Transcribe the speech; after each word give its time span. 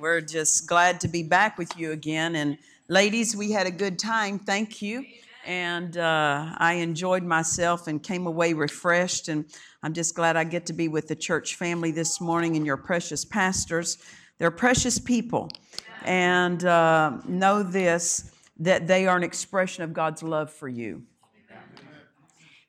We're 0.00 0.22
just 0.22 0.66
glad 0.66 0.98
to 1.00 1.08
be 1.08 1.22
back 1.22 1.58
with 1.58 1.76
you 1.76 1.92
again. 1.92 2.36
And 2.36 2.56
ladies, 2.88 3.36
we 3.36 3.52
had 3.52 3.66
a 3.66 3.70
good 3.70 3.98
time. 3.98 4.38
Thank 4.38 4.80
you. 4.80 5.04
And 5.44 5.98
uh, 5.98 6.54
I 6.56 6.74
enjoyed 6.74 7.22
myself 7.22 7.86
and 7.86 8.02
came 8.02 8.26
away 8.26 8.54
refreshed. 8.54 9.28
And 9.28 9.44
I'm 9.82 9.92
just 9.92 10.14
glad 10.14 10.36
I 10.36 10.44
get 10.44 10.64
to 10.66 10.72
be 10.72 10.88
with 10.88 11.06
the 11.06 11.14
church 11.14 11.56
family 11.56 11.90
this 11.90 12.18
morning 12.18 12.56
and 12.56 12.64
your 12.64 12.78
precious 12.78 13.26
pastors. 13.26 13.98
They're 14.38 14.50
precious 14.50 14.98
people. 14.98 15.50
And 16.06 16.64
uh, 16.64 17.18
know 17.28 17.62
this 17.62 18.32
that 18.58 18.86
they 18.86 19.06
are 19.06 19.18
an 19.18 19.22
expression 19.22 19.84
of 19.84 19.92
God's 19.92 20.22
love 20.22 20.50
for 20.50 20.68
you. 20.68 21.02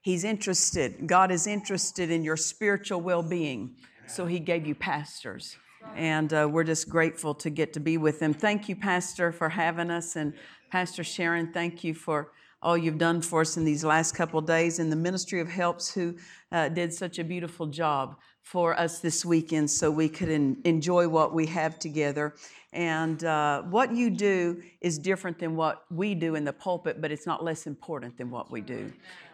He's 0.02 0.26
interested. 0.26 1.08
God 1.08 1.32
is 1.32 1.48
interested 1.48 2.12
in 2.12 2.24
your 2.24 2.36
spiritual 2.36 3.00
well 3.00 3.24
being. 3.24 3.78
So 4.06 4.26
he 4.26 4.40
gave 4.40 4.68
you 4.68 4.76
pastors. 4.76 5.56
And 5.96 6.32
uh, 6.34 6.48
we're 6.52 6.64
just 6.64 6.90
grateful 6.90 7.34
to 7.36 7.50
get 7.50 7.74
to 7.74 7.80
be 7.80 7.98
with 7.98 8.20
them. 8.20 8.34
Thank 8.34 8.70
you, 8.70 8.76
Pastor, 8.76 9.32
for 9.32 9.50
having 9.50 9.92
us. 9.92 10.16
And 10.16 10.34
Pastor 10.72 11.04
Sharon, 11.04 11.52
thank 11.52 11.84
you 11.84 11.94
for 11.94 12.32
all 12.62 12.78
you've 12.78 12.98
done 12.98 13.22
for 13.22 13.42
us 13.42 13.58
in 13.58 13.66
these 13.66 13.84
last 13.84 14.14
couple 14.14 14.40
days. 14.42 14.80
And 14.80 14.92
the 14.92 14.96
Ministry 14.96 15.42
of 15.42 15.50
Helps, 15.50 15.94
who 15.94 16.16
uh, 16.52 16.70
did 16.70 16.94
such 16.94 17.20
a 17.20 17.24
beautiful 17.24 17.68
job 17.68 18.18
for 18.42 18.78
us 18.80 19.00
this 19.00 19.24
weekend 19.24 19.70
so 19.70 19.90
we 19.90 20.10
could 20.10 20.30
en- 20.30 20.58
enjoy 20.66 21.08
what 21.08 21.34
we 21.34 21.46
have 21.46 21.80
together. 21.80 22.34
And 22.74 23.22
uh, 23.26 23.64
what 23.64 23.94
you 23.94 24.10
do 24.10 24.62
is 24.80 24.98
different 24.98 25.40
than 25.40 25.56
what 25.56 25.84
we 25.92 26.16
do 26.16 26.36
in 26.36 26.46
the 26.46 26.54
pulpit, 26.54 27.02
but 27.02 27.12
it's 27.12 27.28
not 27.28 27.44
less 27.44 27.68
important 27.68 28.18
than 28.18 28.30
what 28.30 28.50
we 28.50 28.62
do. 28.62 28.92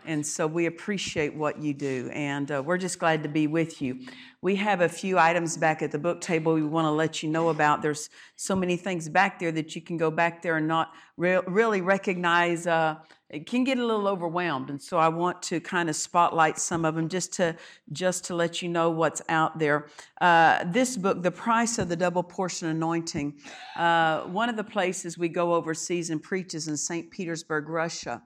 And 0.08 0.26
so 0.26 0.48
we 0.48 0.66
appreciate 0.66 1.36
what 1.36 1.62
you 1.62 1.74
do, 1.74 2.10
and 2.14 2.50
uh, 2.50 2.64
we're 2.66 2.78
just 2.78 2.98
glad 2.98 3.24
to 3.24 3.30
be 3.30 3.46
with 3.46 3.82
you. 3.82 4.00
We 4.42 4.56
have 4.56 4.80
a 4.80 4.88
few 4.88 5.20
items 5.20 5.58
back 5.58 5.82
at 5.82 5.92
the 5.92 6.00
book 6.00 6.22
table 6.22 6.54
we 6.54 6.64
want 6.64 6.86
to 6.86 6.92
let 6.92 7.22
you 7.22 7.30
know 7.30 7.50
about. 7.50 7.82
There's 7.82 8.10
so 8.38 8.56
many 8.56 8.78
things 8.78 9.10
back 9.10 9.38
there 9.38 9.52
that 9.52 9.76
you 9.76 9.82
can 9.82 9.98
go 9.98 10.10
back 10.10 10.42
there 10.42 10.56
and 10.58 10.68
not 10.68 10.94
re- 11.18 11.42
really 11.46 11.82
recognize. 11.82 12.66
Uh, 12.66 12.96
it 13.30 13.46
can 13.46 13.66
get 13.66 13.78
a 13.78 13.86
little 13.86 14.08
overwhelmed, 14.08 14.70
and 14.70 14.82
so 14.82 14.98
I 14.98 15.10
want 15.10 15.42
to 15.44 15.60
kind 15.60 15.90
of 15.90 15.96
spotlight 15.96 16.58
some 16.58 16.86
of 16.86 16.96
them 16.96 17.10
just 17.10 17.34
to 17.34 17.56
just 17.92 18.24
to 18.26 18.36
let 18.36 18.62
you 18.62 18.70
know 18.70 18.90
what's 18.90 19.22
out 19.28 19.60
there. 19.60 19.88
Uh, 20.22 20.64
this 20.66 20.96
book, 20.96 21.24
"The 21.24 21.32
Price 21.32 21.78
of 21.78 21.90
the 21.90 21.96
Double 21.96 22.24
Portion 22.24 22.70
Anointing," 22.70 23.38
uh, 23.76 24.22
one 24.22 24.48
of 24.48 24.56
the 24.56 24.64
places 24.64 25.18
we 25.18 25.28
go 25.28 25.54
overseas 25.54 26.10
and 26.10 26.24
preach 26.24 26.54
is 26.54 26.70
in 26.70 26.78
St. 26.78 27.12
Petersburg, 27.12 27.68
Russia. 27.68 28.22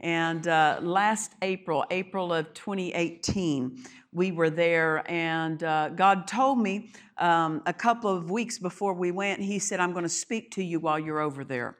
And 0.00 0.48
uh, 0.48 0.80
last 0.82 1.32
April, 1.42 1.84
April 1.90 2.32
of 2.32 2.52
2018, 2.54 3.84
we 4.12 4.32
were 4.32 4.50
there, 4.50 5.08
and 5.10 5.62
uh, 5.62 5.90
God 5.90 6.26
told 6.26 6.58
me 6.58 6.90
um, 7.18 7.62
a 7.66 7.72
couple 7.72 8.10
of 8.10 8.30
weeks 8.30 8.58
before 8.58 8.94
we 8.94 9.12
went, 9.12 9.40
He 9.40 9.58
said, 9.58 9.80
I'm 9.80 9.92
going 9.92 10.04
to 10.04 10.08
speak 10.08 10.50
to 10.52 10.64
you 10.64 10.80
while 10.80 10.98
you're 10.98 11.20
over 11.20 11.44
there. 11.44 11.78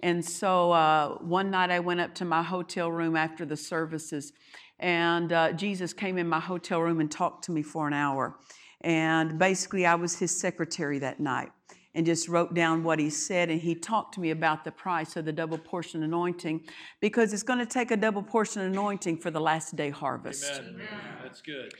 And 0.00 0.24
so 0.24 0.72
uh, 0.72 1.18
one 1.18 1.50
night 1.50 1.70
I 1.70 1.80
went 1.80 2.00
up 2.00 2.14
to 2.16 2.24
my 2.24 2.42
hotel 2.42 2.90
room 2.90 3.16
after 3.16 3.44
the 3.44 3.56
services, 3.56 4.32
and 4.80 5.32
uh, 5.32 5.52
Jesus 5.52 5.92
came 5.92 6.18
in 6.18 6.28
my 6.28 6.40
hotel 6.40 6.80
room 6.80 7.00
and 7.00 7.10
talked 7.10 7.44
to 7.44 7.52
me 7.52 7.62
for 7.62 7.86
an 7.86 7.94
hour. 7.94 8.36
And 8.80 9.38
basically, 9.38 9.86
I 9.86 9.94
was 9.94 10.18
his 10.18 10.38
secretary 10.38 10.98
that 10.98 11.20
night 11.20 11.50
and 11.94 12.04
just 12.04 12.28
wrote 12.28 12.54
down 12.54 12.82
what 12.82 12.98
he 12.98 13.08
said. 13.08 13.50
And 13.50 13.60
he 13.60 13.74
talked 13.74 14.14
to 14.14 14.20
me 14.20 14.30
about 14.30 14.64
the 14.64 14.72
price 14.72 15.16
of 15.16 15.24
the 15.24 15.32
double 15.32 15.58
portion 15.58 16.02
anointing 16.02 16.64
because 17.00 17.32
it's 17.32 17.42
going 17.42 17.60
to 17.60 17.66
take 17.66 17.90
a 17.90 17.96
double 17.96 18.22
portion 18.22 18.62
anointing 18.62 19.18
for 19.18 19.30
the 19.30 19.40
last 19.40 19.76
day 19.76 19.90
harvest. 19.90 20.52
Amen. 20.58 20.86
That's 21.22 21.40
good. 21.40 21.72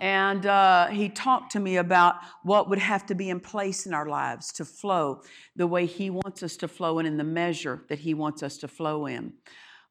And 0.00 0.46
uh, 0.46 0.88
he 0.88 1.08
talked 1.08 1.52
to 1.52 1.60
me 1.60 1.76
about 1.76 2.16
what 2.42 2.68
would 2.68 2.78
have 2.78 3.06
to 3.06 3.14
be 3.14 3.30
in 3.30 3.40
place 3.40 3.86
in 3.86 3.94
our 3.94 4.06
lives 4.06 4.52
to 4.52 4.64
flow 4.64 5.22
the 5.56 5.66
way 5.66 5.86
he 5.86 6.10
wants 6.10 6.42
us 6.42 6.56
to 6.58 6.68
flow 6.68 6.98
and 6.98 7.06
in 7.06 7.16
the 7.16 7.24
measure 7.24 7.84
that 7.88 8.00
he 8.00 8.14
wants 8.14 8.42
us 8.42 8.58
to 8.58 8.68
flow 8.68 9.06
in. 9.06 9.34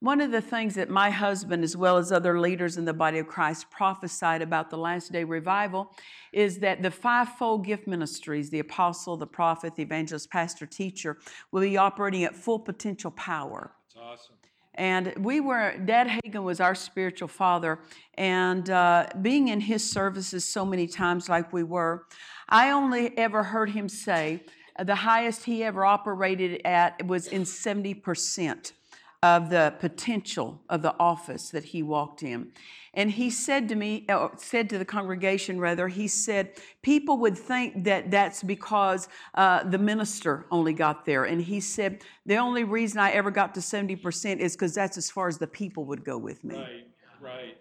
One 0.01 0.21
of 0.21 0.31
the 0.31 0.41
things 0.41 0.75
that 0.75 0.89
my 0.89 1.09
husband, 1.09 1.61
as 1.61 1.75
well 1.75 1.97
as 1.97 2.09
other 2.09 2.39
leaders 2.39 2.77
in 2.77 2.85
the 2.85 2.93
body 2.93 3.19
of 3.19 3.27
Christ, 3.27 3.69
prophesied 3.69 4.41
about 4.41 4.69
the 4.69 4.77
last 4.77 5.11
day 5.11 5.25
revival 5.25 5.91
is 6.31 6.59
that 6.59 6.81
the 6.81 6.89
fivefold 6.89 7.65
gift 7.65 7.85
ministries 7.85 8.49
the 8.49 8.59
apostle, 8.59 9.17
the 9.17 9.27
prophet, 9.27 9.75
the 9.75 9.83
evangelist, 9.83 10.29
pastor, 10.29 10.65
teacher 10.65 11.17
will 11.51 11.61
be 11.61 11.75
operating 11.75 12.23
at 12.23 12.33
full 12.33 12.59
potential 12.59 13.11
power. 13.11 13.73
That's 13.93 14.21
awesome. 14.21 14.35
And 14.75 15.13
we 15.17 15.41
were, 15.41 15.77
Dad 15.77 16.07
Hagin 16.07 16.43
was 16.43 16.61
our 16.61 16.75
spiritual 16.75 17.27
father. 17.27 17.79
And 18.13 18.69
uh, 18.69 19.07
being 19.21 19.49
in 19.49 19.59
his 19.59 19.83
services 19.89 20.45
so 20.45 20.65
many 20.65 20.87
times, 20.87 21.27
like 21.27 21.51
we 21.51 21.63
were, 21.63 22.05
I 22.47 22.71
only 22.71 23.17
ever 23.17 23.43
heard 23.43 23.71
him 23.71 23.89
say 23.89 24.43
the 24.81 24.95
highest 24.95 25.43
he 25.43 25.65
ever 25.65 25.83
operated 25.83 26.61
at 26.63 27.05
was 27.05 27.27
in 27.27 27.41
70% 27.41 28.71
of 29.21 29.49
the 29.49 29.73
potential 29.79 30.61
of 30.69 30.81
the 30.81 30.95
office 30.99 31.49
that 31.49 31.65
he 31.65 31.83
walked 31.83 32.23
in. 32.23 32.51
And 32.93 33.11
he 33.11 33.29
said 33.29 33.69
to 33.69 33.75
me, 33.75 34.07
said 34.37 34.69
to 34.69 34.77
the 34.77 34.85
congregation 34.85 35.59
rather, 35.59 35.87
he 35.87 36.07
said, 36.07 36.53
people 36.81 37.17
would 37.19 37.37
think 37.37 37.83
that 37.83 38.09
that's 38.09 38.41
because 38.41 39.07
uh, 39.35 39.63
the 39.63 39.77
minister 39.77 40.45
only 40.51 40.73
got 40.73 41.05
there. 41.05 41.25
And 41.25 41.41
he 41.41 41.59
said, 41.59 42.03
the 42.25 42.37
only 42.37 42.63
reason 42.63 42.99
I 42.99 43.11
ever 43.11 43.29
got 43.29 43.53
to 43.55 43.59
70% 43.59 44.39
is 44.39 44.55
because 44.55 44.73
that's 44.73 44.97
as 44.97 45.11
far 45.11 45.27
as 45.27 45.37
the 45.37 45.47
people 45.47 45.85
would 45.85 46.03
go 46.03 46.17
with 46.17 46.43
me. 46.43 46.55
Right, 46.55 46.87
right. 47.21 47.57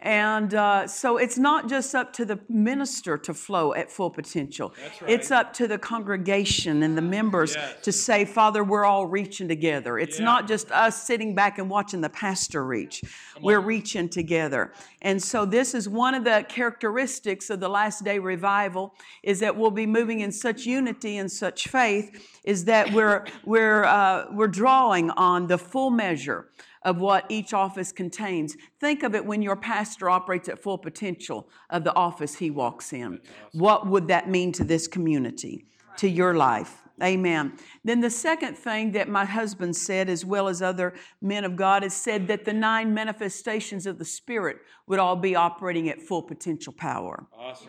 And 0.00 0.52
uh, 0.52 0.86
so 0.86 1.16
it's 1.16 1.38
not 1.38 1.70
just 1.70 1.94
up 1.94 2.12
to 2.14 2.26
the 2.26 2.38
minister 2.50 3.16
to 3.16 3.32
flow 3.32 3.72
at 3.72 3.90
full 3.90 4.10
potential. 4.10 4.74
Right. 5.00 5.10
It's 5.10 5.30
up 5.30 5.54
to 5.54 5.66
the 5.66 5.78
congregation 5.78 6.82
and 6.82 6.98
the 6.98 7.02
members 7.02 7.54
Yes. 7.54 7.76
to 7.82 7.92
say, 7.92 8.26
Father, 8.26 8.62
we're 8.62 8.84
all 8.84 9.06
reaching 9.06 9.48
together. 9.48 9.98
It's 9.98 10.18
Yeah. 10.18 10.26
not 10.26 10.48
just 10.48 10.70
us 10.70 11.02
sitting 11.02 11.34
back 11.34 11.58
and 11.58 11.70
watching 11.70 12.02
the 12.02 12.10
pastor 12.10 12.62
reach. 12.62 13.02
We're 13.40 13.60
reaching 13.60 14.10
together. 14.10 14.72
And 15.00 15.22
so 15.22 15.46
this 15.46 15.74
is 15.74 15.88
one 15.88 16.14
of 16.14 16.24
the 16.24 16.44
characteristics 16.46 17.48
of 17.48 17.60
the 17.60 17.68
last 17.70 18.04
day 18.04 18.18
revival 18.18 18.94
is 19.22 19.40
that 19.40 19.56
we'll 19.56 19.70
be 19.70 19.86
moving 19.86 20.20
in 20.20 20.30
such 20.30 20.66
unity 20.66 21.16
and 21.16 21.32
such 21.32 21.68
faith 21.68 22.38
is 22.44 22.66
that 22.66 22.92
we're, 22.92 23.24
we're, 23.46 23.84
uh, 23.84 24.26
we're 24.30 24.46
drawing 24.48 25.10
on 25.12 25.46
the 25.46 25.56
full 25.56 25.90
measure 25.90 26.48
of 26.86 26.98
what 26.98 27.26
each 27.28 27.52
office 27.52 27.90
contains. 27.90 28.56
Think 28.80 29.02
of 29.02 29.14
it 29.16 29.26
when 29.26 29.42
your 29.42 29.56
pastor 29.56 30.08
operates 30.08 30.48
at 30.48 30.62
full 30.62 30.78
potential 30.78 31.50
of 31.68 31.82
the 31.82 31.94
office 31.94 32.36
he 32.36 32.50
walks 32.50 32.92
in. 32.92 33.20
What 33.52 33.88
would 33.88 34.06
that 34.06 34.30
mean 34.30 34.52
to 34.52 34.64
this 34.64 34.86
community, 34.86 35.66
to 35.98 36.08
your 36.08 36.34
life? 36.34 36.84
Amen. 37.02 37.58
Then 37.84 38.00
the 38.00 38.08
second 38.08 38.56
thing 38.56 38.92
that 38.92 39.08
my 39.08 39.24
husband 39.24 39.76
said, 39.76 40.08
as 40.08 40.24
well 40.24 40.46
as 40.46 40.62
other 40.62 40.94
men 41.20 41.44
of 41.44 41.56
God, 41.56 41.82
is 41.82 41.92
said 41.92 42.28
that 42.28 42.44
the 42.44 42.52
nine 42.52 42.94
manifestations 42.94 43.84
of 43.86 43.98
the 43.98 44.04
Spirit 44.04 44.58
would 44.86 45.00
all 45.00 45.16
be 45.16 45.34
operating 45.34 45.90
at 45.90 46.00
full 46.00 46.22
potential 46.22 46.72
power. 46.72 47.26
Awesome. 47.36 47.68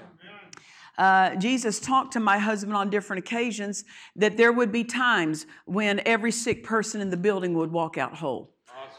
Uh, 0.97 1.35
Jesus 1.35 1.79
talked 1.79 2.13
to 2.13 2.19
my 2.19 2.37
husband 2.37 2.75
on 2.75 2.89
different 2.89 3.19
occasions 3.19 3.83
that 4.15 4.37
there 4.37 4.51
would 4.51 4.71
be 4.71 4.83
times 4.83 5.47
when 5.65 6.01
every 6.05 6.31
sick 6.31 6.63
person 6.63 7.01
in 7.01 7.09
the 7.09 7.17
building 7.17 7.55
would 7.55 7.71
walk 7.71 7.97
out 7.97 8.15
whole. 8.15 8.53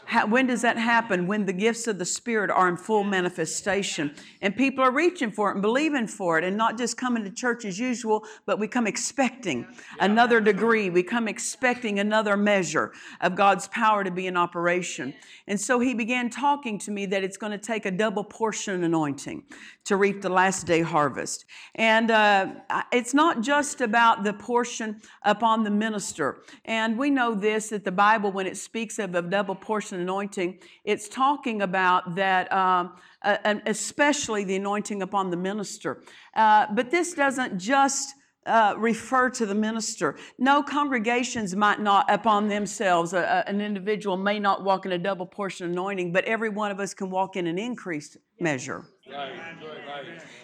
How, 0.05 0.25
when 0.25 0.47
does 0.47 0.63
that 0.63 0.77
happen? 0.77 1.27
When 1.27 1.45
the 1.45 1.53
gifts 1.53 1.87
of 1.87 1.99
the 1.99 2.05
Spirit 2.05 2.49
are 2.49 2.67
in 2.67 2.77
full 2.77 3.03
manifestation 3.03 4.15
and 4.41 4.55
people 4.55 4.83
are 4.83 4.91
reaching 4.91 5.31
for 5.31 5.49
it 5.49 5.53
and 5.53 5.61
believing 5.61 6.07
for 6.07 6.37
it 6.37 6.43
and 6.43 6.57
not 6.57 6.77
just 6.77 6.97
coming 6.97 7.23
to 7.23 7.29
church 7.29 7.63
as 7.63 7.77
usual, 7.79 8.23
but 8.45 8.57
we 8.57 8.67
come 8.67 8.87
expecting 8.87 9.67
another 9.99 10.41
degree. 10.41 10.89
We 10.89 11.03
come 11.03 11.27
expecting 11.27 11.99
another 11.99 12.35
measure 12.35 12.91
of 13.21 13.35
God's 13.35 13.67
power 13.67 14.03
to 14.03 14.09
be 14.09 14.25
in 14.25 14.35
operation. 14.35 15.13
And 15.47 15.61
so 15.61 15.79
he 15.79 15.93
began 15.93 16.29
talking 16.29 16.79
to 16.79 16.91
me 16.91 17.05
that 17.05 17.23
it's 17.23 17.37
going 17.37 17.51
to 17.51 17.57
take 17.57 17.85
a 17.85 17.91
double 17.91 18.23
portion 18.23 18.83
anointing 18.83 19.43
to 19.85 19.95
reap 19.95 20.21
the 20.21 20.29
last 20.29 20.65
day 20.65 20.81
harvest. 20.81 21.45
And 21.75 22.11
uh, 22.11 22.47
it's 22.91 23.13
not 23.13 23.41
just 23.41 23.81
about 23.81 24.23
the 24.23 24.33
portion 24.33 25.01
upon 25.23 25.63
the 25.63 25.71
minister. 25.71 26.43
And 26.65 26.97
we 26.97 27.09
know 27.09 27.35
this 27.35 27.69
that 27.69 27.83
the 27.83 27.91
Bible, 27.91 28.31
when 28.31 28.47
it 28.47 28.57
speaks 28.57 28.99
of 28.99 29.15
a 29.15 29.21
double 29.21 29.55
portion 29.55 29.98
anointing, 29.99 30.59
it's 30.83 31.07
talking 31.07 31.61
about 31.61 32.15
that, 32.15 32.51
um, 32.51 32.93
uh, 33.23 33.37
and 33.43 33.61
especially 33.65 34.43
the 34.43 34.55
anointing 34.55 35.01
upon 35.01 35.29
the 35.29 35.37
minister. 35.37 36.03
Uh, 36.35 36.67
but 36.73 36.89
this 36.91 37.13
doesn't 37.13 37.57
just 37.57 38.15
uh, 38.45 38.73
refer 38.77 39.29
to 39.29 39.45
the 39.45 39.55
minister. 39.55 40.17
No, 40.37 40.63
congregations 40.63 41.55
might 41.55 41.79
not, 41.79 42.11
upon 42.11 42.47
themselves, 42.47 43.13
uh, 43.13 43.43
an 43.45 43.61
individual 43.61 44.17
may 44.17 44.39
not 44.39 44.63
walk 44.63 44.85
in 44.85 44.91
a 44.93 44.97
double 44.97 45.25
portion 45.25 45.69
anointing, 45.69 46.11
but 46.11 46.23
every 46.25 46.49
one 46.49 46.71
of 46.71 46.79
us 46.79 46.93
can 46.93 47.09
walk 47.09 47.35
in 47.35 47.47
an 47.47 47.59
increased 47.59 48.17
measure. 48.39 48.85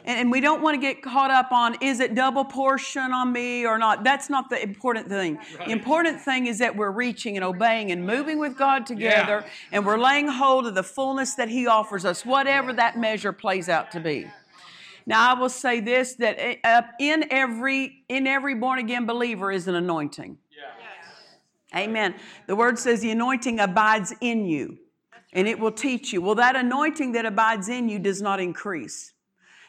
And, 0.06 0.20
and 0.20 0.32
we 0.32 0.40
don't 0.42 0.62
want 0.62 0.76
to 0.76 0.82
get 0.82 1.02
caught 1.02 1.32
up 1.32 1.52
on 1.52 1.76
is 1.82 2.00
it 2.00 2.16
double 2.16 2.46
portion 2.46 3.12
on 3.12 3.32
me 3.32 3.66
or 3.66 3.78
not. 3.78 4.04
That's 4.04 4.30
not 4.30 4.50
the 4.50 4.62
important 4.62 5.08
thing. 5.08 5.40
The 5.66 5.72
important 5.72 6.22
thing 6.22 6.48
is 6.48 6.60
that 6.60 6.76
we're 6.76 6.92
reaching 6.92 7.36
and 7.38 7.44
obeying 7.44 7.92
and 7.92 8.06
moving 8.06 8.40
with 8.40 8.58
God 8.58 8.86
together 8.86 9.44
Yeah. 9.46 9.50
and 9.72 9.86
we're 9.86 9.98
laying 10.00 10.28
hold 10.28 10.68
of 10.68 10.76
the 10.76 10.84
fullness 10.84 11.36
that 11.36 11.50
He 11.50 11.68
offers 11.68 12.06
us, 12.06 12.26
whatever 12.26 12.74
that 12.74 12.98
measure 12.98 13.32
plays 13.34 13.70
out 13.70 13.92
to 13.92 14.00
be. 14.00 14.28
Now 15.06 15.36
I 15.36 15.40
will 15.40 15.50
say 15.50 15.80
this 15.82 16.16
that 16.16 16.60
uh, 16.64 16.82
in 17.00 17.26
every 17.32 18.04
in 18.10 18.26
every 18.26 18.56
born 18.56 18.80
again 18.80 19.06
believer 19.06 19.52
is 19.52 19.68
an 19.68 19.76
anointing. 19.76 20.38
Amen. 21.76 22.16
The 22.48 22.56
word 22.56 22.80
says 22.80 23.02
the 23.02 23.12
anointing 23.12 23.60
abides 23.60 24.14
in 24.22 24.46
you 24.46 24.80
and 25.36 25.48
it 25.48 25.60
will 25.60 25.72
teach 25.72 26.12
you. 26.12 26.22
Well, 26.22 26.36
that 26.36 26.56
anointing 26.56 27.12
that 27.12 27.26
abides 27.26 27.70
in 27.70 27.88
you 27.90 28.00
does 28.00 28.22
not 28.22 28.40
increase. 28.40 29.14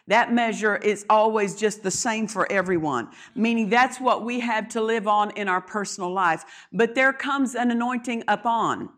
That 0.09 0.33
measure 0.33 0.77
is 0.77 1.05
always 1.11 1.57
just 1.57 1.83
the 1.83 1.91
same 1.91 2.29
for 2.29 2.51
everyone, 2.51 3.09
meaning 3.35 3.69
that's 3.69 4.01
what 4.01 4.25
we 4.25 4.39
have 4.41 4.69
to 4.71 4.81
live 4.81 5.09
on 5.09 5.33
in 5.33 5.49
our 5.49 5.61
personal 5.61 6.13
life. 6.13 6.45
But 6.73 6.95
there 6.95 7.13
comes 7.13 7.57
an 7.57 7.73
anointing 7.73 8.23
upon. 8.29 8.91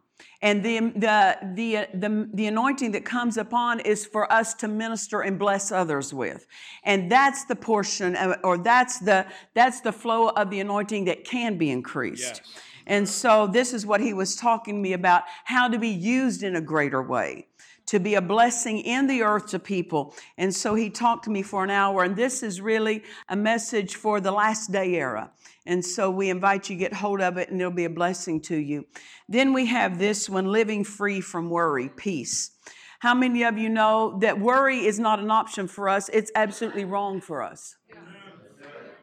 And 0.43 0.62
the, 0.62 0.79
the, 0.94 1.38
the, 1.55 1.88
the, 1.94 2.29
the 2.35 2.47
anointing 2.47 2.93
that 2.93 3.05
comes 3.05 3.37
upon 3.37 3.81
is 3.81 4.05
for 4.05 4.31
us 4.32 4.53
to 4.55 4.69
minister 4.69 5.23
and 5.23 5.38
bless 5.38 5.73
others 5.73 6.12
with. 6.12 6.47
And 6.85 7.11
that's 7.11 7.44
the 7.47 7.56
portion, 7.56 8.15
uh, 8.15 8.37
or 8.44 8.59
that's 8.59 8.99
the, 8.99 9.26
that's 9.55 9.81
the 9.81 9.93
flow 9.93 10.29
of 10.29 10.50
the 10.50 10.61
anointing 10.61 11.06
that 11.06 11.25
can 11.25 11.56
be 11.56 11.70
increased. 11.70 12.43
Yes. 12.44 12.62
And 12.88 13.08
so 13.08 13.46
this 13.46 13.73
is 13.73 13.87
what 13.87 14.00
he 14.00 14.12
was 14.14 14.35
talking 14.35 14.75
to 14.76 14.81
me 14.81 14.94
about 14.94 15.23
how 15.44 15.69
to 15.69 15.79
be 15.79 15.88
used 15.88 16.43
in 16.43 16.56
a 16.56 16.61
greater 16.61 17.02
way, 17.02 17.46
to 17.87 18.00
be 18.00 18.14
a 18.14 18.23
blessing 18.23 18.79
in 18.79 19.06
the 19.06 19.23
earth 19.23 19.46
to 19.49 19.58
people. 19.58 20.14
And 20.38 20.52
so 20.52 20.75
he 20.75 20.88
talked 20.88 21.25
to 21.25 21.31
me 21.31 21.43
for 21.43 21.62
an 21.62 21.70
hour, 21.70 22.02
and 22.02 22.17
this 22.17 22.43
is 22.43 22.62
really 22.62 23.05
a 23.29 23.37
message 23.37 23.94
for 23.94 24.20
the 24.20 24.32
last 24.32 24.73
day 24.73 24.94
era. 24.94 25.31
And 25.67 25.85
so 25.85 26.11
we 26.11 26.31
invite 26.31 26.70
you 26.70 26.76
to 26.76 26.81
get 26.81 26.94
hold 26.94 27.20
of 27.20 27.37
it, 27.37 27.50
and 27.50 27.61
it'll 27.61 27.70
be 27.70 27.85
a 27.85 27.90
blessing 27.90 28.40
to 28.43 28.56
you. 28.56 28.87
Then 29.29 29.52
we 29.52 29.67
have 29.67 29.99
this 29.99 30.29
one 30.29 30.46
living 30.46 30.82
free 30.82 31.20
from 31.20 31.50
worry, 31.50 31.91
peace. 31.91 32.52
How 33.00 33.14
many 33.14 33.44
of 33.44 33.58
you 33.58 33.69
know 33.69 34.19
that 34.20 34.41
worry 34.41 34.87
is 34.87 34.99
not 34.99 35.20
an 35.20 35.31
option 35.31 35.69
for 35.69 35.91
us? 35.91 36.08
It's 36.08 36.32
absolutely 36.34 36.87
wrong 36.87 37.20
for 37.20 37.43
us. 37.43 37.76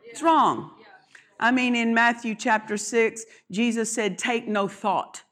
It's 0.06 0.24
wrong. 0.24 0.72
I 1.40 1.52
mean, 1.52 1.76
in 1.76 1.94
Matthew 1.94 2.36
chapter 2.36 2.78
6, 2.78 3.26
Jesus 3.52 3.92
said, 3.92 4.18
Take 4.18 4.48
no 4.48 4.68
thought 4.68 5.24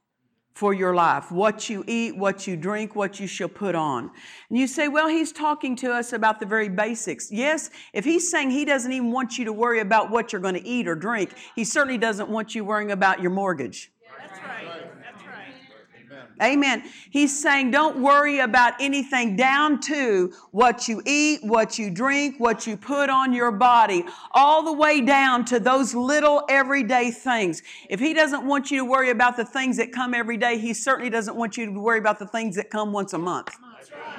for 0.54 0.74
your 0.74 0.94
life, 0.94 1.32
what 1.32 1.70
you 1.70 1.84
eat, 1.88 2.16
what 2.16 2.46
you 2.46 2.56
drink, 2.56 2.96
what 2.96 3.20
you 3.20 3.26
shall 3.26 3.50
put 3.50 3.74
on. 3.74 4.12
And 4.50 4.58
you 4.58 4.68
say, 4.68 4.88
Well, 4.88 5.08
he's 5.08 5.32
talking 5.32 5.76
to 5.78 5.92
us 5.92 6.14
about 6.14 6.40
the 6.40 6.46
very 6.46 6.70
basics. 6.70 7.32
Yes, 7.32 7.70
if 7.94 8.06
he's 8.06 8.30
saying 8.30 8.52
he 8.52 8.66
doesn't 8.66 8.92
even 8.92 9.12
want 9.12 9.38
you 9.38 9.46
to 9.46 9.54
worry 9.54 9.80
about 9.80 10.12
what 10.12 10.32
you're 10.32 10.42
going 10.42 10.56
to 10.56 10.68
eat 10.68 10.88
or 10.88 10.96
drink, 10.96 11.34
he 11.56 11.64
certainly 11.64 11.98
doesn't 11.98 12.30
want 12.30 12.54
you 12.54 12.64
worrying 12.64 12.92
about 12.92 13.22
your 13.22 13.32
mortgage. 13.32 13.92
That's 14.20 14.40
right. 14.40 14.68
That's 15.02 15.24
right. 15.26 16.23
Amen. 16.42 16.84
He's 17.10 17.38
saying 17.40 17.72
don't 17.72 18.00
worry 18.00 18.40
about 18.40 18.74
anything 18.80 19.36
down 19.36 19.80
to 19.82 20.34
what 20.52 20.88
you 20.88 21.02
eat, 21.06 21.44
what 21.44 21.78
you 21.78 21.90
drink, 21.90 22.40
what 22.40 22.66
you 22.66 22.78
put 22.78 23.10
on 23.10 23.34
your 23.34 23.52
body, 23.52 24.06
all 24.32 24.64
the 24.64 24.74
way 24.74 25.02
down 25.02 25.46
to 25.46 25.60
those 25.60 25.94
little 25.94 26.44
everyday 26.50 27.12
things. 27.12 27.62
If 27.90 28.00
he 28.00 28.14
doesn't 28.14 28.46
want 28.46 28.72
you 28.72 28.80
to 28.80 28.86
worry 28.86 29.10
about 29.10 29.38
the 29.38 29.46
things 29.46 29.78
that 29.78 29.92
come 29.92 30.14
every 30.14 30.38
day, 30.38 30.58
he 30.58 30.74
certainly 30.74 31.10
doesn't 31.10 31.36
want 31.36 31.58
you 31.58 31.66
to 31.66 31.80
worry 31.80 32.00
about 32.00 32.20
the 32.20 32.28
things 32.28 32.56
that 32.56 32.70
come 32.70 32.92
once 32.92 33.14
a 33.14 33.18
month. 33.18 33.50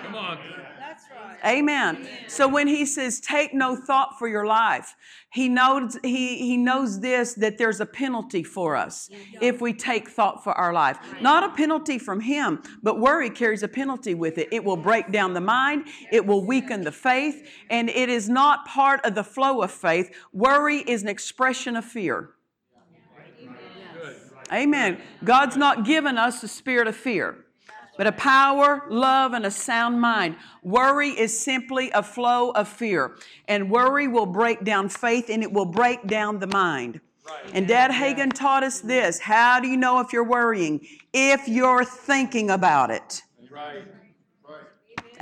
Come 0.03 0.15
on. 0.15 0.39
That's 0.79 1.05
right. 1.11 1.59
Amen. 1.59 2.09
So 2.29 2.47
when 2.47 2.67
he 2.69 2.87
says 2.87 3.21
take 3.21 3.53
no 3.53 3.75
thought 3.75 4.19
for 4.19 4.29
your 4.29 4.47
life, 4.47 4.95
he 5.35 5.49
knows 5.49 5.99
he, 6.05 6.39
he 6.39 6.57
knows 6.57 7.01
this 7.01 7.35
that 7.35 7.59
there's 7.59 7.81
a 7.81 7.87
penalty 7.87 8.45
for 8.45 8.77
us 8.77 9.11
if 9.41 9.61
we 9.61 9.73
take 9.73 10.09
thought 10.09 10.45
for 10.45 10.53
our 10.53 10.73
life. 10.73 10.97
Not 11.21 11.43
a 11.43 11.49
penalty 11.49 11.99
from 11.99 12.21
him, 12.21 12.63
but 12.85 13.01
worry 13.01 13.31
carries 13.31 13.65
a 13.65 13.69
penalty 13.69 14.15
with 14.15 14.39
it. 14.39 14.49
It 14.53 14.65
will 14.65 14.77
break 14.77 15.11
down 15.11 15.35
the 15.35 15.41
mind, 15.41 15.89
it 16.13 16.25
will 16.25 16.45
weaken 16.45 16.83
the 16.83 16.93
faith, 16.93 17.49
and 17.69 17.91
it 17.91 18.09
is 18.09 18.29
not 18.29 18.65
part 18.65 19.05
of 19.05 19.17
the 19.17 19.25
flow 19.25 19.63
of 19.63 19.73
faith. 19.73 20.15
Worry 20.33 20.79
is 20.79 21.03
an 21.03 21.09
expression 21.09 21.75
of 21.75 21.85
fear. 21.85 22.31
Amen. 24.53 25.01
God's 25.25 25.57
not 25.57 25.85
given 25.85 26.17
us 26.17 26.45
a 26.45 26.49
spirit 26.49 26.87
of 26.87 26.95
fear 26.95 27.44
but 27.96 28.06
a 28.06 28.12
power, 28.12 28.82
love, 28.88 29.32
and 29.32 29.46
a 29.46 29.50
sound 29.50 30.00
mind. 30.00 30.37
Worry 30.62 31.11
is 31.11 31.38
simply 31.38 31.91
a 31.93 32.02
flow 32.02 32.50
of 32.50 32.69
fear, 32.69 33.17
and 33.49 33.70
worry 33.70 34.08
will 34.08 34.26
break 34.26 34.64
down 34.64 34.88
faith 34.88 35.31
and 35.31 35.43
it 35.43 35.52
will 35.52 35.67
break 35.67 36.06
down 36.06 36.38
the 36.41 36.46
mind. 36.46 37.00
And 37.52 37.67
Dad 37.67 37.91
Hagin 37.91 38.32
taught 38.32 38.62
us 38.62 38.81
this. 38.81 39.19
How 39.19 39.61
do 39.61 39.69
you 39.69 39.76
know 39.76 40.00
if 40.00 40.12
you're 40.12 40.25
worrying? 40.25 40.87
If 41.12 41.49
you're 41.49 41.85
thinking 41.85 42.50
about 42.50 42.91
it. 42.91 43.23
Right. 43.50 43.85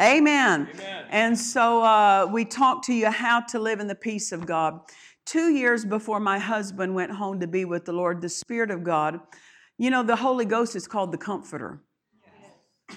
Amen. 0.00 0.68
Amen. 0.72 1.04
And 1.10 1.38
so 1.38 1.82
uh, 1.82 2.26
we 2.30 2.44
talked 2.44 2.86
to 2.86 2.94
you 2.94 3.10
how 3.10 3.40
to 3.40 3.58
live 3.58 3.78
in 3.78 3.86
the 3.86 3.94
peace 3.94 4.32
of 4.32 4.46
God. 4.46 4.80
Two 5.26 5.50
years 5.50 5.84
before 5.84 6.18
my 6.18 6.38
husband 6.38 6.94
went 6.94 7.12
home 7.12 7.38
to 7.40 7.46
be 7.46 7.64
with 7.64 7.84
the 7.84 7.92
Lord, 7.92 8.22
the 8.22 8.28
Spirit 8.28 8.70
of 8.70 8.82
God, 8.82 9.20
you 9.78 9.90
know, 9.90 10.02
the 10.02 10.16
Holy 10.16 10.44
Ghost 10.44 10.74
is 10.74 10.88
called 10.88 11.12
the 11.12 11.18
Comforter. 11.18 11.80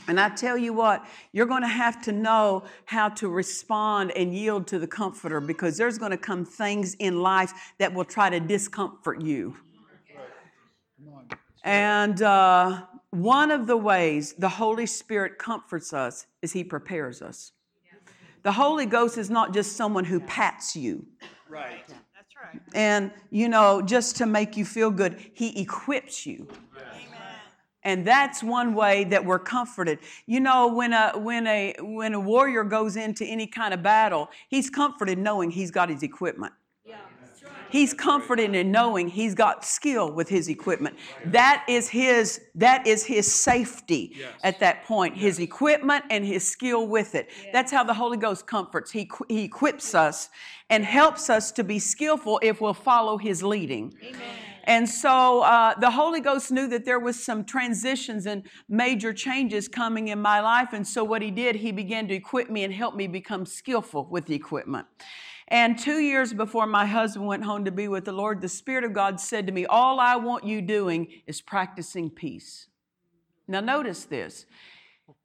And 0.08 0.20
I 0.20 0.30
tell 0.30 0.58
you 0.58 0.74
what, 0.74 1.06
you're 1.32 1.46
going 1.46 1.62
to 1.62 1.68
have 1.68 2.02
to 2.04 2.12
know 2.12 2.64
how 2.86 3.10
to 3.10 3.30
respond 3.30 4.12
and 4.12 4.36
yield 4.36 4.68
to 4.68 4.80
the 4.80 4.88
comforter 4.88 5.40
because 5.40 5.78
there's 5.78 5.98
going 5.98 6.12
to 6.12 6.18
come 6.18 6.46
things 6.46 6.96
in 6.96 7.22
life 7.22 7.54
that 7.80 7.94
will 7.94 8.06
try 8.06 8.30
to 8.30 8.40
discomfort 8.40 9.22
you. 9.22 9.56
And 11.64 12.22
uh, 12.22 12.84
one 13.10 13.50
of 13.50 13.66
the 13.66 13.78
ways 13.78 14.34
the 14.34 14.50
Holy 14.50 14.86
Spirit 14.86 15.40
comforts 15.40 15.94
us 15.94 16.28
is 16.42 16.54
He 16.54 16.64
prepares 16.64 17.22
us. 17.22 17.54
The 18.44 18.52
Holy 18.52 18.86
Ghost 18.86 19.18
is 19.18 19.32
not 19.32 19.56
just 19.56 19.76
someone 19.76 20.06
who 20.06 20.20
pats 20.20 20.76
you 20.76 21.08
Right. 21.50 21.84
That's 21.88 22.36
right. 22.36 22.62
and, 22.76 23.12
you 23.32 23.50
know, 23.50 23.82
just 23.82 24.18
to 24.18 24.26
make 24.26 24.58
you 24.58 24.66
feel 24.66 24.92
good, 24.92 25.20
He 25.34 25.60
equips 25.60 26.26
you. 26.26 26.48
Amen. 27.86 27.98
And 28.00 28.08
that's 28.08 28.44
one 28.44 28.74
way 28.74 29.04
that 29.06 29.24
we're 29.24 29.40
comforted. 29.40 30.00
You 30.26 30.40
know, 30.40 30.68
when 30.74 30.94
a 30.94 31.12
when 31.18 31.48
a 31.48 31.76
when 31.80 32.14
a 32.14 32.20
warrior 32.20 32.64
goes 32.64 32.96
into 32.96 33.24
any 33.26 33.48
kind 33.48 33.74
of 33.74 33.84
battle, 33.84 34.30
he's 34.50 34.70
comforted 34.70 35.18
knowing 35.18 35.52
he's 35.52 35.72
got 35.72 35.90
his 35.90 36.04
equipment. 36.04 36.54
Yeah. 36.86 36.98
That's 37.22 37.44
right. 37.44 37.52
He's 37.70 37.94
comforted 37.94 38.56
in 38.56 38.72
knowing 38.72 39.08
he's 39.08 39.36
got 39.36 39.64
skill 39.66 40.12
with 40.12 40.30
his 40.30 40.50
equipment. 40.50 40.96
That 41.26 41.64
is 41.68 41.90
his 41.90 42.42
that 42.56 42.86
is 42.88 43.04
his 43.06 43.34
safety 43.34 44.14
Yes. 44.16 44.34
at 44.44 44.60
that 44.60 44.84
point. 44.86 45.16
His 45.16 45.40
equipment 45.40 46.06
and 46.10 46.26
his 46.26 46.50
skill 46.50 46.88
with 46.88 47.16
it. 47.16 47.30
That's 47.54 47.72
how 47.72 47.84
the 47.84 47.94
Holy 47.94 48.18
Ghost 48.18 48.48
comforts. 48.48 48.92
He 48.92 49.10
he 49.30 49.44
equips 49.44 49.94
us 49.94 50.30
and 50.70 50.84
helps 50.84 51.30
us 51.30 51.52
to 51.52 51.64
be 51.64 51.78
skillful 51.80 52.40
if 52.42 52.60
we'll 52.62 52.74
follow 52.74 53.18
his 53.18 53.44
leading. 53.44 53.94
Amen. 54.04 54.22
And 54.66 54.90
so 54.90 55.42
uh, 55.42 55.76
the 55.80 55.92
Holy 55.92 56.20
Ghost 56.20 56.52
knew 56.52 56.68
that 56.68 56.86
there 56.86 57.00
was 57.00 57.24
some 57.24 57.46
transitions 57.46 58.26
and 58.26 58.44
major 58.68 59.14
changes 59.14 59.68
coming 59.68 60.08
in 60.08 60.20
my 60.20 60.42
life. 60.42 60.74
And 60.74 60.86
so 60.88 61.04
what 61.04 61.22
he 61.22 61.30
did, 61.30 61.56
he 61.56 61.72
began 61.72 62.08
to 62.08 62.16
equip 62.16 62.50
me 62.50 62.64
and 62.64 62.74
help 62.74 62.96
me 62.96 63.08
become 63.08 63.46
skillful 63.46 64.08
with 64.10 64.26
the 64.26 64.36
equipment. 64.36 64.88
And 65.48 65.78
two 65.78 66.00
years 66.00 66.34
before 66.34 66.66
my 66.66 66.88
husband 66.88 67.28
went 67.28 67.44
home 67.44 67.66
to 67.66 67.72
be 67.72 67.88
with 67.88 68.06
the 68.06 68.12
Lord, 68.12 68.42
the 68.42 68.50
Spirit 68.50 68.84
of 68.84 68.94
God 68.94 69.20
said 69.20 69.46
to 69.46 69.54
me, 69.54 69.68
All 69.68 70.00
I 70.00 70.16
want 70.16 70.44
you 70.44 70.62
doing 70.62 71.08
is 71.28 71.40
practicing 71.42 72.10
peace. 72.10 72.68
Now, 73.48 73.60
notice 73.60 74.06
this. 74.06 74.48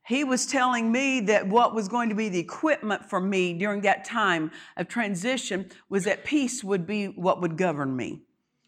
He 0.06 0.24
was 0.24 0.44
telling 0.44 0.92
me 0.92 1.20
that 1.20 1.48
what 1.48 1.74
was 1.74 1.88
going 1.88 2.10
to 2.10 2.14
be 2.14 2.28
the 2.28 2.38
equipment 2.38 3.08
for 3.08 3.20
me 3.20 3.54
during 3.54 3.80
that 3.82 4.04
time 4.04 4.50
of 4.76 4.88
transition 4.88 5.70
was 5.88 6.04
that 6.04 6.24
peace 6.24 6.62
would 6.62 6.86
be 6.86 7.06
what 7.06 7.40
would 7.40 7.56
govern 7.56 7.96
me. 7.96 8.20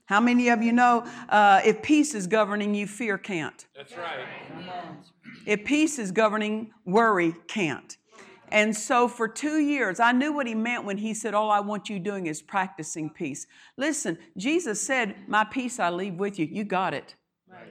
How 0.06 0.20
many 0.20 0.48
of 0.48 0.62
you 0.62 0.72
know 0.72 1.06
uh, 1.28 1.60
if 1.64 1.82
peace 1.82 2.14
is 2.14 2.26
governing 2.26 2.74
you, 2.74 2.86
fear 2.86 3.18
can't? 3.18 3.66
That's 3.76 3.96
right. 3.96 4.26
If 5.46 5.64
peace 5.64 5.98
is 5.98 6.12
governing, 6.12 6.72
worry 6.84 7.34
can't. 7.48 7.96
And 8.50 8.76
so 8.76 9.08
for 9.08 9.28
two 9.28 9.58
years, 9.58 9.98
I 9.98 10.12
knew 10.12 10.32
what 10.32 10.46
he 10.46 10.54
meant 10.54 10.84
when 10.84 10.98
he 10.98 11.14
said, 11.14 11.32
All 11.32 11.50
I 11.50 11.60
want 11.60 11.88
you 11.88 11.98
doing 11.98 12.26
is 12.26 12.42
practicing 12.42 13.08
peace. 13.08 13.46
Listen, 13.78 14.18
Jesus 14.36 14.80
said, 14.80 15.16
My 15.26 15.44
peace 15.44 15.80
I 15.80 15.88
leave 15.88 16.14
with 16.14 16.38
you. 16.38 16.46
You 16.46 16.64
got 16.64 16.92
it. 16.92 17.16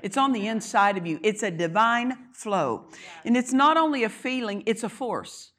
It's 0.02 0.18
on 0.18 0.32
the 0.32 0.48
inside 0.48 0.98
of 0.98 1.06
you, 1.06 1.20
it's 1.24 1.44
a 1.44 1.52
divine 1.52 2.18
flow. 2.34 2.88
And 3.26 3.38
it's 3.38 3.54
not 3.54 3.78
only 3.78 4.04
a 4.04 4.10
feeling, 4.10 4.64
it's 4.66 4.84
a 4.84 4.90
force. 4.90 5.51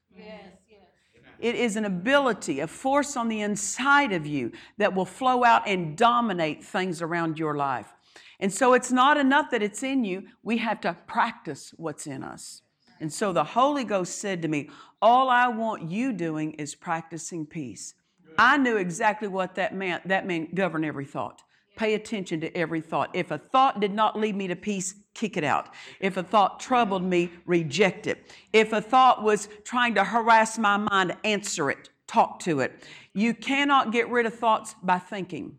It 1.43 1.57
is 1.57 1.75
an 1.75 1.85
ability, 1.85 2.61
a 2.61 2.69
force 2.69 3.17
on 3.17 3.29
the 3.29 3.41
inside 3.41 4.13
of 4.13 4.25
you 4.25 4.53
that 4.79 4.95
will 4.95 5.05
flow 5.05 5.43
out 5.43 5.67
and 5.67 5.97
dominate 5.97 6.65
things 6.65 7.03
around 7.03 7.37
your 7.37 7.57
life. 7.57 7.93
And 8.39 8.53
so 8.53 8.75
it's 8.75 8.93
not 8.93 9.17
enough 9.17 9.51
that 9.51 9.63
it's 9.63 9.83
in 9.83 10.05
you, 10.05 10.29
we 10.45 10.59
have 10.59 10.81
to 10.83 10.97
practice 11.09 11.75
what's 11.77 12.07
in 12.07 12.23
us. 12.23 12.63
And 13.01 13.13
so 13.13 13.33
the 13.33 13.43
Holy 13.43 13.83
Ghost 13.83 14.19
said 14.19 14.41
to 14.43 14.49
me, 14.49 14.71
All 15.01 15.29
I 15.29 15.49
want 15.49 15.91
you 15.91 16.13
doing 16.13 16.53
is 16.53 16.77
practicing 16.77 17.45
peace. 17.45 17.95
I 18.39 18.57
knew 18.57 18.77
exactly 18.77 19.27
what 19.27 19.57
that 19.57 19.75
meant. 19.75 20.07
That 20.07 20.27
meant 20.27 20.55
govern 20.55 20.85
every 20.85 21.07
thought. 21.07 21.43
Pay 21.75 21.95
attention 21.95 22.41
to 22.43 22.57
every 22.57 22.81
thought. 22.81 23.11
If 23.15 23.33
a 23.33 23.39
thought 23.39 23.81
did 23.81 23.93
not 23.93 24.17
lead 24.17 24.37
me 24.37 24.47
to 24.47 24.57
peace, 24.57 24.95
kick 25.15 25.37
it 25.37 25.45
out. 25.45 25.69
If 26.01 26.17
a 26.17 26.23
thought 26.23 26.61
troubled 26.61 27.03
me, 27.03 27.31
reject 27.47 28.07
it. 28.07 28.33
If 28.53 28.73
a 28.73 28.81
thought 28.81 29.23
was 29.23 29.49
trying 29.65 29.95
to 29.97 30.05
harass 30.05 30.59
my 30.59 30.77
mind, 30.77 31.17
answer 31.25 31.71
it. 31.71 31.91
talk 32.07 32.41
to 32.41 32.61
it. 32.61 32.85
You 33.15 33.35
cannot 33.35 33.91
get 33.91 34.09
rid 34.11 34.27
of 34.27 34.35
thoughts 34.35 34.75
by 34.83 34.99
thinking. 34.99 35.57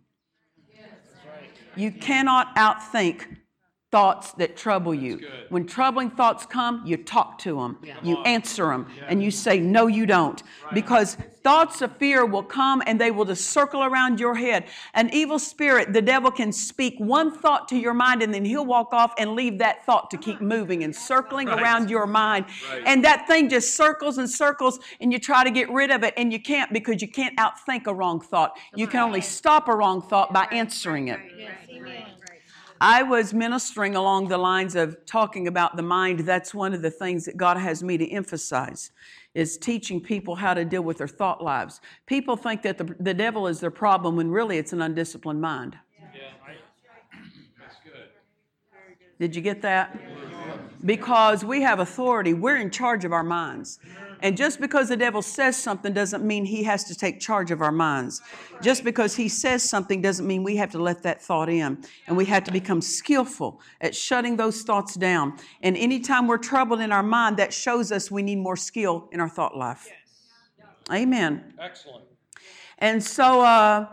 You 1.76 1.92
cannot 1.92 2.56
outthink 2.56 3.38
thoughts 3.94 4.32
that 4.34 4.58
trouble 4.58 4.96
you. 4.96 5.20
When 5.50 5.68
troubling 5.68 6.10
thoughts 6.10 6.48
come, 6.48 6.82
you 6.84 6.98
talk 6.98 7.38
to 7.46 7.58
them, 7.58 7.78
you 8.02 8.18
answer 8.24 8.66
them, 8.66 8.88
and 9.08 9.22
you 9.22 9.30
say, 9.30 9.60
No, 9.60 9.86
you 9.86 10.08
don't. 10.08 10.42
Because 10.74 11.16
thoughts 11.44 11.82
of 11.82 11.96
fear 11.98 12.26
will 12.26 12.42
come 12.42 12.82
and 12.88 13.00
they 13.00 13.12
will 13.12 13.26
just 13.26 13.48
circle 13.48 13.84
around 13.84 14.20
your 14.20 14.34
head. 14.34 14.66
An 14.94 15.10
evil 15.14 15.38
spirit, 15.38 15.92
the 15.94 16.02
devil 16.02 16.32
can 16.32 16.52
speak 16.54 16.96
one 16.98 17.38
thought 17.38 17.68
to 17.68 17.76
your 17.78 17.94
mind 17.94 18.24
and 18.24 18.34
then 18.34 18.46
he'll 18.46 18.66
walk 18.66 18.94
off 18.94 19.14
and 19.20 19.36
leave 19.36 19.60
that 19.60 19.86
thought 19.86 20.10
to 20.12 20.18
keep 20.18 20.40
moving 20.42 20.84
and 20.84 20.96
circling 20.96 21.48
Right. 21.48 21.62
around 21.62 21.90
your 21.90 22.08
mind. 22.08 22.46
Right. 22.72 22.84
And 22.86 23.04
that 23.04 23.28
thing 23.28 23.50
just 23.50 23.76
circles 23.76 24.18
and 24.18 24.30
circles 24.30 24.80
and 25.02 25.12
you 25.12 25.20
try 25.20 25.44
to 25.44 25.52
get 25.52 25.70
rid 25.70 25.92
of 25.92 26.04
it 26.04 26.14
and 26.16 26.32
you 26.32 26.40
can't 26.40 26.72
because 26.72 27.02
you 27.02 27.10
can't 27.10 27.38
outthink 27.38 27.88
a 27.88 27.94
wrong 27.94 28.22
thought. 28.22 28.58
You 28.74 28.88
can 28.88 29.02
only 29.02 29.22
stop 29.22 29.68
a 29.68 29.76
wrong 29.76 30.02
thought 30.02 30.32
by 30.34 30.46
answering 30.52 31.10
it. 31.10 31.20
Yes. 31.38 31.52
I 32.86 33.02
was 33.02 33.34
ministering 33.34 33.96
along 33.96 34.28
the 34.28 34.38
lines 34.38 34.76
of 34.76 35.06
talking 35.06 35.48
about 35.48 35.78
the 35.78 35.82
mind. 35.82 36.20
That's 36.20 36.54
one 36.54 36.74
of 36.74 36.82
the 36.82 36.92
things 36.92 37.24
that 37.24 37.38
God 37.38 37.56
has 37.56 37.82
me 37.82 37.98
to 37.98 38.12
emphasize 38.12 38.92
is 39.34 39.58
teaching 39.58 40.02
people 40.02 40.36
how 40.36 40.54
to 40.54 40.66
deal 40.66 40.82
with 40.82 40.98
their 40.98 41.08
thought 41.08 41.42
lives. 41.42 41.80
People 42.08 42.36
think 42.36 42.62
that 42.64 42.78
the, 42.78 42.94
the 43.00 43.14
devil 43.14 43.48
is 43.48 43.62
their 43.62 43.72
problem 43.72 44.18
when 44.18 44.30
really 44.30 44.58
it's 44.58 44.74
an 44.74 44.82
undisciplined 44.82 45.40
mind. 45.40 45.78
Yeah. 46.14 46.24
That's 47.58 47.78
good. 47.86 48.10
Did 49.18 49.34
you 49.34 49.42
get 49.42 49.62
that? 49.62 49.98
Because 50.84 51.46
we 51.46 51.62
have 51.62 51.80
authority, 51.80 52.34
we're 52.34 52.58
in 52.58 52.70
charge 52.70 53.06
of 53.06 53.14
our 53.14 53.24
minds. 53.24 53.80
And 54.24 54.38
just 54.38 54.62
because 54.62 54.88
the 54.88 54.96
devil 54.96 55.22
says 55.22 55.58
something 55.58 55.92
doesn't 55.92 56.24
mean 56.24 56.46
he 56.46 56.64
has 56.64 56.86
to 56.86 56.96
take 56.96 57.20
charge 57.20 57.52
of 57.52 57.62
our 57.62 57.74
minds. 57.74 58.22
Just 58.62 58.86
because 58.86 59.18
he 59.18 59.28
says 59.28 59.62
something 59.62 60.02
doesn't 60.02 60.26
mean 60.26 60.44
we 60.44 60.56
have 60.56 60.72
to 60.72 60.82
let 60.82 61.04
that 61.04 61.22
thought 61.22 61.50
in. 61.50 61.84
And 62.08 62.16
we 62.16 62.24
have 62.26 62.46
to 62.46 62.52
become 62.52 62.82
skillful 62.82 63.60
at 63.82 63.94
shutting 63.94 64.38
those 64.38 64.62
thoughts 64.62 64.96
down. 64.96 65.38
And 65.62 65.76
anytime 65.76 66.28
we're 66.28 66.38
troubled 66.38 66.80
in 66.80 66.94
our 66.94 67.04
mind, 67.04 67.36
that 67.38 67.54
shows 67.54 67.92
us 67.92 68.10
we 68.10 68.24
need 68.24 68.38
more 68.38 68.56
skill 68.56 69.10
in 69.12 69.20
our 69.20 69.28
thought 69.28 69.58
life. 69.58 69.90
Amen. 70.90 71.54
Excellent. 71.60 72.06
And 72.78 73.04
so, 73.04 73.42
uh, 73.42 73.88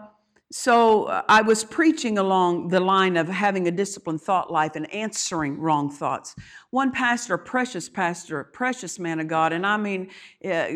so 0.52 1.04
uh, 1.04 1.22
I 1.28 1.42
was 1.42 1.62
preaching 1.62 2.18
along 2.18 2.68
the 2.68 2.80
line 2.80 3.16
of 3.16 3.28
having 3.28 3.68
a 3.68 3.70
disciplined 3.70 4.20
thought 4.20 4.50
life 4.50 4.74
and 4.74 4.92
answering 4.92 5.58
wrong 5.58 5.90
thoughts. 5.90 6.34
One 6.70 6.90
pastor, 6.90 7.34
a 7.34 7.38
precious 7.38 7.88
pastor, 7.88 8.40
a 8.40 8.44
precious 8.44 8.98
man 8.98 9.20
of 9.20 9.28
God, 9.28 9.52
and 9.52 9.64
I 9.64 9.76
mean, 9.76 10.10
uh, 10.44 10.66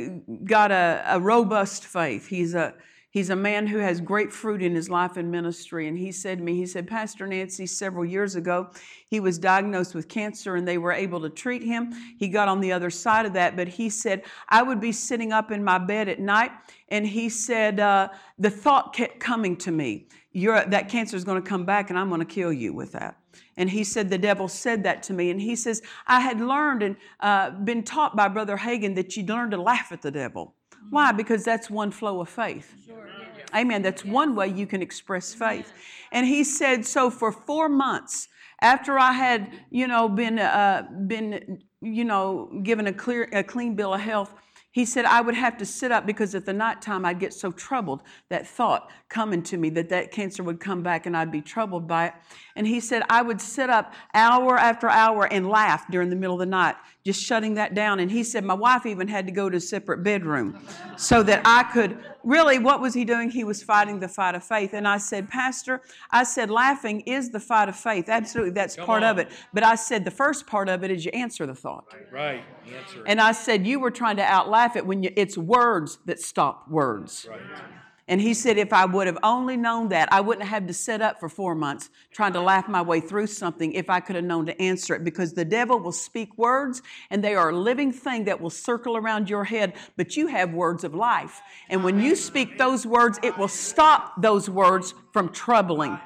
got 0.44 0.70
a, 0.70 1.02
a 1.06 1.18
robust 1.18 1.86
faith. 1.86 2.28
He's 2.28 2.54
a 2.54 2.74
He's 3.14 3.30
a 3.30 3.36
man 3.36 3.68
who 3.68 3.78
has 3.78 4.00
great 4.00 4.32
fruit 4.32 4.60
in 4.60 4.74
his 4.74 4.90
life 4.90 5.16
and 5.16 5.30
ministry. 5.30 5.86
And 5.86 5.96
he 5.96 6.10
said 6.10 6.38
to 6.38 6.44
me, 6.44 6.56
he 6.56 6.66
said, 6.66 6.88
Pastor 6.88 7.28
Nancy, 7.28 7.64
several 7.64 8.04
years 8.04 8.34
ago, 8.34 8.70
he 9.06 9.20
was 9.20 9.38
diagnosed 9.38 9.94
with 9.94 10.08
cancer 10.08 10.56
and 10.56 10.66
they 10.66 10.78
were 10.78 10.90
able 10.90 11.20
to 11.20 11.30
treat 11.30 11.62
him. 11.62 11.92
He 12.18 12.26
got 12.26 12.48
on 12.48 12.60
the 12.60 12.72
other 12.72 12.90
side 12.90 13.24
of 13.24 13.32
that, 13.34 13.54
but 13.56 13.68
he 13.68 13.88
said, 13.88 14.24
I 14.48 14.64
would 14.64 14.80
be 14.80 14.90
sitting 14.90 15.32
up 15.32 15.52
in 15.52 15.62
my 15.62 15.78
bed 15.78 16.08
at 16.08 16.18
night 16.18 16.50
and 16.88 17.06
he 17.06 17.28
said, 17.28 17.78
uh, 17.78 18.08
the 18.36 18.50
thought 18.50 18.92
kept 18.92 19.20
coming 19.20 19.56
to 19.58 19.70
me, 19.70 20.08
that 20.34 20.88
cancer 20.88 21.16
is 21.16 21.22
going 21.22 21.40
to 21.40 21.48
come 21.48 21.64
back 21.64 21.90
and 21.90 21.98
I'm 21.98 22.08
going 22.08 22.18
to 22.18 22.26
kill 22.26 22.52
you 22.52 22.72
with 22.72 22.90
that. 22.92 23.16
And 23.56 23.70
he 23.70 23.84
said, 23.84 24.10
The 24.10 24.18
devil 24.18 24.48
said 24.48 24.82
that 24.82 25.02
to 25.04 25.12
me. 25.12 25.30
And 25.30 25.40
he 25.40 25.56
says, 25.56 25.82
I 26.06 26.20
had 26.20 26.40
learned 26.40 26.82
and 26.82 26.96
uh, 27.20 27.50
been 27.50 27.82
taught 27.82 28.16
by 28.16 28.28
Brother 28.28 28.56
Hagin 28.56 28.94
that 28.96 29.16
you 29.16 29.24
learn 29.24 29.50
to 29.50 29.56
laugh 29.56 29.92
at 29.92 30.02
the 30.02 30.10
devil. 30.10 30.54
Why? 30.90 31.12
Because 31.12 31.44
that's 31.44 31.70
one 31.70 31.90
flow 31.90 32.20
of 32.20 32.28
faith. 32.28 32.74
Amen. 33.54 33.82
That's 33.82 34.04
one 34.04 34.34
way 34.34 34.48
you 34.48 34.66
can 34.66 34.82
express 34.82 35.32
faith. 35.34 35.72
And 36.12 36.26
he 36.26 36.44
said, 36.44 36.84
so 36.84 37.10
for 37.10 37.30
four 37.30 37.68
months, 37.68 38.28
after 38.60 38.98
I 38.98 39.12
had, 39.12 39.52
you 39.70 39.86
know, 39.86 40.08
been, 40.08 40.38
uh, 40.38 40.88
been, 41.06 41.62
you 41.80 42.04
know, 42.04 42.50
given 42.62 42.86
a 42.86 42.92
clear, 42.92 43.28
a 43.32 43.44
clean 43.44 43.76
bill 43.76 43.94
of 43.94 44.00
health, 44.00 44.34
he 44.74 44.84
said 44.84 45.04
I 45.04 45.20
would 45.20 45.36
have 45.36 45.56
to 45.58 45.64
sit 45.64 45.92
up 45.92 46.04
because 46.04 46.34
at 46.34 46.46
the 46.46 46.52
nighttime 46.52 47.04
I'd 47.04 47.20
get 47.20 47.32
so 47.32 47.52
troubled, 47.52 48.02
that 48.28 48.44
thought 48.44 48.90
coming 49.08 49.40
to 49.44 49.56
me 49.56 49.70
that 49.70 49.88
that 49.90 50.10
cancer 50.10 50.42
would 50.42 50.58
come 50.58 50.82
back 50.82 51.06
and 51.06 51.16
I'd 51.16 51.30
be 51.30 51.40
troubled 51.40 51.86
by 51.86 52.06
it. 52.06 52.14
And 52.56 52.66
he 52.66 52.80
said 52.80 53.04
I 53.08 53.22
would 53.22 53.40
sit 53.40 53.70
up 53.70 53.94
hour 54.14 54.58
after 54.58 54.88
hour 54.88 55.32
and 55.32 55.48
laugh 55.48 55.88
during 55.92 56.10
the 56.10 56.16
middle 56.16 56.34
of 56.34 56.40
the 56.40 56.46
night, 56.46 56.74
just 57.04 57.22
shutting 57.22 57.54
that 57.54 57.76
down. 57.76 58.00
And 58.00 58.10
he 58.10 58.24
said 58.24 58.44
my 58.44 58.54
wife 58.54 58.84
even 58.84 59.06
had 59.06 59.26
to 59.26 59.32
go 59.32 59.48
to 59.48 59.58
a 59.58 59.60
separate 59.60 60.02
bedroom 60.02 60.58
so 60.96 61.22
that 61.22 61.42
I 61.44 61.62
could 61.72 61.96
really, 62.24 62.58
what 62.58 62.80
was 62.80 62.94
he 62.94 63.04
doing? 63.04 63.30
He 63.30 63.44
was 63.44 63.62
fighting 63.62 64.00
the 64.00 64.08
fight 64.08 64.34
of 64.34 64.42
faith. 64.42 64.72
And 64.72 64.88
I 64.88 64.98
said, 64.98 65.28
Pastor, 65.28 65.82
I 66.10 66.24
said, 66.24 66.50
laughing 66.50 67.02
is 67.02 67.30
the 67.30 67.40
fight 67.40 67.68
of 67.68 67.76
faith. 67.76 68.08
Absolutely, 68.08 68.52
that's 68.52 68.76
Come 68.76 68.86
part 68.86 69.02
of 69.02 69.18
it. 69.18 69.30
But 69.52 69.62
I 69.62 69.74
said, 69.74 70.04
the 70.04 70.10
first 70.10 70.46
part 70.46 70.68
of 70.68 70.82
it 70.82 70.90
is 70.90 71.04
you 71.04 71.12
answer 71.12 71.46
the 71.46 71.54
thought. 71.54 71.86
Right. 72.10 72.42
Answer. 72.66 73.04
And 73.06 73.20
I 73.20 73.32
said, 73.32 73.66
You 73.66 73.78
were 73.78 73.90
trying 73.90 74.16
to 74.16 74.22
outlaugh 74.64 74.76
it 74.76 74.86
when 74.86 75.02
you, 75.02 75.10
it's 75.16 75.36
words 75.36 75.98
that 76.06 76.20
stop 76.20 76.68
words. 76.68 77.26
Right. 77.28 77.40
And 78.06 78.20
he 78.20 78.34
said, 78.34 78.58
If 78.58 78.72
I 78.72 78.84
would 78.84 79.06
have 79.06 79.18
only 79.22 79.56
known 79.56 79.88
that, 79.88 80.12
I 80.12 80.20
wouldn't 80.20 80.46
have 80.46 80.62
had 80.62 80.68
to 80.68 80.74
sit 80.74 81.00
up 81.00 81.18
for 81.18 81.28
four 81.28 81.54
months 81.54 81.88
trying 82.12 82.34
to 82.34 82.40
laugh 82.40 82.68
my 82.68 82.82
way 82.82 83.00
through 83.00 83.28
something 83.28 83.72
if 83.72 83.88
I 83.88 84.00
could 84.00 84.16
have 84.16 84.24
known 84.26 84.44
to 84.46 84.60
answer 84.60 84.94
it. 84.94 85.04
Because 85.04 85.32
the 85.32 85.44
devil 85.44 85.78
will 85.78 85.92
speak 85.92 86.36
words, 86.36 86.82
and 87.08 87.24
they 87.24 87.34
are 87.34 87.48
a 87.48 87.56
living 87.56 87.92
thing 87.92 88.24
that 88.24 88.40
will 88.40 88.50
circle 88.50 88.96
around 88.96 89.30
your 89.30 89.44
head, 89.44 89.72
but 89.96 90.16
you 90.16 90.26
have 90.26 90.52
words 90.52 90.84
of 90.84 90.94
life. 90.94 91.40
And 91.70 91.82
when 91.82 91.98
you 91.98 92.14
speak 92.14 92.58
those 92.58 92.86
words, 92.86 93.18
it 93.22 93.38
will 93.38 93.48
stop 93.48 94.20
those 94.20 94.50
words 94.50 94.92
from 95.12 95.30
troubling 95.30 95.98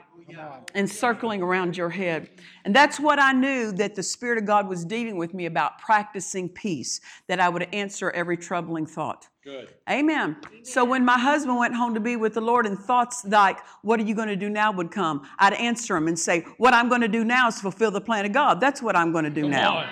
and 0.74 0.88
circling 0.88 1.42
around 1.42 1.76
your 1.76 1.90
head. 1.90 2.28
And 2.64 2.74
that's 2.74 3.00
what 3.00 3.18
I 3.18 3.32
knew 3.32 3.72
that 3.72 3.94
the 3.94 4.02
Spirit 4.02 4.38
of 4.38 4.44
God 4.44 4.68
was 4.68 4.84
dealing 4.84 5.16
with 5.16 5.34
me 5.34 5.46
about 5.46 5.78
practicing 5.78 6.48
peace, 6.48 7.00
that 7.26 7.40
I 7.40 7.48
would 7.48 7.68
answer 7.72 8.10
every 8.10 8.36
troubling 8.36 8.86
thought. 8.86 9.28
Good. 9.44 9.72
Amen. 9.88 10.36
So 10.62 10.84
when 10.84 11.04
my 11.04 11.18
husband 11.18 11.56
went 11.56 11.74
home 11.74 11.94
to 11.94 12.00
be 12.00 12.16
with 12.16 12.34
the 12.34 12.40
Lord 12.40 12.66
and 12.66 12.78
thoughts 12.78 13.24
like, 13.24 13.58
what 13.82 13.98
are 13.98 14.02
you 14.02 14.14
going 14.14 14.28
to 14.28 14.36
do 14.36 14.50
now 14.50 14.70
would 14.72 14.90
come, 14.90 15.26
I'd 15.38 15.54
answer 15.54 15.96
him 15.96 16.06
and 16.08 16.18
say, 16.18 16.40
what 16.58 16.74
I'm 16.74 16.90
going 16.90 17.00
to 17.00 17.08
do 17.08 17.24
now 17.24 17.48
is 17.48 17.58
fulfill 17.60 17.90
the 17.90 18.00
plan 18.00 18.26
of 18.26 18.32
God. 18.32 18.60
That's 18.60 18.82
what 18.82 18.94
I'm 18.94 19.10
going 19.10 19.24
to 19.24 19.30
do 19.30 19.42
Come 19.42 19.50
now. 19.50 19.78
on. 19.78 19.88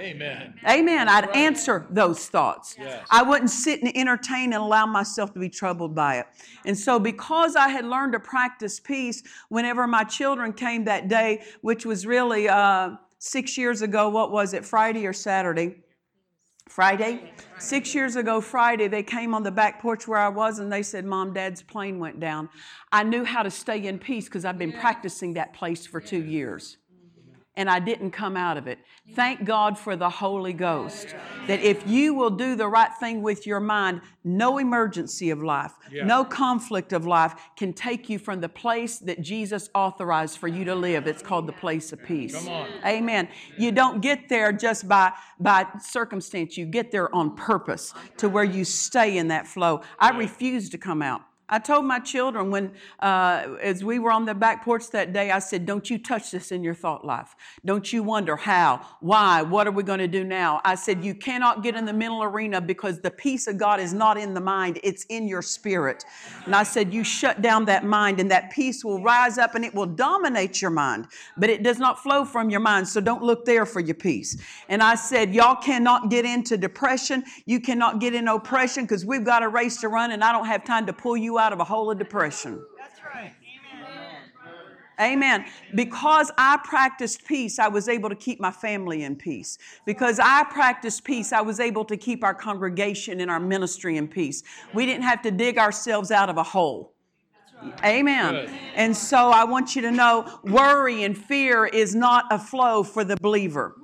Amen. 0.00 0.54
Amen. 0.68 1.08
I'd 1.08 1.28
answer 1.30 1.86
those 1.90 2.28
thoughts. 2.28 2.76
Yes. 2.78 3.06
I 3.10 3.22
wouldn't 3.22 3.50
sit 3.50 3.82
and 3.82 3.96
entertain 3.96 4.52
and 4.52 4.62
allow 4.62 4.86
myself 4.86 5.32
to 5.34 5.40
be 5.40 5.48
troubled 5.48 5.94
by 5.94 6.18
it. 6.18 6.26
And 6.64 6.76
so, 6.76 6.98
because 6.98 7.56
I 7.56 7.68
had 7.68 7.84
learned 7.84 8.12
to 8.12 8.20
practice 8.20 8.80
peace, 8.80 9.22
whenever 9.48 9.86
my 9.86 10.04
children 10.04 10.52
came 10.52 10.84
that 10.84 11.08
day, 11.08 11.42
which 11.60 11.84
was 11.84 12.06
really 12.06 12.48
uh, 12.48 12.90
six 13.18 13.58
years 13.58 13.82
ago, 13.82 14.08
what 14.08 14.30
was 14.30 14.54
it, 14.54 14.64
Friday 14.64 15.06
or 15.06 15.12
Saturday? 15.12 15.82
Friday. 16.68 17.32
Six 17.58 17.94
years 17.94 18.16
ago, 18.16 18.40
Friday, 18.40 18.88
they 18.88 19.02
came 19.02 19.34
on 19.34 19.42
the 19.42 19.50
back 19.50 19.80
porch 19.80 20.06
where 20.06 20.18
I 20.18 20.28
was 20.28 20.58
and 20.58 20.72
they 20.72 20.82
said, 20.82 21.04
Mom, 21.04 21.32
Dad's 21.32 21.62
plane 21.62 21.98
went 21.98 22.20
down. 22.20 22.48
I 22.92 23.02
knew 23.02 23.24
how 23.24 23.42
to 23.42 23.50
stay 23.50 23.86
in 23.86 23.98
peace 23.98 24.26
because 24.26 24.44
I've 24.44 24.58
been 24.58 24.72
practicing 24.72 25.34
that 25.34 25.54
place 25.54 25.86
for 25.86 26.00
two 26.00 26.24
years 26.24 26.77
and 27.58 27.68
I 27.68 27.80
didn't 27.80 28.12
come 28.12 28.36
out 28.36 28.56
of 28.56 28.68
it. 28.68 28.78
Thank 29.14 29.44
God 29.44 29.76
for 29.76 29.96
the 29.96 30.08
Holy 30.08 30.52
Ghost. 30.52 31.14
That 31.48 31.60
if 31.60 31.84
you 31.88 32.14
will 32.14 32.30
do 32.30 32.54
the 32.54 32.68
right 32.68 32.90
thing 33.00 33.20
with 33.20 33.48
your 33.48 33.58
mind, 33.58 34.00
no 34.22 34.58
emergency 34.58 35.30
of 35.30 35.42
life, 35.42 35.72
Yeah. 35.90 36.04
no 36.04 36.24
conflict 36.24 36.92
of 36.92 37.04
life 37.04 37.34
can 37.56 37.72
take 37.72 38.08
you 38.08 38.18
from 38.20 38.40
the 38.40 38.48
place 38.48 38.98
that 39.00 39.22
Jesus 39.22 39.68
authorized 39.74 40.38
for 40.38 40.46
you 40.46 40.64
to 40.66 40.74
live. 40.76 41.08
It's 41.08 41.22
called 41.22 41.48
the 41.48 41.52
place 41.52 41.92
of 41.92 42.02
peace. 42.04 42.34
Come 42.34 42.48
on. 42.48 42.68
Amen. 42.86 43.28
You 43.56 43.72
don't 43.72 44.00
get 44.00 44.28
there 44.28 44.52
just 44.52 44.86
by, 44.88 45.12
by 45.40 45.66
circumstance, 45.82 46.56
you 46.56 46.64
get 46.64 46.92
there 46.92 47.12
on 47.12 47.34
purpose 47.34 47.92
to 48.18 48.28
where 48.28 48.44
you 48.44 48.64
stay 48.64 49.18
in 49.18 49.28
that 49.28 49.48
flow. 49.48 49.80
I 49.98 50.16
refuse 50.16 50.68
to 50.70 50.78
come 50.78 51.02
out. 51.02 51.22
I 51.50 51.58
told 51.58 51.86
my 51.86 51.98
children 51.98 52.50
when, 52.50 52.72
uh, 53.00 53.56
as 53.62 53.82
we 53.82 53.98
were 53.98 54.12
on 54.12 54.26
the 54.26 54.34
back 54.34 54.64
porch 54.64 54.90
that 54.90 55.14
day, 55.14 55.30
I 55.30 55.38
said, 55.38 55.64
Don't 55.64 55.88
you 55.88 55.98
touch 55.98 56.30
this 56.30 56.52
in 56.52 56.62
your 56.62 56.74
thought 56.74 57.06
life. 57.06 57.34
Don't 57.64 57.90
you 57.90 58.02
wonder 58.02 58.36
how, 58.36 58.84
why, 59.00 59.40
what 59.40 59.66
are 59.66 59.70
we 59.70 59.82
going 59.82 59.98
to 60.00 60.08
do 60.08 60.24
now? 60.24 60.60
I 60.64 60.74
said, 60.74 61.02
You 61.02 61.14
cannot 61.14 61.62
get 61.62 61.74
in 61.74 61.86
the 61.86 61.92
mental 61.92 62.22
arena 62.22 62.60
because 62.60 63.00
the 63.00 63.10
peace 63.10 63.46
of 63.46 63.56
God 63.56 63.80
is 63.80 63.94
not 63.94 64.18
in 64.18 64.34
the 64.34 64.40
mind, 64.42 64.78
it's 64.82 65.04
in 65.04 65.26
your 65.26 65.40
spirit. 65.40 66.04
And 66.44 66.54
I 66.54 66.64
said, 66.64 66.92
You 66.92 67.02
shut 67.02 67.40
down 67.40 67.64
that 67.64 67.84
mind, 67.84 68.20
and 68.20 68.30
that 68.30 68.50
peace 68.50 68.84
will 68.84 69.02
rise 69.02 69.38
up 69.38 69.54
and 69.54 69.64
it 69.64 69.74
will 69.74 69.86
dominate 69.86 70.60
your 70.60 70.70
mind, 70.70 71.06
but 71.38 71.48
it 71.48 71.62
does 71.62 71.78
not 71.78 72.02
flow 72.02 72.26
from 72.26 72.50
your 72.50 72.60
mind. 72.60 72.86
So 72.86 73.00
don't 73.00 73.22
look 73.22 73.46
there 73.46 73.64
for 73.64 73.80
your 73.80 73.94
peace. 73.94 74.36
And 74.68 74.82
I 74.82 74.96
said, 74.96 75.34
Y'all 75.34 75.56
cannot 75.56 76.10
get 76.10 76.26
into 76.26 76.58
depression. 76.58 77.24
You 77.46 77.58
cannot 77.58 78.00
get 78.00 78.12
in 78.12 78.28
oppression 78.28 78.84
because 78.84 79.06
we've 79.06 79.24
got 79.24 79.42
a 79.42 79.48
race 79.48 79.78
to 79.78 79.88
run, 79.88 80.10
and 80.10 80.22
I 80.22 80.30
don't 80.30 80.46
have 80.46 80.62
time 80.62 80.84
to 80.84 80.92
pull 80.92 81.16
you 81.16 81.37
out 81.38 81.52
of 81.52 81.60
a 81.60 81.64
hole 81.64 81.90
of 81.90 81.98
depression. 81.98 82.64
That's 82.78 83.00
right. 83.14 83.32
Amen. 85.00 85.42
Amen. 85.42 85.44
Because 85.74 86.30
I 86.36 86.58
practiced 86.64 87.24
peace, 87.24 87.58
I 87.58 87.68
was 87.68 87.88
able 87.88 88.08
to 88.08 88.16
keep 88.16 88.40
my 88.40 88.50
family 88.50 89.04
in 89.04 89.16
peace. 89.16 89.58
Because 89.86 90.18
I 90.18 90.44
practiced 90.50 91.04
peace, 91.04 91.32
I 91.32 91.40
was 91.40 91.60
able 91.60 91.84
to 91.84 91.96
keep 91.96 92.24
our 92.24 92.34
congregation 92.34 93.20
and 93.20 93.30
our 93.30 93.40
ministry 93.40 93.96
in 93.96 94.08
peace. 94.08 94.42
We 94.74 94.86
didn't 94.86 95.04
have 95.04 95.22
to 95.22 95.30
dig 95.30 95.58
ourselves 95.58 96.10
out 96.10 96.28
of 96.28 96.36
a 96.36 96.42
hole. 96.42 96.94
Amen. 97.84 98.34
Good. 98.34 98.50
And 98.74 98.96
so 98.96 99.30
I 99.30 99.44
want 99.44 99.74
you 99.74 99.82
to 99.82 99.90
know 99.90 100.40
worry 100.44 101.04
and 101.04 101.16
fear 101.16 101.66
is 101.66 101.94
not 101.94 102.26
a 102.30 102.38
flow 102.38 102.82
for 102.82 103.04
the 103.04 103.16
believer. 103.16 103.74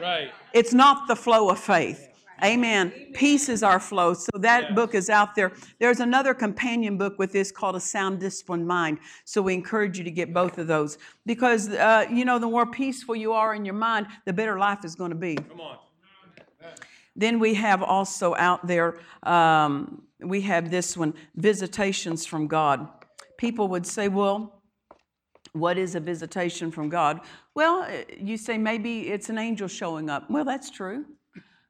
Right. 0.00 0.32
It's 0.52 0.74
not 0.74 1.08
the 1.08 1.16
flow 1.16 1.48
of 1.48 1.58
faith. 1.58 2.11
Amen. 2.42 2.90
Peace 3.14 3.48
is 3.48 3.62
our 3.62 3.78
flow. 3.78 4.14
So 4.14 4.30
that 4.38 4.64
Yes. 4.64 4.74
book 4.74 4.94
is 4.94 5.08
out 5.08 5.34
there. 5.36 5.52
There's 5.78 6.00
another 6.00 6.34
companion 6.34 6.98
book 6.98 7.18
with 7.18 7.32
this 7.32 7.52
called 7.52 7.76
A 7.76 7.80
Sound 7.80 8.18
Disciplined 8.18 8.66
Mind. 8.66 8.98
So 9.24 9.40
we 9.40 9.54
encourage 9.54 9.96
you 9.96 10.04
to 10.04 10.10
get 10.10 10.34
both 10.34 10.58
of 10.58 10.66
those 10.66 10.98
because, 11.24 11.68
uh, 11.68 12.06
you 12.10 12.24
know, 12.24 12.38
the 12.40 12.48
more 12.48 12.66
peaceful 12.66 13.14
you 13.14 13.32
are 13.32 13.54
in 13.54 13.64
your 13.64 13.74
mind, 13.74 14.08
the 14.24 14.32
better 14.32 14.58
life 14.58 14.84
is 14.84 14.96
going 14.96 15.10
to 15.10 15.16
be. 15.16 15.36
Come 15.36 15.60
on. 15.60 15.78
Then 17.14 17.38
we 17.38 17.54
have 17.54 17.82
also 17.82 18.34
out 18.36 18.66
there, 18.66 18.98
um, 19.22 20.02
we 20.18 20.40
have 20.42 20.70
this 20.70 20.96
one 20.96 21.14
visitations 21.36 22.24
from 22.26 22.48
God. 22.48 22.88
People 23.36 23.68
would 23.68 23.86
say, 23.86 24.08
well, 24.08 24.62
what 25.52 25.76
is 25.76 25.94
a 25.94 26.00
visitation 26.00 26.70
from 26.70 26.88
God? 26.88 27.20
Well, 27.54 27.86
you 28.18 28.38
say 28.38 28.56
maybe 28.56 29.08
it's 29.08 29.28
an 29.28 29.36
angel 29.36 29.68
showing 29.68 30.08
up. 30.08 30.30
Well, 30.30 30.44
that's 30.44 30.70
true. 30.70 31.04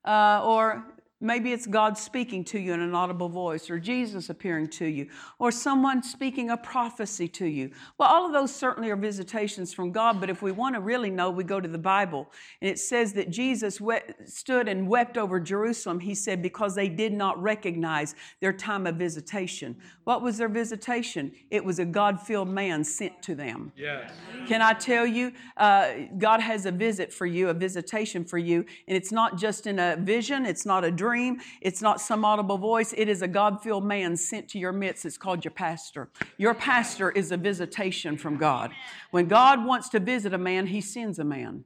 Uh, 0.04 0.40
or 0.44 0.84
maybe 1.22 1.52
it's 1.52 1.66
God 1.66 1.96
speaking 1.96 2.44
to 2.46 2.58
you 2.58 2.74
in 2.74 2.80
an 2.80 2.94
audible 2.94 3.28
voice, 3.28 3.70
or 3.70 3.78
Jesus 3.78 4.28
appearing 4.28 4.68
to 4.70 4.86
you, 4.86 5.08
or 5.38 5.50
someone 5.52 6.02
speaking 6.02 6.50
a 6.50 6.56
prophecy 6.56 7.28
to 7.28 7.46
you. 7.46 7.70
Well, 7.96 8.08
all 8.08 8.26
of 8.26 8.32
those 8.32 8.54
certainly 8.54 8.90
are 8.90 8.96
visitations 8.96 9.72
from 9.72 9.92
God, 9.92 10.20
but 10.20 10.28
if 10.28 10.42
we 10.42 10.50
want 10.50 10.74
to 10.74 10.80
really 10.80 11.10
know, 11.10 11.30
we 11.30 11.44
go 11.44 11.60
to 11.60 11.68
the 11.68 11.78
Bible. 11.78 12.28
And 12.60 12.68
it 12.68 12.78
says 12.78 13.12
that 13.12 13.30
Jesus 13.30 13.80
stood 14.26 14.68
and 14.68 14.88
wept 14.88 15.16
over 15.16 15.38
Jerusalem, 15.38 16.00
he 16.00 16.14
said, 16.14 16.42
because 16.42 16.74
they 16.74 16.88
did 16.88 17.12
not 17.12 17.40
recognize 17.40 18.16
their 18.40 18.52
time 18.52 18.86
of 18.86 18.96
visitation. 18.96 19.76
What 20.04 20.22
was 20.22 20.38
their 20.38 20.48
visitation? 20.48 21.30
It 21.50 21.64
was 21.64 21.78
a 21.78 21.84
God 21.84 22.20
filled 22.20 22.48
man 22.48 22.82
sent 22.82 23.22
to 23.22 23.36
them. 23.36 23.70
Yes. 23.76 24.10
Can 24.48 24.60
I 24.60 24.72
tell 24.72 25.06
you, 25.06 25.32
uh, 25.56 25.92
God 26.18 26.40
has 26.40 26.66
a 26.66 26.72
visit 26.72 27.12
for 27.12 27.26
you, 27.26 27.48
a 27.48 27.54
visitation 27.54 28.24
for 28.24 28.38
you, 28.38 28.64
and 28.88 28.96
it's 28.96 29.12
not 29.12 29.38
just 29.38 29.68
in 29.68 29.78
a 29.78 29.96
vision, 29.96 30.44
it's 30.44 30.66
not 30.66 30.84
a 30.84 30.90
dream, 30.90 31.11
it's 31.60 31.82
not 31.82 32.00
some 32.00 32.24
audible 32.24 32.58
voice. 32.58 32.94
It 32.96 33.08
is 33.08 33.22
a 33.22 33.28
God 33.28 33.62
filled 33.62 33.84
man 33.84 34.16
sent 34.16 34.48
to 34.50 34.58
your 34.58 34.72
midst. 34.72 35.04
It's 35.04 35.18
called 35.18 35.44
your 35.44 35.52
pastor. 35.52 36.08
Your 36.38 36.54
pastor 36.54 37.10
is 37.10 37.32
a 37.32 37.36
visitation 37.36 38.16
from 38.16 38.36
God. 38.36 38.72
When 39.10 39.28
God 39.28 39.64
wants 39.64 39.88
to 39.90 40.00
visit 40.00 40.34
a 40.34 40.38
man, 40.38 40.66
he 40.66 40.80
sends 40.80 41.18
a 41.18 41.24
man. 41.24 41.64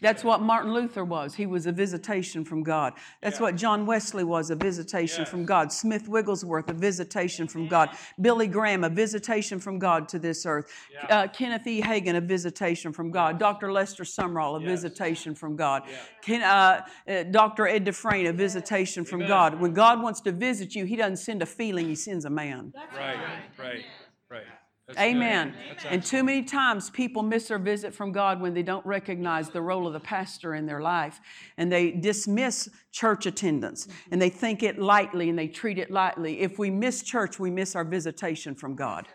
That's 0.00 0.22
what 0.22 0.40
Martin 0.40 0.72
Luther 0.72 1.04
was. 1.04 1.34
He 1.34 1.46
was 1.46 1.66
a 1.66 1.72
visitation 1.72 2.44
from 2.44 2.62
God. 2.62 2.94
That's 3.20 3.38
Yeah. 3.38 3.42
what 3.42 3.56
John 3.56 3.84
Wesley 3.86 4.24
was 4.24 4.50
a 4.50 4.54
visitation 4.56 5.20
Yes. 5.22 5.28
from 5.30 5.44
God. 5.44 5.72
Smith 5.72 6.08
Wigglesworth, 6.08 6.68
a 6.70 6.72
visitation 6.72 7.48
from 7.48 7.66
God. 7.68 7.90
Billy 8.20 8.46
Graham, 8.46 8.84
a 8.84 8.88
visitation 8.88 9.58
from 9.58 9.78
God 9.78 10.08
to 10.10 10.18
this 10.18 10.46
earth. 10.46 10.70
Yeah. 10.92 11.06
Uh, 11.18 11.26
Kenneth 11.28 11.66
E. 11.66 11.80
Hagin, 11.82 12.16
a 12.16 12.20
visitation 12.20 12.92
from 12.92 13.10
God. 13.10 13.38
Dr. 13.38 13.72
Lester 13.72 14.04
Sumrall, 14.04 14.56
a 14.58 14.60
Yes. 14.60 14.82
visitation 14.82 15.34
from 15.34 15.56
God. 15.56 15.82
Yeah. 15.88 15.96
Ken, 16.22 16.42
uh, 16.42 16.86
uh, 17.08 17.22
Dr. 17.24 17.66
Ed 17.66 17.84
Dufresne, 17.84 18.26
a 18.26 18.32
visitation 18.32 19.04
from 19.04 19.20
Amen. 19.20 19.28
God. 19.28 19.60
When 19.60 19.72
God 19.72 20.02
wants 20.02 20.20
to 20.22 20.32
visit 20.32 20.74
you, 20.74 20.84
He 20.84 20.96
doesn't 20.96 21.16
send 21.16 21.42
a 21.42 21.46
feeling, 21.46 21.86
He 21.88 21.94
sends 21.94 22.24
a 22.24 22.30
man. 22.30 22.72
Right. 22.94 23.16
Right. 23.58 23.84
Right. 24.30 24.44
That's. 24.88 25.00
Amen. 25.00 25.54
And 25.90 26.02
too 26.02 26.24
many 26.24 26.42
times 26.42 26.88
people 26.88 27.22
miss 27.22 27.48
their 27.48 27.58
visit 27.58 27.94
from 27.94 28.10
God 28.10 28.40
when 28.40 28.54
they 28.54 28.62
don't 28.62 28.84
recognize 28.86 29.50
the 29.50 29.60
role 29.60 29.86
of 29.86 29.92
the 29.92 30.00
pastor 30.00 30.54
in 30.54 30.64
their 30.64 30.80
life 30.80 31.20
and 31.58 31.70
they 31.70 31.90
dismiss 31.90 32.70
church 32.90 33.26
attendance 33.26 33.86
and 34.10 34.20
they 34.20 34.30
think 34.30 34.62
it 34.62 34.78
lightly 34.78 35.28
and 35.28 35.38
they 35.38 35.46
treat 35.46 35.76
it 35.78 35.90
lightly. 35.90 36.40
If 36.40 36.58
we 36.58 36.70
miss 36.70 37.02
church, 37.02 37.38
we 37.38 37.50
miss 37.50 37.76
our 37.76 37.84
visitation 37.84 38.54
from 38.54 38.74
God. 38.76 39.06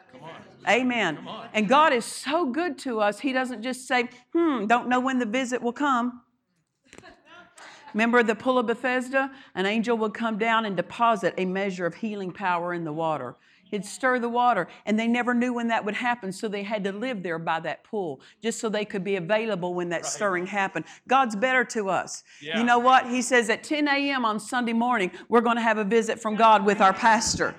Amen. 0.69 1.17
And 1.53 1.67
God 1.67 1.91
is 1.91 2.05
so 2.05 2.45
good 2.45 2.77
to 2.79 2.99
us, 2.99 3.19
He 3.19 3.33
doesn't 3.33 3.63
just 3.63 3.87
say, 3.87 4.09
hmm, 4.31 4.67
don't 4.67 4.87
know 4.87 4.99
when 4.99 5.17
the 5.17 5.25
visit 5.25 5.59
will 5.59 5.73
come. 5.73 6.21
Remember 7.95 8.21
the 8.21 8.35
pool 8.35 8.59
of 8.59 8.67
Bethesda? 8.67 9.31
An 9.55 9.65
angel 9.65 9.97
would 9.97 10.13
come 10.13 10.37
down 10.37 10.65
and 10.65 10.77
deposit 10.77 11.33
a 11.37 11.45
measure 11.45 11.87
of 11.87 11.95
healing 11.95 12.31
power 12.31 12.75
in 12.75 12.83
the 12.83 12.93
water. 12.93 13.35
He'd 13.73 13.85
stir 13.85 14.19
the 14.19 14.29
water, 14.29 14.67
and 14.85 14.99
they 14.99 15.07
never 15.07 15.33
knew 15.33 15.51
when 15.51 15.69
that 15.69 15.83
would 15.83 15.95
happen, 15.95 16.31
so 16.31 16.47
they 16.47 16.61
had 16.61 16.83
to 16.83 16.91
live 16.91 17.23
there 17.23 17.39
by 17.39 17.59
that 17.61 17.83
pool 17.83 18.21
just 18.39 18.59
so 18.59 18.69
they 18.69 18.85
could 18.85 19.03
be 19.03 19.15
available 19.15 19.73
when 19.73 19.89
that 19.89 20.05
stirring 20.05 20.45
happened. 20.45 20.85
God's 21.07 21.35
better 21.35 21.65
to 21.65 21.89
us. 21.89 22.23
Yeah. 22.39 22.59
You 22.59 22.65
know 22.65 22.77
what? 22.77 23.09
He 23.09 23.23
says 23.23 23.49
at 23.49 23.63
10 23.63 23.87
a.m. 23.87 24.25
on 24.25 24.39
Sunday 24.39 24.73
morning, 24.73 25.09
we're 25.27 25.41
going 25.41 25.55
to 25.55 25.63
have 25.63 25.79
a 25.79 25.83
visit 25.83 26.21
from 26.21 26.35
God 26.35 26.63
with 26.63 26.81
our 26.81 26.93
pastor. 26.93 27.55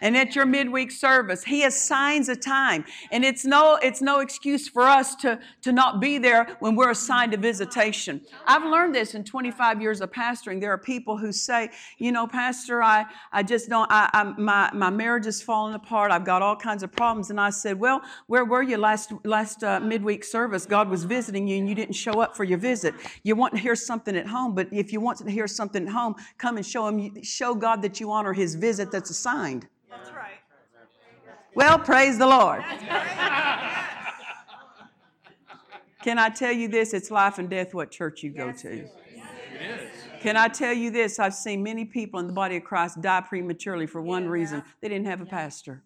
And 0.00 0.16
at 0.16 0.34
your 0.36 0.46
midweek 0.46 0.90
service, 0.90 1.44
he 1.44 1.64
assigns 1.64 2.28
a 2.28 2.36
time. 2.36 2.84
And 3.10 3.24
it's 3.24 3.44
no, 3.44 3.78
it's 3.82 4.00
no 4.00 4.20
excuse 4.20 4.68
for 4.68 4.82
us 4.82 5.14
to, 5.16 5.38
to 5.62 5.72
not 5.72 6.00
be 6.00 6.18
there 6.18 6.56
when 6.60 6.76
we're 6.76 6.90
assigned 6.90 7.34
a 7.34 7.36
visitation. 7.36 8.20
I've 8.46 8.64
learned 8.64 8.94
this 8.94 9.14
in 9.14 9.24
25 9.24 9.80
years 9.80 10.00
of 10.00 10.10
pastoring. 10.12 10.60
There 10.60 10.72
are 10.72 10.78
people 10.78 11.16
who 11.16 11.32
say, 11.32 11.70
you 11.98 12.12
know, 12.12 12.26
Pastor, 12.26 12.82
I, 12.82 13.06
I 13.32 13.42
just 13.42 13.68
don't, 13.68 13.90
I, 13.90 14.08
I, 14.12 14.24
my, 14.24 14.70
my 14.72 14.90
marriage 14.90 15.26
is 15.26 15.42
falling 15.42 15.74
apart. 15.74 16.10
I've 16.10 16.24
got 16.24 16.42
all 16.42 16.56
kinds 16.56 16.82
of 16.82 16.92
problems. 16.92 17.30
And 17.30 17.40
I 17.40 17.50
said, 17.50 17.78
well, 17.78 18.02
where 18.26 18.44
were 18.44 18.62
you 18.62 18.76
last, 18.76 19.12
last 19.24 19.64
uh, 19.64 19.80
midweek 19.80 20.24
service? 20.24 20.66
God 20.66 20.88
was 20.88 21.04
visiting 21.04 21.48
you 21.48 21.58
and 21.58 21.68
you 21.68 21.74
didn't 21.74 21.94
show 21.94 22.20
up 22.20 22.36
for 22.36 22.44
your 22.44 22.58
visit. 22.58 22.94
You 23.22 23.36
want 23.36 23.54
to 23.54 23.60
hear 23.60 23.74
something 23.74 24.16
at 24.16 24.26
home, 24.26 24.54
but 24.54 24.68
if 24.72 24.92
you 24.92 25.00
want 25.00 25.18
to 25.18 25.30
hear 25.30 25.46
something 25.46 25.84
at 25.84 25.92
home, 25.92 26.14
come 26.36 26.56
and 26.56 26.66
show 26.66 26.86
him, 26.88 27.22
show 27.22 27.54
God 27.54 27.82
that 27.82 28.00
you 28.00 28.10
honor 28.10 28.32
his 28.32 28.54
visit 28.54 28.90
that's 28.90 29.10
assigned. 29.10 29.66
That's 31.58 31.70
right. 31.70 31.76
Well, 31.76 31.78
praise 31.78 32.18
the 32.18 32.26
Lord. 32.26 32.64
Can 36.02 36.18
I 36.18 36.28
tell 36.28 36.52
you 36.52 36.68
this? 36.68 36.94
It's 36.94 37.10
life 37.10 37.38
and 37.38 37.50
death 37.50 37.74
what 37.74 37.90
church 37.90 38.22
you 38.22 38.30
go 38.30 38.52
to. 38.52 38.88
Can 40.20 40.36
I 40.36 40.48
tell 40.48 40.72
you 40.72 40.90
this? 40.90 41.18
I've 41.18 41.34
seen 41.34 41.62
many 41.62 41.84
people 41.84 42.18
in 42.20 42.26
the 42.26 42.32
body 42.32 42.56
of 42.56 42.64
Christ 42.64 43.00
die 43.00 43.20
prematurely 43.20 43.86
for 43.86 44.00
one 44.00 44.28
reason 44.28 44.62
they 44.80 44.88
didn't 44.88 45.06
have 45.06 45.20
a 45.20 45.26
pastor. 45.26 45.82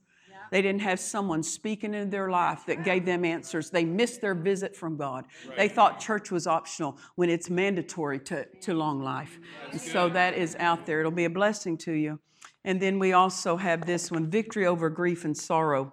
They 0.50 0.60
didn't 0.60 0.82
have 0.82 1.00
someone 1.00 1.42
speaking 1.42 1.94
into 1.94 2.10
their 2.10 2.28
life 2.28 2.66
that 2.66 2.84
gave 2.84 3.06
them 3.06 3.24
answers. 3.24 3.70
They 3.70 3.86
missed 3.86 4.20
their 4.20 4.34
visit 4.34 4.76
from 4.76 4.98
God. 4.98 5.24
They 5.56 5.66
thought 5.66 5.98
church 5.98 6.30
was 6.30 6.46
optional 6.46 6.98
when 7.14 7.30
it's 7.30 7.48
mandatory 7.48 8.20
to, 8.20 8.44
to 8.44 8.74
long 8.74 9.02
life. 9.02 9.40
And 9.70 9.80
so 9.80 10.10
that 10.10 10.34
is 10.34 10.54
out 10.56 10.84
there. 10.84 11.00
It'll 11.00 11.10
be 11.10 11.24
a 11.24 11.30
blessing 11.30 11.78
to 11.78 11.92
you. 11.92 12.20
And 12.64 12.80
then 12.80 12.98
we 12.98 13.12
also 13.12 13.56
have 13.56 13.86
this 13.86 14.10
one 14.10 14.30
victory 14.30 14.66
over 14.66 14.88
grief 14.88 15.24
and 15.24 15.36
sorrow. 15.36 15.92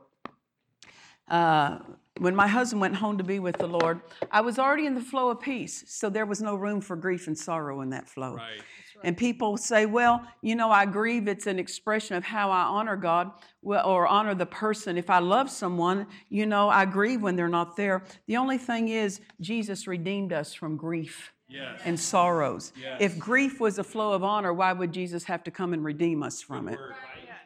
Uh, 1.28 1.80
when 2.20 2.36
my 2.36 2.48
husband 2.48 2.82
went 2.82 2.96
home 2.96 3.18
to 3.18 3.24
be 3.24 3.40
with 3.40 3.58
the 3.58 3.68
Lord, 3.68 4.02
I 4.32 4.42
was 4.42 4.60
already 4.60 4.86
in 4.86 4.94
the 4.94 5.02
flow 5.02 5.30
of 5.30 5.40
peace, 5.40 5.86
so 5.88 6.10
there 6.10 6.26
was 6.26 6.42
no 6.42 6.56
room 6.56 6.82
for 6.82 6.96
grief 6.96 7.28
and 7.28 7.38
sorrow 7.38 7.82
in 7.82 7.92
that 7.92 8.10
flow. 8.10 8.36
Right. 8.36 8.62
And 9.04 9.16
people 9.16 9.56
say, 9.56 9.86
well, 9.86 10.28
you 10.42 10.56
know, 10.56 10.70
I 10.70 10.86
grieve. 10.86 11.30
It's 11.30 11.48
an 11.48 11.58
expression 11.58 12.18
of 12.18 12.26
how 12.26 12.52
I 12.52 12.64
honor 12.64 12.98
God 12.98 13.32
or 13.64 14.06
honor 14.06 14.36
the 14.36 14.46
person. 14.46 14.98
If 14.98 15.10
I 15.10 15.20
love 15.20 15.50
someone, 15.50 16.08
you 16.28 16.46
know, 16.46 16.68
I 16.70 16.84
grieve 16.86 17.22
when 17.22 17.38
they're 17.38 17.48
not 17.48 17.78
there. 17.78 18.04
The 18.28 18.36
only 18.36 18.58
thing 18.58 18.90
is, 18.90 19.22
Jesus 19.40 19.88
redeemed 19.88 20.34
us 20.34 20.54
from 20.54 20.76
grief 20.76 21.32
Yes. 21.50 21.82
and 21.84 22.00
sorrows. 22.00 22.74
Yes. 22.80 22.98
If 23.00 23.18
grief 23.18 23.60
was 23.60 23.80
a 23.80 23.84
flow 23.84 24.14
of 24.14 24.24
honor, 24.24 24.54
why 24.54 24.72
would 24.72 24.92
Jesus 24.92 25.24
have 25.24 25.44
to 25.46 25.52
come 25.52 25.74
and 25.74 25.84
redeem 25.84 26.22
us 26.22 26.42
from 26.42 26.68
it? 26.68 26.78
Word. 26.78 26.96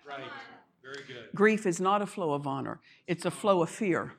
Right. 0.05 0.19
Very 0.83 1.05
good. 1.07 1.29
Grief 1.33 1.65
is 1.65 1.79
not 1.79 2.01
a 2.01 2.05
flow 2.05 2.33
of 2.33 2.45
honor, 2.45 2.79
it's 3.07 3.25
a 3.25 3.31
flow 3.31 3.63
of 3.63 3.69
fear. 3.69 4.13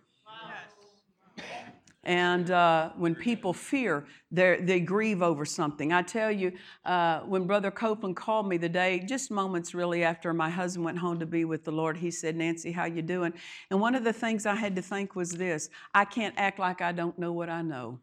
And 2.07 2.51
uh, 2.51 2.91
when 2.97 3.15
people 3.15 3.55
fear, 3.55 4.07
they 4.31 4.81
grieve 4.81 5.23
over 5.23 5.47
something. 5.47 5.91
I 5.91 6.03
tell 6.03 6.31
you, 6.31 6.53
uh, 6.85 7.21
when 7.21 7.47
Brother 7.47 7.71
Copeland 7.71 8.15
called 8.15 8.47
me 8.47 8.59
the 8.59 8.69
day, 8.69 9.03
just 9.09 9.31
moments 9.31 9.75
really 9.75 10.05
after 10.05 10.35
my 10.35 10.51
husband 10.51 10.85
went 10.85 10.99
home 10.99 11.19
to 11.19 11.25
be 11.25 11.47
with 11.47 11.65
the 11.65 11.73
Lord, 11.73 11.97
he 11.97 12.11
said, 12.11 12.37
"Nancy, 12.37 12.73
how 12.73 12.85
you 12.85 13.01
doing?" 13.01 13.33
And 13.71 13.81
one 13.81 13.95
of 13.95 14.05
the 14.05 14.13
things 14.13 14.45
I 14.45 14.55
had 14.55 14.77
to 14.77 14.83
think 14.83 15.17
was 15.17 15.31
this: 15.31 15.71
I 15.95 16.05
can't 16.05 16.35
act 16.37 16.59
like 16.59 16.83
I 16.83 16.93
don't 16.93 17.19
know 17.19 17.33
what 17.33 17.49
I 17.49 17.63
know. 17.63 18.01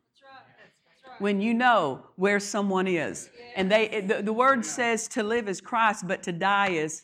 When 1.22 1.40
you 1.40 1.54
know 1.54 2.04
where 2.16 2.40
someone 2.40 2.88
is, 2.88 3.30
and 3.56 3.72
they, 3.72 4.02
the, 4.02 4.24
the 4.24 4.34
word 4.34 4.66
says 4.66 5.08
to 5.10 5.22
live 5.22 5.48
is 5.48 5.62
Christ, 5.62 6.08
but 6.08 6.24
to 6.24 6.32
die 6.32 6.70
is 6.70 7.04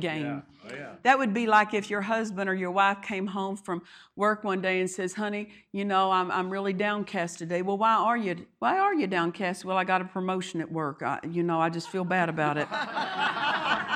gain. 0.00 0.42
Oh 0.64 0.74
yeah. 0.74 0.92
That 1.02 1.18
would 1.18 1.34
be 1.34 1.46
like 1.46 1.74
if 1.74 1.90
your 1.90 2.00
husband 2.00 2.48
or 2.48 2.54
your 2.54 2.70
wife 2.70 3.02
came 3.02 3.26
home 3.26 3.56
from 3.56 3.82
work 4.16 4.42
one 4.42 4.62
day 4.62 4.80
and 4.80 4.88
says, 4.88 5.12
"Honey, 5.12 5.50
you 5.72 5.84
know, 5.84 6.10
I'm, 6.10 6.30
I'm 6.30 6.48
really 6.48 6.72
downcast 6.72 7.38
today." 7.38 7.60
Well, 7.60 7.76
why 7.76 7.94
are 7.94 8.16
you 8.16 8.46
why 8.58 8.78
are 8.78 8.94
you 8.94 9.06
downcast? 9.06 9.66
Well, 9.66 9.76
I 9.76 9.84
got 9.84 10.00
a 10.00 10.06
promotion 10.06 10.62
at 10.62 10.72
work. 10.72 11.02
I, 11.02 11.20
you 11.28 11.42
know, 11.42 11.60
I 11.60 11.68
just 11.68 11.90
feel 11.90 12.04
bad 12.04 12.30
about 12.30 12.56
it. 12.56 12.68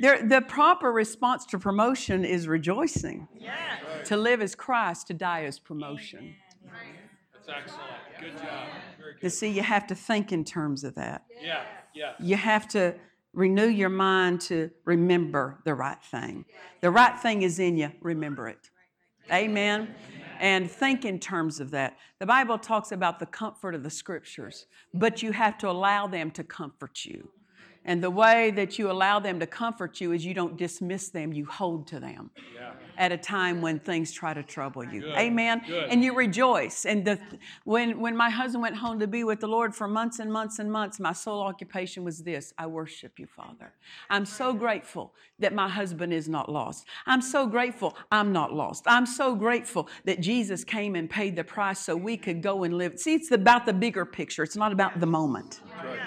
There, 0.00 0.26
the 0.26 0.40
proper 0.40 0.90
response 0.90 1.44
to 1.46 1.58
promotion 1.58 2.24
is 2.24 2.48
rejoicing. 2.48 3.28
Yes. 3.38 4.08
To 4.08 4.16
live 4.16 4.40
as 4.40 4.54
Christ, 4.54 5.08
to 5.08 5.14
die 5.14 5.44
as 5.44 5.58
promotion. 5.58 6.34
That's 6.42 6.49
excellent. 7.50 7.90
Good 8.20 8.36
job. 8.38 8.68
Very 8.98 9.14
You 9.20 9.28
see, 9.28 9.48
you 9.48 9.62
have 9.62 9.86
to 9.88 9.94
think 9.94 10.32
in 10.32 10.44
terms 10.44 10.84
of 10.84 10.94
that. 10.94 11.24
Yeah, 11.42 11.62
yeah. 11.94 12.12
You 12.18 12.36
have 12.36 12.68
to 12.68 12.94
renew 13.32 13.68
your 13.68 13.88
mind 13.88 14.40
to 14.42 14.70
remember 14.84 15.60
the 15.64 15.74
right 15.74 16.02
thing. 16.02 16.44
The 16.80 16.90
right 16.90 17.18
thing 17.18 17.42
is 17.42 17.58
in 17.58 17.76
you, 17.76 17.92
remember 18.00 18.48
it. 18.48 18.70
Amen. 19.32 19.94
And 20.40 20.70
think 20.70 21.04
in 21.04 21.18
terms 21.18 21.60
of 21.60 21.70
that. 21.70 21.96
The 22.18 22.26
Bible 22.26 22.58
talks 22.58 22.92
about 22.92 23.18
the 23.18 23.26
comfort 23.26 23.74
of 23.74 23.82
the 23.82 23.90
scriptures, 23.90 24.66
but 24.94 25.22
you 25.22 25.32
have 25.32 25.58
to 25.58 25.68
allow 25.68 26.06
them 26.06 26.30
to 26.32 26.42
comfort 26.42 27.04
you. 27.04 27.30
And 27.84 28.02
the 28.02 28.10
way 28.10 28.50
that 28.52 28.78
you 28.78 28.90
allow 28.90 29.20
them 29.20 29.40
to 29.40 29.46
comfort 29.46 30.00
you 30.00 30.12
is 30.12 30.24
you 30.24 30.34
don't 30.34 30.56
dismiss 30.56 31.08
them, 31.08 31.32
you 31.32 31.46
hold 31.46 31.86
to 31.88 31.98
them 31.98 32.30
Yeah. 32.54 32.72
at 32.98 33.10
a 33.10 33.16
time 33.16 33.62
when 33.62 33.78
things 33.78 34.12
try 34.12 34.34
to 34.34 34.42
trouble 34.42 34.84
you. 34.84 35.00
Good, 35.00 35.16
Amen. 35.16 35.62
good. 35.66 35.88
And 35.88 36.04
you 36.04 36.14
rejoice. 36.14 36.84
And 36.84 37.04
the, 37.04 37.18
when 37.64 37.98
when 37.98 38.14
my 38.16 38.28
husband 38.28 38.62
went 38.62 38.76
home 38.76 39.00
to 39.00 39.06
be 39.06 39.24
with 39.24 39.40
the 39.40 39.48
Lord 39.48 39.74
for 39.74 39.88
months 39.88 40.18
and 40.18 40.30
months 40.30 40.58
and 40.58 40.70
months, 40.70 41.00
my 41.00 41.12
sole 41.14 41.40
occupation 41.40 42.04
was 42.04 42.22
this: 42.22 42.52
I 42.58 42.66
worship 42.66 43.18
you, 43.18 43.26
Father. 43.26 43.72
I'm 44.10 44.26
so 44.26 44.52
grateful 44.52 45.14
that 45.38 45.54
my 45.54 45.68
husband 45.68 46.12
is 46.12 46.28
not 46.28 46.50
lost. 46.50 46.86
I'm 47.06 47.22
so 47.22 47.46
grateful 47.46 47.96
I'm 48.12 48.30
not 48.32 48.52
lost. 48.52 48.84
I'm 48.86 49.06
so 49.06 49.34
grateful 49.34 49.88
that 50.04 50.20
Jesus 50.20 50.64
came 50.64 50.94
and 50.96 51.08
paid 51.08 51.34
the 51.34 51.44
price 51.44 51.78
so 51.80 51.96
we 51.96 52.18
could 52.18 52.42
go 52.42 52.64
and 52.64 52.74
live. 52.76 52.98
See, 52.98 53.14
it's 53.14 53.30
about 53.30 53.64
the 53.64 53.72
bigger 53.72 54.04
picture. 54.04 54.42
It's 54.42 54.56
not 54.56 54.70
about 54.72 55.00
the 55.00 55.06
moment. 55.06 55.60
Right. 55.82 55.98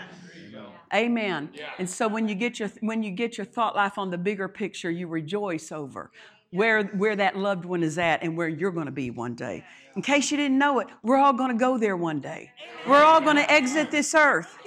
There 0.94 1.04
you 1.04 1.10
go. 1.10 1.14
Amen. 1.14 1.50
Yeah. 1.54 1.70
And 1.80 1.90
so 1.90 2.08
when 2.08 2.28
you 2.28 2.36
get 2.36 2.60
your 2.60 2.70
when 2.82 3.04
you 3.04 3.12
get 3.12 3.38
your 3.38 3.46
thought 3.46 3.76
life 3.76 3.98
on 3.98 4.12
the 4.12 4.18
bigger 4.18 4.48
picture, 4.48 4.92
you 4.92 5.08
rejoice 5.08 5.72
over 5.72 6.12
where 6.52 6.84
where 6.84 7.16
that 7.16 7.36
loved 7.36 7.66
one 7.66 7.84
is 7.84 7.98
at 7.98 8.24
and 8.24 8.38
where 8.38 8.48
you're 8.48 8.72
going 8.72 8.86
to 8.86 8.92
be 8.92 9.10
one 9.10 9.36
day. 9.36 9.66
In 9.96 10.02
case 10.02 10.32
you 10.32 10.38
didn't 10.38 10.58
know 10.58 10.80
it, 10.80 10.88
we're 11.04 11.18
all 11.18 11.34
going 11.34 11.52
to 11.52 11.58
go 11.58 11.78
there 11.78 11.98
one 11.98 12.20
day. 12.20 12.52
We're 12.88 13.04
all 13.04 13.22
going 13.22 13.36
to 13.36 13.52
exit 13.52 13.92
this 13.92 14.16
earth. 14.16 14.58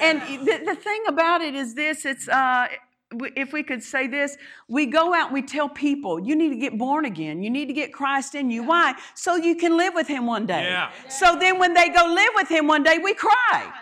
And 0.00 0.20
the, 0.46 0.62
the 0.64 0.74
thing 0.76 1.02
about 1.08 1.40
it 1.40 1.54
is 1.54 1.74
this: 1.74 2.04
it's 2.04 2.28
uh, 2.28 2.68
if 3.36 3.52
we 3.52 3.62
could 3.62 3.82
say 3.82 4.06
this, 4.06 4.36
we 4.68 4.86
go 4.86 5.14
out 5.14 5.26
and 5.26 5.34
we 5.34 5.42
tell 5.42 5.68
people, 5.68 6.20
you 6.20 6.36
need 6.36 6.50
to 6.50 6.56
get 6.56 6.76
born 6.76 7.04
again. 7.04 7.42
You 7.42 7.50
need 7.50 7.66
to 7.66 7.72
get 7.72 7.92
Christ 7.92 8.34
in 8.34 8.50
you. 8.50 8.62
Why? 8.62 8.94
So 9.14 9.36
you 9.36 9.56
can 9.56 9.76
live 9.76 9.94
with 9.94 10.06
Him 10.06 10.26
one 10.26 10.46
day. 10.46 10.64
Yeah. 10.64 10.90
So 11.08 11.36
then 11.38 11.58
when 11.58 11.72
they 11.72 11.88
go 11.88 12.04
live 12.04 12.30
with 12.34 12.48
Him 12.48 12.66
one 12.66 12.82
day, 12.82 12.98
we 12.98 13.14
cry. 13.14 13.72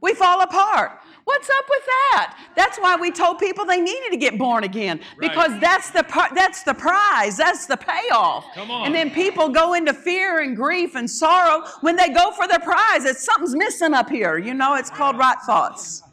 We 0.00 0.14
fall 0.14 0.42
apart. 0.42 1.00
What's 1.26 1.50
up 1.50 1.64
with 1.68 1.82
that? 1.86 2.38
That's 2.54 2.78
why 2.78 2.94
we 2.94 3.10
told 3.10 3.40
people 3.40 3.64
they 3.64 3.80
needed 3.80 4.10
to 4.12 4.16
get 4.16 4.38
born 4.38 4.62
again 4.62 5.00
because 5.18 5.50
Right. 5.50 5.60
that's 5.60 5.90
the 5.90 6.04
that's 6.36 6.62
the 6.62 6.72
prize, 6.72 7.36
that's 7.36 7.66
the 7.66 7.76
payoff. 7.76 8.44
Come 8.54 8.70
on. 8.70 8.86
And 8.86 8.94
then 8.94 9.10
people 9.10 9.48
go 9.48 9.74
into 9.74 9.92
fear 9.92 10.38
and 10.42 10.54
grief 10.56 10.94
and 10.94 11.10
sorrow 11.10 11.66
when 11.80 11.96
they 11.96 12.10
go 12.10 12.30
for 12.30 12.46
the 12.46 12.60
prize. 12.60 13.04
It's 13.04 13.24
something's 13.24 13.56
missing 13.56 13.92
up 13.92 14.08
here. 14.08 14.38
You 14.38 14.54
know, 14.54 14.76
it's 14.76 14.88
called 14.88 15.18
right 15.18 15.36
thoughts. 15.44 16.04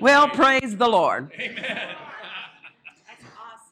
Well, 0.00 0.26
praise 0.28 0.78
the 0.78 0.88
Lord. 0.88 1.30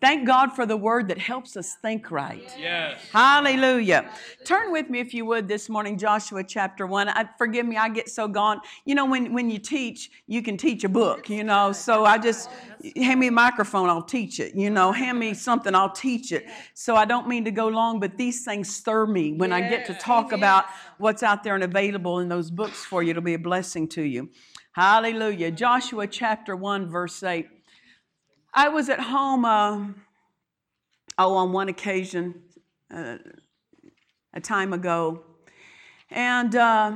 Thank 0.00 0.26
God 0.26 0.54
for 0.54 0.64
the 0.64 0.78
word 0.78 1.08
that 1.08 1.18
helps 1.18 1.58
us 1.58 1.74
think 1.82 2.10
right. 2.10 2.50
Yes. 2.58 3.02
Hallelujah. 3.12 4.10
Turn 4.46 4.72
with 4.72 4.88
me, 4.88 4.98
if 4.98 5.12
you 5.12 5.26
would, 5.26 5.46
this 5.46 5.68
morning, 5.68 5.98
Joshua 5.98 6.42
chapter 6.42 6.86
1. 6.86 7.10
I, 7.10 7.28
forgive 7.36 7.66
me, 7.66 7.76
I 7.76 7.90
get 7.90 8.08
so 8.08 8.26
gone. 8.26 8.60
You 8.86 8.94
know, 8.94 9.04
when, 9.04 9.34
when 9.34 9.50
you 9.50 9.58
teach, 9.58 10.10
you 10.26 10.42
can 10.42 10.56
teach 10.56 10.84
a 10.84 10.88
book, 10.88 11.28
you 11.28 11.44
know. 11.44 11.72
So 11.72 12.06
I 12.06 12.16
just, 12.16 12.48
hand 12.96 13.20
me 13.20 13.26
a 13.26 13.32
microphone, 13.32 13.90
I'll 13.90 14.02
teach 14.02 14.40
it. 14.40 14.54
You 14.54 14.70
know, 14.70 14.90
hand 14.90 15.18
me 15.18 15.34
something, 15.34 15.74
I'll 15.74 15.92
teach 15.92 16.32
it. 16.32 16.46
So 16.72 16.96
I 16.96 17.04
don't 17.04 17.28
mean 17.28 17.44
to 17.44 17.50
go 17.50 17.68
long, 17.68 18.00
but 18.00 18.16
these 18.16 18.42
things 18.42 18.74
stir 18.74 19.04
me 19.04 19.34
when 19.34 19.52
I 19.52 19.60
get 19.60 19.84
to 19.86 19.94
talk 19.94 20.32
about 20.32 20.64
what's 20.96 21.22
out 21.22 21.44
there 21.44 21.54
and 21.54 21.64
available 21.64 22.20
in 22.20 22.28
those 22.28 22.50
books 22.50 22.84
for 22.84 23.02
you. 23.02 23.10
It'll 23.10 23.22
be 23.22 23.34
a 23.34 23.38
blessing 23.38 23.86
to 23.88 24.02
you. 24.02 24.30
Hallelujah. 24.72 25.50
Joshua 25.50 26.06
chapter 26.06 26.56
1, 26.56 26.88
verse 26.88 27.22
8. 27.22 27.48
I 28.52 28.68
was 28.68 28.88
at 28.88 28.98
home, 28.98 29.44
uh, 29.44 29.86
oh, 31.18 31.34
on 31.36 31.52
one 31.52 31.68
occasion, 31.68 32.34
uh, 32.92 33.18
a 34.34 34.40
time 34.40 34.72
ago, 34.72 35.22
and 36.10 36.56
uh, 36.56 36.94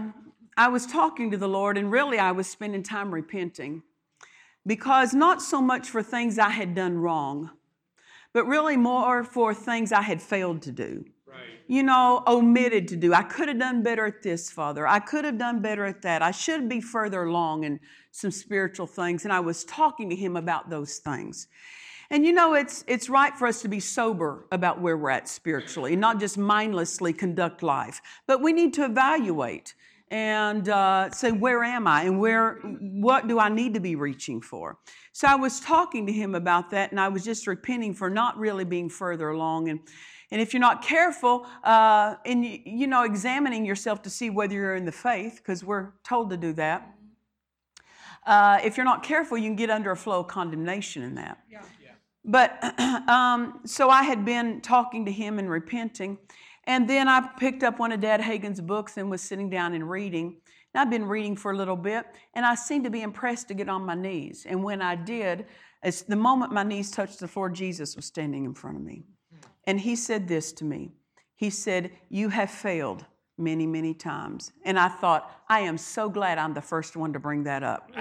I 0.57 0.69
was 0.69 0.85
talking 0.85 1.31
to 1.31 1.37
the 1.37 1.49
Lord, 1.49 1.79
and 1.79 1.93
really 1.93 2.19
I 2.19 2.33
was 2.33 2.49
spending 2.49 2.83
time 2.83 3.15
repenting 3.15 3.85
because 4.67 5.15
not 5.15 5.43
so 5.43 5.61
much 5.61 5.89
for 5.89 6.03
things 6.03 6.41
I 6.41 6.51
had 6.51 6.75
done 6.75 6.99
wrong, 6.99 7.51
but 8.33 8.47
really 8.47 8.77
more 8.77 9.23
for 9.23 9.55
things 9.55 9.93
I 9.93 10.03
had 10.03 10.21
failed 10.21 10.63
to 10.63 10.73
do. 10.73 11.05
You 11.67 11.83
know, 11.83 12.23
omitted 12.27 12.89
to 12.89 12.97
do. 12.97 13.15
I 13.15 13.23
could 13.23 13.49
have 13.49 13.59
done 13.59 13.83
better 13.83 14.07
at 14.07 14.23
this, 14.23 14.51
Father. 14.51 14.87
I 14.87 14.99
could 14.99 15.25
have 15.25 15.39
done 15.39 15.63
better 15.63 15.85
at 15.85 16.03
that. 16.03 16.23
I 16.23 16.31
should 16.31 16.69
be 16.69 16.81
further 16.81 17.25
along 17.25 17.65
in 17.65 17.81
some 18.11 18.31
spiritual 18.31 18.87
things. 18.87 19.25
And 19.25 19.33
I 19.33 19.41
was 19.41 19.65
talking 19.65 20.11
to 20.11 20.17
him 20.17 20.37
about 20.37 20.69
those 20.69 20.99
things. 20.99 21.49
And 22.11 22.25
you 22.27 22.33
know, 22.33 22.55
it's, 22.55 22.85
it's 22.87 23.09
right 23.09 23.37
for 23.37 23.47
us 23.47 23.63
to 23.63 23.69
be 23.69 23.81
sober 23.81 24.47
about 24.53 24.81
where 24.81 24.97
we're 24.97 25.11
at 25.11 25.29
spiritually, 25.29 25.93
and 25.93 26.01
not 26.01 26.21
just 26.21 26.37
mindlessly 26.37 27.13
conduct 27.13 27.63
life, 27.63 28.01
but 28.27 28.43
we 28.43 28.53
need 28.53 28.75
to 28.75 28.85
evaluate 28.85 29.75
and 30.11 30.69
uh, 30.69 31.11
say, 31.11 31.33
where 31.33 31.65
am 31.65 31.87
I 31.87 32.03
and 32.03 32.21
where, 32.21 32.57
what 32.63 33.27
do 33.27 33.39
I 33.39 33.49
need 33.49 33.75
to 33.75 33.81
be 33.81 33.97
reaching 33.97 34.41
for? 34.43 34.77
So 35.13 35.27
I 35.27 35.35
was 35.35 35.61
talking 35.61 36.07
to 36.07 36.13
him 36.13 36.35
about 36.35 36.71
that, 36.71 36.91
and 36.91 37.01
I 37.01 37.09
was 37.09 37.25
just 37.25 37.47
repenting 37.47 37.95
for 37.95 38.11
not 38.11 38.37
really 38.39 38.65
being 38.65 38.91
further 38.91 39.31
along. 39.31 39.71
And 39.71 39.81
and 40.31 40.41
if 40.41 40.53
you're 40.53 40.61
not 40.61 40.83
careful, 40.83 41.47
uh, 41.63 42.17
and 42.25 42.45
you, 42.45 42.87
know, 42.87 43.03
examining 43.03 43.65
yourself 43.65 44.03
to 44.03 44.11
see 44.11 44.31
whether 44.31 44.55
you're 44.55 44.77
in 44.77 44.85
the 44.85 44.93
faith, 44.93 45.37
because 45.37 45.65
we're 45.65 45.93
told 46.03 46.31
to 46.31 46.37
do 46.37 46.53
that. 46.55 46.91
Uh, 48.27 48.59
if 48.65 48.77
you're 48.77 48.87
not 48.87 49.03
careful, 49.03 49.37
you 49.37 49.45
can 49.45 49.57
get 49.57 49.71
under 49.71 49.91
a 49.91 49.97
flow 49.97 50.21
of 50.21 50.29
condemnation 50.29 51.03
in 51.03 51.15
that. 51.17 51.39
But 52.25 52.59
um, 53.09 53.61
so 53.67 53.91
I 53.91 54.03
had 54.03 54.25
been 54.25 54.61
talking 54.61 55.05
to 55.05 55.13
him 55.13 55.39
and 55.39 55.51
repenting, 55.51 56.19
and 56.65 56.89
then 56.89 57.07
I 57.07 57.29
picked 57.39 57.63
up 57.63 57.79
one 57.79 57.93
of 57.93 58.01
Dad 58.01 58.21
Hagin's 58.21 58.61
books 58.61 58.97
and 58.97 59.11
was 59.11 59.21
sitting 59.21 59.51
down 59.51 59.75
and 59.75 59.89
reading. 59.89 60.37
And 60.73 60.81
I've 60.81 60.91
been 60.91 61.05
reading 61.05 61.37
for 61.37 61.53
a 61.53 61.57
little 61.57 61.77
bit, 61.77 62.07
and 62.35 62.47
I 62.47 62.55
seemed 62.55 62.85
to 62.85 62.91
be 62.91 63.03
impressed 63.03 63.49
to 63.49 63.55
get 63.55 63.69
on 63.69 63.85
my 63.85 63.95
knees. 63.95 64.47
And 64.49 64.65
when 64.65 64.81
I 64.81 64.97
did, 64.97 65.47
it's 65.83 66.03
the 66.03 66.17
moment 66.17 66.53
my 66.53 66.63
knees 66.63 66.91
touched 66.91 67.21
the 67.21 67.29
floor, 67.29 67.51
Jesus 67.51 67.95
was 67.95 68.07
standing 68.07 68.47
in 68.47 68.55
front 68.55 68.79
of 68.79 68.83
me. 68.83 69.05
And 69.67 69.81
he 69.81 69.97
said 69.97 70.29
this 70.29 70.53
to 70.55 70.65
me. 70.65 70.93
He 71.35 71.51
said, 71.51 71.91
You 72.09 72.29
have 72.29 72.51
failed 72.51 73.05
many, 73.37 73.67
many 73.67 73.95
times. 73.95 74.53
And 74.65 74.79
I 74.79 74.89
thought, 74.89 75.31
I 75.49 75.61
am 75.61 75.77
so 75.77 76.09
glad 76.09 76.39
I'm 76.39 76.55
the 76.55 76.63
first 76.63 76.97
one 76.97 77.13
to 77.13 77.19
bring 77.19 77.45
that 77.45 77.63
up. 77.63 77.91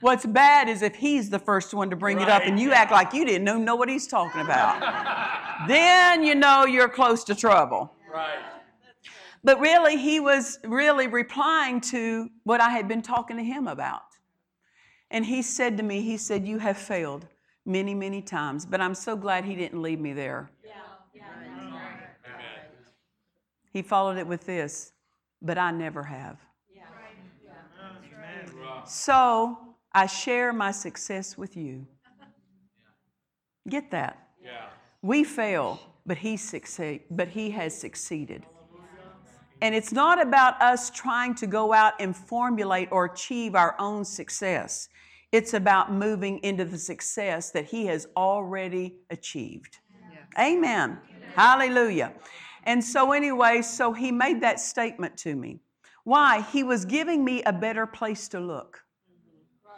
What's 0.00 0.24
bad 0.24 0.68
is 0.68 0.82
if 0.82 0.94
he's 0.94 1.28
the 1.28 1.40
first 1.40 1.74
one 1.74 1.90
to 1.90 1.96
bring 1.96 2.20
it 2.20 2.28
up 2.28 2.42
and 2.44 2.60
you 2.60 2.72
act 2.72 2.92
like 2.92 3.12
you 3.12 3.24
didn't 3.24 3.42
know, 3.42 3.58
know 3.58 3.74
what 3.74 3.88
he's 3.88 4.06
talking 4.06 4.42
about. 4.42 5.66
then 5.66 6.22
you 6.22 6.36
know 6.36 6.66
you're 6.66 6.88
close 6.88 7.24
to 7.24 7.34
trouble. 7.34 7.92
Right. 8.12 8.38
But 9.42 9.58
really, 9.60 9.96
he 9.96 10.20
was 10.20 10.58
really 10.64 11.08
replying 11.08 11.80
to 11.82 12.28
what 12.44 12.60
I 12.60 12.70
had 12.70 12.86
been 12.86 13.02
talking 13.02 13.36
to 13.36 13.42
him 13.42 13.66
about. 13.66 14.02
And 15.10 15.24
he 15.24 15.42
said 15.42 15.76
to 15.78 15.82
me, 15.82 16.02
He 16.02 16.16
said, 16.16 16.46
You 16.46 16.58
have 16.58 16.76
failed 16.76 17.26
many, 17.68 17.94
many 17.94 18.22
times, 18.22 18.64
but 18.66 18.80
I'm 18.80 18.94
so 18.94 19.14
glad 19.14 19.44
he 19.44 19.54
didn't 19.54 19.80
leave 19.82 20.00
me 20.00 20.12
there. 20.14 20.50
He 23.72 23.82
followed 23.82 24.16
it 24.16 24.26
with 24.26 24.46
this, 24.46 24.92
but 25.42 25.58
I 25.58 25.70
never 25.70 26.02
have. 26.02 26.40
So 28.86 29.58
I 29.92 30.06
share 30.06 30.52
my 30.52 30.70
success 30.70 31.36
with 31.36 31.56
you. 31.56 31.86
Get 33.68 33.90
that? 33.90 34.30
Yeah. 34.42 34.66
We 35.02 35.22
fail, 35.24 35.78
but 36.06 36.16
he 36.16 36.38
succeed, 36.38 37.02
but 37.10 37.28
he 37.28 37.50
has 37.50 37.78
succeeded. 37.78 38.46
And 39.60 39.74
it's 39.74 39.92
not 39.92 40.22
about 40.22 40.60
us 40.62 40.88
trying 40.88 41.34
to 41.36 41.46
go 41.46 41.72
out 41.74 41.94
and 42.00 42.16
formulate 42.16 42.88
or 42.90 43.04
achieve 43.06 43.54
our 43.54 43.74
own 43.78 44.04
success. 44.04 44.88
It's 45.30 45.52
about 45.52 45.92
moving 45.92 46.38
into 46.38 46.64
the 46.64 46.78
success 46.78 47.50
that 47.50 47.66
he 47.66 47.86
has 47.86 48.06
already 48.16 48.96
achieved. 49.10 49.78
Amen. 50.38 50.98
Hallelujah. 51.34 52.12
And 52.64 52.82
so 52.82 53.12
anyway, 53.12 53.62
so 53.62 53.92
he 53.92 54.10
made 54.12 54.40
that 54.42 54.60
statement 54.60 55.16
to 55.18 55.34
me. 55.34 55.60
Why? 56.04 56.42
He 56.52 56.62
was 56.62 56.84
giving 56.84 57.24
me 57.24 57.42
a 57.42 57.52
better 57.52 57.86
place 57.86 58.28
to 58.28 58.40
look. 58.40 58.84
Mm-hmm. 59.10 59.70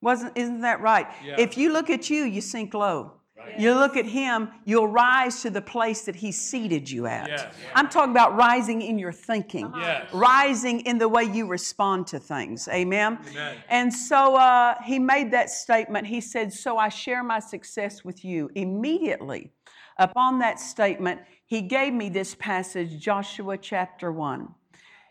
Wasn't 0.00 0.32
isn't 0.36 0.62
that 0.62 0.80
right? 0.80 1.06
Yeah. 1.24 1.36
If 1.38 1.58
you 1.58 1.72
look 1.72 1.90
at 1.90 2.08
you, 2.08 2.24
you 2.24 2.40
sink 2.40 2.72
low. 2.72 3.17
You 3.58 3.74
look 3.74 3.96
at 3.96 4.06
him, 4.06 4.50
you'll 4.64 4.88
rise 4.88 5.42
to 5.42 5.50
the 5.50 5.60
place 5.60 6.02
that 6.02 6.16
he 6.16 6.30
seated 6.30 6.88
you 6.90 7.06
at. 7.06 7.28
Yes. 7.28 7.54
I'm 7.74 7.88
talking 7.88 8.12
about 8.12 8.36
rising 8.36 8.82
in 8.82 8.98
your 8.98 9.12
thinking, 9.12 9.72
Yes. 9.76 10.12
rising 10.12 10.80
in 10.80 10.98
the 10.98 11.08
way 11.08 11.24
you 11.24 11.46
respond 11.46 12.06
to 12.08 12.18
things. 12.18 12.68
Amen. 12.68 13.18
Amen. 13.30 13.56
And 13.68 13.92
so 13.92 14.36
uh, 14.36 14.74
he 14.84 14.98
made 14.98 15.32
that 15.32 15.50
statement. 15.50 16.06
He 16.06 16.20
said, 16.20 16.52
So 16.52 16.78
I 16.78 16.88
share 16.88 17.22
my 17.24 17.40
success 17.40 18.04
with 18.04 18.24
you. 18.24 18.48
Immediately 18.54 19.50
upon 19.98 20.38
that 20.38 20.60
statement, 20.60 21.20
he 21.46 21.62
gave 21.62 21.92
me 21.92 22.08
this 22.08 22.34
passage, 22.34 23.00
Joshua 23.00 23.56
chapter 23.58 24.12
1. 24.12 24.48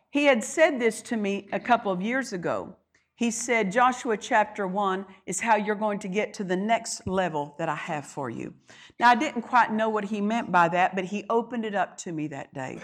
He 0.10 0.26
had 0.26 0.44
said 0.44 0.80
this 0.80 1.02
to 1.04 1.18
me 1.18 1.48
a 1.52 1.60
couple 1.60 1.92
of 1.92 2.02
years 2.02 2.32
ago. 2.32 2.76
He 3.18 3.32
said, 3.32 3.72
Joshua 3.72 4.16
chapter 4.16 4.68
1 4.68 5.04
is 5.26 5.40
how 5.40 5.56
you're 5.56 5.76
going 5.76 5.98
to 6.00 6.08
get 6.08 6.36
to 6.36 6.44
the 6.44 6.56
next 6.56 7.08
level 7.08 7.56
that 7.58 7.68
I 7.68 7.74
have 7.74 8.06
for 8.06 8.30
you. 8.30 8.54
Now, 9.00 9.10
I 9.10 9.16
didn't 9.16 9.42
quite 9.42 9.72
know 9.74 9.90
what 9.90 10.06
he 10.06 10.22
meant 10.22 10.52
by 10.52 10.70
that, 10.70 10.94
but 10.96 11.04
he 11.04 11.26
opened 11.28 11.66
it 11.66 11.74
up 11.74 11.98
to 11.98 12.12
me 12.12 12.28
that 12.28 12.54
day. 12.54 12.80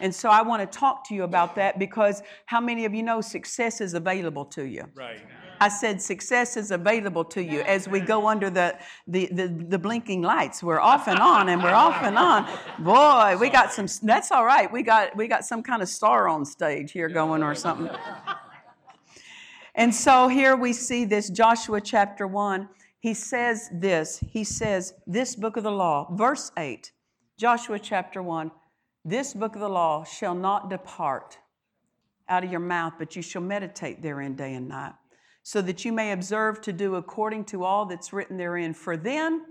And 0.00 0.14
so 0.14 0.28
I 0.28 0.42
want 0.42 0.60
to 0.60 0.78
talk 0.78 1.08
to 1.08 1.14
you 1.14 1.22
about 1.22 1.54
that 1.54 1.78
because 1.78 2.22
how 2.44 2.60
many 2.60 2.84
of 2.84 2.92
you 2.92 3.02
know 3.02 3.22
success 3.22 3.80
is 3.80 3.94
available 3.94 4.44
to 4.44 4.64
you? 4.64 4.84
Right. 4.94 5.20
I 5.58 5.68
said 5.68 6.02
success 6.02 6.58
is 6.58 6.70
available 6.70 7.24
to 7.24 7.42
you 7.42 7.62
as 7.62 7.88
we 7.88 8.00
go 8.00 8.28
under 8.28 8.50
the, 8.50 8.78
the, 9.06 9.26
the, 9.32 9.48
the 9.48 9.78
blinking 9.78 10.20
lights. 10.20 10.62
We're 10.62 10.80
off 10.80 11.08
and 11.08 11.18
on 11.18 11.48
and 11.48 11.62
we're 11.62 11.70
off 11.70 12.02
and 12.02 12.18
on. 12.18 12.46
Boy, 12.78 13.38
we 13.40 13.48
got 13.48 13.72
some, 13.72 13.86
that's 14.02 14.30
all 14.32 14.44
right. 14.44 14.70
We 14.70 14.82
got, 14.82 15.16
we 15.16 15.28
got 15.28 15.46
some 15.46 15.62
kind 15.62 15.80
of 15.80 15.88
star 15.88 16.28
on 16.28 16.44
stage 16.44 16.92
here 16.92 17.08
going 17.08 17.42
or 17.42 17.54
something. 17.54 17.88
And 19.78 19.94
so 19.94 20.26
here 20.26 20.56
we 20.56 20.72
see 20.72 21.04
this 21.04 21.30
Joshua 21.30 21.80
chapter 21.80 22.26
1. 22.26 22.68
He 22.98 23.14
says 23.14 23.70
this. 23.72 24.18
He 24.28 24.42
says, 24.42 24.94
This 25.06 25.36
book 25.36 25.56
of 25.56 25.62
the 25.62 25.70
law, 25.70 26.08
verse 26.16 26.50
8, 26.58 26.90
Joshua 27.38 27.78
chapter 27.78 28.20
1, 28.20 28.50
this 29.04 29.32
book 29.32 29.54
of 29.54 29.60
the 29.60 29.68
law 29.68 30.02
shall 30.02 30.34
not 30.34 30.68
depart 30.68 31.38
out 32.28 32.42
of 32.42 32.50
your 32.50 32.58
mouth, 32.58 32.94
but 32.98 33.14
you 33.14 33.22
shall 33.22 33.40
meditate 33.40 34.02
therein 34.02 34.34
day 34.34 34.54
and 34.54 34.68
night, 34.68 34.94
so 35.44 35.62
that 35.62 35.84
you 35.84 35.92
may 35.92 36.10
observe 36.10 36.60
to 36.62 36.72
do 36.72 36.96
according 36.96 37.44
to 37.44 37.62
all 37.62 37.86
that's 37.86 38.12
written 38.12 38.36
therein. 38.36 38.74
For 38.74 38.96
then 38.96 39.44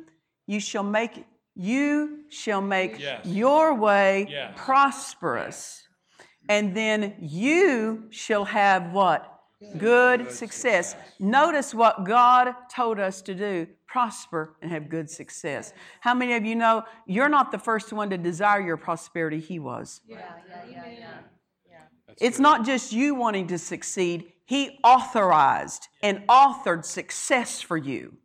you 0.45 0.59
shall 0.59 0.83
make 0.83 1.25
you 1.55 2.25
shall 2.27 2.61
make 2.61 2.99
Yes. 2.99 3.25
your 3.25 3.73
way 3.73 4.27
Yes. 4.29 4.51
prosperous, 4.57 5.87
and 6.49 6.75
then 6.75 7.15
you 7.17 8.07
shall 8.11 8.43
have 8.43 8.91
what? 8.91 9.36
Good 9.77 10.31
success. 10.31 10.95
Notice 11.19 11.73
what 11.73 12.03
God 12.03 12.53
told 12.73 12.99
us 12.99 13.21
to 13.23 13.33
do 13.33 13.67
prosper 13.87 14.55
and 14.61 14.69
have 14.69 14.89
good 14.89 15.09
success. 15.09 15.73
How 16.01 16.13
many 16.13 16.33
of 16.33 16.45
you 16.45 16.55
know 16.55 16.83
you're 17.07 17.29
not 17.29 17.51
the 17.51 17.57
first 17.57 17.91
one 17.91 18.09
to 18.11 18.17
desire 18.17 18.61
your 18.61 18.77
prosperity? 18.77 19.39
He 19.39 19.59
was. 19.59 20.01
Yeah, 20.05 20.17
yeah, 20.47 20.61
yeah, 20.69 20.83
yeah. 21.69 21.77
It's 22.19 22.39
not 22.39 22.65
just 22.65 22.91
you 22.91 23.15
wanting 23.15 23.47
to 23.47 23.57
succeed, 23.57 24.31
He 24.45 24.77
authorized 24.83 25.87
and 26.03 26.25
authored 26.27 26.85
success 26.85 27.61
for 27.61 27.77
you. 27.77 28.17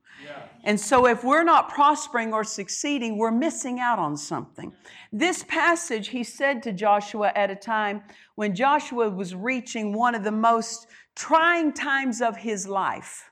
And 0.64 0.78
so, 0.78 1.06
if 1.06 1.24
we're 1.24 1.42
not 1.42 1.68
prospering 1.68 2.32
or 2.32 2.44
succeeding, 2.44 3.18
we're 3.18 3.32
missing 3.32 3.80
out 3.80 3.98
on 3.98 4.16
something. 4.16 4.72
This 5.12 5.42
passage, 5.42 6.08
he 6.08 6.22
said 6.22 6.62
to 6.62 6.72
Joshua 6.72 7.32
at 7.34 7.50
a 7.50 7.56
time 7.56 8.02
when 8.36 8.54
Joshua 8.54 9.10
was 9.10 9.34
reaching 9.34 9.92
one 9.92 10.14
of 10.14 10.22
the 10.22 10.30
most 10.30 10.86
trying 11.14 11.72
times 11.72 12.20
of 12.20 12.36
his 12.36 12.66
life. 12.66 13.30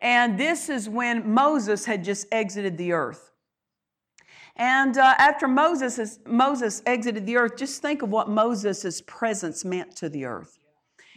And 0.00 0.38
this 0.38 0.68
is 0.68 0.88
when 0.88 1.32
Moses 1.32 1.84
had 1.84 2.04
just 2.04 2.26
exited 2.30 2.78
the 2.78 2.92
earth. 2.92 3.32
And 4.56 4.96
uh, 4.96 5.14
after 5.18 5.46
Moses, 5.46 5.98
is, 5.98 6.18
Moses 6.26 6.82
exited 6.84 7.26
the 7.26 7.36
earth, 7.36 7.56
just 7.56 7.80
think 7.80 8.02
of 8.02 8.10
what 8.10 8.28
Moses' 8.28 9.00
presence 9.06 9.64
meant 9.64 9.94
to 9.96 10.08
the 10.08 10.24
earth. 10.24 10.58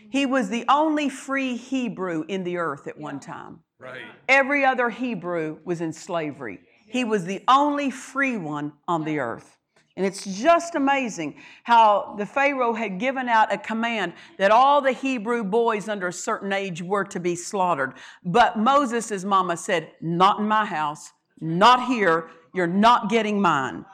He 0.09 0.25
was 0.25 0.49
the 0.49 0.65
only 0.67 1.09
free 1.09 1.55
Hebrew 1.55 2.23
in 2.27 2.43
the 2.43 2.57
earth 2.57 2.87
at 2.87 2.97
one 2.97 3.19
time. 3.19 3.59
Right. 3.79 4.01
Every 4.27 4.63
other 4.63 4.89
Hebrew 4.89 5.59
was 5.63 5.81
in 5.81 5.93
slavery. 5.93 6.59
He 6.87 7.03
was 7.03 7.25
the 7.25 7.43
only 7.47 7.89
free 7.89 8.37
one 8.37 8.73
on 8.87 9.05
the 9.05 9.19
earth. 9.19 9.57
And 9.97 10.05
it's 10.05 10.23
just 10.25 10.75
amazing 10.75 11.35
how 11.63 12.15
the 12.17 12.25
Pharaoh 12.25 12.73
had 12.73 12.99
given 12.99 13.27
out 13.27 13.53
a 13.53 13.57
command 13.57 14.13
that 14.37 14.49
all 14.49 14.81
the 14.81 14.93
Hebrew 14.93 15.43
boys 15.43 15.89
under 15.89 16.07
a 16.07 16.13
certain 16.13 16.53
age 16.53 16.81
were 16.81 17.03
to 17.05 17.19
be 17.19 17.35
slaughtered. 17.35 17.93
But 18.23 18.57
Moses' 18.57 19.25
mama 19.25 19.57
said, 19.57 19.91
Not 19.99 20.39
in 20.39 20.47
my 20.47 20.65
house, 20.65 21.11
not 21.41 21.87
here, 21.87 22.29
you're 22.53 22.67
not 22.67 23.09
getting 23.09 23.41
mine. 23.41 23.85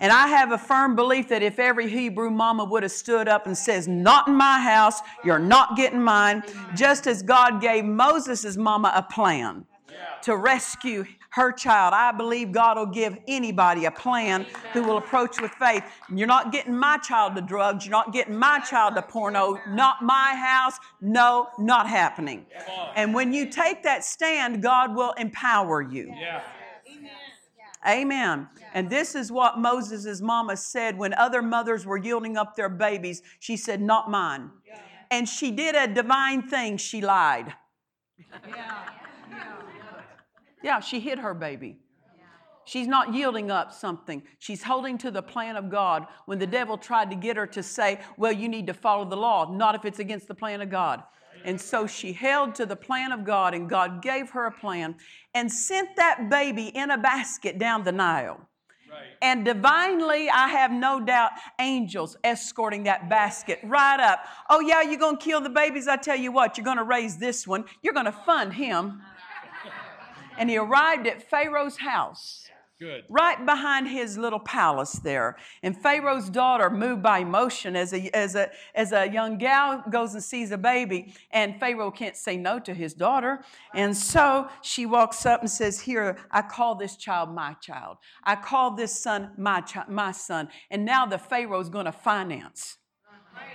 And 0.00 0.10
I 0.10 0.28
have 0.28 0.50
a 0.52 0.58
firm 0.58 0.96
belief 0.96 1.28
that 1.28 1.42
if 1.42 1.58
every 1.58 1.86
Hebrew 1.86 2.30
mama 2.30 2.64
would 2.64 2.82
have 2.82 2.92
stood 2.92 3.28
up 3.28 3.46
and 3.46 3.56
says, 3.56 3.86
"Not 3.86 4.28
in 4.28 4.34
my 4.34 4.58
house, 4.58 5.02
you're 5.22 5.38
not 5.38 5.76
getting 5.76 6.00
mine," 6.00 6.42
just 6.74 7.06
as 7.06 7.22
God 7.22 7.60
gave 7.60 7.84
Moses' 7.84 8.56
mama 8.56 8.92
a 8.94 9.02
plan 9.02 9.66
to 10.22 10.36
rescue 10.36 11.04
her 11.30 11.52
child, 11.52 11.94
I 11.94 12.12
believe 12.12 12.50
God 12.50 12.76
will 12.76 12.86
give 12.86 13.16
anybody 13.28 13.84
a 13.84 13.90
plan 13.90 14.46
who 14.72 14.82
will 14.82 14.96
approach 14.96 15.40
with 15.40 15.52
faith. 15.52 15.84
You're 16.12 16.26
not 16.26 16.50
getting 16.50 16.76
my 16.76 16.98
child 16.98 17.36
to 17.36 17.42
drugs. 17.42 17.84
You're 17.84 17.92
not 17.92 18.12
getting 18.12 18.36
my 18.36 18.58
child 18.60 18.96
to 18.96 19.02
porno. 19.02 19.58
Not 19.68 20.02
my 20.02 20.34
house. 20.34 20.76
No, 21.00 21.48
not 21.58 21.88
happening. 21.88 22.46
And 22.96 23.14
when 23.14 23.32
you 23.32 23.48
take 23.48 23.82
that 23.84 24.04
stand, 24.04 24.62
God 24.62 24.94
will 24.94 25.12
empower 25.12 25.82
you. 25.82 26.12
Yeah. 26.18 26.42
Amen. 27.88 28.48
And 28.74 28.90
this 28.90 29.14
is 29.14 29.32
what 29.32 29.58
Moses' 29.58 30.20
mama 30.20 30.56
said 30.56 30.98
when 30.98 31.14
other 31.14 31.40
mothers 31.40 31.86
were 31.86 31.96
yielding 31.96 32.36
up 32.36 32.54
their 32.54 32.68
babies. 32.68 33.22
She 33.38 33.56
said, 33.56 33.80
Not 33.80 34.10
mine. 34.10 34.50
And 35.10 35.28
she 35.28 35.50
did 35.50 35.74
a 35.74 35.92
divine 35.92 36.42
thing. 36.42 36.76
She 36.76 37.00
lied. 37.00 37.54
Yeah, 38.48 38.82
she 40.80 41.00
hid 41.00 41.18
her 41.18 41.34
baby. 41.34 41.78
She's 42.64 42.86
not 42.86 43.14
yielding 43.14 43.50
up 43.50 43.72
something. 43.72 44.22
She's 44.38 44.62
holding 44.62 44.96
to 44.98 45.10
the 45.10 45.22
plan 45.22 45.56
of 45.56 45.70
God 45.70 46.06
when 46.26 46.38
the 46.38 46.46
devil 46.46 46.78
tried 46.78 47.10
to 47.10 47.16
get 47.16 47.36
her 47.36 47.46
to 47.48 47.62
say, 47.62 48.00
Well, 48.16 48.32
you 48.32 48.48
need 48.48 48.66
to 48.68 48.74
follow 48.74 49.04
the 49.04 49.16
law, 49.16 49.50
not 49.50 49.74
if 49.74 49.84
it's 49.84 49.98
against 49.98 50.28
the 50.28 50.34
plan 50.34 50.60
of 50.60 50.70
God. 50.70 51.02
And 51.44 51.60
so 51.60 51.86
she 51.86 52.12
held 52.12 52.54
to 52.56 52.66
the 52.66 52.76
plan 52.76 53.12
of 53.12 53.24
God, 53.24 53.54
and 53.54 53.68
God 53.68 54.02
gave 54.02 54.30
her 54.30 54.46
a 54.46 54.52
plan 54.52 54.94
and 55.34 55.50
sent 55.50 55.96
that 55.96 56.28
baby 56.28 56.66
in 56.66 56.90
a 56.90 56.98
basket 56.98 57.58
down 57.58 57.82
the 57.82 57.92
Nile. 57.92 58.46
Right. 58.90 59.06
And 59.22 59.44
divinely, 59.44 60.28
I 60.28 60.48
have 60.48 60.72
no 60.72 61.00
doubt, 61.00 61.30
angels 61.60 62.16
escorting 62.24 62.84
that 62.84 63.08
basket 63.08 63.60
right 63.62 64.00
up. 64.00 64.24
Oh, 64.48 64.60
yeah, 64.60 64.82
you're 64.82 64.98
going 64.98 65.16
to 65.16 65.24
kill 65.24 65.40
the 65.40 65.50
babies? 65.50 65.86
I 65.86 65.96
tell 65.96 66.16
you 66.16 66.32
what, 66.32 66.58
you're 66.58 66.64
going 66.64 66.76
to 66.76 66.84
raise 66.84 67.16
this 67.16 67.46
one, 67.46 67.64
you're 67.82 67.94
going 67.94 68.06
to 68.06 68.12
fund 68.12 68.52
him. 68.52 69.00
And 70.40 70.48
he 70.48 70.56
arrived 70.56 71.06
at 71.06 71.22
Pharaoh's 71.28 71.76
house 71.76 72.48
Good. 72.78 73.04
right 73.10 73.44
behind 73.44 73.88
his 73.88 74.16
little 74.16 74.40
palace 74.40 74.94
there. 74.94 75.36
And 75.62 75.76
Pharaoh's 75.76 76.30
daughter, 76.30 76.70
moved 76.70 77.02
by 77.02 77.18
emotion 77.18 77.76
as 77.76 77.92
a, 77.92 78.08
as 78.16 78.34
a, 78.36 78.50
as 78.74 78.92
a 78.92 79.06
young 79.06 79.36
gal 79.36 79.84
goes 79.90 80.14
and 80.14 80.24
sees 80.24 80.50
a 80.50 80.56
baby, 80.56 81.12
and 81.30 81.60
Pharaoh 81.60 81.90
can't 81.90 82.16
say 82.16 82.38
no 82.38 82.58
to 82.60 82.72
his 82.72 82.94
daughter. 82.94 83.44
And 83.74 83.94
so 83.94 84.48
she 84.62 84.86
walks 84.86 85.26
up 85.26 85.42
and 85.42 85.50
says, 85.50 85.78
Here, 85.78 86.16
I 86.30 86.40
call 86.40 86.74
this 86.74 86.96
child 86.96 87.34
my 87.34 87.52
child. 87.60 87.98
I 88.24 88.36
call 88.36 88.70
this 88.70 88.98
son 88.98 89.32
my, 89.36 89.60
chi- 89.60 89.84
my 89.88 90.12
son. 90.12 90.48
And 90.70 90.86
now 90.86 91.04
the 91.04 91.18
Pharaoh's 91.18 91.68
going 91.68 91.84
to 91.84 91.92
finance. 91.92 92.78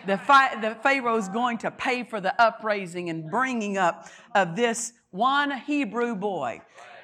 The, 0.06 0.18
fi- 0.20 0.60
the 0.62 0.76
Pharaoh's 0.76 1.30
going 1.30 1.58
to 1.60 1.72
pay 1.72 2.04
for 2.04 2.22
the 2.22 2.40
upraising 2.40 3.10
and 3.10 3.30
bringing 3.32 3.78
up 3.78 4.08
of 4.36 4.56
this 4.56 4.94
one 5.16 5.52
Hebrew 5.62 6.16
boy. 6.16 6.62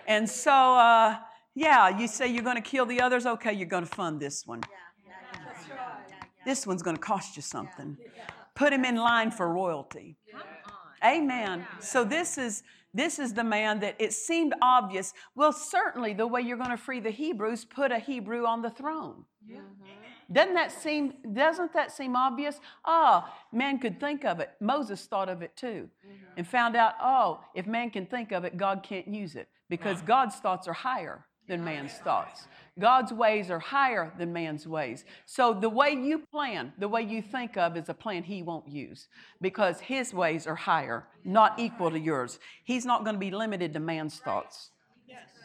And 0.08 0.30
so, 0.30 0.52
uh, 0.52 1.17
yeah, 1.56 1.97
you 1.97 2.08
say 2.08 2.28
you're 2.28 2.43
going 2.43 2.62
to 2.62 2.62
kill 2.62 2.86
the 2.86 3.02
others. 3.02 3.26
Okay, 3.26 3.54
you're 3.54 3.67
going 3.67 3.86
to 3.86 3.89
fund 3.89 4.19
this 4.19 4.45
one. 4.45 4.62
This 6.45 6.65
one's 6.65 6.82
going 6.82 6.95
to 6.95 7.02
cost 7.02 7.36
you 7.36 7.41
something. 7.41 7.97
Put 8.56 8.74
him 8.74 8.84
in 8.84 8.95
line 8.95 9.32
for 9.32 9.52
royalty. 9.52 10.17
Amen. 11.04 11.65
So 11.80 12.04
this 12.04 12.38
is 12.38 12.63
this 12.93 13.19
is 13.19 13.34
the 13.34 13.43
man 13.43 13.80
that 13.80 13.95
it 14.00 14.12
seemed 14.12 14.54
obvious. 14.62 15.13
Well, 15.34 15.54
certainly 15.54 16.13
the 16.13 16.28
way 16.28 16.41
you're 16.41 16.58
going 16.58 16.71
to 16.71 16.78
free 16.78 17.00
the 17.00 17.10
Hebrews, 17.10 17.63
put 17.63 17.91
a 17.91 18.00
Hebrew 18.00 18.45
on 18.45 18.62
the 18.62 18.69
throne. 18.69 19.24
Doesn't 20.32 20.54
that 20.54 20.72
seem 20.72 21.13
doesn't 21.34 21.74
that 21.74 21.91
seem 21.91 22.15
obvious? 22.15 22.60
Oh, 22.86 23.28
man 23.52 23.80
could 23.80 24.00
think 24.00 24.24
of 24.24 24.39
it. 24.39 24.52
Moses 24.60 25.06
thought 25.06 25.30
of 25.30 25.41
it 25.41 25.56
too. 25.56 25.89
Mm-hmm. 26.06 26.26
And 26.38 26.48
found 26.48 26.76
out, 26.76 26.94
oh, 27.02 27.41
if 27.54 27.67
man 27.67 27.89
can 27.89 28.06
think 28.06 28.32
of 28.32 28.46
it, 28.46 28.58
God 28.58 28.84
can't 28.84 29.08
use 29.08 29.36
it 29.36 29.50
because 29.70 30.02
God's 30.02 30.36
thoughts 30.36 30.67
are 30.67 30.74
higher 30.74 31.26
than 31.48 31.63
man's 31.63 31.94
thoughts. 31.94 32.48
God's 32.80 33.12
ways 33.12 33.52
are 33.52 33.60
higher 33.60 34.13
than 34.17 34.32
man's 34.32 34.65
ways. 34.65 35.04
So 35.26 35.54
the 35.54 35.70
way 35.70 35.91
you 35.91 36.20
plan, 36.32 36.72
the 36.78 36.88
way 36.88 37.02
you 37.02 37.22
think 37.22 37.58
of 37.58 37.76
is 37.76 37.89
a 37.89 37.94
plan 37.94 38.24
he 38.24 38.41
won't 38.41 38.67
use 38.67 39.08
because 39.41 39.82
his 39.82 40.13
ways 40.13 40.48
are 40.48 40.56
higher, 40.56 41.08
not 41.26 41.60
equal 41.60 41.91
to 41.91 42.00
yours. 42.00 42.39
He's 42.63 42.86
not 42.86 43.04
going 43.04 43.15
to 43.15 43.20
be 43.20 43.32
limited 43.32 43.74
to 43.74 43.80
man's 43.80 44.20
thoughts. 44.20 44.72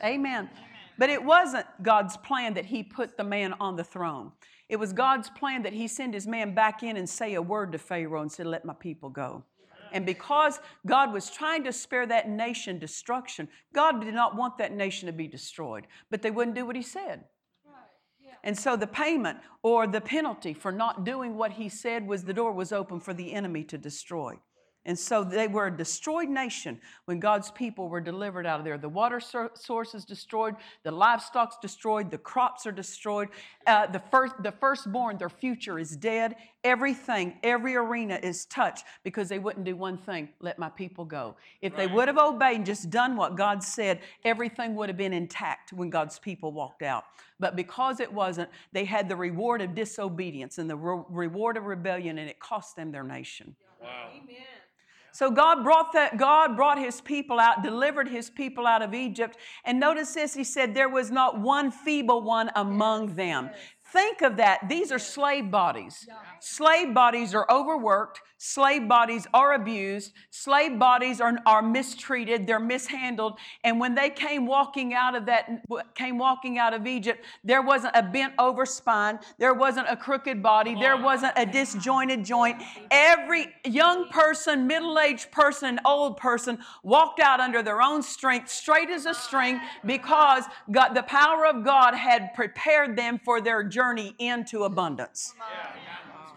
Amen. 0.05 0.49
But 0.98 1.11
it 1.11 1.22
wasn't 1.22 1.66
God's 1.82 2.16
plan 2.16 2.54
that 2.54 2.66
he 2.66 2.82
put 2.82 3.16
the 3.16 3.24
man 3.24 3.54
on 3.61 3.76
the 3.76 3.85
throne. 3.85 4.32
It 4.68 4.76
was 4.76 4.92
God's 4.92 5.30
plan 5.30 5.62
that 5.62 5.72
he 5.72 5.87
send 5.87 6.14
his 6.14 6.26
man 6.26 6.54
back 6.54 6.82
in 6.82 6.96
and 6.96 7.09
say 7.09 7.35
a 7.35 7.42
word 7.42 7.72
to 7.72 7.78
Pharaoh 7.78 8.22
and 8.22 8.32
said, 8.32 8.46
Let 8.46 8.64
my 8.64 8.74
people 8.74 9.11
go. 9.11 9.44
And 9.92 10.04
because 10.04 10.61
God 10.85 11.12
was 11.12 11.30
trying 11.30 11.64
to 11.64 11.72
spare 11.72 12.06
that 12.06 12.28
nation 12.28 12.78
destruction, 12.78 13.48
God 13.72 14.00
did 14.00 14.14
not 14.14 14.37
want 14.37 14.59
that 14.59 14.74
nation 14.74 15.06
to 15.06 15.12
be 15.12 15.28
destroyed. 15.28 15.87
But 16.11 16.22
they 16.22 16.30
wouldn't 16.30 16.56
do 16.56 16.66
what 16.66 16.76
he 16.76 16.82
said. 16.82 17.24
And 18.42 18.56
so 18.56 18.76
the 18.76 18.87
payment 18.87 19.38
or 19.62 19.87
the 19.87 20.00
penalty 20.00 20.54
for 20.54 20.70
not 20.70 21.04
doing 21.04 21.37
what 21.37 21.52
he 21.52 21.68
said 21.68 22.06
was 22.06 22.24
the 22.24 22.32
door 22.32 22.52
was 22.52 22.72
open 22.72 23.00
for 23.00 23.12
the 23.12 23.32
enemy 23.32 23.64
to 23.64 23.76
destroy. 23.76 24.38
And 24.87 24.96
so 24.96 25.25
they 25.25 25.49
were 25.49 25.66
a 25.66 25.77
destroyed 25.77 26.29
nation 26.29 26.81
when 27.07 27.18
God's 27.18 27.51
people 27.51 27.88
were 27.88 28.01
delivered 28.01 28.46
out 28.46 28.61
of 28.61 28.64
there. 28.64 28.79
The 28.79 28.88
water 28.88 29.18
sor- 29.18 29.51
source 29.55 29.96
is 29.96 30.05
destroyed, 30.05 30.55
the 30.85 30.92
livestock's 30.92 31.57
destroyed, 31.61 32.09
the 32.09 32.18
crops 32.18 32.66
are 32.66 32.72
destroyed. 32.72 33.29
Uh, 33.66 33.88
the, 33.88 33.99
first, 33.99 34.40
the 34.44 34.53
firstborn, 34.53 35.18
their 35.18 35.29
future 35.29 35.81
is 35.81 35.96
dead. 35.96 36.37
Everything, 36.62 37.35
every 37.42 37.75
arena 37.75 38.20
is 38.22 38.44
touched 38.46 38.85
because 39.03 39.29
they 39.29 39.40
wouldn't 39.40 39.64
do 39.64 39.75
one 39.75 39.99
thing 39.99 40.29
let 40.40 40.57
my 40.57 40.68
people 40.68 41.05
go. 41.05 41.35
If 41.61 41.75
they 41.77 41.88
would 41.88 42.07
have 42.07 42.18
obeyed 42.18 42.57
and 42.57 42.66
just 42.66 42.88
done 42.88 43.16
what 43.16 43.37
God 43.37 43.64
said, 43.64 44.01
everything 44.25 44.77
would 44.77 44.88
have 44.88 44.96
been 44.96 45.12
intact 45.12 45.72
when 45.72 45.90
God's 45.90 46.20
people 46.20 46.53
walked 46.53 46.83
out. 46.83 47.05
But 47.40 47.57
because 47.57 47.99
it 47.99 48.12
wasn't, 48.12 48.51
they 48.72 48.85
had 48.85 49.09
the 49.09 49.16
reward 49.16 49.62
of 49.62 49.75
disobedience 49.75 50.59
and 50.59 50.70
the 50.70 50.77
re- 50.77 51.03
reward 51.09 51.57
of 51.57 51.66
rebellion, 51.66 52.18
and 52.18 52.31
it 52.31 52.38
cost 52.38 52.77
them 52.77 52.92
their 52.92 53.05
nation. 53.05 53.57
Wow. 53.83 54.11
So 55.16 55.31
God 55.31 55.64
brought 55.64 55.94
that 55.94 56.18
God 56.18 56.57
brought 56.57 56.79
his 56.79 57.00
people 57.00 57.40
out, 57.40 57.62
delivered 57.62 58.07
his 58.07 58.29
people 58.29 58.66
out 58.66 58.83
of 58.83 58.92
Egypt. 58.92 59.38
And 59.64 59.81
notice 59.81 60.12
this, 60.12 60.35
he 60.35 60.44
said 60.44 60.74
there 60.74 60.90
was 60.90 61.11
not 61.11 61.40
one 61.40 61.70
feeble 61.70 62.20
one 62.20 62.50
among 62.55 63.14
them. 63.14 63.48
Think 63.92 64.22
of 64.22 64.37
that. 64.38 64.68
These 64.68 64.90
are 64.90 64.99
slave 64.99 65.51
bodies. 65.51 66.09
Slave 66.40 66.92
bodies 66.92 67.35
are 67.35 67.46
overworked. 67.51 68.20
Slave 68.38 68.87
bodies 68.87 69.27
are 69.33 69.55
abused. 69.55 70.12
Slave 70.31 70.79
bodies 70.79 71.22
are, 71.22 71.38
are 71.46 71.62
mistreated. 71.62 72.46
They're 72.46 72.61
mishandled. 72.61 73.38
And 73.64 73.81
when 73.81 73.94
they 73.94 74.11
came 74.11 74.44
walking 74.46 74.92
out 74.92 75.14
of 75.14 75.25
that, 75.27 75.49
came 75.94 76.18
walking 76.18 76.59
out 76.59 76.75
of 76.75 76.87
Egypt, 76.87 77.25
there 77.42 77.62
wasn't 77.62 77.96
a 77.96 78.03
bent 78.03 78.35
over 78.38 78.66
spine. 78.66 79.18
There 79.38 79.55
wasn't 79.55 79.87
a 79.88 79.96
crooked 79.96 80.42
body. 80.42 80.75
There 80.75 80.99
wasn't 80.99 81.33
a 81.37 81.46
disjointed 81.46 82.25
joint. 82.25 82.62
Every 82.90 83.46
young 83.64 84.09
person, 84.11 84.66
middle-aged 84.66 85.31
person, 85.31 85.81
old 85.87 86.18
person 86.18 86.59
walked 86.83 87.20
out 87.20 87.40
under 87.40 87.62
their 87.62 87.81
own 87.81 88.03
strength, 88.03 88.51
straight 88.51 88.90
as 88.90 89.07
a 89.07 89.14
string, 89.14 89.61
because 89.87 90.44
God, 90.70 90.92
the 90.92 91.05
power 91.05 91.46
of 91.46 91.64
God 91.64 91.94
had 91.94 92.35
prepared 92.35 92.99
them 92.99 93.18
for 93.25 93.40
their 93.40 93.62
journey 93.62 93.76
into 94.19 94.65
abundance. 94.65 95.35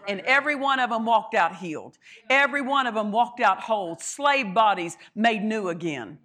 And 0.08 0.20
every 0.20 0.54
one 0.54 0.80
of 0.80 0.90
them 0.90 1.04
walked 1.04 1.34
out 1.34 1.56
healed. 1.56 1.98
Every 2.28 2.62
one 2.62 2.86
of 2.86 2.94
them 2.94 3.12
walked 3.12 3.40
out 3.40 3.60
whole. 3.60 3.96
Slave 4.00 4.54
bodies 4.54 4.96
made 5.14 5.42
new 5.42 5.68
again. 5.68 6.18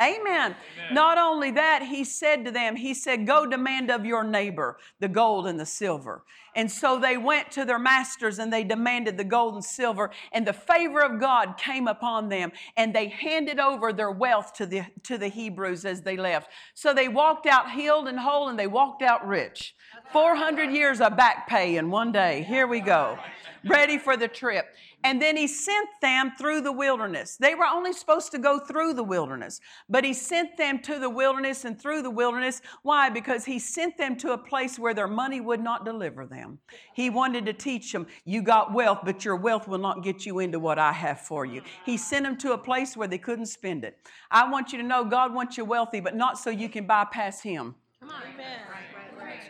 Amen. 0.00 0.56
Not 0.90 1.18
only 1.18 1.52
that, 1.52 1.82
he 1.82 2.02
said 2.02 2.44
to 2.44 2.50
them, 2.50 2.74
He 2.76 2.94
said, 2.94 3.26
Go 3.26 3.46
demand 3.46 3.90
of 3.90 4.04
your 4.04 4.24
neighbor 4.24 4.78
the 4.98 5.08
gold 5.08 5.46
and 5.46 5.60
the 5.60 5.66
silver. 5.66 6.24
And 6.54 6.70
so 6.70 6.98
they 6.98 7.16
went 7.16 7.50
to 7.52 7.64
their 7.64 7.78
masters 7.78 8.38
and 8.38 8.52
they 8.52 8.64
demanded 8.64 9.16
the 9.16 9.24
gold 9.24 9.54
and 9.54 9.64
silver, 9.64 10.10
and 10.32 10.46
the 10.46 10.52
favor 10.52 11.00
of 11.00 11.20
God 11.20 11.56
came 11.56 11.86
upon 11.86 12.28
them, 12.28 12.52
and 12.76 12.94
they 12.94 13.08
handed 13.08 13.58
over 13.58 13.92
their 13.92 14.10
wealth 14.10 14.52
to 14.54 14.66
the, 14.66 14.82
to 15.04 15.16
the 15.16 15.28
Hebrews 15.28 15.84
as 15.84 16.02
they 16.02 16.16
left. 16.16 16.50
So 16.74 16.92
they 16.92 17.08
walked 17.08 17.46
out 17.46 17.70
healed 17.70 18.08
and 18.08 18.18
whole, 18.18 18.48
and 18.48 18.58
they 18.58 18.66
walked 18.66 19.02
out 19.02 19.26
rich. 19.26 19.74
400 20.12 20.70
years 20.70 21.00
of 21.00 21.16
back 21.16 21.48
pay 21.48 21.76
in 21.76 21.90
one 21.90 22.12
day. 22.12 22.42
Here 22.42 22.66
we 22.66 22.80
go. 22.80 23.18
Ready 23.64 23.96
for 23.96 24.16
the 24.16 24.28
trip. 24.28 24.66
And 25.04 25.20
then 25.20 25.36
he 25.36 25.46
sent 25.46 25.88
them 26.00 26.32
through 26.38 26.60
the 26.60 26.70
wilderness. 26.70 27.36
They 27.36 27.54
were 27.54 27.66
only 27.66 27.92
supposed 27.92 28.30
to 28.32 28.38
go 28.38 28.58
through 28.58 28.94
the 28.94 29.02
wilderness, 29.02 29.60
but 29.88 30.04
he 30.04 30.12
sent 30.12 30.56
them 30.56 30.78
to 30.80 30.98
the 30.98 31.10
wilderness 31.10 31.64
and 31.64 31.80
through 31.80 32.02
the 32.02 32.10
wilderness. 32.10 32.60
Why? 32.82 33.08
Because 33.08 33.44
he 33.44 33.58
sent 33.58 33.96
them 33.96 34.16
to 34.18 34.32
a 34.32 34.38
place 34.38 34.78
where 34.78 34.94
their 34.94 35.08
money 35.08 35.40
would 35.40 35.60
not 35.60 35.84
deliver 35.84 36.26
them. 36.26 36.58
He 36.94 37.10
wanted 37.10 37.46
to 37.46 37.52
teach 37.52 37.90
them, 37.90 38.06
you 38.24 38.42
got 38.42 38.72
wealth, 38.72 39.00
but 39.04 39.24
your 39.24 39.36
wealth 39.36 39.66
will 39.66 39.78
not 39.78 40.04
get 40.04 40.24
you 40.24 40.38
into 40.38 40.58
what 40.60 40.78
I 40.78 40.92
have 40.92 41.20
for 41.20 41.44
you. 41.44 41.62
He 41.84 41.96
sent 41.96 42.24
them 42.24 42.36
to 42.38 42.52
a 42.52 42.58
place 42.58 42.96
where 42.96 43.08
they 43.08 43.18
couldn't 43.18 43.46
spend 43.46 43.84
it. 43.84 43.98
I 44.30 44.48
want 44.48 44.72
you 44.72 44.78
to 44.78 44.84
know 44.84 45.04
God 45.04 45.34
wants 45.34 45.56
you 45.56 45.64
wealthy, 45.64 46.00
but 46.00 46.14
not 46.14 46.38
so 46.38 46.50
you 46.50 46.68
can 46.68 46.86
bypass 46.86 47.40
him. 47.40 47.74
Amen. 48.02 48.60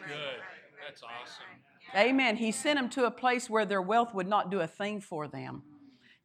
Good. 0.06 0.31
That's 0.92 1.04
awesome. 1.04 1.44
Amen. 1.96 2.36
He 2.36 2.52
sent 2.52 2.78
them 2.78 2.90
to 2.90 3.06
a 3.06 3.10
place 3.10 3.48
where 3.48 3.64
their 3.64 3.80
wealth 3.80 4.12
would 4.12 4.28
not 4.28 4.50
do 4.50 4.60
a 4.60 4.66
thing 4.66 5.00
for 5.00 5.26
them. 5.26 5.62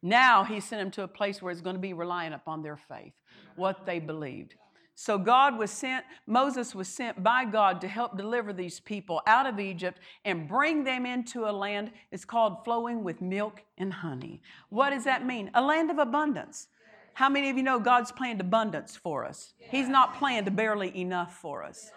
Now 0.02 0.44
he 0.44 0.60
sent 0.60 0.82
them 0.82 0.90
to 0.92 1.02
a 1.04 1.08
place 1.08 1.40
where 1.40 1.50
it's 1.50 1.62
going 1.62 1.76
to 1.76 1.80
be 1.80 1.94
reliant 1.94 2.34
upon 2.34 2.62
their 2.62 2.76
faith, 2.76 3.14
what 3.56 3.86
they 3.86 3.98
believed. 3.98 4.56
So 4.94 5.16
God 5.16 5.56
was 5.56 5.70
sent, 5.70 6.04
Moses 6.26 6.74
was 6.74 6.88
sent 6.88 7.22
by 7.22 7.46
God 7.46 7.80
to 7.80 7.88
help 7.88 8.18
deliver 8.18 8.52
these 8.52 8.78
people 8.78 9.22
out 9.26 9.46
of 9.46 9.58
Egypt 9.58 10.00
and 10.24 10.46
bring 10.46 10.84
them 10.84 11.06
into 11.06 11.48
a 11.48 11.52
land 11.52 11.92
it's 12.10 12.26
called 12.26 12.64
flowing 12.64 13.02
with 13.04 13.22
milk 13.22 13.62
and 13.78 13.92
honey. 13.92 14.42
What 14.68 14.90
does 14.90 15.04
that 15.04 15.24
mean? 15.24 15.50
A 15.54 15.62
land 15.62 15.90
of 15.90 15.98
abundance. 15.98 16.68
How 17.14 17.30
many 17.30 17.48
of 17.48 17.56
you 17.56 17.62
know 17.62 17.80
God's 17.80 18.12
planned 18.12 18.40
abundance 18.40 18.96
for 18.96 19.24
us? 19.24 19.54
He's 19.58 19.88
not 19.88 20.18
planned 20.18 20.54
barely 20.54 20.96
enough 20.96 21.36
for 21.36 21.64
us. 21.64 21.90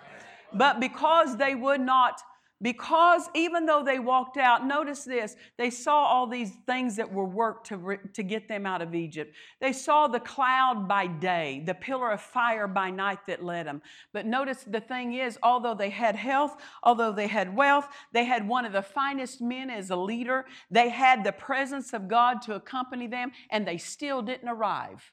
But 0.53 0.79
because 0.79 1.38
they 1.38 1.55
would 1.55 1.81
not 1.81 2.21
because 2.62 3.28
even 3.34 3.65
though 3.65 3.84
they 3.84 4.00
walked 4.00 4.38
out, 4.38 4.65
notice 4.65 5.04
this, 5.04 5.36
they 5.58 5.69
saw 5.69 6.04
all 6.06 6.28
these 6.28 6.52
things 6.67 6.95
that 6.97 7.12
were 7.12 7.26
worked 7.26 7.67
to, 7.67 7.97
to 8.13 8.24
get 8.24 8.47
them 8.47 8.65
out 8.65 8.82
of 8.82 8.93
Egypt. 8.93 9.36
They 9.60 9.74
saw 9.74 10.08
the 10.08 10.19
cloud 10.19 10.88
by 10.88 11.08
day, 11.08 11.63
the 11.65 11.74
pillar 11.74 12.12
of 12.12 12.21
fire 12.21 12.67
by 12.67 12.91
night 12.91 13.26
that 13.28 13.43
led 13.43 13.65
them. 13.65 13.82
But 14.13 14.26
notice 14.26 14.63
the 14.63 14.82
thing 14.82 15.15
is, 15.15 15.39
although 15.41 15.74
they 15.74 15.89
had 15.89 16.15
health, 16.15 16.58
although 16.84 17.12
they 17.12 17.28
had 17.28 17.56
wealth, 17.56 17.88
they 18.12 18.26
had 18.26 18.47
one 18.47 18.65
of 18.65 18.74
the 18.74 18.82
finest 18.82 19.41
men 19.41 19.69
as 19.69 19.89
a 19.89 19.95
leader, 19.95 20.45
they 20.69 20.89
had 20.89 21.24
the 21.24 21.32
presence 21.32 21.93
of 21.93 22.08
God 22.08 22.41
to 22.43 22.56
accompany 22.56 23.08
them, 23.08 23.32
and 23.50 23.67
they 23.67 23.78
still 23.78 24.21
didn't 24.21 24.50
arrive 24.50 25.12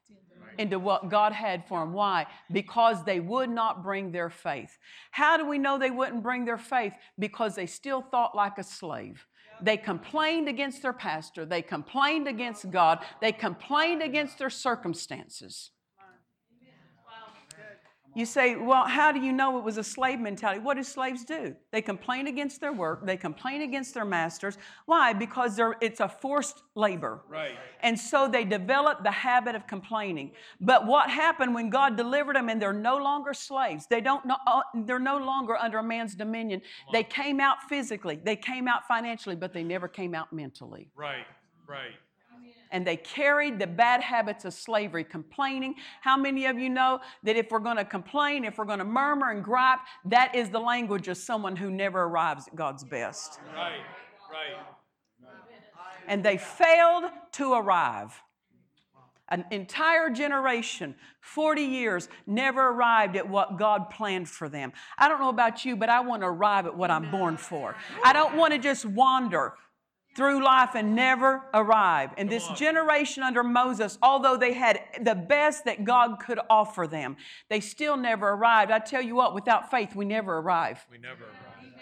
into 0.57 0.79
what 0.79 1.11
God 1.11 1.33
had 1.33 1.67
for 1.67 1.81
them. 1.81 1.93
Why? 1.93 2.27
Because 2.51 3.05
they 3.05 3.21
would 3.21 3.51
not 3.51 3.83
bring 3.83 4.13
their 4.13 4.31
faith. 4.31 4.79
How 5.11 5.37
do 5.37 5.47
we 5.47 5.59
know 5.59 5.79
they 5.79 5.91
wouldn't 5.91 6.23
bring 6.23 6.45
their 6.45 6.59
faith? 6.59 6.95
Because 7.19 7.55
they 7.55 7.67
still 7.67 8.03
thought 8.03 8.35
like 8.35 8.59
a 8.59 8.63
slave. 8.63 9.27
They 9.61 9.77
complained 9.77 10.49
against 10.49 10.83
their 10.83 10.93
pastor. 10.93 11.45
They 11.45 11.63
complained 11.63 12.29
against 12.29 12.71
God. 12.71 13.05
They 13.21 13.33
complained 13.33 14.03
against 14.03 14.39
their 14.39 14.51
circumstances. 14.51 15.71
You 18.19 18.27
say, 18.27 18.57
well, 18.57 18.85
how 18.85 19.13
do 19.13 19.21
you 19.21 19.33
know 19.33 19.59
it 19.59 19.65
was 19.65 19.79
a 19.79 19.85
slave 19.85 20.19
mentality? 20.19 20.59
What 20.59 20.77
do 20.77 20.83
slaves 20.83 21.25
do? 21.25 21.55
They 21.71 21.81
complain 21.81 22.27
against 22.27 22.61
their 22.61 22.73
work, 22.73 23.07
they 23.07 23.17
complain 23.17 23.63
against 23.63 23.95
their 23.95 24.05
masters. 24.05 24.59
Why? 24.87 25.13
Because 25.13 25.55
they're, 25.55 25.77
it's 25.81 26.01
a 26.01 26.09
forced 26.09 26.65
labor. 26.75 27.21
Right. 27.29 27.53
And 27.81 27.97
so 27.97 28.27
they 28.27 28.43
develop 28.43 29.05
the 29.05 29.13
habit 29.13 29.55
of 29.55 29.69
complaining. 29.69 30.33
But 30.61 30.85
what 30.85 31.09
happened 31.09 31.55
when 31.55 31.71
God 31.71 31.97
delivered 31.97 32.35
them 32.35 32.49
and 32.49 32.61
they're 32.61 32.73
no 32.73 32.97
longer 32.97 33.33
slaves? 33.33 33.87
They 33.87 34.01
don't 34.01 34.27
know, 34.27 34.39
uh, 34.49 34.63
they're 34.75 34.99
no 34.99 35.19
longer 35.19 35.57
under 35.57 35.79
a 35.79 35.83
man's 35.85 36.17
dominion. 36.17 36.61
They 36.93 37.05
came 37.05 37.39
out 37.39 37.59
physically, 37.69 38.19
they 38.25 38.35
came 38.35 38.67
out 38.67 38.89
financially, 38.89 39.37
but 39.37 39.53
they 39.53 39.63
never 39.63 39.87
came 39.87 40.17
out 40.17 40.33
mentally 40.33 40.89
Right. 40.97 41.27
Right. 41.69 41.95
And 42.71 42.87
they 42.87 42.97
carried 42.97 43.59
the 43.59 43.67
bad 43.67 44.03
habits 44.03 44.45
of 44.45 44.55
slavery, 44.55 45.05
complaining. 45.05 45.75
How 46.01 46.17
many 46.17 46.47
of 46.47 46.59
you 46.59 46.69
know 46.69 47.01
that 47.23 47.37
if 47.37 47.51
we're 47.51 47.59
going 47.59 47.77
to 47.77 47.85
complain, 47.85 48.45
if 48.45 48.59
we're 48.59 48.65
going 48.65 48.79
to 48.79 48.85
murmur 48.85 49.31
and 49.31 49.43
gripe, 49.43 49.81
that 50.07 50.35
is 50.35 50.51
the 50.51 50.61
language 50.61 51.09
of 51.09 51.17
someone 51.17 51.57
who 51.57 51.71
never 51.71 52.05
arrives 52.05 52.49
at 52.49 52.57
God's 52.57 52.85
best? 52.85 53.41
Right. 53.55 53.81
Right. 54.31 54.57
And 56.07 56.25
they 56.25 56.39
failed 56.39 57.05
to 57.33 57.53
arrive. 57.53 58.23
An 59.31 59.45
entire 59.51 60.09
generation, 60.09 60.95
40 61.21 61.61
years, 61.61 62.09
never 62.27 62.69
arrived 62.69 63.15
at 63.15 63.29
what 63.29 63.59
God 63.59 63.91
planned 63.91 64.27
for 64.27 64.49
them. 64.49 64.73
I 64.97 65.07
don't 65.07 65.21
know 65.21 65.29
about 65.29 65.67
you, 65.67 65.77
but 65.77 65.91
I 65.91 66.01
want 66.01 66.23
to 66.23 66.29
arrive 66.29 66.65
at 66.65 66.75
what 66.75 66.91
I'm 66.91 67.11
born 67.11 67.37
for. 67.37 67.77
I 68.03 68.15
don't 68.15 68.37
want 68.37 68.55
to 68.55 68.59
just 68.59 68.87
wander 68.87 69.53
through 70.19 70.45
life 70.45 70.71
and 70.75 70.97
never 70.97 71.45
arrive. 71.55 72.11
And 72.19 72.29
this 72.29 72.49
generation 72.49 73.23
under 73.23 73.45
Moses, 73.45 73.97
although 74.03 74.37
they 74.37 74.53
had 74.53 74.81
the 75.01 75.15
best 75.15 75.65
that 75.67 75.85
God 75.85 76.19
could 76.19 76.41
offer 76.51 76.89
them, 76.89 77.17
they 77.49 77.61
still 77.61 77.97
never 77.97 78.31
arrived. 78.31 78.73
I 78.73 78.81
tell 78.81 79.01
you 79.01 79.15
what, 79.15 79.33
without 79.33 79.71
faith, 79.71 79.95
we 79.95 80.05
never 80.05 80.39
arrive. 80.39 80.85
We 80.91 80.99
never 80.99 81.23
arrive. 81.23 81.73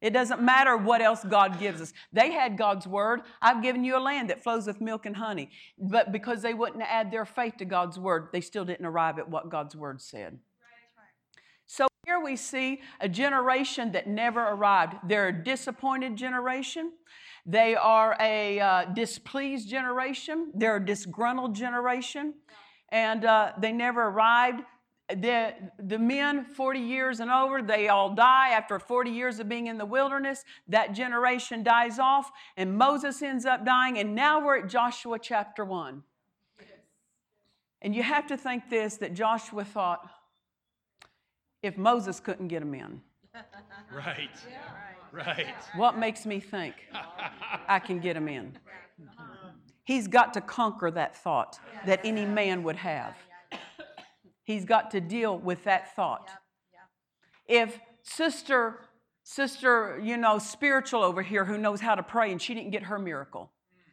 It 0.00 0.14
doesn't 0.14 0.40
matter 0.40 0.78
what 0.78 1.02
else 1.02 1.22
God 1.22 1.60
gives 1.60 1.82
us. 1.82 1.92
They 2.10 2.32
had 2.32 2.56
God's 2.56 2.86
word. 2.86 3.20
I've 3.42 3.62
given 3.62 3.84
you 3.84 3.98
a 3.98 4.00
land 4.00 4.30
that 4.30 4.42
flows 4.42 4.66
with 4.66 4.80
milk 4.80 5.04
and 5.04 5.16
honey. 5.16 5.50
But 5.76 6.10
because 6.10 6.40
they 6.40 6.54
wouldn't 6.54 6.82
add 6.82 7.10
their 7.10 7.26
faith 7.26 7.58
to 7.58 7.66
God's 7.66 7.98
word, 7.98 8.28
they 8.32 8.40
still 8.40 8.64
didn't 8.64 8.86
arrive 8.86 9.18
at 9.18 9.28
what 9.28 9.50
God's 9.50 9.76
word 9.76 10.00
said. 10.00 10.38
So 11.66 11.86
here 12.06 12.18
we 12.18 12.36
see 12.36 12.80
a 12.98 13.10
generation 13.10 13.92
that 13.92 14.06
never 14.06 14.40
arrived. 14.40 14.94
They're 15.06 15.28
a 15.28 15.44
disappointed 15.44 16.16
generation. 16.16 16.92
They 17.48 17.74
are 17.74 18.14
a 18.20 18.60
uh, 18.60 18.84
displeased 18.84 19.70
generation. 19.70 20.52
They're 20.54 20.76
a 20.76 20.84
disgruntled 20.84 21.54
generation. 21.54 22.34
And 22.90 23.24
uh, 23.24 23.52
they 23.58 23.72
never 23.72 24.08
arrived. 24.08 24.64
The, 25.08 25.54
the 25.78 25.98
men 25.98 26.44
40 26.44 26.78
years 26.78 27.20
and 27.20 27.30
over, 27.30 27.62
they 27.62 27.88
all 27.88 28.14
die 28.14 28.50
after 28.50 28.78
40 28.78 29.10
years 29.10 29.40
of 29.40 29.48
being 29.48 29.66
in 29.66 29.78
the 29.78 29.86
wilderness. 29.86 30.44
That 30.68 30.92
generation 30.92 31.62
dies 31.62 31.98
off, 31.98 32.30
and 32.58 32.76
Moses 32.76 33.22
ends 33.22 33.46
up 33.46 33.64
dying. 33.64 33.98
And 33.98 34.14
now 34.14 34.44
we're 34.44 34.58
at 34.58 34.68
Joshua 34.68 35.18
chapter 35.18 35.64
1. 35.64 36.02
And 37.80 37.94
you 37.94 38.02
have 38.02 38.26
to 38.26 38.36
think 38.36 38.68
this 38.68 38.96
that 38.98 39.14
Joshua 39.14 39.64
thought, 39.64 40.06
if 41.62 41.78
Moses 41.78 42.20
couldn't 42.20 42.48
get 42.48 42.60
them 42.60 42.74
in, 42.74 43.00
Right. 43.90 44.30
Right. 45.12 45.54
what 45.74 45.98
makes 45.98 46.26
me 46.26 46.40
think 46.40 46.74
I 47.68 47.78
can 47.78 47.98
get 47.98 48.16
him 48.16 48.28
in? 48.28 48.58
He's 49.84 50.06
got 50.06 50.34
to 50.34 50.40
conquer 50.40 50.90
that 50.90 51.16
thought 51.16 51.58
that 51.86 52.00
any 52.04 52.26
man 52.26 52.62
would 52.62 52.76
have. 52.76 53.14
He's 54.44 54.64
got 54.64 54.90
to 54.92 55.00
deal 55.00 55.38
with 55.38 55.64
that 55.64 55.94
thought. 55.94 56.30
If 57.46 57.78
sister, 58.02 58.80
sister, 59.22 60.00
you 60.02 60.16
know, 60.16 60.38
spiritual 60.38 61.02
over 61.02 61.22
here 61.22 61.44
who 61.44 61.56
knows 61.58 61.80
how 61.80 61.94
to 61.94 62.02
pray 62.02 62.32
and 62.32 62.40
she 62.40 62.54
didn't 62.54 62.70
get 62.70 62.84
her 62.84 62.98
miracle, 62.98 63.50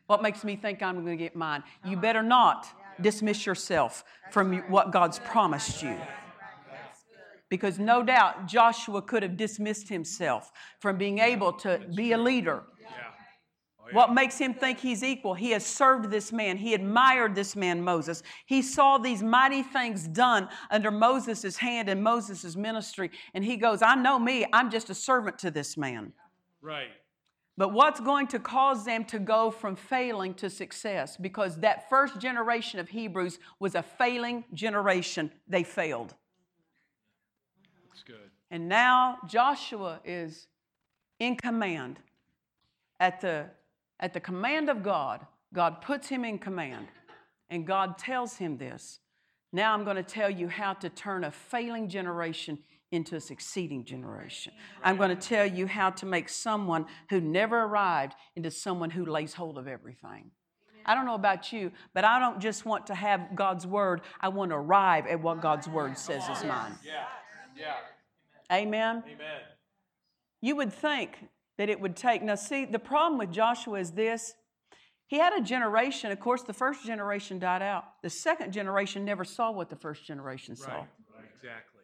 what 0.08 0.22
makes 0.22 0.44
me 0.44 0.56
think 0.56 0.84
I'm 0.84 0.96
going 1.04 1.18
to 1.18 1.24
get 1.24 1.36
mine? 1.36 1.64
You 1.84 1.98
better 1.98 2.22
not 2.22 2.68
dismiss 3.02 3.46
yourself 3.46 4.04
from 4.32 4.58
what 4.70 4.92
God's 4.92 5.20
promised 5.20 5.82
you. 5.82 5.98
Because 7.50 7.78
no 7.78 8.04
doubt 8.04 8.48
Joshua 8.48 9.02
could 9.02 9.24
have 9.24 9.38
dismissed 9.38 9.88
himself 9.90 10.52
from 10.80 10.98
being 10.98 11.20
able 11.20 11.54
to 11.54 11.80
be 11.96 12.12
a 12.14 12.18
leader. 12.18 12.64
Yeah. 12.82 12.88
Oh, 13.80 13.88
yeah. 13.88 13.96
What 13.96 14.14
makes 14.14 14.38
him 14.38 14.54
think 14.54 14.80
he's 14.80 15.04
equal? 15.04 15.36
He 15.36 15.52
has 15.52 15.64
served 15.64 16.10
this 16.10 16.32
man. 16.32 16.58
He 16.58 16.74
admired 16.74 17.36
this 17.36 17.56
man, 17.56 17.84
Moses. 17.84 18.24
He 18.48 18.64
saw 18.64 18.98
these 18.98 19.22
mighty 19.22 19.62
things 19.62 20.08
done 20.08 20.50
under 20.72 20.90
Moses' 20.90 21.58
hand 21.58 21.88
in 21.88 22.02
Moses' 22.02 22.56
ministry. 22.56 23.12
And 23.36 23.46
he 23.46 23.58
goes, 23.58 23.84
I 23.84 23.94
know 23.94 24.18
me, 24.18 24.46
I'm 24.52 24.72
just 24.72 24.90
a 24.90 24.96
servant 24.96 25.38
to 25.40 25.52
this 25.52 25.78
man. 25.78 26.14
Right. 26.62 26.90
But 27.58 27.72
what's 27.74 28.00
going 28.00 28.28
to 28.28 28.40
cause 28.40 28.84
them 28.86 29.06
to 29.06 29.20
go 29.20 29.50
from 29.50 29.76
failing 29.76 30.34
to 30.36 30.50
success? 30.50 31.16
Because 31.16 31.58
that 31.60 31.90
first 31.90 32.20
generation 32.20 32.80
of 32.80 32.90
Hebrews 32.90 33.40
was 33.60 33.76
a 33.76 33.84
failing 33.84 34.44
generation. 34.54 35.32
They 35.48 35.64
failed. 35.64 36.16
That's 37.96 38.04
good. 38.04 38.30
And 38.52 38.68
now 38.68 39.20
Joshua 39.26 40.02
is 40.04 40.48
in 41.20 41.38
command. 41.38 41.98
At 43.00 43.22
the, 43.22 43.46
at 44.02 44.14
the 44.14 44.20
command 44.20 44.70
of 44.70 44.84
God, 44.84 45.26
God 45.54 45.82
puts 45.82 46.10
him 46.10 46.26
in 46.26 46.38
command. 46.38 46.88
And 47.50 47.66
God 47.66 47.98
tells 47.98 48.36
him 48.36 48.58
this. 48.58 49.00
Now 49.54 49.74
I'm 49.74 49.86
going 49.86 49.96
to 49.96 50.04
tell 50.04 50.30
you 50.30 50.50
how 50.50 50.74
to 50.74 50.90
turn 50.90 51.24
a 51.24 51.32
failing 51.32 51.88
generation 51.88 52.60
into 52.92 53.16
a 53.16 53.22
succeeding 53.22 53.86
generation. 53.86 54.52
I'm 54.84 54.98
going 54.98 55.16
to 55.16 55.28
tell 55.28 55.46
you 55.46 55.66
how 55.66 55.92
to 55.92 56.06
make 56.06 56.28
someone 56.28 56.88
who 57.10 57.22
never 57.22 57.62
arrived 57.62 58.16
into 58.36 58.52
someone 58.52 58.90
who 58.90 59.06
lays 59.06 59.34
hold 59.34 59.58
of 59.58 59.70
everything. 59.70 60.32
I 60.86 60.96
don't 60.96 61.06
know 61.06 61.16
about 61.16 61.52
you, 61.54 61.72
but 61.94 62.04
I 62.04 62.20
don't 62.20 62.40
just 62.40 62.66
want 62.66 62.88
to 62.88 62.96
have 62.96 63.36
God's 63.36 63.66
word. 63.66 64.02
I 64.20 64.28
want 64.28 64.52
to 64.52 64.58
arrive 64.58 65.08
at 65.08 65.22
what 65.22 65.42
God's 65.42 65.68
word 65.68 65.98
says 65.98 66.24
is 66.30 66.44
mine. 66.44 66.76
Yeah. 67.56 67.76
Amen. 68.52 69.04
Amen. 69.06 69.42
You 70.42 70.56
would 70.56 70.74
think 70.74 71.18
that 71.58 71.70
it 71.70 71.80
would 71.80 71.96
take. 71.96 72.22
Now, 72.22 72.36
see, 72.36 72.66
the 72.66 72.80
problem 72.80 73.18
with 73.18 73.32
Joshua 73.32 73.80
is 73.80 73.92
this. 73.92 74.34
He 75.08 75.18
had 75.20 75.34
a 75.34 75.42
generation, 75.42 76.12
of 76.12 76.20
course, 76.20 76.42
the 76.42 76.54
first 76.54 76.86
generation 76.86 77.40
died 77.40 77.62
out. 77.62 77.86
The 78.02 78.10
second 78.10 78.52
generation 78.52 79.06
never 79.06 79.24
saw 79.24 79.52
what 79.52 79.70
the 79.70 79.76
first 79.76 80.06
generation 80.06 80.56
saw. 80.56 80.72
Right. 80.72 80.88
Exactly. 81.36 81.82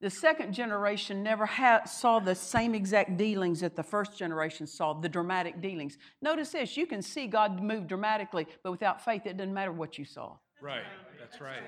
The 0.00 0.10
second 0.10 0.52
generation 0.52 1.22
never 1.22 1.46
ha- 1.46 1.84
saw 1.84 2.18
the 2.18 2.34
same 2.34 2.74
exact 2.74 3.16
dealings 3.16 3.60
that 3.60 3.76
the 3.76 3.82
first 3.82 4.18
generation 4.18 4.66
saw, 4.66 4.92
the 4.92 5.08
dramatic 5.08 5.62
dealings. 5.62 5.96
Notice 6.20 6.50
this 6.50 6.76
you 6.76 6.86
can 6.86 7.00
see 7.00 7.26
God 7.26 7.62
move 7.62 7.86
dramatically, 7.86 8.46
but 8.62 8.72
without 8.72 9.02
faith, 9.02 9.24
it 9.24 9.36
doesn't 9.36 9.54
matter 9.54 9.72
what 9.72 9.96
you 9.96 10.04
saw. 10.04 10.36
Right. 10.60 10.82
That's 11.18 11.40
right. 11.40 11.62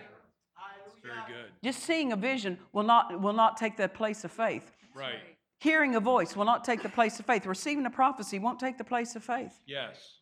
Very 1.09 1.41
good. 1.41 1.51
Just 1.63 1.83
seeing 1.83 2.13
a 2.13 2.17
vision 2.17 2.59
will 2.73 2.83
not, 2.83 3.21
will 3.21 3.33
not 3.33 3.57
take 3.57 3.77
the 3.77 3.89
place 3.89 4.25
of 4.25 4.33
faith. 4.33 4.71
Right. 4.95 5.21
Hearing 5.61 5.97
a 5.97 6.01
voice 6.01 6.37
will 6.37 6.45
not 6.45 6.65
take 6.65 6.83
the 6.83 6.89
place 6.89 7.19
of 7.19 7.27
faith. 7.27 7.45
Receiving 7.47 7.85
a 7.87 7.91
prophecy 7.91 8.39
won't 8.39 8.61
take 8.61 8.79
the 8.79 8.85
place 8.85 9.17
of 9.17 9.25
faith. 9.25 9.61
Yes. 9.67 10.19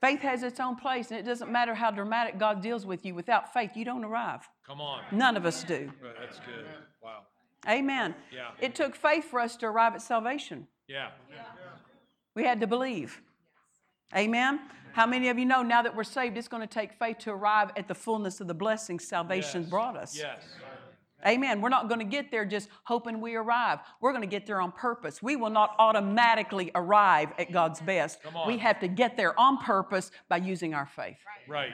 Faith 0.00 0.20
has 0.20 0.42
its 0.42 0.60
own 0.60 0.76
place, 0.76 1.10
and 1.10 1.18
it 1.18 1.24
doesn't 1.24 1.50
matter 1.50 1.74
how 1.74 1.90
dramatic 1.90 2.38
God 2.38 2.62
deals 2.62 2.86
with 2.86 3.04
you. 3.04 3.14
Without 3.14 3.52
faith, 3.52 3.72
you 3.74 3.84
don't 3.84 4.04
arrive. 4.04 4.48
Come 4.66 4.80
on. 4.80 5.02
None 5.10 5.36
of 5.36 5.44
us 5.44 5.64
do. 5.64 5.90
Right, 6.02 6.14
That's 6.20 6.38
good. 6.38 6.66
Wow. 7.02 7.22
Amen. 7.68 8.14
Yeah. 8.32 8.50
It 8.60 8.74
took 8.74 8.94
faith 8.94 9.24
for 9.24 9.40
us 9.40 9.56
to 9.56 9.66
arrive 9.66 9.94
at 9.94 10.02
salvation. 10.02 10.68
Yeah. 10.86 11.10
We 12.34 12.44
had 12.44 12.60
to 12.60 12.66
believe. 12.68 13.20
Amen. 14.16 14.60
How 14.92 15.06
many 15.06 15.28
of 15.28 15.38
you 15.38 15.44
know 15.44 15.62
now 15.62 15.82
that 15.82 15.94
we're 15.94 16.04
saved, 16.04 16.36
it's 16.36 16.48
going 16.48 16.60
to 16.60 16.66
take 16.66 16.92
faith 16.98 17.18
to 17.18 17.30
arrive 17.30 17.70
at 17.76 17.88
the 17.88 17.94
fullness 17.94 18.40
of 18.40 18.46
the 18.48 18.54
blessings 18.54 19.06
salvation 19.06 19.62
Yes. 19.62 19.70
brought 19.70 19.96
us? 19.96 20.16
Yes. 20.16 20.42
Amen. 21.26 21.60
We're 21.60 21.68
not 21.68 21.88
going 21.88 21.98
to 21.98 22.04
get 22.06 22.30
there 22.30 22.44
just 22.44 22.68
hoping 22.84 23.20
we 23.20 23.34
arrive. 23.34 23.80
We're 24.00 24.12
going 24.12 24.22
to 24.22 24.28
get 24.28 24.46
there 24.46 24.60
on 24.60 24.70
purpose. 24.70 25.20
We 25.20 25.34
will 25.34 25.50
not 25.50 25.74
automatically 25.78 26.70
arrive 26.76 27.32
at 27.38 27.50
God's 27.50 27.80
best. 27.80 28.22
Come 28.22 28.36
on. 28.36 28.46
We 28.46 28.58
have 28.58 28.78
to 28.80 28.88
get 28.88 29.16
there 29.16 29.38
on 29.38 29.58
purpose 29.58 30.12
by 30.28 30.36
using 30.36 30.74
our 30.74 30.86
faith. 30.86 31.16
Right. 31.48 31.70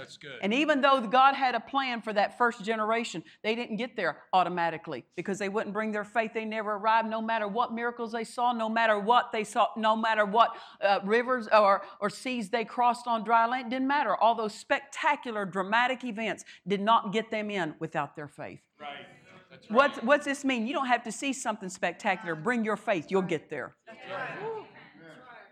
That's 0.00 0.16
good. 0.16 0.38
And 0.40 0.54
even 0.54 0.80
though 0.80 0.98
God 1.02 1.34
had 1.34 1.54
a 1.54 1.60
plan 1.60 2.00
for 2.00 2.12
that 2.14 2.38
first 2.38 2.64
generation, 2.64 3.22
they 3.42 3.54
didn't 3.54 3.76
get 3.76 3.96
there 3.96 4.22
automatically 4.32 5.04
because 5.14 5.38
they 5.38 5.50
wouldn't 5.50 5.74
bring 5.74 5.92
their 5.92 6.04
faith. 6.04 6.32
They 6.32 6.46
never 6.46 6.72
arrived, 6.72 7.10
no 7.10 7.20
matter 7.20 7.46
what 7.46 7.74
miracles 7.74 8.12
they 8.12 8.24
saw, 8.24 8.52
no 8.54 8.70
matter 8.70 8.98
what 8.98 9.30
they 9.30 9.44
saw, 9.44 9.68
no 9.76 9.94
matter 9.94 10.24
what 10.24 10.56
uh, 10.80 11.00
rivers 11.04 11.48
or, 11.52 11.82
or 12.00 12.08
seas 12.08 12.48
they 12.48 12.64
crossed 12.64 13.06
on 13.06 13.24
dry 13.24 13.46
land. 13.46 13.70
Didn't 13.70 13.88
matter. 13.88 14.16
All 14.16 14.34
those 14.34 14.54
spectacular, 14.54 15.44
dramatic 15.44 16.02
events 16.02 16.44
did 16.66 16.80
not 16.80 17.12
get 17.12 17.30
them 17.30 17.50
in 17.50 17.74
without 17.78 18.16
their 18.16 18.28
faith. 18.28 18.60
right. 18.80 19.06
That's 19.50 19.68
right. 19.68 19.76
What's, 19.76 19.98
what's 19.98 20.24
this 20.24 20.44
mean? 20.44 20.66
You 20.66 20.72
don't 20.72 20.86
have 20.86 21.02
to 21.04 21.12
see 21.12 21.32
something 21.32 21.68
spectacular. 21.68 22.34
Bring 22.34 22.64
your 22.64 22.76
faith, 22.76 23.06
you'll 23.10 23.22
get 23.22 23.50
there. 23.50 23.74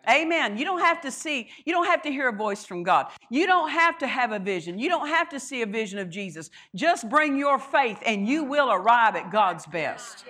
Amen. 0.09 0.57
You 0.57 0.65
don't 0.65 0.81
have 0.81 1.01
to 1.03 1.11
see, 1.11 1.51
you 1.65 1.73
don't 1.73 1.87
have 1.87 2.03
to 2.03 2.11
hear 2.11 2.29
a 2.29 2.33
voice 2.33 2.65
from 2.65 2.83
God. 2.83 3.09
You 3.31 3.47
don't 3.47 3.69
have 3.69 3.99
to 3.99 4.07
have 4.07 4.33
a 4.33 4.39
vision. 4.39 4.79
You 4.79 4.89
don't 4.89 5.09
have 5.09 5.29
to 5.31 5.41
see 5.41 5.63
a 5.63 5.67
vision 5.67 5.99
of 5.99 6.09
Jesus. 6.09 6.51
Just 6.75 7.09
bring 7.11 7.37
your 7.37 7.59
faith 7.59 7.99
and 8.07 8.27
you 8.27 8.45
will 8.45 8.73
arrive 8.73 9.17
at 9.17 9.31
God's 9.31 9.67
best. 9.67 10.25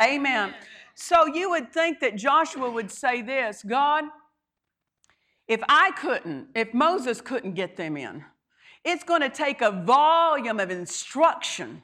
Amen. 0.00 0.54
So 0.94 1.26
you 1.26 1.50
would 1.50 1.72
think 1.72 2.00
that 2.00 2.16
Joshua 2.16 2.70
would 2.70 2.90
say 2.90 3.22
this 3.22 3.62
God, 3.62 4.04
if 5.46 5.60
I 5.68 5.90
couldn't, 5.92 6.48
if 6.54 6.72
Moses 6.72 7.20
couldn't 7.20 7.52
get 7.52 7.76
them 7.76 7.96
in, 7.96 8.24
it's 8.84 9.04
going 9.04 9.20
to 9.20 9.28
take 9.28 9.60
a 9.60 9.70
volume 9.70 10.58
of 10.58 10.70
instruction 10.70 11.82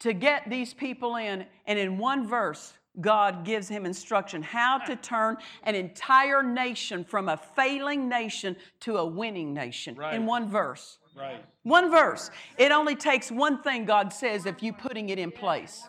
to 0.00 0.12
get 0.12 0.48
these 0.48 0.72
people 0.72 1.16
in. 1.16 1.44
And 1.66 1.78
in 1.78 1.98
one 1.98 2.26
verse, 2.26 2.72
God 3.00 3.44
gives 3.44 3.68
him 3.68 3.86
instruction 3.86 4.42
how 4.42 4.78
to 4.78 4.96
turn 4.96 5.36
an 5.64 5.74
entire 5.74 6.42
nation 6.42 7.04
from 7.04 7.28
a 7.28 7.36
failing 7.36 8.08
nation 8.08 8.56
to 8.80 8.96
a 8.96 9.06
winning 9.06 9.54
nation 9.54 9.96
in 10.12 10.26
one 10.26 10.48
verse. 10.48 10.98
Right. 11.16 11.44
One 11.64 11.90
verse. 11.90 12.30
It 12.58 12.70
only 12.70 12.94
takes 12.94 13.30
one 13.30 13.62
thing, 13.62 13.84
God 13.84 14.12
says, 14.12 14.46
if 14.46 14.62
you 14.62 14.72
putting 14.72 15.08
it 15.08 15.18
in 15.18 15.32
place. 15.32 15.82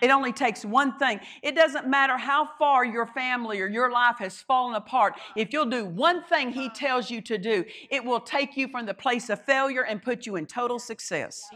It 0.00 0.10
only 0.10 0.32
takes 0.32 0.64
one 0.64 0.98
thing. 0.98 1.20
It 1.42 1.54
doesn't 1.54 1.86
matter 1.86 2.16
how 2.16 2.48
far 2.58 2.84
your 2.84 3.06
family 3.06 3.60
or 3.60 3.66
your 3.66 3.90
life 3.90 4.16
has 4.18 4.40
fallen 4.40 4.74
apart. 4.74 5.14
If 5.36 5.52
you'll 5.52 5.66
do 5.66 5.84
one 5.84 6.24
thing 6.24 6.50
He 6.52 6.70
tells 6.70 7.10
you 7.10 7.20
to 7.22 7.36
do, 7.36 7.64
it 7.90 8.02
will 8.02 8.20
take 8.20 8.56
you 8.56 8.68
from 8.68 8.86
the 8.86 8.94
place 8.94 9.28
of 9.28 9.44
failure 9.44 9.84
and 9.84 10.02
put 10.02 10.26
you 10.26 10.36
in 10.36 10.46
total 10.46 10.78
success. 10.78 11.50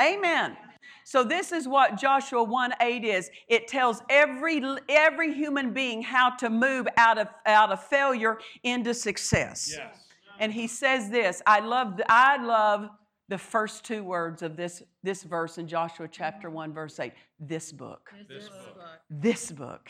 Amen. 0.00 0.56
So 1.04 1.24
this 1.24 1.52
is 1.52 1.66
what 1.68 1.96
Joshua 1.96 2.42
1 2.42 2.74
8 2.80 3.04
is. 3.04 3.30
It 3.48 3.68
tells 3.68 4.02
every, 4.08 4.62
every 4.88 5.34
human 5.34 5.72
being 5.72 6.02
how 6.02 6.30
to 6.36 6.50
move 6.50 6.86
out 6.96 7.18
of, 7.18 7.28
out 7.46 7.70
of 7.72 7.82
failure 7.84 8.38
into 8.62 8.94
success. 8.94 9.72
Yes. 9.76 9.96
And 10.38 10.52
he 10.52 10.66
says 10.66 11.10
this 11.10 11.42
I 11.46 11.60
love, 11.60 11.96
the, 11.96 12.04
I 12.08 12.42
love 12.42 12.90
the 13.28 13.38
first 13.38 13.84
two 13.84 14.04
words 14.04 14.42
of 14.42 14.56
this, 14.56 14.82
this 15.02 15.22
verse 15.22 15.58
in 15.58 15.66
Joshua 15.66 16.08
chapter 16.10 16.50
1, 16.50 16.72
verse 16.72 16.98
8. 16.98 17.12
This 17.40 17.72
book. 17.72 18.12
This 18.28 18.48
book. 18.48 18.78
This 19.08 19.50
book. 19.50 19.88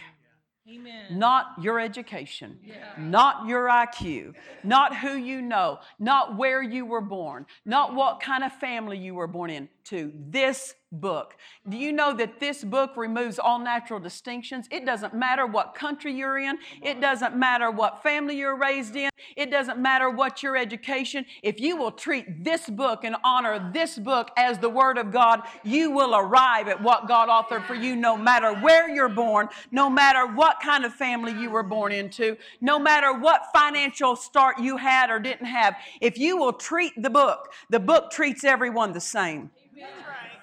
Amen. 0.69 1.19
Not 1.19 1.55
your 1.61 1.81
education, 1.81 2.57
not 2.97 3.49
your 3.49 3.67
IQ, 3.67 4.35
not 4.63 4.97
who 4.97 5.17
you 5.17 5.43
know, 5.43 5.81
not 5.99 6.37
where 6.37 6.63
you 6.63 6.87
were 6.87 7.01
born, 7.01 7.47
not 7.65 7.97
what 7.97 8.21
kind 8.21 8.45
of 8.45 8.53
family 8.53 8.97
you 8.97 9.15
were 9.15 9.27
born 9.27 9.51
in. 9.51 9.69
To 9.85 10.13
this 10.29 10.75
book. 10.93 11.37
Do 11.67 11.77
you 11.77 11.91
know 11.91 12.15
that 12.15 12.39
this 12.39 12.63
book 12.63 12.97
removes 12.97 13.39
all 13.39 13.59
natural 13.59 13.99
distinctions? 13.99 14.69
It 14.71 14.85
doesn't 14.85 15.15
matter 15.15 15.47
what 15.47 15.75
country 15.75 16.13
you're 16.13 16.39
in, 16.39 16.59
it 16.83 17.01
doesn't 17.01 17.35
matter 17.35 17.71
what 17.71 18.03
family 18.03 18.37
you're 18.37 18.59
raised 18.59 18.95
in, 18.95 19.11
it 19.37 19.51
doesn't 19.51 19.79
matter 19.79 20.11
what 20.11 20.43
your 20.43 20.57
education. 20.57 21.25
If 21.43 21.61
you 21.61 21.77
will 21.77 21.93
treat 21.93 22.45
this 22.45 22.69
book 22.69 23.05
and 23.05 23.17
honor 23.25 23.71
this 23.73 23.99
book 23.99 24.31
as 24.37 24.59
the 24.59 24.69
Word 24.69 24.99
of 24.99 25.11
God, 25.11 25.41
you 25.65 25.91
will 25.91 26.15
arrive 26.15 26.69
at 26.69 26.83
what 26.83 27.09
God 27.09 27.29
authored 27.29 27.67
for 27.67 27.75
you 27.75 27.97
no 27.97 28.17
matter 28.17 28.55
where 28.55 28.91
you're 28.91 29.09
born, 29.09 29.49
no 29.71 29.89
matter 29.89 30.27
what 30.27 30.61
kind 30.63 30.85
of 30.85 30.93
family 30.93 31.33
you 31.33 31.51
were 31.51 31.63
born 31.63 31.93
into, 31.93 32.37
no 32.61 32.79
matter 32.79 33.19
what 33.19 33.47
financial 33.55 34.15
start 34.15 34.59
you 34.59 34.77
had 34.77 35.09
or 35.09 35.19
didn't 35.19 35.47
have. 35.47 35.75
If 36.03 36.19
you 36.19 36.37
will 36.37 36.53
treat 36.53 36.93
the 37.01 37.11
book, 37.11 37.53
the 37.71 37.81
book 37.81 38.11
treats 38.11 38.45
everyone 38.45 38.93
the 38.93 39.01
same. 39.01 39.51
That's 39.83 40.07
right. 40.07 40.43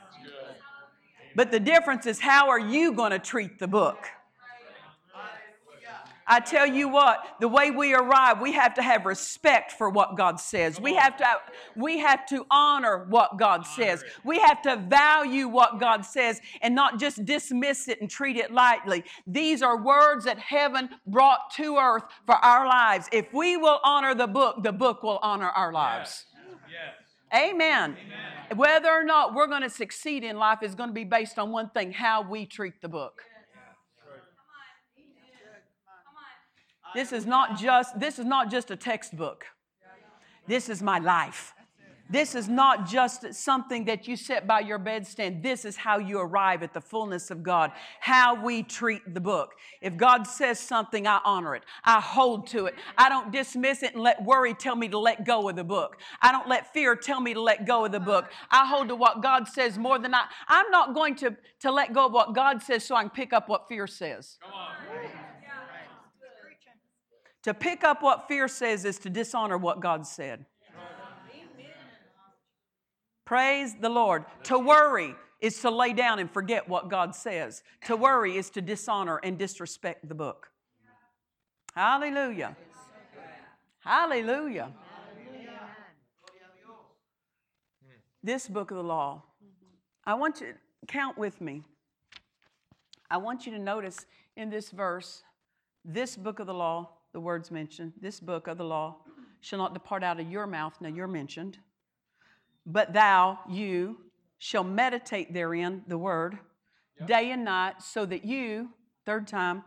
But 1.36 1.52
the 1.52 1.60
difference 1.60 2.06
is 2.06 2.20
how 2.20 2.50
are 2.50 2.60
you 2.60 2.94
going 2.94 3.12
to 3.12 3.20
treat 3.20 3.60
the 3.60 3.68
book? 3.68 4.08
I 6.32 6.40
tell 6.40 6.68
you 6.68 6.88
what, 6.88 7.26
the 7.40 7.48
way 7.48 7.72
we 7.72 7.96
arrive, 7.96 8.40
we 8.40 8.52
have 8.52 8.76
to 8.76 8.84
have 8.84 9.08
respect 9.08 9.72
for 9.72 9.90
what 9.90 10.16
God 10.16 10.40
says. 10.40 10.80
We 10.80 10.94
have 10.94 11.18
to 11.18 11.26
we 11.76 11.98
have 11.98 12.28
to 12.28 12.46
honor 12.52 13.08
what 13.10 13.40
God 13.40 13.66
says. 13.66 14.04
We 14.24 14.38
have 14.40 14.62
to 14.62 14.76
value 14.78 15.48
what 15.48 15.80
God 15.80 16.06
says 16.06 16.40
and 16.62 16.76
not 16.76 17.00
just 17.00 17.26
dismiss 17.26 17.88
it 17.88 18.00
and 18.00 18.10
treat 18.10 18.38
it 18.38 18.52
lightly. 18.52 19.04
These 19.26 19.64
are 19.64 19.82
words 19.82 20.26
that 20.26 20.38
heaven 20.38 20.90
brought 21.08 21.52
to 21.56 21.78
earth 21.78 22.04
for 22.28 22.36
our 22.36 22.68
lives. 22.68 23.10
If 23.12 23.34
we 23.34 23.58
will 23.58 23.80
honor 23.84 24.14
the 24.14 24.28
book, 24.28 24.62
the 24.62 24.72
book 24.72 25.02
will 25.02 25.20
honor 25.24 25.50
our 25.50 25.74
lives. 25.74 26.26
Yes. 27.32 27.52
Amen. 27.52 27.98
Whether 28.56 28.90
or 28.90 29.04
not 29.04 29.34
we're 29.34 29.48
going 29.48 29.62
to 29.62 29.70
succeed 29.70 30.24
in 30.24 30.38
life 30.38 30.64
is 30.64 30.76
going 30.76 30.90
to 30.90 30.94
be 30.94 31.04
based 31.04 31.38
on 31.38 31.52
one 31.52 31.70
thing 31.70 31.92
how 31.92 32.22
we 32.22 32.46
treat 32.46 32.82
the 32.82 32.90
book. 32.90 33.22
This 36.96 37.12
is 37.12 37.26
not 37.26 37.60
just 37.60 38.00
this 38.00 38.18
is 38.18 38.26
not 38.26 38.50
just 38.50 38.72
a 38.72 38.76
textbook. 38.76 39.46
This 40.48 40.70
is 40.70 40.82
my 40.82 40.98
life. 40.98 41.54
This 42.10 42.34
is 42.34 42.50
not 42.50 42.88
just 42.88 43.34
something 43.36 43.86
that 43.86 44.08
you 44.08 44.16
sit 44.16 44.48
by 44.48 44.62
your 44.62 44.80
bedstand. 44.80 45.44
This 45.44 45.64
is 45.64 45.78
how 45.78 46.00
you 46.00 46.20
arrive 46.20 46.64
at 46.64 46.74
the 46.74 46.82
fullness 46.82 47.30
of 47.30 47.44
God, 47.44 47.72
how 48.00 48.44
we 48.44 48.64
treat 48.64 49.14
the 49.14 49.22
book. 49.22 49.54
If 49.80 49.96
God 49.96 50.26
says 50.26 50.60
something, 50.60 51.06
I 51.06 51.20
honor 51.24 51.56
it. 51.56 51.64
I 51.84 52.00
hold 52.00 52.48
to 52.48 52.66
it. 52.66 52.76
I 52.98 53.10
don't 53.10 53.32
dismiss 53.32 53.84
it 53.84 53.94
and 53.94 54.02
let 54.02 54.24
worry 54.24 54.56
tell 54.56 54.76
me 54.76 54.88
to 54.90 54.98
let 54.98 55.24
go 55.24 55.50
of 55.50 55.56
the 55.56 55.64
book. 55.64 55.98
I 56.22 56.32
don't 56.32 56.50
let 56.50 56.74
fear 56.74 56.96
tell 56.96 57.22
me 57.22 57.36
to 57.36 57.42
let 57.42 57.68
go 57.68 57.86
of 57.86 57.92
the 57.92 58.00
book. 58.00 58.26
I 58.50 58.66
hold 58.66 58.88
to 58.88 58.96
what 58.96 59.22
God 59.22 59.48
says 59.48 59.78
more 59.78 60.00
than 60.00 60.16
I. 60.16 60.26
I'm 60.48 60.72
not 60.72 60.96
going 60.96 61.16
to, 61.18 61.38
to 61.60 61.72
let 61.72 61.94
go 61.94 62.08
of 62.08 62.12
what 62.12 62.34
God 62.34 62.64
says 62.64 62.84
so 62.84 62.96
I 62.96 63.04
can 63.04 63.12
pick 63.12 63.34
up 63.34 63.48
what 63.50 63.68
fear 63.68 63.86
says. 63.86 64.38
Come 64.42 64.52
on. 64.54 64.70
To 67.44 67.54
pick 67.54 67.84
up 67.84 68.04
what 68.04 68.28
fear 68.28 68.48
says 68.48 68.84
is 68.84 69.00
to 69.00 69.10
dishonor 69.10 69.58
what 69.58 69.80
God 69.80 70.06
said. 70.06 70.46
Praise 73.30 73.76
the 73.80 73.90
Lord. 73.90 74.26
To 74.46 74.58
worry 74.58 75.14
is 75.40 75.62
to 75.62 75.70
lay 75.70 75.94
down 75.94 76.18
and 76.18 76.32
forget 76.32 76.68
what 76.68 76.90
God 76.90 77.14
says. 77.14 77.62
To 77.86 77.96
worry 77.96 78.38
is 78.38 78.50
to 78.50 78.60
dishonor 78.60 79.18
and 79.18 79.38
disrespect 79.38 80.10
the 80.10 80.16
book. 80.16 80.50
Hallelujah. 81.76 82.58
Hallelujah. 83.82 84.74
This 88.24 88.48
book 88.48 88.72
of 88.72 88.78
the 88.78 88.84
law. 88.84 89.22
I 90.06 90.16
want 90.16 90.42
you 90.42 90.48
to 90.48 90.54
count 90.88 91.16
with 91.16 91.40
me. 91.40 91.62
I 93.12 93.18
want 93.18 93.46
you 93.46 93.52
to 93.52 93.60
notice 93.60 94.08
in 94.38 94.50
this 94.50 94.72
verse, 94.72 95.22
this 95.86 96.18
book 96.18 96.40
of 96.40 96.48
the 96.48 96.56
law, 96.56 96.90
the 97.14 97.20
words 97.20 97.52
mentioned, 97.52 97.94
this 98.02 98.20
book 98.20 98.48
of 98.48 98.58
the 98.58 98.66
law 98.66 98.96
shall 99.40 99.60
not 99.60 99.76
depart 99.76 100.04
out 100.04 100.20
of 100.20 100.32
your 100.32 100.48
mouth. 100.48 100.74
Now 100.82 100.90
you're 100.90 101.08
mentioned. 101.08 101.60
But 102.72 102.94
thou, 102.94 103.40
you, 103.50 103.98
shall 104.38 104.64
meditate 104.64 105.34
therein, 105.34 105.84
the 105.88 105.98
word, 105.98 106.38
day 107.08 107.32
and 107.32 107.44
night, 107.44 107.82
so 107.82 108.06
that 108.06 108.24
you, 108.24 108.70
third 109.08 109.28
time, 109.28 109.64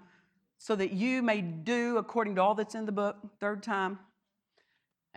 so 0.57 0.76
that 0.76 0.92
you 0.92 1.20
may 1.20 1.40
do 1.40 1.98
according 1.98 2.36
to 2.36 2.42
all 2.42 2.55
that's 2.55 2.76
in 2.76 2.86
the 2.86 2.92
book, 2.92 3.16
third 3.40 3.61
time. 3.61 3.98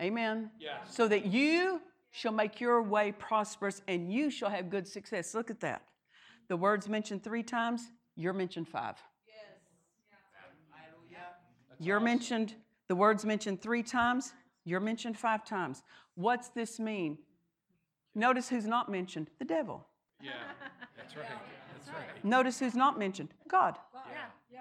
Amen. 0.02 0.50
Yes. 0.60 0.74
So 0.90 1.08
that 1.08 1.28
you 1.28 1.80
shall 2.10 2.32
make 2.32 2.60
your 2.60 2.82
way 2.82 3.12
prosperous 3.12 3.84
and 3.88 4.12
you 4.12 4.32
shall 4.32 4.50
have 4.50 4.72
good 4.72 4.88
success. 4.88 5.36
Look 5.36 5.52
at 5.52 5.60
that. 5.60 5.84
The 6.48 6.58
words 6.58 6.90
mentioned 6.90 7.24
three 7.24 7.44
times, 7.44 7.92
you're 8.16 8.34
mentioned 8.34 8.68
five. 8.68 8.96
You're 11.78 12.00
mentioned, 12.00 12.56
the 12.88 12.96
words 12.96 13.26
mentioned 13.26 13.62
three 13.62 13.84
times, 13.84 14.34
you're 14.64 14.80
mentioned 14.80 15.20
five 15.20 15.46
times. 15.46 15.84
What's 16.16 16.48
this 16.50 16.80
mean? 16.80 17.20
Notice 18.16 18.50
who's 18.50 18.66
not 18.66 18.90
mentioned 18.90 19.30
the 19.40 19.46
devil. 19.46 19.86
Yeah. 20.22 20.32
That's 20.98 21.16
right. 21.16 21.26
That's 21.76 21.90
right. 21.90 22.24
Notice 22.26 22.60
who's 22.60 22.76
not 22.76 22.98
mentioned 22.98 23.30
God. 23.48 23.78
Yeah. 23.94 24.18
Yeah. 24.52 24.60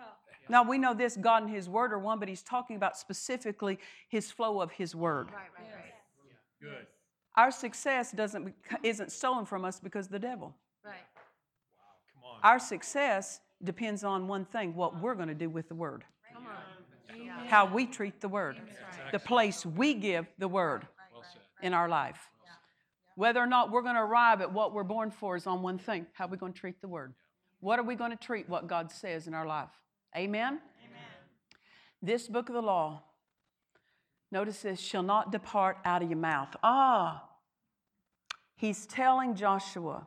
Now 0.48 0.62
we 0.62 0.76
know 0.76 0.92
this 0.92 1.16
God 1.16 1.44
and 1.44 1.50
His 1.50 1.68
Word 1.68 1.92
are 1.92 1.98
one, 1.98 2.18
but 2.18 2.28
He's 2.28 2.42
talking 2.42 2.76
about 2.76 2.98
specifically 2.98 3.78
His 4.08 4.30
flow 4.30 4.60
of 4.60 4.72
His 4.72 4.94
Word. 4.94 5.28
Right, 5.28 5.48
right, 5.58 5.72
right. 5.74 5.94
Good. 6.60 6.86
Our 7.36 7.50
success 7.50 8.12
doesn't 8.12 8.54
isn't 8.82 9.12
stolen 9.12 9.44
from 9.46 9.64
us 9.64 9.80
because 9.80 10.06
of 10.06 10.12
the 10.12 10.18
devil. 10.18 10.54
Right. 10.84 10.94
Wow, 11.78 11.84
Come 12.14 12.30
on. 12.30 12.40
Our 12.42 12.58
success 12.58 13.40
depends 13.62 14.04
on 14.04 14.26
one 14.28 14.44
thing: 14.44 14.74
what 14.74 15.00
we're 15.00 15.14
going 15.14 15.28
to 15.28 15.34
do 15.34 15.48
with 15.48 15.68
the 15.68 15.74
Word, 15.74 16.04
Come 16.32 16.46
on. 16.46 17.46
How 17.46 17.66
we 17.66 17.86
treat 17.86 18.20
the 18.20 18.28
Word, 18.28 18.56
the 19.12 19.18
place 19.18 19.64
we 19.64 19.94
give 19.94 20.26
the 20.38 20.48
Word 20.48 20.86
Well 21.12 21.22
said. 21.22 21.66
in 21.66 21.72
our 21.74 21.88
life. 21.88 22.28
Whether 23.16 23.40
or 23.40 23.46
not 23.46 23.70
we're 23.70 23.82
going 23.82 23.94
to 23.94 24.02
arrive 24.02 24.40
at 24.40 24.52
what 24.52 24.72
we're 24.72 24.82
born 24.82 25.10
for 25.10 25.36
is 25.36 25.46
on 25.46 25.62
one 25.62 25.78
thing: 25.78 26.06
how 26.12 26.26
are 26.26 26.28
we 26.28 26.36
going 26.36 26.52
to 26.52 26.58
treat 26.58 26.80
the 26.80 26.88
Word? 26.88 27.14
What 27.60 27.78
are 27.78 27.84
we 27.84 27.94
going 27.94 28.10
to 28.10 28.16
treat 28.16 28.48
what 28.48 28.66
God 28.66 28.90
says 28.90 29.26
in 29.26 29.34
our 29.34 29.46
life? 29.46 29.70
Amen. 30.16 30.60
Amen. 30.84 31.00
This 32.02 32.28
book 32.28 32.48
of 32.48 32.54
the 32.54 32.62
law, 32.62 33.02
notice 34.30 34.62
this, 34.62 34.80
shall 34.80 35.02
not 35.02 35.32
depart 35.32 35.78
out 35.84 36.02
of 36.02 36.10
your 36.10 36.18
mouth. 36.18 36.54
Ah, 36.62 37.24
he's 38.56 38.84
telling 38.86 39.34
Joshua, 39.34 40.06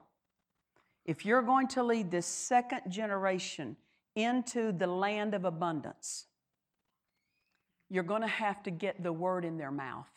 if 1.05 1.25
you're 1.25 1.41
going 1.41 1.67
to 1.69 1.83
lead 1.83 2.11
this 2.11 2.25
second 2.25 2.81
generation 2.89 3.77
into 4.15 4.71
the 4.71 4.87
land 4.87 5.33
of 5.33 5.45
abundance, 5.45 6.25
you're 7.89 8.03
going 8.03 8.21
to 8.21 8.27
have 8.27 8.61
to 8.63 8.71
get 8.71 9.01
the 9.01 9.13
word 9.13 9.45
in 9.45 9.57
their 9.57 9.71
mouth. 9.71 10.09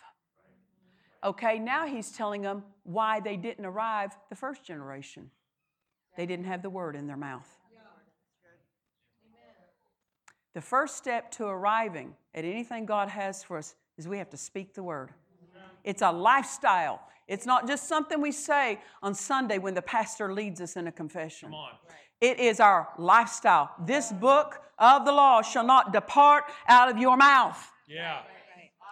Okay, 1.23 1.59
now 1.59 1.87
he's 1.87 2.11
telling 2.11 2.43
them 2.43 2.63
why 2.85 3.21
they 3.21 3.37
didn't 3.37 3.67
arrive 3.67 4.17
the 4.31 4.37
first 4.37 4.65
generation. 4.65 5.31
They 6.17 6.27
didn't 6.27 6.47
have 6.47 6.63
the 6.63 6.71
word 6.71 6.97
in 6.97 7.07
their 7.07 7.17
mouth. 7.17 7.49
The 10.55 10.61
first 10.61 10.97
step 10.97 11.31
to 11.33 11.47
arriving 11.47 12.15
at 12.35 12.45
anything 12.45 12.85
God 12.85 13.09
has 13.09 13.45
for 13.45 13.59
us 13.59 13.77
is 13.97 14.09
we 14.09 14.19
have 14.19 14.31
to 14.31 14.37
speak 14.37 14.75
the 14.75 14.83
word. 14.83 15.11
It's 15.85 16.03
a 16.03 16.11
lifestyle. 16.11 17.01
It's 17.29 17.47
not 17.47 17.69
just 17.69 17.89
something 17.89 18.21
we 18.21 18.33
say 18.33 18.81
on 19.03 19.15
Sunday 19.15 19.59
when 19.59 19.75
the 19.75 19.83
pastor 19.83 20.33
leads 20.33 20.61
us 20.61 20.77
in 20.77 20.89
a 20.89 20.93
confession. 20.93 21.51
Come 21.51 21.55
on. 21.55 21.71
It 22.21 22.39
is 22.41 22.61
our 22.61 22.89
lifestyle. 22.99 23.71
This 23.87 24.13
book 24.13 24.61
of 24.79 25.05
the 25.05 25.13
law 25.13 25.41
shall 25.41 25.65
not 25.65 25.93
depart 25.93 26.45
out 26.69 26.91
of 26.91 26.99
your 26.99 27.17
mouth. 27.17 27.73
Yeah. 27.89 28.23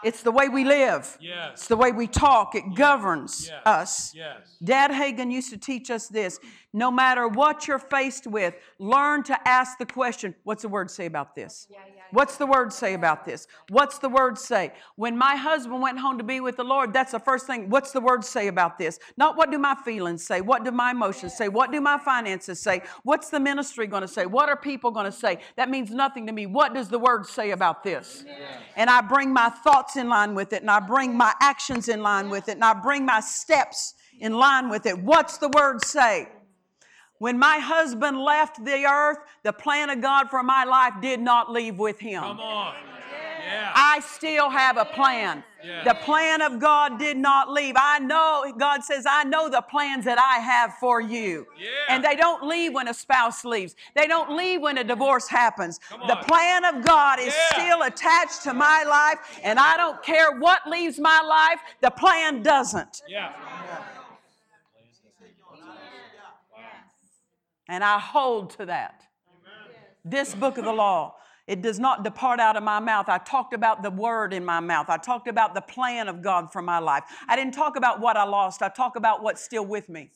It's 0.04 0.22
the 0.22 0.30
way 0.30 0.48
we 0.48 0.64
live. 0.64 1.00
It's 1.00 1.18
Yes. 1.20 1.66
the 1.68 1.76
way 1.76 1.92
we 1.92 2.06
talk. 2.06 2.54
It 2.54 2.74
governs 2.74 3.48
Yes. 3.48 3.62
us. 3.66 4.14
Yes. 4.14 4.56
Dad 4.62 4.90
Hagin 4.90 5.30
used 5.30 5.50
to 5.50 5.58
teach 5.58 5.90
us 5.90 6.08
this. 6.08 6.38
No 6.74 6.90
matter 6.90 7.26
what 7.26 7.66
you're 7.66 7.78
faced 7.78 8.26
with, 8.26 8.54
learn 8.78 9.22
to 9.24 9.48
ask 9.48 9.78
the 9.78 9.86
question, 9.86 10.34
what's 10.44 10.62
the 10.62 10.68
word 10.68 10.90
say 10.90 11.06
about 11.06 11.34
this? 11.34 11.66
What's 12.10 12.36
the 12.36 12.46
word 12.46 12.72
say 12.72 12.92
about 12.92 13.24
this? 13.24 13.46
What's 13.70 13.98
the 13.98 14.08
word 14.08 14.38
say? 14.38 14.72
When 14.96 15.16
my 15.16 15.36
husband 15.36 15.80
went 15.80 15.98
home 15.98 16.18
to 16.18 16.24
be 16.24 16.40
with 16.40 16.56
the 16.56 16.64
Lord, 16.64 16.92
that's 16.92 17.12
the 17.12 17.20
first 17.20 17.46
thing. 17.46 17.70
What's 17.70 17.92
the 17.92 18.00
word 18.00 18.22
say 18.24 18.48
about 18.48 18.78
this? 18.78 18.98
Not 19.16 19.36
what 19.36 19.50
do 19.50 19.58
my 19.58 19.76
feelings 19.82 20.24
say? 20.24 20.42
What 20.42 20.64
do 20.64 20.70
my 20.70 20.90
emotions 20.90 21.36
say? 21.36 21.48
What 21.48 21.72
do 21.72 21.80
my 21.80 21.98
finances 21.98 22.60
say? 22.60 22.82
What's 23.02 23.30
the 23.30 23.40
ministry 23.40 23.86
going 23.86 24.02
to 24.02 24.08
say? 24.08 24.26
What 24.26 24.50
are 24.50 24.56
people 24.56 24.90
going 24.90 25.06
to 25.06 25.12
say? 25.12 25.38
That 25.56 25.70
means 25.70 25.90
nothing 25.90 26.26
to 26.26 26.32
me. 26.32 26.46
What 26.46 26.74
does 26.74 26.88
the 26.88 26.98
word 26.98 27.26
say 27.26 27.50
about 27.52 27.82
this? 27.82 28.24
And 28.76 28.90
I 28.90 29.00
bring 29.00 29.32
my 29.32 29.48
thoughts 29.48 29.96
in 29.96 30.08
line 30.08 30.34
with 30.34 30.52
it, 30.52 30.60
and 30.62 30.70
I 30.70 30.80
bring 30.80 31.16
my 31.16 31.32
actions 31.40 31.88
in 31.88 32.02
line 32.02 32.28
with 32.28 32.48
it, 32.48 32.52
and 32.52 32.64
I 32.64 32.74
bring 32.74 33.06
my 33.06 33.20
steps 33.20 33.94
in 34.20 34.34
line 34.34 34.68
with 34.68 34.84
it. 34.86 34.98
What's 34.98 35.38
the 35.38 35.48
word 35.48 35.84
say? 35.84 36.28
When 37.18 37.38
my 37.38 37.58
husband 37.58 38.18
left 38.18 38.64
the 38.64 38.84
earth, 38.86 39.18
the 39.42 39.52
plan 39.52 39.90
of 39.90 40.00
God 40.00 40.30
for 40.30 40.42
my 40.42 40.64
life 40.64 40.94
did 41.00 41.20
not 41.20 41.50
leave 41.50 41.78
with 41.78 41.98
him. 41.98 42.22
Come 42.22 42.40
on. 42.40 42.74
Yeah. 43.48 43.72
I 43.74 44.00
still 44.00 44.50
have 44.50 44.76
a 44.76 44.84
plan. 44.84 45.42
Yeah. 45.64 45.82
The 45.82 45.94
plan 45.94 46.40
of 46.42 46.60
God 46.60 46.98
did 46.98 47.16
not 47.16 47.50
leave. 47.50 47.74
I 47.76 47.98
know, 47.98 48.52
God 48.56 48.84
says, 48.84 49.06
I 49.08 49.24
know 49.24 49.48
the 49.48 49.62
plans 49.62 50.04
that 50.04 50.18
I 50.18 50.40
have 50.40 50.74
for 50.74 51.00
you. 51.00 51.46
Yeah. 51.58 51.68
And 51.88 52.04
they 52.04 52.14
don't 52.14 52.46
leave 52.46 52.74
when 52.74 52.88
a 52.88 52.94
spouse 52.94 53.44
leaves, 53.44 53.74
they 53.94 54.06
don't 54.06 54.36
leave 54.36 54.60
when 54.60 54.78
a 54.78 54.84
divorce 54.84 55.28
happens. 55.28 55.80
The 56.06 56.16
plan 56.28 56.64
of 56.64 56.84
God 56.84 57.18
is 57.18 57.34
still 57.52 57.82
attached 57.82 58.42
to 58.44 58.54
my 58.54 58.84
life, 58.84 59.40
and 59.42 59.58
I 59.58 59.76
don't 59.76 60.00
care 60.02 60.38
what 60.38 60.68
leaves 60.68 61.00
my 61.00 61.20
life, 61.22 61.60
the 61.80 61.90
plan 61.90 62.42
doesn't. 62.42 63.02
And 67.68 67.84
I 67.84 67.98
hold 67.98 68.50
to 68.58 68.66
that. 68.66 69.02
This 70.04 70.34
book 70.34 70.56
of 70.58 70.64
the 70.64 70.72
law, 70.72 71.16
it 71.46 71.60
does 71.60 71.78
not 71.78 72.02
depart 72.02 72.40
out 72.40 72.56
of 72.56 72.62
my 72.62 72.80
mouth. 72.80 73.08
I 73.08 73.18
talked 73.18 73.52
about 73.52 73.82
the 73.82 73.90
word 73.90 74.32
in 74.32 74.44
my 74.44 74.60
mouth. 74.60 74.86
I 74.88 74.96
talked 74.96 75.28
about 75.28 75.54
the 75.54 75.60
plan 75.60 76.08
of 76.08 76.22
God 76.22 76.50
for 76.52 76.62
my 76.62 76.78
life. 76.78 77.04
I 77.28 77.36
didn't 77.36 77.54
talk 77.54 77.76
about 77.76 78.00
what 78.00 78.16
I 78.16 78.24
lost. 78.24 78.62
I 78.62 78.68
talk 78.68 78.96
about 78.96 79.22
what's 79.22 79.42
still 79.42 79.66
with 79.66 79.88
me. 79.88 80.10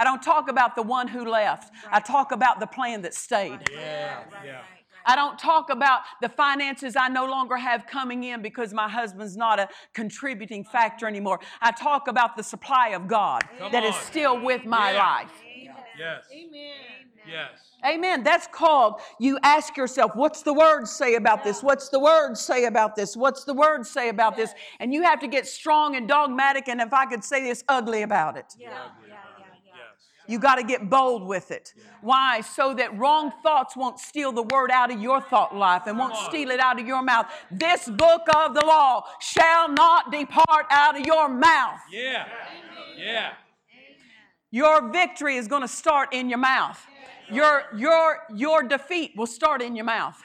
I 0.00 0.04
don't 0.04 0.22
talk 0.22 0.48
about 0.48 0.76
the 0.76 0.82
one 0.82 1.08
who 1.08 1.24
left. 1.24 1.72
I 1.90 1.98
talk 2.00 2.30
about 2.32 2.60
the 2.60 2.66
plan 2.68 3.02
that 3.02 3.14
stayed. 3.14 3.58
Yeah. 3.72 4.22
Yeah. 4.44 4.60
I 5.04 5.16
don't 5.16 5.38
talk 5.38 5.70
about 5.70 6.02
the 6.20 6.28
finances 6.28 6.94
I 6.94 7.08
no 7.08 7.24
longer 7.24 7.56
have 7.56 7.86
coming 7.86 8.24
in 8.24 8.42
because 8.42 8.74
my 8.74 8.88
husband's 8.88 9.36
not 9.36 9.58
a 9.58 9.68
contributing 9.94 10.64
factor 10.64 11.06
anymore. 11.08 11.40
I 11.62 11.72
talk 11.72 12.08
about 12.08 12.36
the 12.36 12.42
supply 12.42 12.88
of 12.88 13.08
God 13.08 13.42
Come 13.58 13.72
that 13.72 13.84
is 13.84 13.94
on. 13.94 14.02
still 14.02 14.40
with 14.40 14.64
my 14.66 14.92
Yeah. 14.92 14.98
life. 14.98 15.42
Yes. 15.98 16.24
Amen. 16.32 16.70
Yes. 17.28 17.50
Amen. 17.84 18.22
That's 18.22 18.46
called 18.46 19.00
you 19.18 19.38
ask 19.42 19.76
yourself, 19.76 20.12
what's 20.14 20.42
the 20.42 20.52
word 20.54 20.86
say 20.86 21.14
about 21.16 21.44
this? 21.44 21.62
What's 21.62 21.88
the 21.88 21.98
word 21.98 22.36
say 22.36 22.64
about 22.64 22.96
this? 22.96 23.16
What's 23.16 23.44
the 23.44 23.54
word 23.54 23.86
say 23.86 24.08
about 24.08 24.36
this? 24.36 24.52
And 24.80 24.94
you 24.94 25.02
have 25.02 25.20
to 25.20 25.26
get 25.26 25.46
strong 25.46 25.96
and 25.96 26.08
dogmatic, 26.08 26.68
and 26.68 26.80
if 26.80 26.92
I 26.92 27.06
could 27.06 27.24
say 27.24 27.42
this, 27.42 27.64
ugly 27.68 28.02
about 28.02 28.36
it. 28.36 28.46
Yes. 28.58 28.72
You 30.28 30.38
got 30.38 30.56
to 30.56 30.62
get 30.62 30.90
bold 30.90 31.26
with 31.26 31.50
it. 31.50 31.72
Why? 32.02 32.42
So 32.42 32.74
that 32.74 32.96
wrong 32.98 33.32
thoughts 33.42 33.74
won't 33.74 33.98
steal 33.98 34.30
the 34.30 34.42
word 34.42 34.70
out 34.70 34.92
of 34.92 35.00
your 35.00 35.22
thought 35.22 35.56
life 35.56 35.86
and 35.86 35.98
won't 35.98 36.16
steal 36.16 36.50
it 36.50 36.60
out 36.60 36.78
of 36.78 36.86
your 36.86 37.02
mouth. 37.02 37.26
This 37.50 37.88
book 37.88 38.22
of 38.36 38.54
the 38.54 38.64
law 38.64 39.04
shall 39.20 39.70
not 39.70 40.12
depart 40.12 40.66
out 40.70 41.00
of 41.00 41.06
your 41.06 41.30
mouth. 41.30 41.80
Yeah. 41.90 42.26
Yeah. 42.98 43.32
Your 44.50 44.90
victory 44.90 45.36
is 45.36 45.48
going 45.48 45.62
to 45.62 45.68
start 45.68 46.14
in 46.14 46.28
your 46.28 46.38
mouth. 46.38 46.84
Your, 47.30 47.64
your, 47.76 48.20
your 48.34 48.62
defeat 48.62 49.12
will 49.16 49.26
start 49.26 49.60
in 49.60 49.76
your 49.76 49.84
mouth. 49.84 50.16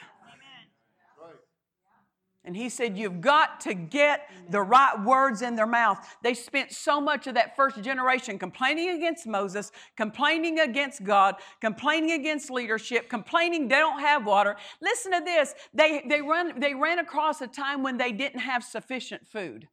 And 2.46 2.54
he 2.54 2.68
said, 2.68 2.98
You've 2.98 3.22
got 3.22 3.60
to 3.62 3.72
get 3.72 4.28
the 4.50 4.60
right 4.60 5.02
words 5.02 5.40
in 5.40 5.56
their 5.56 5.66
mouth. 5.66 6.16
They 6.22 6.34
spent 6.34 6.72
so 6.72 7.00
much 7.00 7.26
of 7.26 7.34
that 7.34 7.56
first 7.56 7.80
generation 7.82 8.38
complaining 8.38 8.90
against 8.90 9.26
Moses, 9.26 9.72
complaining 9.96 10.60
against 10.60 11.04
God, 11.04 11.36
complaining 11.60 12.12
against 12.12 12.50
leadership, 12.50 13.08
complaining 13.08 13.68
they 13.68 13.76
don't 13.76 14.00
have 14.00 14.26
water. 14.26 14.56
Listen 14.82 15.12
to 15.12 15.20
this 15.24 15.54
they, 15.72 16.04
they, 16.06 16.20
run, 16.20 16.60
they 16.60 16.74
ran 16.74 16.98
across 16.98 17.40
a 17.40 17.46
time 17.46 17.82
when 17.82 17.96
they 17.96 18.12
didn't 18.12 18.40
have 18.40 18.62
sufficient 18.62 19.26
food. 19.26 19.66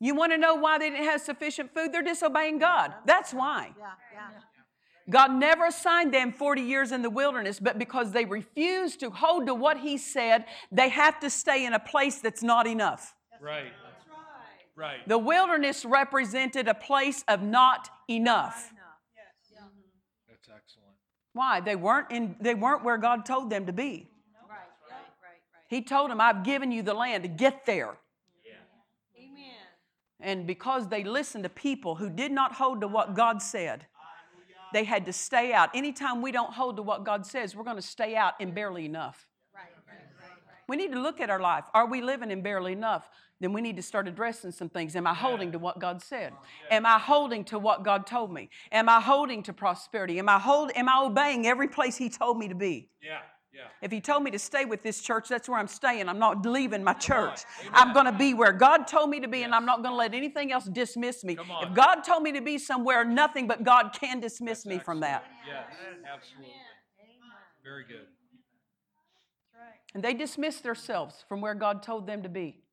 You 0.00 0.14
want 0.14 0.32
to 0.32 0.38
know 0.38 0.54
why 0.54 0.78
they 0.78 0.90
didn't 0.90 1.04
have 1.04 1.20
sufficient 1.20 1.72
food? 1.72 1.92
They're 1.92 2.02
disobeying 2.02 2.58
God. 2.58 2.92
That's 3.06 3.32
why. 3.32 3.72
God 5.08 5.32
never 5.32 5.66
assigned 5.66 6.14
them 6.14 6.32
40 6.32 6.62
years 6.62 6.90
in 6.90 7.02
the 7.02 7.10
wilderness, 7.10 7.60
but 7.60 7.78
because 7.78 8.12
they 8.12 8.24
refused 8.24 9.00
to 9.00 9.10
hold 9.10 9.46
to 9.46 9.54
what 9.54 9.78
He 9.78 9.98
said, 9.98 10.46
they 10.72 10.88
have 10.88 11.20
to 11.20 11.30
stay 11.30 11.66
in 11.66 11.74
a 11.74 11.78
place 11.78 12.18
that's 12.18 12.42
not 12.42 12.66
enough. 12.66 13.14
Right. 13.40 13.72
Right. 14.76 15.06
The 15.06 15.18
wilderness 15.18 15.84
represented 15.84 16.66
a 16.66 16.74
place 16.74 17.24
of 17.28 17.42
not 17.42 17.88
enough. 18.08 18.66
Mm-hmm. 18.66 19.68
That's 20.28 20.48
excellent. 20.48 20.96
Why? 21.32 21.60
They 21.60 21.76
weren't 21.76 22.10
in 22.10 22.34
they 22.40 22.54
weren't 22.54 22.82
where 22.82 22.96
God 22.96 23.24
told 23.24 23.50
them 23.50 23.66
to 23.66 23.72
be. 23.72 24.08
He 25.68 25.82
told 25.82 26.10
them, 26.10 26.20
I've 26.20 26.44
given 26.44 26.70
you 26.70 26.82
the 26.82 26.94
land 26.94 27.22
to 27.22 27.28
get 27.28 27.66
there. 27.66 27.96
And 30.24 30.46
because 30.46 30.88
they 30.88 31.04
listened 31.04 31.44
to 31.44 31.50
people 31.50 31.96
who 31.96 32.08
did 32.08 32.32
not 32.32 32.54
hold 32.54 32.80
to 32.80 32.88
what 32.88 33.14
God 33.14 33.42
said, 33.42 33.86
they 34.72 34.84
had 34.84 35.04
to 35.04 35.12
stay 35.12 35.52
out. 35.52 35.70
Anytime 35.74 36.22
we 36.22 36.32
don't 36.32 36.52
hold 36.52 36.76
to 36.76 36.82
what 36.82 37.04
God 37.04 37.26
says, 37.26 37.54
we're 37.54 37.62
going 37.62 37.76
to 37.76 37.82
stay 37.82 38.16
out 38.16 38.32
in 38.40 38.52
barely 38.52 38.86
enough. 38.86 39.28
We 40.66 40.76
need 40.76 40.92
to 40.92 41.00
look 41.00 41.20
at 41.20 41.28
our 41.28 41.40
life. 41.40 41.64
Are 41.74 41.86
we 41.86 42.00
living 42.00 42.30
in 42.30 42.42
barely 42.42 42.72
enough? 42.72 43.08
Then 43.38 43.52
we 43.52 43.60
need 43.60 43.76
to 43.76 43.82
start 43.82 44.08
addressing 44.08 44.52
some 44.52 44.70
things. 44.70 44.96
Am 44.96 45.06
I 45.06 45.12
holding 45.12 45.52
to 45.52 45.58
what 45.58 45.78
God 45.78 46.02
said? 46.02 46.32
Am 46.70 46.86
I 46.86 46.98
holding 46.98 47.44
to 47.44 47.58
what 47.58 47.82
God 47.82 48.06
told 48.06 48.32
me? 48.32 48.48
Am 48.72 48.88
I 48.88 49.00
holding 49.00 49.42
to 49.42 49.52
prosperity? 49.52 50.18
Am 50.18 50.30
I 50.30 50.38
hold, 50.38 50.72
am 50.74 50.88
I 50.88 51.02
obeying 51.02 51.46
every 51.46 51.68
place 51.68 51.98
He 51.98 52.08
told 52.08 52.38
me 52.38 52.48
to 52.48 52.54
be? 52.54 52.88
Yeah. 53.02 53.18
Yeah. 53.54 53.62
If 53.80 53.92
He 53.92 54.00
told 54.00 54.24
me 54.24 54.30
to 54.32 54.38
stay 54.38 54.64
with 54.64 54.82
this 54.82 55.00
church, 55.00 55.28
that's 55.28 55.48
where 55.48 55.58
I'm 55.58 55.68
staying. 55.68 56.08
I'm 56.08 56.18
not 56.18 56.44
leaving 56.44 56.82
my 56.82 56.94
church. 56.94 57.42
I'm 57.72 57.92
going 57.92 58.06
to 58.06 58.12
be 58.12 58.34
where 58.34 58.52
God 58.52 58.86
told 58.86 59.10
me 59.10 59.20
to 59.20 59.28
be, 59.28 59.44
and 59.44 59.54
I'm 59.54 59.64
not 59.64 59.82
going 59.82 59.92
to 59.92 59.96
let 59.96 60.14
anything 60.14 60.50
else 60.50 60.64
dismiss 60.64 61.22
me. 61.22 61.36
If 61.62 61.74
God 61.74 62.00
told 62.00 62.22
me 62.22 62.32
to 62.32 62.40
be 62.40 62.58
somewhere, 62.58 63.04
nothing 63.04 63.46
but 63.46 63.62
God 63.62 63.96
can 63.98 64.18
dismiss 64.20 64.66
me 64.66 64.78
from 64.78 65.00
that. 65.00 65.24
Yes. 65.46 65.66
Absolutely. 66.12 66.52
Very 67.62 67.84
good. 67.84 68.06
And 69.94 70.02
they 70.02 70.12
dismissed 70.12 70.64
themselves 70.64 71.24
from 71.28 71.40
where 71.40 71.54
God 71.54 71.82
told 71.82 72.06
them 72.06 72.24
to 72.24 72.28
be. 72.28 72.64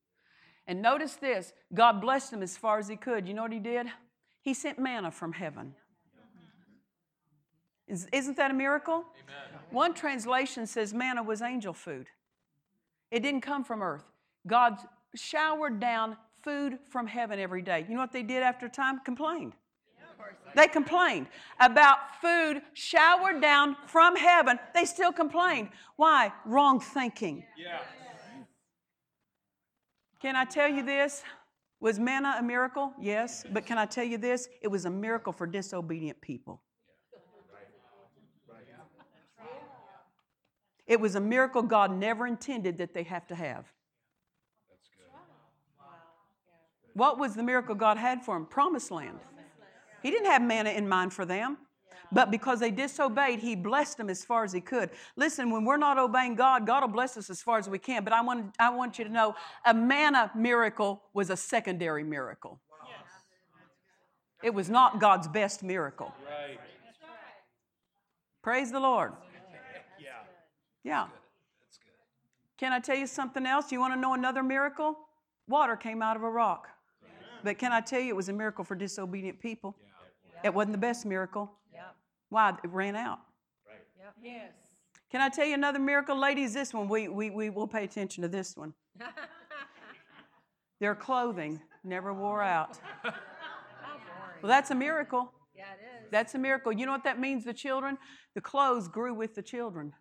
And 0.66 0.82
notice 0.82 1.14
this 1.14 1.52
God 1.72 2.00
blessed 2.00 2.32
them 2.32 2.42
as 2.42 2.56
far 2.56 2.78
as 2.78 2.88
He 2.88 2.96
could. 2.96 3.28
You 3.28 3.34
know 3.34 3.42
what 3.42 3.52
He 3.52 3.60
did? 3.60 3.86
He 4.40 4.54
sent 4.54 4.78
manna 4.78 5.12
from 5.12 5.32
heaven. 5.32 5.74
Is, 7.88 8.06
isn't 8.12 8.36
that 8.36 8.50
a 8.50 8.54
miracle? 8.54 9.04
Amen. 9.24 9.60
One 9.70 9.94
translation 9.94 10.66
says 10.66 10.94
manna 10.94 11.22
was 11.22 11.42
angel 11.42 11.72
food. 11.72 12.06
It 13.10 13.20
didn't 13.20 13.42
come 13.42 13.64
from 13.64 13.82
earth. 13.82 14.04
God 14.46 14.78
showered 15.14 15.80
down 15.80 16.16
food 16.42 16.78
from 16.88 17.06
heaven 17.06 17.38
every 17.38 17.62
day. 17.62 17.84
You 17.88 17.94
know 17.94 18.00
what 18.00 18.12
they 18.12 18.22
did 18.22 18.42
after 18.42 18.66
a 18.66 18.70
time? 18.70 19.00
Complained. 19.00 19.52
They 20.54 20.66
complained 20.66 21.28
about 21.60 22.20
food 22.20 22.62
showered 22.74 23.40
down 23.40 23.76
from 23.86 24.16
heaven. 24.16 24.58
They 24.74 24.84
still 24.84 25.12
complained. 25.12 25.70
Why? 25.96 26.32
Wrong 26.44 26.78
thinking. 26.78 27.44
Yeah. 27.56 27.80
Can 30.20 30.36
I 30.36 30.44
tell 30.44 30.68
you 30.68 30.84
this? 30.84 31.22
Was 31.80 31.98
manna 31.98 32.36
a 32.38 32.42
miracle? 32.42 32.92
Yes. 33.00 33.44
But 33.50 33.66
can 33.66 33.78
I 33.78 33.86
tell 33.86 34.04
you 34.04 34.18
this? 34.18 34.48
It 34.60 34.68
was 34.68 34.84
a 34.84 34.90
miracle 34.90 35.32
for 35.32 35.46
disobedient 35.46 36.20
people. 36.20 36.60
It 40.86 41.00
was 41.00 41.14
a 41.14 41.20
miracle 41.20 41.62
God 41.62 41.96
never 41.96 42.26
intended 42.26 42.78
that 42.78 42.92
they 42.94 43.04
have 43.04 43.26
to 43.28 43.34
have. 43.34 43.66
That's 44.68 44.88
good. 44.96 45.06
What 46.94 47.18
was 47.18 47.34
the 47.34 47.42
miracle 47.42 47.74
God 47.74 47.96
had 47.96 48.22
for 48.22 48.34
them? 48.34 48.46
Promised 48.46 48.90
land. 48.90 49.18
He 50.02 50.10
didn't 50.10 50.26
have 50.26 50.42
manna 50.42 50.70
in 50.70 50.88
mind 50.88 51.12
for 51.12 51.24
them. 51.24 51.58
But 52.10 52.30
because 52.30 52.60
they 52.60 52.70
disobeyed, 52.70 53.38
He 53.38 53.56
blessed 53.56 53.96
them 53.96 54.10
as 54.10 54.22
far 54.22 54.44
as 54.44 54.52
He 54.52 54.60
could. 54.60 54.90
Listen, 55.16 55.50
when 55.50 55.64
we're 55.64 55.78
not 55.78 55.98
obeying 55.98 56.34
God, 56.34 56.66
God 56.66 56.82
will 56.82 56.88
bless 56.88 57.16
us 57.16 57.30
as 57.30 57.40
far 57.40 57.58
as 57.58 57.68
we 57.68 57.78
can. 57.78 58.04
But 58.04 58.12
I 58.12 58.20
want, 58.20 58.54
I 58.58 58.68
want 58.68 58.98
you 58.98 59.04
to 59.04 59.10
know 59.10 59.34
a 59.64 59.72
manna 59.72 60.30
miracle 60.34 61.02
was 61.14 61.30
a 61.30 61.36
secondary 61.36 62.04
miracle. 62.04 62.60
It 64.42 64.52
was 64.52 64.68
not 64.68 65.00
God's 65.00 65.28
best 65.28 65.62
miracle. 65.62 66.12
Right. 66.26 66.58
Praise 68.42 68.72
the 68.72 68.80
Lord. 68.80 69.12
Yeah. 70.84 70.92
Yeah. 70.92 71.06
That's 71.60 71.78
good. 71.78 72.58
Can 72.58 72.72
I 72.72 72.80
tell 72.80 72.96
you 72.96 73.06
something 73.06 73.46
else? 73.46 73.72
You 73.72 73.80
want 73.80 73.94
to 73.94 74.00
know 74.00 74.14
another 74.14 74.42
miracle? 74.42 74.96
Water 75.48 75.76
came 75.76 76.02
out 76.02 76.16
of 76.16 76.22
a 76.22 76.30
rock. 76.30 76.68
But 77.44 77.58
can 77.58 77.72
I 77.72 77.80
tell 77.80 78.00
you 78.00 78.10
it 78.10 78.16
was 78.16 78.28
a 78.28 78.32
miracle 78.32 78.64
for 78.64 78.74
disobedient 78.74 79.40
people? 79.40 79.74
It 80.44 80.54
wasn't 80.54 80.72
the 80.72 80.78
best 80.78 81.04
miracle. 81.04 81.50
Why? 82.28 82.54
It 82.64 82.70
ran 82.70 82.96
out. 82.96 83.20
right 83.68 84.12
Yes. 84.22 84.52
Can 85.10 85.20
I 85.20 85.28
tell 85.28 85.44
you 85.44 85.52
another 85.52 85.78
miracle, 85.78 86.18
ladies? 86.18 86.54
This 86.54 86.72
one, 86.72 86.88
we, 86.88 87.08
we, 87.08 87.28
we 87.28 87.50
will 87.50 87.66
pay 87.68 87.84
attention 87.84 88.22
to 88.22 88.28
this 88.28 88.56
one. 88.56 88.72
Their 90.80 90.94
clothing 90.94 91.60
never 91.84 92.14
wore 92.14 92.42
out. 92.42 92.78
Well, 94.42 94.48
that's 94.48 94.72
a 94.72 94.74
miracle. 94.74 95.32
Yeah, 95.54 95.62
it 95.74 96.04
is. 96.04 96.10
That's 96.10 96.34
a 96.34 96.38
miracle. 96.38 96.72
You 96.72 96.84
know 96.84 96.90
what 96.90 97.04
that 97.04 97.20
means, 97.20 97.44
the 97.44 97.52
children? 97.52 97.96
The 98.34 98.40
clothes 98.40 98.88
grew 98.88 99.14
with 99.14 99.36
the 99.36 99.42
children. 99.42 99.92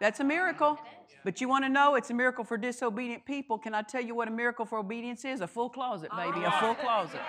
That's 0.00 0.20
a 0.20 0.24
miracle. 0.24 0.78
But 1.24 1.40
you 1.40 1.48
want 1.48 1.64
to 1.64 1.68
know 1.68 1.96
it's 1.96 2.10
a 2.10 2.14
miracle 2.14 2.44
for 2.44 2.56
disobedient 2.56 3.24
people. 3.24 3.58
Can 3.58 3.74
I 3.74 3.82
tell 3.82 4.00
you 4.00 4.14
what 4.14 4.28
a 4.28 4.30
miracle 4.30 4.64
for 4.64 4.78
obedience 4.78 5.24
is? 5.24 5.40
A 5.40 5.46
full 5.48 5.68
closet, 5.68 6.10
baby. 6.16 6.44
A 6.44 6.52
full 6.52 6.74
closet. 6.74 7.20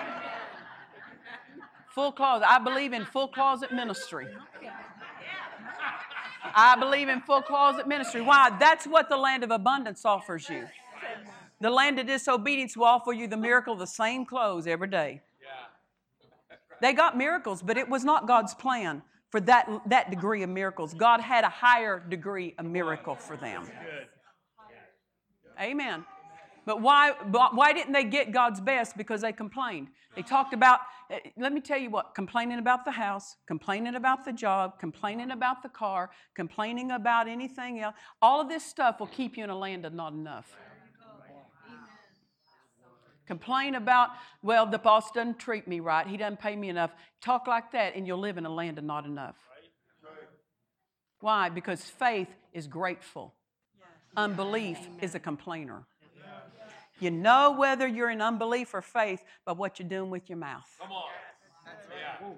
Full 1.96 2.12
closet. 2.12 2.48
I 2.48 2.60
believe 2.60 2.94
in 2.94 3.06
full 3.06 3.28
closet 3.28 3.72
ministry. 3.72 4.28
I 6.54 6.76
believe 6.80 7.10
in 7.10 7.22
full 7.22 7.42
closet 7.42 7.88
ministry. 7.88 8.22
Why? 8.22 8.56
That's 8.60 8.86
what 8.86 9.10
the 9.10 9.18
land 9.18 9.44
of 9.44 9.52
abundance 9.52 10.06
offers 10.06 10.48
you. 10.48 10.68
The 11.60 11.72
land 11.72 11.98
of 11.98 12.06
disobedience 12.06 12.78
will 12.78 12.86
offer 12.86 13.14
you 13.14 13.28
the 13.28 13.38
miracle 13.38 13.74
of 13.74 13.80
the 13.80 13.88
same 13.88 14.26
clothes 14.26 14.68
every 14.68 14.90
day. 14.90 15.22
They 16.82 16.94
got 16.94 17.18
miracles, 17.18 17.64
but 17.64 17.78
it 17.78 17.90
was 17.90 18.06
not 18.06 18.28
God's 18.28 18.54
plan 18.54 19.02
for 19.32 19.42
that, 19.42 19.70
that 19.88 20.10
degree 20.10 20.44
of 20.44 20.50
miracles. 20.50 20.94
God 20.94 21.20
had 21.20 21.44
a 21.44 21.50
higher 21.50 22.00
degree 22.00 22.56
of 22.58 22.66
miracle 22.66 23.16
for 23.16 23.36
them. 23.36 23.70
Amen. 25.60 26.06
But 26.66 26.82
why, 26.82 27.12
why 27.12 27.72
didn't 27.72 27.94
they 27.94 28.04
get 28.04 28.34
God's 28.34 28.60
best? 28.60 28.98
Because 28.98 29.22
they 29.22 29.32
complained. 29.32 29.88
They 30.18 30.22
talked 30.22 30.54
about, 30.54 30.80
eh, 31.10 31.20
let 31.38 31.54
me 31.54 31.62
tell 31.62 31.78
you 31.78 31.90
what, 31.90 32.14
complaining 32.14 32.60
about 32.60 32.84
the 32.84 32.92
house, 32.92 33.38
complaining 33.48 33.96
about 33.96 34.26
the 34.26 34.34
job, 34.34 34.78
complaining 34.78 35.32
about 35.32 35.64
the 35.64 35.70
car, 35.70 36.10
complaining 36.36 36.92
about 36.92 37.30
anything 37.30 37.80
else. 37.80 37.96
All 38.22 38.42
of 38.42 38.50
this 38.50 38.66
stuff 38.66 39.00
will 39.00 39.08
keep 39.08 39.38
you 39.38 39.46
in 39.46 39.50
a 39.50 39.58
land 39.58 39.86
of 39.86 39.94
not 39.94 40.12
enough. 40.12 40.58
Complain 43.28 43.76
about, 43.76 44.10
well, 44.42 44.66
the 44.66 44.80
boss 44.80 45.12
doesn't 45.12 45.38
treat 45.38 45.68
me 45.68 45.82
right. 45.82 46.08
He 46.08 46.16
doesn't 46.16 46.40
pay 46.40 46.56
me 46.56 46.70
enough. 46.70 46.92
Talk 47.22 47.46
like 47.46 47.74
that, 47.74 47.96
and 47.96 48.08
you'll 48.08 48.20
live 48.20 48.38
in 48.38 48.46
a 48.46 48.50
land 48.50 48.78
of 48.78 48.86
not 48.86 49.06
enough. 49.06 49.36
Why? 51.20 51.50
Because 51.50 51.84
faith 51.84 52.30
is 52.54 52.68
grateful, 52.68 53.34
unbelief 54.16 54.80
is 55.02 55.14
a 55.16 55.20
complainer. 55.20 55.86
You 57.00 57.12
know 57.12 57.52
whether 57.52 57.86
you're 57.86 58.10
in 58.10 58.22
unbelief 58.22 58.74
or 58.74 58.82
faith 58.82 59.24
by 59.46 59.52
what 59.52 59.78
you're 59.78 59.88
doing 59.90 60.10
with 60.10 60.30
your 60.30 60.40
mouth. 60.40 60.66
Come 60.80 60.92
on. 60.92 61.04
Yeah. 62.22 62.30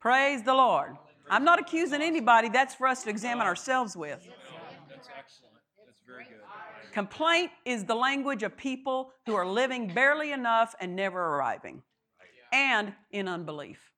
Praise 0.00 0.42
the 0.42 0.52
Lord. 0.52 0.96
I'm 1.30 1.44
not 1.44 1.58
accusing 1.58 2.02
anybody, 2.02 2.50
that's 2.50 2.74
for 2.74 2.86
us 2.86 3.04
to 3.04 3.10
examine 3.10 3.46
ourselves 3.46 3.96
with. 3.96 4.20
That's 4.90 5.08
excellent. 5.18 5.54
That's 5.86 6.00
very 6.06 6.24
good. 6.24 6.43
Complaint 6.94 7.50
is 7.64 7.84
the 7.84 7.94
language 7.96 8.44
of 8.44 8.56
people 8.56 9.10
who 9.26 9.34
are 9.34 9.44
living 9.44 9.92
barely 9.92 10.30
enough 10.30 10.76
and 10.80 10.94
never 10.94 11.20
arriving, 11.20 11.82
and 12.52 12.92
in 13.10 13.26
unbelief. 13.26 13.90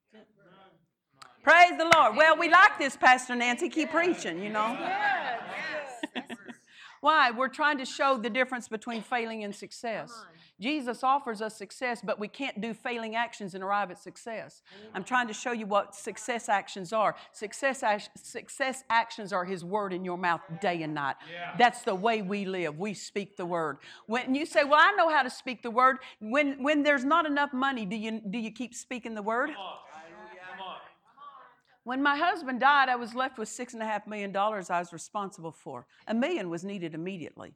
Praise 1.42 1.76
the 1.76 1.90
Lord. 1.94 2.16
Well, 2.16 2.38
we 2.38 2.48
like 2.48 2.78
this, 2.78 2.96
Pastor 2.96 3.36
Nancy. 3.36 3.68
Keep 3.68 3.90
preaching, 3.90 4.42
you 4.42 4.48
know. 4.48 4.78
Why? 7.02 7.30
We're 7.32 7.48
trying 7.48 7.76
to 7.78 7.84
show 7.84 8.16
the 8.16 8.30
difference 8.30 8.66
between 8.66 9.02
failing 9.02 9.44
and 9.44 9.54
success. 9.54 10.10
Jesus 10.58 11.04
offers 11.04 11.42
us 11.42 11.56
success, 11.56 12.00
but 12.02 12.18
we 12.18 12.28
can't 12.28 12.60
do 12.60 12.72
failing 12.72 13.14
actions 13.14 13.54
and 13.54 13.62
arrive 13.62 13.90
at 13.90 13.98
success. 13.98 14.62
I'm 14.94 15.04
trying 15.04 15.28
to 15.28 15.34
show 15.34 15.52
you 15.52 15.66
what 15.66 15.94
success 15.94 16.48
actions 16.48 16.92
are. 16.94 17.14
Success, 17.32 17.84
success 18.16 18.82
actions 18.88 19.32
are 19.34 19.44
His 19.44 19.64
word 19.64 19.92
in 19.92 20.04
your 20.04 20.16
mouth 20.16 20.40
day 20.62 20.82
and 20.82 20.94
night. 20.94 21.16
That's 21.58 21.82
the 21.82 21.94
way 21.94 22.22
we 22.22 22.46
live. 22.46 22.78
We 22.78 22.94
speak 22.94 23.36
the 23.36 23.44
word. 23.44 23.78
When 24.06 24.34
you 24.34 24.46
say, 24.46 24.64
"Well, 24.64 24.80
I 24.80 24.92
know 24.92 25.10
how 25.10 25.22
to 25.22 25.30
speak 25.30 25.62
the 25.62 25.70
word," 25.70 25.98
when 26.20 26.62
when 26.62 26.82
there's 26.82 27.04
not 27.04 27.26
enough 27.26 27.52
money, 27.52 27.84
do 27.84 27.96
you 27.96 28.20
do 28.30 28.38
you 28.38 28.50
keep 28.50 28.74
speaking 28.74 29.14
the 29.14 29.22
word? 29.22 29.50
Come 29.50 29.58
on. 30.66 30.76
When 31.84 32.02
my 32.02 32.16
husband 32.16 32.60
died, 32.60 32.88
I 32.88 32.96
was 32.96 33.14
left 33.14 33.38
with 33.38 33.48
six 33.48 33.74
and 33.74 33.82
a 33.82 33.86
half 33.86 34.06
million 34.06 34.32
dollars 34.32 34.70
I 34.70 34.78
was 34.78 34.92
responsible 34.92 35.52
for. 35.52 35.86
A 36.08 36.14
million 36.14 36.48
was 36.50 36.64
needed 36.64 36.94
immediately. 36.94 37.54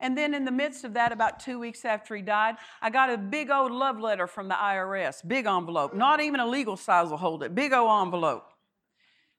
And 0.00 0.16
then 0.16 0.32
in 0.32 0.44
the 0.44 0.52
midst 0.52 0.84
of 0.84 0.94
that, 0.94 1.10
about 1.10 1.40
two 1.40 1.58
weeks 1.58 1.84
after 1.84 2.14
he 2.14 2.22
died, 2.22 2.56
I 2.80 2.88
got 2.90 3.10
a 3.10 3.18
big 3.18 3.50
old 3.50 3.72
love 3.72 3.98
letter 3.98 4.26
from 4.26 4.48
the 4.48 4.54
IRS, 4.54 5.26
big 5.26 5.46
envelope. 5.46 5.92
Not 5.94 6.20
even 6.20 6.38
a 6.40 6.46
legal 6.46 6.76
size 6.76 7.08
will 7.10 7.16
hold 7.16 7.42
it, 7.42 7.54
big 7.54 7.72
old 7.72 7.90
envelope. 8.06 8.44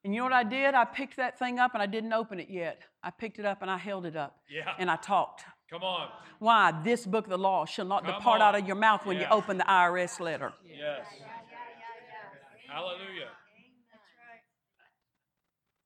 And 0.04 0.14
you 0.14 0.20
know 0.20 0.26
what 0.26 0.34
I 0.34 0.44
did? 0.44 0.76
I 0.76 0.86
picked 0.86 1.18
that 1.18 1.38
thing 1.40 1.60
up 1.60 1.74
and 1.74 1.84
I 1.84 1.86
didn't 1.86 2.14
open 2.14 2.40
it 2.40 2.50
yet. 2.50 2.82
I 3.04 3.10
picked 3.10 3.40
it 3.40 3.46
up 3.46 3.62
and 3.62 3.70
I 3.72 3.78
held 3.78 4.06
it 4.06 4.16
up. 4.16 4.38
Yeah. 4.50 4.74
And 4.78 4.90
I 4.90 4.96
talked. 4.98 5.44
Come 5.70 5.84
on. 5.84 6.10
Why? 6.40 6.72
This 6.84 7.06
book 7.06 7.26
of 7.26 7.30
the 7.30 7.38
law 7.38 7.66
shall 7.66 7.86
not 7.86 8.04
Come 8.06 8.16
depart 8.16 8.42
on. 8.42 8.48
out 8.48 8.56
of 8.60 8.66
your 8.68 8.76
mouth 8.78 9.06
when 9.06 9.18
Yeah. 9.18 9.24
you 9.24 9.30
open 9.30 9.58
the 9.58 9.66
IRS 9.70 10.20
letter. 10.20 10.54
Yes. 10.66 11.06
Hallelujah. 12.68 13.30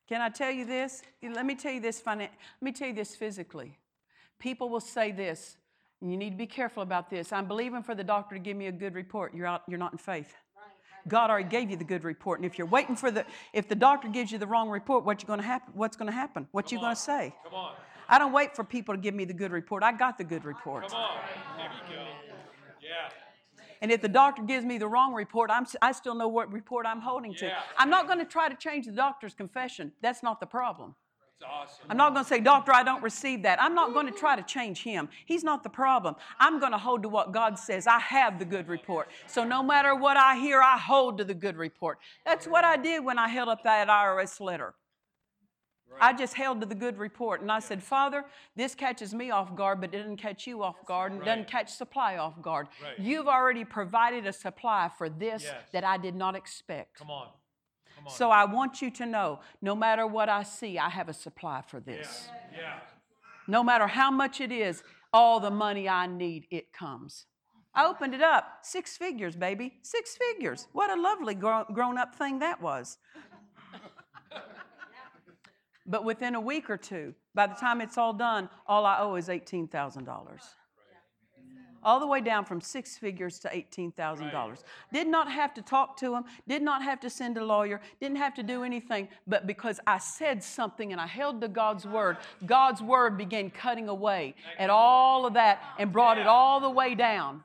Can 0.07 0.21
I 0.21 0.29
tell 0.29 0.51
you 0.51 0.65
this? 0.65 1.01
Let 1.21 1.45
me 1.45 1.55
tell 1.55 1.71
you 1.71 1.79
this. 1.79 2.01
Finan- 2.01 2.19
let 2.29 2.61
me 2.61 2.71
tell 2.71 2.87
you 2.89 2.93
this 2.93 3.15
physically. 3.15 3.77
People 4.43 4.67
will 4.67 4.81
say 4.81 5.13
this, 5.13 5.55
and 6.01 6.11
you 6.11 6.17
need 6.17 6.31
to 6.31 6.35
be 6.35 6.45
careful 6.45 6.83
about 6.83 7.09
this. 7.09 7.31
I'm 7.31 7.47
believing 7.47 7.81
for 7.81 7.95
the 7.95 8.03
doctor 8.03 8.35
to 8.35 8.41
give 8.41 8.57
me 8.57 8.67
a 8.67 8.73
good 8.73 8.93
report. 8.93 9.33
You're 9.33 9.47
out. 9.47 9.63
You're 9.69 9.79
not 9.79 9.93
in 9.93 9.97
faith. 9.97 10.35
God 11.07 11.29
already 11.29 11.47
gave 11.47 11.71
you 11.71 11.77
the 11.77 11.85
good 11.85 12.03
report, 12.03 12.39
and 12.39 12.45
if 12.45 12.57
you're 12.57 12.67
waiting 12.67 12.97
for 12.97 13.09
the, 13.09 13.25
if 13.53 13.69
the 13.69 13.75
doctor 13.75 14.09
gives 14.09 14.33
you 14.33 14.37
the 14.37 14.45
wrong 14.45 14.69
report, 14.69 15.05
what's 15.05 15.23
going 15.23 15.39
to 15.39 15.45
happen? 15.45 15.73
What's 15.75 15.95
going 15.95 16.11
to 16.11 16.13
happen? 16.13 16.45
What 16.51 16.73
you 16.73 16.79
going 16.79 16.93
to 16.93 17.01
say? 17.01 17.33
Come 17.45 17.53
on. 17.53 17.75
I 18.09 18.19
don't 18.19 18.33
wait 18.33 18.53
for 18.53 18.65
people 18.65 18.93
to 18.93 18.99
give 18.99 19.15
me 19.15 19.23
the 19.23 19.33
good 19.33 19.53
report. 19.53 19.81
I 19.81 19.93
got 19.93 20.17
the 20.17 20.25
good 20.25 20.43
report. 20.43 20.89
Come 20.89 20.99
on. 20.99 21.19
There 21.55 21.65
you 21.65 21.95
go. 21.95 22.03
Yeah. 22.81 22.89
And 23.81 23.93
if 23.93 24.01
the 24.01 24.09
doctor 24.09 24.41
gives 24.41 24.65
me 24.65 24.77
the 24.77 24.89
wrong 24.89 25.13
report, 25.13 25.51
I'm, 25.51 25.65
I 25.81 25.93
still 25.93 26.15
know 26.15 26.27
what 26.27 26.51
report 26.51 26.85
I'm 26.85 26.99
holding 26.99 27.33
to. 27.35 27.49
I'm 27.77 27.89
not 27.89 28.07
going 28.07 28.19
to 28.19 28.25
try 28.25 28.49
to 28.49 28.55
change 28.55 28.87
the 28.87 28.91
doctor's 28.91 29.33
confession. 29.33 29.93
That's 30.01 30.21
not 30.21 30.41
the 30.41 30.47
problem. 30.47 30.95
It's 31.35 31.49
awesome. 31.49 31.85
I'm 31.89 31.97
not 31.97 32.13
going 32.13 32.23
to 32.23 32.29
say, 32.29 32.39
Doctor, 32.39 32.73
I 32.73 32.83
don't 32.83 33.03
receive 33.03 33.43
that. 33.43 33.61
I'm 33.61 33.75
not 33.75 33.93
going 33.93 34.05
to 34.05 34.11
try 34.11 34.35
to 34.35 34.43
change 34.43 34.83
him. 34.83 35.09
He's 35.25 35.43
not 35.43 35.63
the 35.63 35.69
problem. 35.69 36.15
I'm 36.39 36.59
going 36.59 36.71
to 36.71 36.77
hold 36.77 37.03
to 37.03 37.09
what 37.09 37.31
God 37.31 37.59
says. 37.59 37.87
I 37.87 37.99
have 37.99 38.39
the 38.39 38.45
good 38.45 38.67
report. 38.67 39.09
So 39.27 39.43
no 39.43 39.61
matter 39.63 39.95
what 39.95 40.15
I 40.15 40.37
hear, 40.37 40.61
I 40.61 40.77
hold 40.77 41.17
to 41.17 41.23
the 41.23 41.33
good 41.33 41.57
report. 41.57 41.97
That's 42.25 42.47
what 42.47 42.63
I 42.63 42.77
did 42.77 43.03
when 43.03 43.19
I 43.19 43.27
held 43.27 43.49
up 43.49 43.63
that 43.63 43.87
IRS 43.87 44.39
letter. 44.39 44.73
I 46.01 46.13
just 46.13 46.33
held 46.33 46.59
to 46.61 46.65
the 46.65 46.75
good 46.75 46.97
report 46.97 47.41
and 47.41 47.51
I 47.51 47.59
said, 47.59 47.83
Father, 47.83 48.25
this 48.55 48.73
catches 48.73 49.13
me 49.13 49.29
off 49.29 49.55
guard, 49.55 49.79
but 49.79 49.93
it 49.93 49.97
doesn't 49.99 50.17
catch 50.17 50.47
you 50.47 50.63
off 50.63 50.83
guard 50.85 51.11
and 51.11 51.21
it 51.21 51.25
doesn't 51.25 51.47
catch 51.47 51.69
supply 51.71 52.17
off 52.17 52.41
guard. 52.41 52.67
Right. 52.81 52.97
You've 52.97 53.27
already 53.27 53.63
provided 53.63 54.25
a 54.25 54.33
supply 54.33 54.89
for 54.97 55.07
this 55.07 55.43
Yes. 55.43 55.53
that 55.71 55.83
I 55.83 55.97
did 55.97 56.15
not 56.15 56.35
expect. 56.35 56.97
Come 56.97 57.11
on. 57.11 57.27
So 58.09 58.31
I 58.31 58.45
want 58.45 58.81
you 58.81 58.89
to 58.91 59.05
know 59.05 59.39
no 59.61 59.75
matter 59.75 60.05
what 60.07 60.29
I 60.29 60.43
see, 60.43 60.77
I 60.77 60.89
have 60.89 61.09
a 61.09 61.13
supply 61.13 61.61
for 61.61 61.79
this. 61.79 62.29
yeah. 62.55 62.79
No 63.47 63.63
matter 63.63 63.87
how 63.87 64.09
much 64.09 64.39
it 64.41 64.51
is, 64.51 64.83
all 65.11 65.39
the 65.39 65.51
money 65.51 65.87
I 65.87 66.07
need, 66.07 66.47
it 66.49 66.73
comes. 66.73 67.25
I 67.75 67.85
opened 67.85 68.13
it 68.13 68.21
up. 68.21 68.59
Six 68.61 68.97
figures, 68.97 69.35
baby. 69.35 69.73
Six 69.81 70.17
figures. 70.17 70.67
What 70.73 70.89
a 70.95 71.01
lovely 71.01 71.35
grown 71.35 71.97
up 71.97 72.15
thing 72.15 72.39
that 72.39 72.61
was. 72.61 72.97
but 75.85 76.05
within 76.05 76.35
a 76.35 76.41
week 76.41 76.69
or 76.69 76.77
two, 76.77 77.13
by 77.35 77.47
the 77.47 77.55
time 77.55 77.81
it's 77.81 77.97
all 77.97 78.13
done, 78.13 78.49
all 78.67 78.85
I 78.85 78.99
owe 78.99 79.15
is 79.15 79.27
$18,000. 79.27 80.07
All 81.85 81.99
the 81.99 82.07
way 82.07 82.21
down 82.21 82.45
from 82.45 82.61
six 82.61 82.97
figures 82.97 83.39
to 83.39 83.49
$18,000. 83.49 84.63
Did 84.91 85.07
not 85.07 85.31
have 85.31 85.53
to 85.55 85.61
talk 85.61 85.97
to 85.97 86.15
him, 86.15 86.23
did 86.47 86.61
not 86.61 86.81
have 86.81 86.99
to 87.01 87.09
send 87.09 87.37
a 87.37 87.45
lawyer, 87.45 87.81
didn't 87.99 88.17
have 88.17 88.33
to 88.35 88.43
do 88.43 88.63
anything, 88.63 89.07
but 89.27 89.47
because 89.47 89.79
I 89.85 89.97
said 89.97 90.43
something 90.43 90.91
and 90.91 91.01
I 91.01 91.07
held 91.07 91.41
to 91.41 91.47
God's 91.47 91.85
word, 91.85 92.17
God's 92.45 92.81
word 92.81 93.17
began 93.17 93.49
cutting 93.49 93.89
away 93.89 94.35
at 94.57 94.69
all 94.69 95.25
of 95.25 95.33
that 95.33 95.61
and 95.77 95.91
brought 95.91 96.17
it 96.17 96.27
all 96.27 96.59
the 96.59 96.69
way 96.69 96.95
down. 96.95 97.43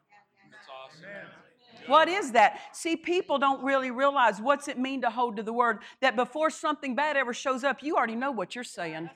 What 1.88 2.08
is 2.08 2.32
that? 2.32 2.60
See, 2.72 2.96
people 2.96 3.38
don't 3.38 3.64
really 3.64 3.90
realize 3.90 4.40
what's 4.40 4.68
it 4.68 4.78
mean 4.78 5.00
to 5.02 5.10
hold 5.10 5.36
to 5.36 5.42
the 5.42 5.54
word. 5.54 5.78
That 6.00 6.16
before 6.16 6.50
something 6.50 6.94
bad 6.94 7.16
ever 7.16 7.32
shows 7.32 7.64
up, 7.64 7.82
you 7.82 7.96
already 7.96 8.14
know 8.14 8.30
what 8.30 8.54
you're 8.54 8.62
saying. 8.62 9.08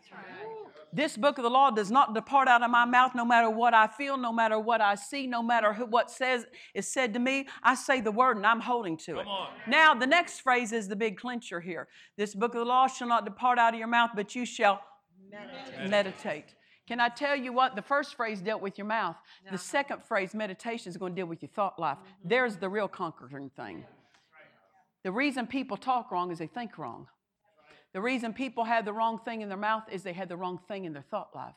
This 0.95 1.17
book 1.17 1.39
of 1.39 1.45
the 1.45 1.51
law 1.51 1.71
does 1.71 1.91
not 1.91 2.15
depart 2.15 2.49
out 2.49 2.63
of 2.63 2.71
my 2.71 2.85
mouth 2.85 3.13
no 3.15 3.25
matter 3.25 3.49
what 3.49 3.73
I 3.73 3.87
feel, 3.87 4.19
no 4.19 4.33
matter 4.33 4.59
what 4.59 4.83
I 4.83 4.95
see, 4.95 5.27
no 5.27 5.43
matter 5.43 5.73
who, 5.73 5.87
what 5.87 6.11
says 6.11 6.45
is 6.75 6.87
said 6.87 7.15
to 7.15 7.19
me. 7.19 7.47
I 7.63 7.75
say 7.75 8.03
the 8.03 8.11
word 8.11 8.37
and 8.37 8.47
I'm 8.47 8.61
holding 8.61 8.99
to 8.99 9.21
it. 9.21 9.27
On. 9.27 9.49
Now, 9.67 9.95
the 9.95 10.07
next 10.07 10.41
phrase 10.41 10.73
is 10.73 10.89
the 10.89 10.97
big 10.97 11.17
clincher 11.17 11.61
here. 11.61 11.89
This 12.19 12.35
book 12.35 12.55
of 12.55 12.59
the 12.59 12.67
law 12.67 12.89
shall 12.89 13.09
not 13.09 13.25
depart 13.25 13.59
out 13.59 13.73
of 13.73 13.79
your 13.79 13.89
mouth, 13.89 14.11
but 14.15 14.35
you 14.35 14.45
shall 14.45 14.83
meditate. 15.89 16.55
Can 16.87 17.01
I 17.01 17.09
tell 17.09 17.35
you 17.35 17.53
what? 17.55 17.75
The 17.75 17.83
first 17.83 18.15
phrase 18.17 18.43
dealt 18.43 18.61
with 18.61 18.77
your 18.77 18.87
mouth. 18.87 19.17
The 19.51 19.57
second 19.57 20.03
phrase, 20.05 20.35
meditation, 20.35 20.91
is 20.91 20.99
going 20.99 21.15
to 21.15 21.17
deal 21.17 21.27
with 21.27 21.41
your 21.41 21.49
thought 21.49 21.79
life. 21.79 21.97
Mm-hmm. 21.97 22.29
There's 22.29 22.57
the 22.57 22.69
real 22.69 22.89
conquering 22.89 23.51
thing. 23.57 23.85
The 25.05 25.13
reason 25.13 25.47
people 25.47 25.77
talk 25.77 26.11
wrong 26.11 26.31
is 26.31 26.39
they 26.39 26.47
think 26.47 26.77
wrong. 26.77 27.07
The 27.93 28.01
reason 28.01 28.33
people 28.33 28.65
have 28.65 28.85
the 28.85 28.93
wrong 28.93 29.19
thing 29.19 29.43
in 29.43 29.49
their 29.49 29.59
mouth 29.59 29.85
is 29.91 30.03
they 30.03 30.13
had 30.13 30.29
the 30.29 30.37
wrong 30.37 30.59
thing 30.69 30.85
in 30.85 30.93
their 30.93 31.03
thought 31.03 31.31
life. 31.35 31.57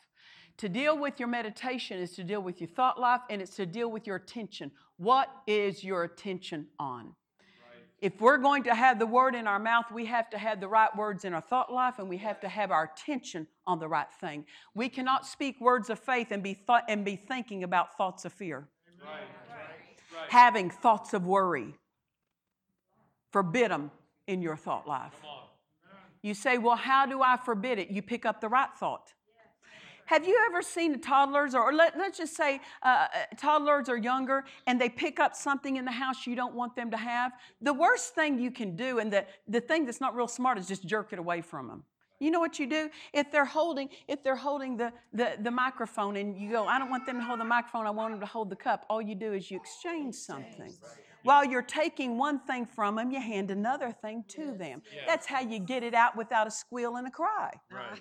To 0.57 0.69
deal 0.69 0.97
with 0.97 1.19
your 1.19 1.27
meditation 1.27 1.99
is 1.99 2.11
to 2.13 2.23
deal 2.23 2.41
with 2.41 2.61
your 2.61 2.69
thought 2.69 2.99
life 2.99 3.21
and 3.29 3.41
it's 3.41 3.55
to 3.57 3.65
deal 3.65 3.91
with 3.91 4.07
your 4.07 4.15
attention. 4.15 4.71
What 4.97 5.29
is 5.47 5.83
your 5.83 6.03
attention 6.03 6.67
on? 6.79 7.13
If 8.01 8.19
we're 8.19 8.37
going 8.37 8.63
to 8.63 8.75
have 8.75 8.99
the 8.99 9.05
word 9.05 9.35
in 9.35 9.47
our 9.47 9.59
mouth, 9.59 9.85
we 9.91 10.05
have 10.05 10.29
to 10.29 10.37
have 10.37 10.59
the 10.59 10.67
right 10.67 10.95
words 10.95 11.25
in 11.25 11.33
our 11.33 11.41
thought 11.41 11.71
life 11.71 11.95
and 11.97 12.09
we 12.09 12.17
have 12.17 12.39
to 12.41 12.49
have 12.49 12.71
our 12.71 12.91
attention 12.93 13.47
on 13.65 13.79
the 13.79 13.87
right 13.87 14.11
thing. 14.19 14.45
We 14.73 14.89
cannot 14.89 15.25
speak 15.25 15.59
words 15.61 15.89
of 15.89 15.99
faith 15.99 16.27
and 16.31 16.43
be, 16.43 16.55
th- 16.55 16.81
and 16.87 17.05
be 17.05 17.15
thinking 17.15 17.63
about 17.63 17.97
thoughts 17.97 18.25
of 18.25 18.33
fear, 18.33 18.67
having 20.29 20.69
thoughts 20.69 21.13
of 21.13 21.25
worry. 21.25 21.73
Forbid 23.31 23.71
them 23.71 23.91
in 24.27 24.41
your 24.41 24.55
thought 24.55 24.87
life. 24.87 25.13
You 26.25 26.33
say, 26.33 26.57
well, 26.57 26.75
how 26.75 27.05
do 27.05 27.21
I 27.21 27.37
forbid 27.37 27.77
it? 27.77 27.91
You 27.91 28.01
pick 28.01 28.25
up 28.25 28.41
the 28.41 28.49
right 28.49 28.69
thought. 28.79 29.13
Have 30.07 30.27
you 30.27 30.35
ever 30.47 30.63
seen 30.63 30.99
toddlers, 30.99 31.53
or 31.53 31.71
let, 31.71 31.95
us 31.95 32.17
just 32.17 32.35
say 32.35 32.61
uh, 32.81 32.87
uh, 32.87 33.07
toddlers 33.37 33.89
or 33.89 33.95
younger, 33.95 34.43
and 34.65 34.81
they 34.81 34.89
pick 34.89 35.19
up 35.19 35.35
something 35.35 35.77
in 35.77 35.85
the 35.85 35.91
house 35.91 36.25
you 36.25 36.35
don't 36.35 36.55
want 36.55 36.75
them 36.75 36.89
to 36.89 36.97
have? 36.97 37.33
The 37.61 37.73
worst 37.73 38.15
thing 38.15 38.39
you 38.39 38.49
can 38.49 38.75
do, 38.75 38.97
and 38.97 39.13
the, 39.13 39.27
the 39.47 39.61
thing 39.61 39.85
that's 39.85 40.01
not 40.01 40.15
real 40.15 40.27
smart, 40.27 40.57
is 40.57 40.67
just 40.67 40.83
jerk 40.83 41.13
it 41.13 41.19
away 41.19 41.41
from 41.41 41.67
them. 41.67 41.83
You 42.19 42.31
know 42.31 42.39
what 42.39 42.59
you 42.59 42.67
do? 42.67 42.89
If 43.13 43.31
they're 43.31 43.45
holding, 43.45 43.89
if 44.07 44.23
they're 44.23 44.35
holding 44.35 44.77
the, 44.77 44.93
the, 45.13 45.37
the 45.41 45.51
microphone 45.51 46.15
and 46.15 46.37
you 46.37 46.49
go, 46.51 46.65
I 46.65 46.79
don't 46.79 46.89
want 46.89 47.05
them 47.05 47.17
to 47.17 47.23
hold 47.23 47.39
the 47.39 47.45
microphone, 47.45 47.85
I 47.85 47.89
want 47.89 48.13
them 48.13 48.19
to 48.21 48.25
hold 48.25 48.49
the 48.49 48.55
cup, 48.55 48.85
all 48.89 49.01
you 49.01 49.15
do 49.15 49.33
is 49.33 49.51
you 49.51 49.57
exchange 49.57 50.15
something. 50.15 50.73
While 51.23 51.43
you're 51.43 51.63
taking 51.63 52.17
one 52.17 52.39
thing 52.39 52.67
from 52.67 52.95
them, 52.97 53.11
you 53.11 53.19
hand 53.19 53.49
another 53.49 53.91
thing 53.91 54.23
to 54.29 54.53
them. 54.53 54.81
That's 55.07 55.25
how 55.25 55.41
you 55.41 55.59
get 55.59 55.83
it 55.83 55.95
out 55.95 56.15
without 56.15 56.45
a 56.47 56.51
squeal 56.51 56.97
and 56.97 57.07
a 57.07 57.11
cry. 57.11 57.51
Right. 57.71 57.99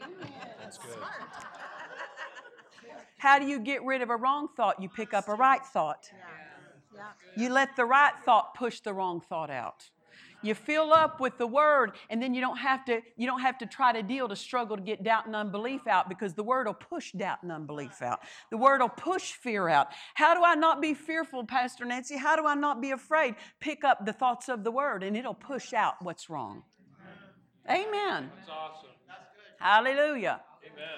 That's 0.62 0.78
good. 0.78 0.96
How 3.18 3.38
do 3.38 3.46
you 3.46 3.60
get 3.60 3.84
rid 3.84 4.02
of 4.02 4.10
a 4.10 4.16
wrong 4.16 4.48
thought? 4.56 4.82
You 4.82 4.88
pick 4.88 5.14
up 5.14 5.28
a 5.28 5.34
right 5.34 5.64
thought. 5.64 6.10
Yeah. 6.12 7.04
You 7.36 7.50
let 7.50 7.76
the 7.76 7.84
right 7.84 8.12
thought 8.24 8.54
push 8.54 8.80
the 8.80 8.92
wrong 8.92 9.20
thought 9.20 9.50
out. 9.50 9.90
You 10.42 10.54
fill 10.54 10.92
up 10.92 11.20
with 11.20 11.38
the 11.38 11.46
word, 11.46 11.92
and 12.10 12.22
then 12.22 12.34
you 12.34 12.40
don't 12.40 12.56
have 12.56 12.84
to 12.86 13.00
you 13.16 13.26
don't 13.26 13.40
have 13.40 13.58
to 13.58 13.66
try 13.66 13.92
to 13.92 14.02
deal 14.02 14.28
to 14.28 14.36
struggle 14.36 14.76
to 14.76 14.82
get 14.82 15.02
doubt 15.02 15.26
and 15.26 15.36
unbelief 15.36 15.86
out 15.86 16.08
because 16.08 16.34
the 16.34 16.42
word 16.42 16.66
will 16.66 16.74
push 16.74 17.12
doubt 17.12 17.38
and 17.42 17.52
unbelief 17.52 18.02
out. 18.02 18.20
The 18.50 18.56
word 18.56 18.80
will 18.80 18.88
push 18.88 19.32
fear 19.32 19.68
out. 19.68 19.88
How 20.14 20.34
do 20.34 20.44
I 20.44 20.54
not 20.54 20.80
be 20.80 20.94
fearful, 20.94 21.44
Pastor 21.44 21.84
Nancy? 21.84 22.16
How 22.16 22.36
do 22.36 22.46
I 22.46 22.54
not 22.54 22.80
be 22.80 22.90
afraid? 22.90 23.36
Pick 23.60 23.84
up 23.84 24.04
the 24.04 24.12
thoughts 24.12 24.48
of 24.48 24.64
the 24.64 24.70
word, 24.70 25.02
and 25.02 25.16
it'll 25.16 25.34
push 25.34 25.72
out 25.72 25.94
what's 26.00 26.28
wrong. 26.28 26.64
Amen. 27.70 28.30
That's 28.36 28.48
awesome. 28.50 28.90
That's 29.06 29.28
good. 29.34 29.64
Hallelujah. 29.64 30.40
Amen. 30.64 30.88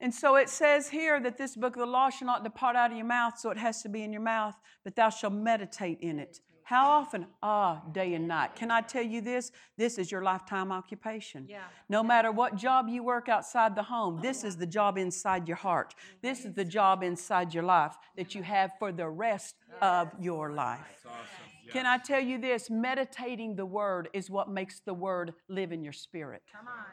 And 0.00 0.12
so 0.14 0.36
it 0.36 0.50
says 0.50 0.90
here 0.90 1.20
that 1.20 1.38
this 1.38 1.56
book 1.56 1.76
of 1.76 1.80
the 1.80 1.86
law 1.86 2.10
shall 2.10 2.26
not 2.26 2.44
depart 2.44 2.76
out 2.76 2.90
of 2.90 2.96
your 2.96 3.06
mouth, 3.06 3.38
so 3.38 3.50
it 3.50 3.56
has 3.56 3.80
to 3.82 3.88
be 3.88 4.02
in 4.02 4.12
your 4.12 4.20
mouth, 4.20 4.54
but 4.82 4.96
thou 4.96 5.08
shalt 5.08 5.32
meditate 5.32 5.98
in 6.00 6.18
it. 6.18 6.40
How 6.64 6.88
often? 6.88 7.26
Ah, 7.42 7.82
day 7.92 8.14
and 8.14 8.26
night. 8.26 8.56
Can 8.56 8.70
I 8.70 8.80
tell 8.80 9.02
you 9.02 9.20
this? 9.20 9.52
This 9.76 9.98
is 9.98 10.10
your 10.10 10.22
lifetime 10.22 10.72
occupation. 10.72 11.46
Yeah. 11.48 11.64
No 11.90 12.02
matter 12.02 12.32
what 12.32 12.56
job 12.56 12.88
you 12.88 13.04
work 13.04 13.28
outside 13.28 13.76
the 13.76 13.82
home, 13.82 14.18
this 14.22 14.44
is 14.44 14.56
the 14.56 14.66
job 14.66 14.96
inside 14.96 15.46
your 15.46 15.58
heart. 15.58 15.94
This 16.22 16.46
is 16.46 16.54
the 16.54 16.64
job 16.64 17.02
inside 17.02 17.52
your 17.52 17.64
life 17.64 17.96
that 18.16 18.34
you 18.34 18.42
have 18.42 18.72
for 18.78 18.92
the 18.92 19.08
rest 19.08 19.56
of 19.82 20.10
your 20.18 20.52
life. 20.52 20.80
Awesome. 21.04 21.70
Can 21.70 21.84
I 21.84 21.98
tell 21.98 22.20
you 22.20 22.38
this? 22.38 22.70
Meditating 22.70 23.56
the 23.56 23.66
word 23.66 24.08
is 24.14 24.30
what 24.30 24.48
makes 24.50 24.80
the 24.80 24.94
word 24.94 25.34
live 25.48 25.70
in 25.70 25.82
your 25.82 25.92
spirit. 25.92 26.42
Come 26.50 26.66
on. 26.66 26.84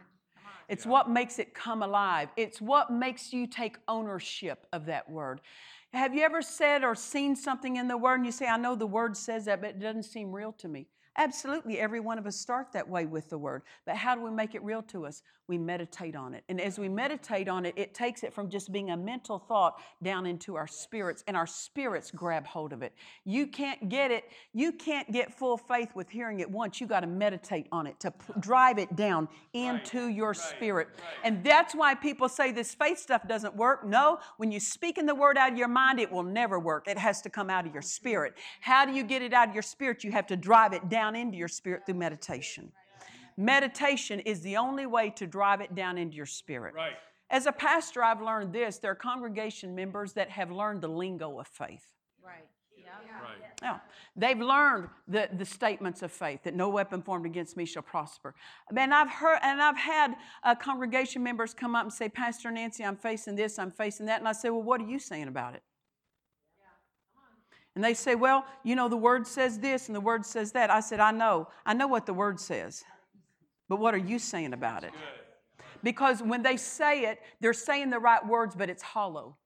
It's 0.72 0.86
what 0.86 1.10
makes 1.10 1.38
it 1.38 1.54
come 1.54 1.84
alive. 1.84 2.30
It's 2.38 2.62
what 2.62 2.90
makes 2.90 3.34
you 3.34 3.46
take 3.46 3.78
ownership 3.90 4.66
of 4.72 4.86
that 4.86 5.10
word. 5.10 5.42
Have 5.94 6.16
you 6.16 6.22
ever 6.22 6.42
said 6.42 6.84
or 6.84 6.96
seen 6.96 7.36
something 7.36 7.76
in 7.76 7.88
the 7.88 7.98
word 7.98 8.16
and 8.16 8.26
you 8.26 8.32
say, 8.32 8.48
I 8.48 8.58
know 8.58 8.76
the 8.76 8.88
word 8.88 9.18
says 9.18 9.46
that, 9.46 9.62
but 9.62 9.72
it 9.72 9.80
doesn't 9.80 10.04
seem 10.04 10.32
real 10.32 10.54
to 10.54 10.68
me? 10.68 10.88
Absolutely, 11.18 11.78
every 11.78 12.00
one 12.00 12.18
of 12.18 12.26
us 12.26 12.38
start 12.38 12.72
that 12.72 12.88
way 12.88 13.06
with 13.06 13.30
the 13.30 13.38
word. 13.38 13.64
But 13.86 13.98
how 13.98 14.16
do 14.16 14.22
we 14.22 14.32
make 14.32 14.56
it 14.56 14.64
real 14.64 14.82
to 14.84 15.06
us? 15.06 15.22
We 15.52 15.58
meditate 15.58 16.16
on 16.16 16.34
it. 16.34 16.46
And 16.48 16.62
as 16.62 16.80
we 16.80 16.88
meditate 16.88 17.50
on 17.50 17.66
it, 17.66 17.74
it 17.76 17.94
takes 17.94 18.24
it 18.24 18.34
from 18.34 18.50
just 18.50 18.72
being 18.72 18.92
a 18.92 18.96
mental 18.96 19.38
thought 19.38 19.82
down 20.02 20.26
into 20.26 20.56
our 20.56 20.66
spirits, 20.66 21.26
and 21.28 21.36
our 21.36 21.46
spirits 21.46 22.10
grab 22.10 22.46
hold 22.46 22.72
of 22.72 22.82
it. 22.82 22.94
You 23.26 23.48
can't 23.48 23.90
get 23.90 24.12
it, 24.12 24.24
you 24.54 24.72
can't 24.72 25.12
get 25.12 25.38
full 25.38 25.58
faith 25.58 25.90
with 25.94 26.10
hearing 26.10 26.40
it 26.40 26.50
once. 26.50 26.80
You 26.80 26.88
got 26.88 27.02
to 27.02 27.08
meditate 27.08 27.68
on 27.70 27.86
it 27.86 28.00
to 28.00 28.12
p- 28.12 28.34
drive 28.40 28.78
it 28.78 28.96
down 28.96 29.28
into 29.52 30.08
your 30.08 30.34
spirit. 30.34 30.88
And 31.26 31.44
that's 31.44 31.76
why 31.76 31.96
people 31.96 32.30
say 32.30 32.54
this 32.54 32.74
faith 32.74 33.00
stuff 33.00 33.28
doesn't 33.28 33.54
work. 33.54 33.86
No, 33.86 34.20
when 34.38 34.54
you 34.54 34.62
speak 34.62 34.98
in 34.98 35.06
the 35.06 35.16
word 35.16 35.38
out 35.38 35.52
of 35.52 35.58
your 35.58 35.68
mind, 35.68 36.00
it 36.00 36.10
will 36.10 36.24
never 36.24 36.62
work. 36.62 36.88
It 36.88 36.98
has 36.98 37.22
to 37.24 37.30
come 37.30 37.50
out 37.50 37.68
of 37.68 37.74
your 37.74 37.82
spirit. 37.82 38.36
How 38.62 38.86
do 38.86 38.94
you 38.94 39.04
get 39.04 39.22
it 39.22 39.34
out 39.34 39.50
of 39.50 39.54
your 39.54 39.64
spirit? 39.64 40.06
You 40.06 40.14
have 40.14 40.28
to 40.28 40.38
drive 40.38 40.72
it 40.72 40.88
down 40.88 41.14
into 41.14 41.38
your 41.38 41.50
spirit 41.50 41.86
through 41.86 41.96
meditation. 41.96 42.72
Meditation 43.38 44.20
is 44.22 44.42
the 44.42 44.58
only 44.58 44.86
way 44.86 45.10
to 45.12 45.28
drive 45.28 45.62
it 45.62 45.74
down 45.76 45.98
into 45.98 46.16
your 46.16 46.26
spirit. 46.26 46.74
Right. 46.74 46.94
As 47.30 47.46
a 47.46 47.52
pastor, 47.52 48.04
I've 48.04 48.22
learned 48.22 48.54
this 48.54 48.78
there 48.78 48.92
are 48.92 48.96
congregation 48.96 49.74
members 49.74 50.14
that 50.14 50.30
have 50.30 50.52
learned 50.52 50.82
the 50.82 50.90
lingo 50.90 51.40
of 51.40 51.48
faith. 51.48 51.88
Right. 52.24 52.46
Yeah. 52.78 52.92
Right. 53.22 53.38
Yeah. 53.62 53.80
They've 54.16 54.40
learned 54.40 54.90
the, 55.08 55.30
the 55.32 55.46
statements 55.46 56.02
of 56.02 56.12
faith 56.12 56.44
that 56.44 56.54
no 56.54 56.70
weapon 56.70 57.02
formed 57.02 57.26
against 57.26 57.56
me 57.56 57.66
shall 57.66 57.84
prosper. 57.84 58.36
And 58.76 58.94
I've 58.94 59.10
heard 59.10 59.40
and 59.42 59.62
I've 59.62 59.78
had 59.78 60.16
uh, 60.44 60.56
congregation 60.56 61.24
members 61.24 61.54
come 61.54 61.76
up 61.76 61.84
and 61.84 61.94
say, 61.94 62.10
Pastor 62.10 62.52
Nancy, 62.52 62.84
I'm 62.84 62.98
facing 62.98 63.36
this, 63.36 63.58
I'm 63.58 63.72
facing 63.72 64.08
that. 64.08 64.20
And 64.20 64.28
I 64.28 64.34
say, 64.34 64.50
Well, 64.50 64.64
what 64.64 64.82
are 64.82 64.88
you 64.88 65.00
saying 65.00 65.28
about 65.28 65.56
it? 65.56 65.64
And 67.76 67.84
they 67.84 67.94
say, 67.94 68.16
Well, 68.16 68.46
you 68.64 68.76
know, 68.76 68.90
the 68.90 68.98
word 68.98 69.26
says 69.26 69.60
this 69.60 69.88
and 69.88 69.96
the 69.96 70.02
word 70.02 70.26
says 70.26 70.52
that. 70.52 70.70
I 70.70 70.82
said, 70.82 71.00
I 71.00 71.12
know. 71.12 71.48
I 71.66 71.74
know 71.74 71.88
what 71.88 72.06
the 72.06 72.14
word 72.14 72.40
says. 72.40 72.84
But 73.72 73.80
what 73.80 73.94
are 73.94 74.00
you 74.00 74.20
saying 74.20 74.52
about 74.52 74.84
it? 74.84 74.92
Because 75.82 76.22
when 76.22 76.44
they 76.44 76.58
say 76.58 77.04
it, 77.04 77.20
they're 77.40 77.54
saying 77.54 77.90
the 77.90 78.00
right 78.00 78.20
words, 78.28 78.54
but 78.54 78.70
it's 78.70 78.84
hollow. 78.84 79.38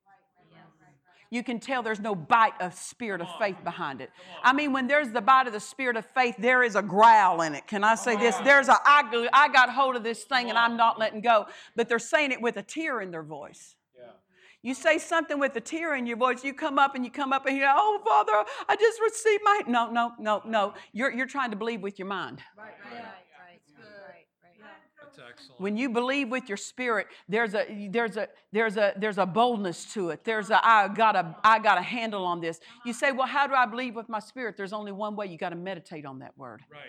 You 1.30 1.44
can 1.44 1.60
tell 1.60 1.84
there's 1.84 2.00
no 2.00 2.16
bite 2.16 2.60
of 2.60 2.74
spirit 2.74 3.22
of 3.22 3.28
faith 3.38 3.58
behind 3.64 4.02
it. 4.02 4.10
I 4.44 4.52
mean, 4.52 4.74
when 4.74 4.88
there's 4.88 5.12
the 5.12 5.22
bite 5.22 5.46
of 5.46 5.54
the 5.54 5.60
spirit 5.60 5.96
of 5.96 6.08
faith, 6.08 6.34
there 6.40 6.64
is 6.64 6.76
a 6.76 6.82
growl 6.82 7.44
in 7.44 7.54
it. 7.54 7.68
Can 7.68 7.84
I 7.84 7.94
say 7.94 8.18
this? 8.18 8.36
There's 8.38 8.68
a 8.68 8.78
I, 8.84 9.48
got 9.54 9.70
hold 9.70 9.96
of 9.96 10.02
this 10.02 10.24
thing 10.24 10.50
and 10.50 10.58
I'm 10.58 10.76
not 10.76 10.98
letting 10.98 11.22
go. 11.22 11.46
But 11.76 11.88
they're 11.88 12.00
saying 12.00 12.32
it 12.32 12.42
with 12.42 12.58
a 12.58 12.64
tear 12.64 13.02
in 13.02 13.12
their 13.12 13.22
voice. 13.22 13.76
You 14.66 14.74
say 14.74 14.98
something 14.98 15.38
with 15.38 15.56
a 15.58 15.62
tear 15.62 15.94
in 15.94 16.08
your 16.08 16.18
voice, 16.18 16.44
you 16.44 16.52
come 16.52 16.80
up 16.80 16.96
and 16.96 17.06
you 17.06 17.12
come 17.12 17.32
up 17.32 17.46
and 17.46 17.56
you 17.56 17.62
go, 17.62 17.72
Oh, 17.78 18.02
Father, 18.04 18.50
I 18.68 18.76
just 18.76 19.00
received 19.00 19.44
my. 19.46 19.62
No, 19.68 19.92
no, 19.92 20.14
no, 20.18 20.42
no. 20.44 20.74
You're, 20.92 21.12
you're 21.12 21.28
trying 21.28 21.52
to 21.52 21.56
believe 21.56 21.84
with 21.84 22.00
your 22.00 22.08
mind. 22.08 22.42
Right. 22.58 22.74
Right. 22.84 22.94
Right. 22.94 23.04
Right. 23.04 23.62
Good. 23.78 23.86
Right. 23.86 24.26
Right. 24.42 24.82
That's 25.04 25.20
excellent. 25.36 25.62
When 25.62 25.78
you 25.78 25.90
believe 25.90 26.30
with 26.30 26.48
your 26.48 26.58
spirit, 26.58 27.08
there's 27.28 27.54
a 27.54 27.90
there's 27.92 28.18
a 28.18 28.28
there's 28.52 28.78
a 28.78 28.94
there's 28.98 29.18
a 29.18 29.26
boldness 29.26 29.94
to 29.94 30.10
it. 30.10 30.24
There's 30.24 30.50
a 30.50 30.66
I 30.66 30.88
got 30.88 31.16
a 31.16 31.36
I 31.44 31.60
got 31.60 31.78
a 31.78 31.82
handle 31.82 32.26
on 32.26 32.42
this. 32.42 32.60
You 32.86 32.94
say, 32.94 33.12
well, 33.12 33.28
how 33.28 33.48
do 33.48 33.54
I 33.54 33.66
believe 33.66 33.96
with 33.96 34.10
my 34.10 34.20
spirit? 34.20 34.58
There's 34.58 34.74
only 34.74 34.92
one 34.92 35.16
way. 35.16 35.28
You 35.28 35.38
got 35.38 35.50
to 35.50 35.56
meditate 35.56 36.06
on 36.06 36.20
that 36.20 36.38
word. 36.38 36.62
Right. 36.72 36.82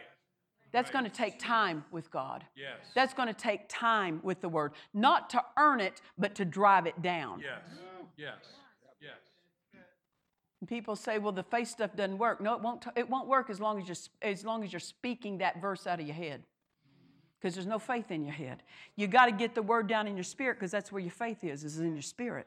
That's 0.73 0.91
going 0.91 1.05
to 1.05 1.11
take 1.11 1.39
time 1.39 1.85
with 1.91 2.11
God. 2.11 2.45
Yes. 2.55 2.91
That's 2.95 3.15
going 3.15 3.29
to 3.29 3.35
take 3.35 3.63
time 3.69 4.21
with 4.23 4.41
the 4.43 4.49
word, 4.49 4.73
not 4.93 5.31
to 5.31 5.43
earn 5.57 5.81
it, 5.81 6.03
but 6.19 6.35
to 6.35 6.45
drive 6.45 6.87
it 6.87 7.01
down. 7.01 7.41
yes. 7.41 7.63
Yes. 8.19 8.35
Yes. 9.01 9.13
And 10.61 10.69
people 10.69 10.97
say, 10.97 11.19
well, 11.19 11.33
the 11.33 11.43
faith 11.43 11.69
stuff 11.69 11.95
doesn't 11.95 12.19
work. 12.19 12.41
No, 12.41 12.55
it 12.55 12.63
won't. 12.63 12.85
It 12.97 13.09
won't 13.09 13.29
work 13.29 13.51
as 13.51 13.61
long 13.61 13.81
as 13.81 13.89
you're 13.89 14.31
as 14.31 14.45
long 14.45 14.65
as 14.65 14.73
you're 14.73 14.81
speaking 14.81 15.39
that 15.39 15.61
verse 15.61 15.87
out 15.87 16.01
of 16.01 16.07
your 16.07 16.17
head. 16.17 16.43
Because 17.41 17.55
there's 17.55 17.67
no 17.67 17.79
faith 17.79 18.11
in 18.11 18.25
your 18.25 18.35
head. 18.35 18.63
You 18.97 19.07
got 19.07 19.27
to 19.27 19.33
get 19.33 19.55
the 19.55 19.63
word 19.63 19.87
down 19.87 20.07
in 20.07 20.17
your 20.17 20.25
spirit 20.25 20.59
because 20.59 20.71
that's 20.71 20.91
where 20.91 21.03
your 21.03 21.11
faith 21.11 21.45
is, 21.45 21.65
is 21.65 21.79
in 21.79 21.93
your 21.93 22.03
spirit. 22.03 22.47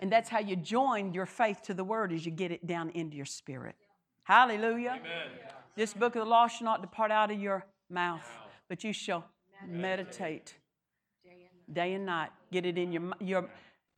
And 0.00 0.10
that's 0.10 0.28
how 0.28 0.40
you 0.40 0.56
join 0.56 1.12
your 1.12 1.26
faith 1.26 1.62
to 1.64 1.74
the 1.74 1.84
word 1.84 2.12
is 2.12 2.24
you 2.26 2.32
get 2.32 2.50
it 2.50 2.66
down 2.66 2.90
into 2.90 3.16
your 3.16 3.26
spirit. 3.26 3.76
Hallelujah. 4.24 4.98
Amen. 5.00 5.38
This 5.76 5.94
book 5.94 6.16
of 6.16 6.24
the 6.24 6.30
law 6.30 6.48
shall 6.48 6.64
not 6.64 6.80
depart 6.80 7.10
out 7.10 7.30
of 7.30 7.40
your 7.40 7.64
mouth, 7.88 8.28
but 8.68 8.84
you 8.84 8.92
shall 8.92 9.24
meditate 9.66 10.54
day 11.72 11.94
and 11.94 12.06
night. 12.06 12.30
Get 12.50 12.66
it 12.66 12.76
in 12.76 12.92
your 12.92 13.12
your 13.20 13.48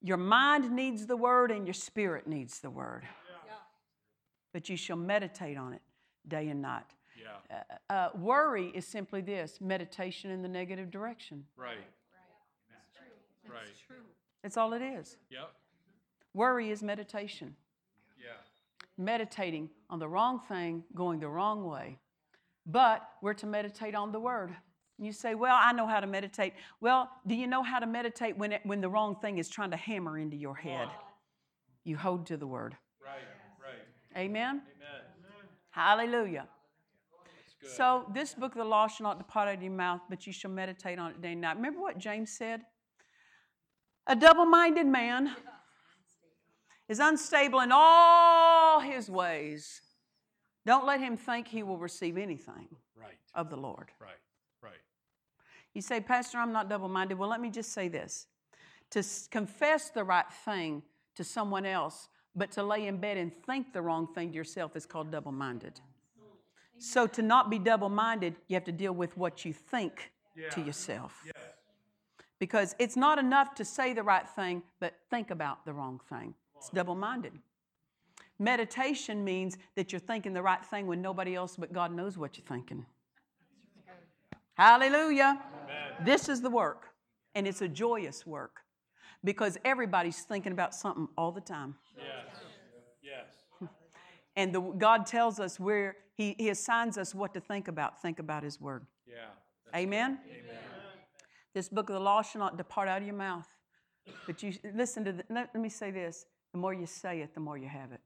your 0.03 0.17
mind 0.17 0.71
needs 0.71 1.07
the 1.07 1.17
word 1.17 1.51
and 1.51 1.67
your 1.67 1.75
spirit 1.75 2.27
needs 2.27 2.61
the 2.61 2.71
word. 2.71 3.05
But 4.53 4.69
you 4.69 4.77
shall 4.77 4.97
meditate 4.97 5.57
on 5.57 5.73
it 5.73 5.83
day 6.29 6.49
and 6.49 6.63
night. 6.63 6.85
Yeah. 7.25 7.63
Uh, 7.91 7.93
uh, 7.93 8.09
worry 8.15 8.71
is 8.75 8.87
simply 8.87 9.21
this 9.21 9.59
meditation 9.61 10.31
in 10.31 10.43
the 10.43 10.49
negative 10.49 10.91
direction. 10.91 11.45
Right. 11.57 11.71
Right. 11.71 13.51
Right. 13.51 13.61
That's, 13.67 13.81
true. 13.87 13.97
That's 14.43 14.57
all 14.57 14.73
it 14.73 14.83
is. 14.83 15.17
Yep. 15.31 15.51
Worry 16.35 16.71
is 16.71 16.83
meditation. 16.83 17.55
Yeah. 18.19 18.33
Meditating 18.97 19.71
on 19.91 19.99
the 19.99 20.09
wrong 20.09 20.41
thing, 20.49 20.85
going 20.95 21.21
the 21.21 21.29
wrong 21.29 21.65
way. 21.65 21.99
But 22.67 23.07
we're 23.23 23.35
to 23.35 23.47
meditate 23.47 23.95
on 23.95 24.13
the 24.13 24.21
word. 24.21 24.55
You 24.99 25.13
say, 25.13 25.35
Well, 25.35 25.57
I 25.59 25.73
know 25.73 25.87
how 25.87 26.01
to 26.01 26.07
meditate. 26.07 26.55
Well, 26.81 27.11
do 27.27 27.35
you 27.35 27.47
know 27.47 27.63
how 27.63 27.79
to 27.79 27.87
meditate 27.87 28.39
when, 28.39 28.53
it, 28.53 28.61
when 28.65 28.81
the 28.81 28.89
wrong 28.89 29.17
thing 29.17 29.39
is 29.39 29.49
trying 29.49 29.71
to 29.73 29.77
hammer 29.77 30.19
into 30.19 30.37
your 30.37 30.55
head? 30.55 30.89
You 31.85 31.97
hold 31.97 32.27
to 32.27 32.37
the 32.37 32.47
word. 32.47 32.77
Right. 33.03 33.21
Right. 33.61 34.23
Amen? 34.23 34.63
Amen. 34.63 35.03
Hallelujah. 35.71 36.47
Good. 37.65 37.73
So, 37.73 38.05
this 38.13 38.35
book 38.35 38.53
of 38.53 38.59
the 38.59 38.65
law 38.65 38.87
shall 38.89 39.05
not 39.05 39.19
depart 39.19 39.49
out 39.49 39.55
of 39.55 39.63
your 39.63 39.73
mouth, 39.73 40.03
but 40.11 40.27
you 40.27 40.33
shall 40.35 40.51
meditate 40.51 40.99
on 40.99 41.13
it 41.13 41.23
day 41.23 41.33
and 41.33 41.41
night. 41.41 41.57
Remember 41.57 41.81
what 41.81 41.97
James 41.99 42.31
said? 42.31 42.61
A 44.07 44.15
double 44.15 44.45
minded 44.45 44.87
man 44.87 45.35
is 46.91 46.99
unstable 46.99 47.61
in 47.61 47.71
all 47.73 48.81
his 48.81 49.09
ways. 49.09 49.81
Don't 50.67 50.85
let 50.85 51.01
him 51.01 51.17
think 51.17 51.49
he 51.49 51.63
will 51.63 51.79
receive 51.79 52.19
anything 52.19 52.69
right. 52.95 53.17
of 53.35 53.49
the 53.49 53.57
Lord. 53.57 53.93
Right. 53.99 54.11
Right. 54.63 54.73
You 55.73 55.81
say, 55.81 56.01
Pastor, 56.01 56.37
I'm 56.37 56.53
not 56.53 56.69
double 56.69 56.89
minded. 56.89 57.19
Well, 57.19 57.31
let 57.31 57.41
me 57.41 57.49
just 57.49 57.73
say 57.73 57.89
this 57.89 58.27
to 58.91 58.99
s- 58.99 59.27
confess 59.31 59.89
the 59.89 60.05
right 60.05 60.31
thing 60.45 60.83
to 61.15 61.25
someone 61.25 61.65
else, 61.65 62.09
but 62.37 62.51
to 62.53 62.63
lay 62.63 62.87
in 62.87 62.99
bed 62.99 63.17
and 63.17 63.33
think 63.47 63.73
the 63.73 63.81
wrong 63.81 64.07
thing 64.15 64.31
to 64.31 64.35
yourself 64.37 64.77
is 64.77 64.85
called 64.85 65.11
double 65.11 65.33
minded. 65.33 65.81
So, 66.79 67.07
to 67.07 67.23
not 67.23 67.51
be 67.51 67.59
double 67.59 67.89
minded, 67.89 68.37
you 68.49 68.55
have 68.55 68.65
to 68.65 68.73
deal 68.73 68.93
with 68.93 69.17
what 69.17 69.45
you 69.45 69.53
think 69.53 70.13
to 70.51 70.61
yourself. 70.61 71.23
Yes. 71.25 71.35
Because 72.39 72.75
it's 72.79 72.97
not 72.97 73.19
enough 73.19 73.55
to 73.55 73.65
say 73.65 73.93
the 73.93 74.03
right 74.03 74.29
thing, 74.29 74.63
but 74.81 74.95
think 75.09 75.31
about 75.31 75.65
the 75.65 75.73
wrong 75.73 76.01
thing. 76.09 76.35
It's 76.57 76.69
double 76.69 76.95
minded. 76.95 77.33
Meditation 78.39 79.25
means 79.25 79.57
that 79.77 79.93
you're 79.93 80.01
thinking 80.01 80.35
the 80.35 80.43
right 80.43 80.65
thing 80.65 80.87
when 80.87 81.01
nobody 81.01 81.37
else 81.37 81.57
but 81.57 81.73
God 81.73 81.95
knows 81.95 82.19
what 82.19 82.37
you're 82.37 82.47
thinking. 82.47 82.85
Hallelujah. 84.55 85.41
This 86.05 86.29
is 86.29 86.41
the 86.41 86.51
work, 86.51 86.89
and 87.35 87.47
it's 87.47 87.63
a 87.63 87.69
joyous 87.69 88.27
work 88.27 88.61
because 89.23 89.57
everybody's 89.65 90.21
thinking 90.21 90.53
about 90.53 90.75
something 90.75 91.09
all 91.17 91.33
the 91.33 91.41
time. 91.41 91.77
Yes. 91.97 92.44
And 94.37 94.55
the, 94.55 94.61
God 94.61 95.07
tells 95.07 95.39
us 95.39 95.61
where 95.61 95.97
he, 96.17 96.35
he 96.39 96.49
assigns 96.49 96.99
us 96.99 97.15
what 97.15 97.35
to 97.35 97.41
think 97.41 97.69
about. 97.69 98.01
Think 98.01 98.19
about 98.19 98.43
His 98.43 98.61
Word. 98.61 98.87
Yeah. 99.07 99.15
Amen? 99.75 100.19
This 101.55 101.69
book 101.69 101.89
of 101.89 101.95
the 101.95 102.01
law 102.01 102.23
shall 102.23 102.41
not 102.41 102.57
depart 102.57 102.89
out 102.89 103.01
of 103.01 103.07
your 103.07 103.17
mouth. 103.17 103.47
But 104.27 104.43
you 104.43 104.53
listen 104.75 105.05
to 105.05 105.13
the, 105.13 105.25
let, 105.31 105.51
let 105.55 105.61
me 105.61 105.69
say 105.69 105.91
this 105.91 106.27
the 106.53 106.59
more 106.59 106.73
you 106.73 106.87
say 106.87 107.21
it, 107.21 107.35
the 107.35 107.41
more 107.41 107.57
you 107.57 107.69
have 107.69 107.93
it. 107.93 108.01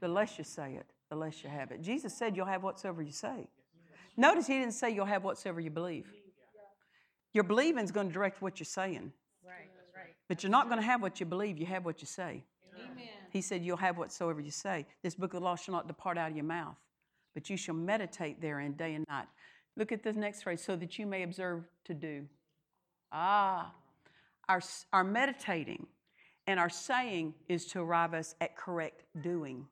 The 0.00 0.08
less 0.08 0.38
you 0.38 0.44
say 0.44 0.74
it, 0.74 0.86
the 1.10 1.16
less 1.16 1.42
you 1.42 1.50
have 1.50 1.70
it. 1.70 1.82
Jesus 1.82 2.16
said 2.16 2.36
you'll 2.36 2.46
have 2.46 2.62
whatsoever 2.62 3.02
you 3.02 3.12
say. 3.12 3.48
Notice 4.16 4.46
he 4.46 4.58
didn't 4.58 4.74
say 4.74 4.90
you'll 4.90 5.06
have 5.06 5.24
whatsoever 5.24 5.60
you 5.60 5.70
believe. 5.70 6.06
Your 7.32 7.44
believing 7.44 7.82
is 7.82 7.90
going 7.90 8.06
to 8.06 8.12
direct 8.12 8.40
what 8.40 8.60
you're 8.60 8.64
saying. 8.64 9.12
Right, 9.44 9.68
right. 9.94 10.14
But 10.28 10.42
you're 10.42 10.50
not 10.50 10.68
going 10.68 10.80
to 10.80 10.86
have 10.86 11.02
what 11.02 11.18
you 11.18 11.26
believe, 11.26 11.58
you 11.58 11.66
have 11.66 11.84
what 11.84 12.00
you 12.00 12.06
say. 12.06 12.44
He 13.34 13.42
said, 13.42 13.64
You'll 13.64 13.76
have 13.78 13.98
whatsoever 13.98 14.40
you 14.40 14.52
say. 14.52 14.86
This 15.02 15.16
book 15.16 15.34
of 15.34 15.40
the 15.40 15.44
law 15.44 15.56
shall 15.56 15.74
not 15.74 15.88
depart 15.88 16.16
out 16.16 16.30
of 16.30 16.36
your 16.36 16.46
mouth, 16.46 16.76
but 17.34 17.50
you 17.50 17.56
shall 17.56 17.74
meditate 17.74 18.40
therein 18.40 18.74
day 18.74 18.94
and 18.94 19.04
night. 19.10 19.26
Look 19.76 19.90
at 19.90 20.04
this 20.04 20.14
next 20.14 20.44
phrase, 20.44 20.62
so 20.62 20.76
that 20.76 21.00
you 21.00 21.04
may 21.04 21.24
observe 21.24 21.64
to 21.86 21.94
do. 21.94 22.26
Ah, 23.10 23.72
our, 24.48 24.62
our 24.92 25.02
meditating 25.02 25.88
and 26.46 26.60
our 26.60 26.70
saying 26.70 27.34
is 27.48 27.66
to 27.66 27.80
arrive 27.80 28.14
us 28.14 28.36
at 28.40 28.56
correct 28.56 29.02
doing, 29.20 29.66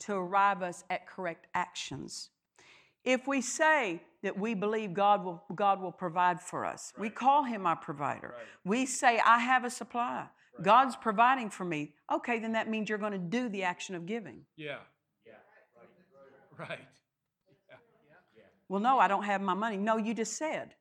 to 0.00 0.14
arrive 0.14 0.60
us 0.60 0.82
at 0.90 1.06
correct 1.06 1.46
actions. 1.54 2.30
If 3.04 3.28
we 3.28 3.40
say 3.40 4.02
that 4.24 4.36
we 4.36 4.54
believe 4.54 4.94
God 4.94 5.24
will, 5.24 5.44
God 5.54 5.80
will 5.80 5.92
provide 5.92 6.40
for 6.40 6.64
us, 6.64 6.92
we 6.98 7.08
call 7.08 7.44
Him 7.44 7.68
our 7.68 7.76
provider. 7.76 8.34
We 8.64 8.84
say, 8.84 9.20
I 9.24 9.38
have 9.38 9.62
a 9.64 9.70
supply. 9.70 10.26
God's 10.62 10.96
providing 10.96 11.50
for 11.50 11.64
me. 11.64 11.94
Okay, 12.12 12.38
then 12.38 12.52
that 12.52 12.68
means 12.68 12.88
you're 12.88 12.98
going 12.98 13.12
to 13.12 13.18
do 13.18 13.48
the 13.48 13.62
action 13.64 13.94
of 13.94 14.06
giving. 14.06 14.42
Yeah. 14.56 14.78
Yeah. 15.26 15.32
Right. 16.58 16.78
Well, 18.68 18.80
no, 18.80 18.98
I 18.98 19.08
don't 19.08 19.24
have 19.24 19.40
my 19.42 19.54
money. 19.54 19.76
No, 19.76 19.98
you 19.98 20.14
just 20.14 20.34
said 20.36 20.74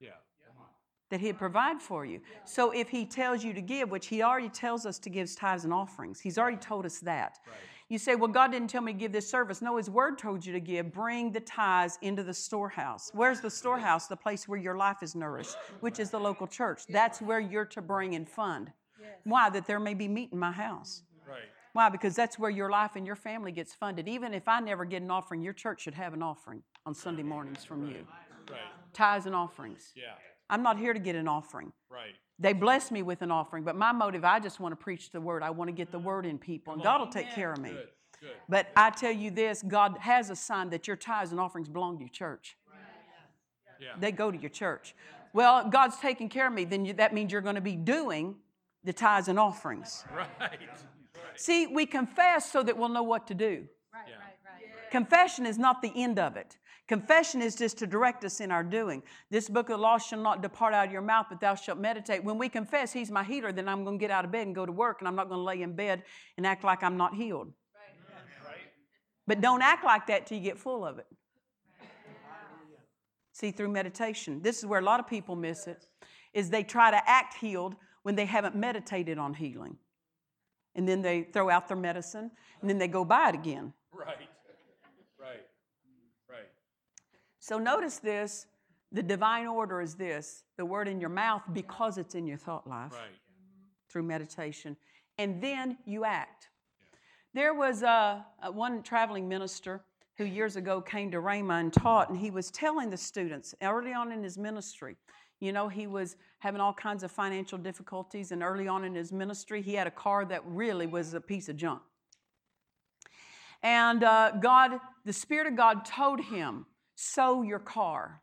Yeah. 0.00 0.10
that 1.10 1.20
He'd 1.20 1.36
provide 1.38 1.80
for 1.82 2.04
you. 2.06 2.20
So 2.44 2.70
if 2.70 2.88
He 2.88 3.04
tells 3.04 3.44
you 3.44 3.52
to 3.52 3.60
give, 3.60 3.90
which 3.90 4.06
He 4.06 4.22
already 4.22 4.48
tells 4.48 4.86
us 4.86 4.98
to 5.00 5.10
give 5.10 5.34
tithes 5.36 5.64
and 5.64 5.72
offerings, 5.72 6.20
He's 6.20 6.38
already 6.38 6.56
told 6.56 6.86
us 6.86 7.00
that. 7.00 7.38
You 7.90 7.98
say, 7.98 8.14
Well, 8.16 8.28
God 8.28 8.50
didn't 8.52 8.68
tell 8.68 8.82
me 8.82 8.92
to 8.92 8.98
give 8.98 9.12
this 9.12 9.28
service. 9.28 9.60
No, 9.60 9.76
His 9.76 9.90
Word 9.90 10.18
told 10.18 10.44
you 10.44 10.52
to 10.52 10.60
give. 10.60 10.92
Bring 10.92 11.30
the 11.32 11.40
tithes 11.40 11.98
into 12.02 12.22
the 12.22 12.34
storehouse. 12.34 13.10
Where's 13.14 13.40
the 13.40 13.50
storehouse? 13.50 14.06
The 14.06 14.16
place 14.16 14.48
where 14.48 14.58
your 14.58 14.76
life 14.76 15.02
is 15.02 15.14
nourished, 15.14 15.56
which 15.80 15.98
is 15.98 16.10
the 16.10 16.20
local 16.20 16.46
church. 16.46 16.82
That's 16.88 17.20
where 17.20 17.40
you're 17.40 17.64
to 17.66 17.82
bring 17.82 18.14
and 18.14 18.28
fund. 18.28 18.72
Why? 19.24 19.50
That 19.50 19.66
there 19.66 19.80
may 19.80 19.94
be 19.94 20.08
meat 20.08 20.30
in 20.32 20.38
my 20.38 20.52
house. 20.52 21.02
Mm-hmm. 21.02 21.30
Right. 21.30 21.48
Why? 21.72 21.88
Because 21.88 22.16
that's 22.16 22.38
where 22.38 22.50
your 22.50 22.70
life 22.70 22.92
and 22.96 23.06
your 23.06 23.16
family 23.16 23.52
gets 23.52 23.74
funded. 23.74 24.08
Even 24.08 24.34
if 24.34 24.48
I 24.48 24.60
never 24.60 24.84
get 24.84 25.02
an 25.02 25.10
offering, 25.10 25.42
your 25.42 25.52
church 25.52 25.82
should 25.82 25.94
have 25.94 26.14
an 26.14 26.22
offering 26.22 26.62
on 26.86 26.94
Sunday 26.94 27.22
mornings 27.22 27.64
from 27.64 27.86
you. 27.86 28.06
Right. 28.50 28.60
Tithes 28.92 29.26
and 29.26 29.34
offerings. 29.34 29.92
Yeah. 29.94 30.14
I'm 30.50 30.62
not 30.62 30.78
here 30.78 30.94
to 30.94 30.98
get 30.98 31.14
an 31.14 31.28
offering. 31.28 31.72
Right. 31.90 32.14
They 32.38 32.52
bless 32.52 32.90
me 32.90 33.02
with 33.02 33.22
an 33.22 33.30
offering, 33.30 33.64
but 33.64 33.76
my 33.76 33.92
motive, 33.92 34.24
I 34.24 34.38
just 34.40 34.60
want 34.60 34.72
to 34.72 34.76
preach 34.76 35.10
the 35.10 35.20
word. 35.20 35.42
I 35.42 35.50
want 35.50 35.68
to 35.68 35.72
get 35.72 35.90
the 35.90 35.98
word 35.98 36.24
in 36.24 36.38
people, 36.38 36.72
and 36.72 36.82
God 36.82 37.00
will 37.00 37.08
take 37.08 37.30
care 37.32 37.52
of 37.52 37.58
me. 37.58 37.70
Good. 37.70 37.88
Good. 38.20 38.30
But 38.48 38.68
I 38.76 38.90
tell 38.90 39.12
you 39.12 39.30
this 39.30 39.62
God 39.62 39.96
has 40.00 40.30
a 40.30 40.36
sign 40.36 40.70
that 40.70 40.86
your 40.86 40.96
tithes 40.96 41.30
and 41.30 41.40
offerings 41.40 41.68
belong 41.68 41.98
to 41.98 42.04
your 42.04 42.10
church. 42.10 42.56
Yeah. 43.80 43.88
They 43.98 44.10
go 44.10 44.30
to 44.30 44.38
your 44.38 44.50
church. 44.50 44.94
Well, 45.32 45.68
God's 45.68 45.98
taking 45.98 46.28
care 46.28 46.48
of 46.48 46.52
me, 46.52 46.64
then 46.64 46.84
you, 46.84 46.94
that 46.94 47.14
means 47.14 47.30
you're 47.30 47.40
going 47.40 47.54
to 47.54 47.60
be 47.60 47.76
doing 47.76 48.36
the 48.84 48.92
tithes 48.92 49.28
and 49.28 49.38
offerings. 49.38 50.04
Right. 50.14 50.28
See, 51.36 51.66
we 51.68 51.86
confess 51.86 52.50
so 52.50 52.62
that 52.64 52.76
we'll 52.76 52.88
know 52.88 53.02
what 53.04 53.28
to 53.28 53.34
do. 53.34 53.64
Right, 53.94 54.04
Yeah. 54.08 54.14
right, 54.16 54.34
right. 54.44 54.90
Confession 54.90 55.46
is 55.46 55.56
not 55.56 55.82
the 55.82 55.92
end 55.94 56.18
of 56.18 56.36
it. 56.36 56.56
Confession 56.88 57.42
is 57.42 57.54
just 57.54 57.78
to 57.78 57.86
direct 57.86 58.24
us 58.24 58.40
in 58.40 58.50
our 58.50 58.64
doing. 58.64 59.02
This 59.30 59.48
book 59.48 59.68
of 59.68 59.76
the 59.76 59.82
law 59.82 59.98
shall 59.98 60.20
not 60.20 60.42
depart 60.42 60.74
out 60.74 60.86
of 60.86 60.92
your 60.92 61.02
mouth, 61.02 61.26
but 61.28 61.38
thou 61.38 61.54
shalt 61.54 61.78
meditate. 61.78 62.24
When 62.24 62.38
we 62.38 62.48
confess 62.48 62.92
He's 62.92 63.10
my 63.10 63.22
healer, 63.22 63.52
then 63.52 63.68
I'm 63.68 63.84
going 63.84 63.98
to 63.98 64.02
get 64.02 64.10
out 64.10 64.24
of 64.24 64.32
bed 64.32 64.46
and 64.46 64.54
go 64.54 64.64
to 64.66 64.72
work, 64.72 65.00
and 65.00 65.06
I'm 65.06 65.14
not 65.14 65.28
going 65.28 65.38
to 65.38 65.44
lay 65.44 65.62
in 65.62 65.76
bed 65.76 66.02
and 66.36 66.46
act 66.46 66.64
like 66.64 66.82
I'm 66.82 66.96
not 66.96 67.14
healed. 67.14 67.52
But 69.26 69.42
don't 69.42 69.60
act 69.62 69.84
like 69.84 70.06
that 70.06 70.26
till 70.26 70.38
you 70.38 70.44
get 70.44 70.58
full 70.58 70.84
of 70.86 70.98
it. 70.98 71.06
See, 73.32 73.50
through 73.52 73.68
meditation, 73.68 74.40
this 74.42 74.58
is 74.58 74.66
where 74.66 74.80
a 74.80 74.84
lot 74.84 74.98
of 74.98 75.06
people 75.06 75.36
miss 75.36 75.66
it, 75.66 75.86
is 76.32 76.48
they 76.50 76.64
try 76.64 76.90
to 76.90 77.00
act 77.08 77.34
healed 77.34 77.76
when 78.08 78.14
they 78.14 78.24
haven't 78.24 78.56
meditated 78.56 79.18
on 79.18 79.34
healing. 79.34 79.76
And 80.74 80.88
then 80.88 81.02
they 81.02 81.24
throw 81.24 81.50
out 81.50 81.68
their 81.68 81.76
medicine, 81.76 82.30
and 82.62 82.70
then 82.70 82.78
they 82.78 82.88
go 82.88 83.04
buy 83.04 83.28
it 83.28 83.34
again. 83.34 83.74
Right. 83.92 84.30
Right. 85.20 85.44
Right. 86.26 86.48
So 87.38 87.58
notice 87.58 87.98
this 87.98 88.46
the 88.92 89.02
divine 89.02 89.46
order 89.46 89.82
is 89.82 89.94
this 89.94 90.44
the 90.56 90.64
word 90.64 90.88
in 90.88 91.02
your 91.02 91.10
mouth 91.10 91.42
because 91.52 91.98
it's 91.98 92.14
in 92.14 92.26
your 92.26 92.38
thought 92.38 92.66
life 92.66 92.92
Right. 92.92 93.10
through 93.90 94.04
meditation, 94.04 94.78
and 95.18 95.42
then 95.42 95.76
you 95.84 96.06
act. 96.06 96.48
There 97.34 97.52
was 97.52 97.82
a, 97.82 98.24
a 98.42 98.50
one 98.50 98.82
traveling 98.82 99.28
minister 99.28 99.84
who 100.16 100.24
years 100.24 100.56
ago 100.56 100.80
came 100.80 101.10
to 101.10 101.18
Rhema 101.18 101.60
and 101.60 101.70
taught, 101.70 102.08
and 102.08 102.18
he 102.18 102.30
was 102.30 102.50
telling 102.50 102.88
the 102.88 102.96
students 102.96 103.54
early 103.62 103.92
on 103.92 104.12
in 104.12 104.22
his 104.22 104.38
ministry. 104.38 104.96
You 105.40 105.52
know, 105.52 105.68
he 105.68 105.86
was 105.86 106.16
having 106.40 106.60
all 106.60 106.72
kinds 106.72 107.02
of 107.02 107.10
financial 107.10 107.58
difficulties, 107.58 108.32
and 108.32 108.42
early 108.42 108.68
on 108.68 108.84
in 108.84 108.94
his 108.94 109.12
ministry, 109.12 109.62
he 109.62 109.74
had 109.74 109.86
a 109.86 109.92
car 109.92 110.24
that 110.24 110.42
really 110.46 110.86
was 110.86 111.14
a 111.14 111.20
piece 111.20 111.48
of 111.48 111.56
junk. 111.56 111.80
And 113.62 114.04
uh, 114.04 114.32
God, 114.40 114.80
the 115.04 115.12
Spirit 115.12 115.46
of 115.46 115.56
God 115.56 115.84
told 115.84 116.20
him, 116.20 116.66
Sow 116.94 117.42
your 117.42 117.60
car. 117.60 118.22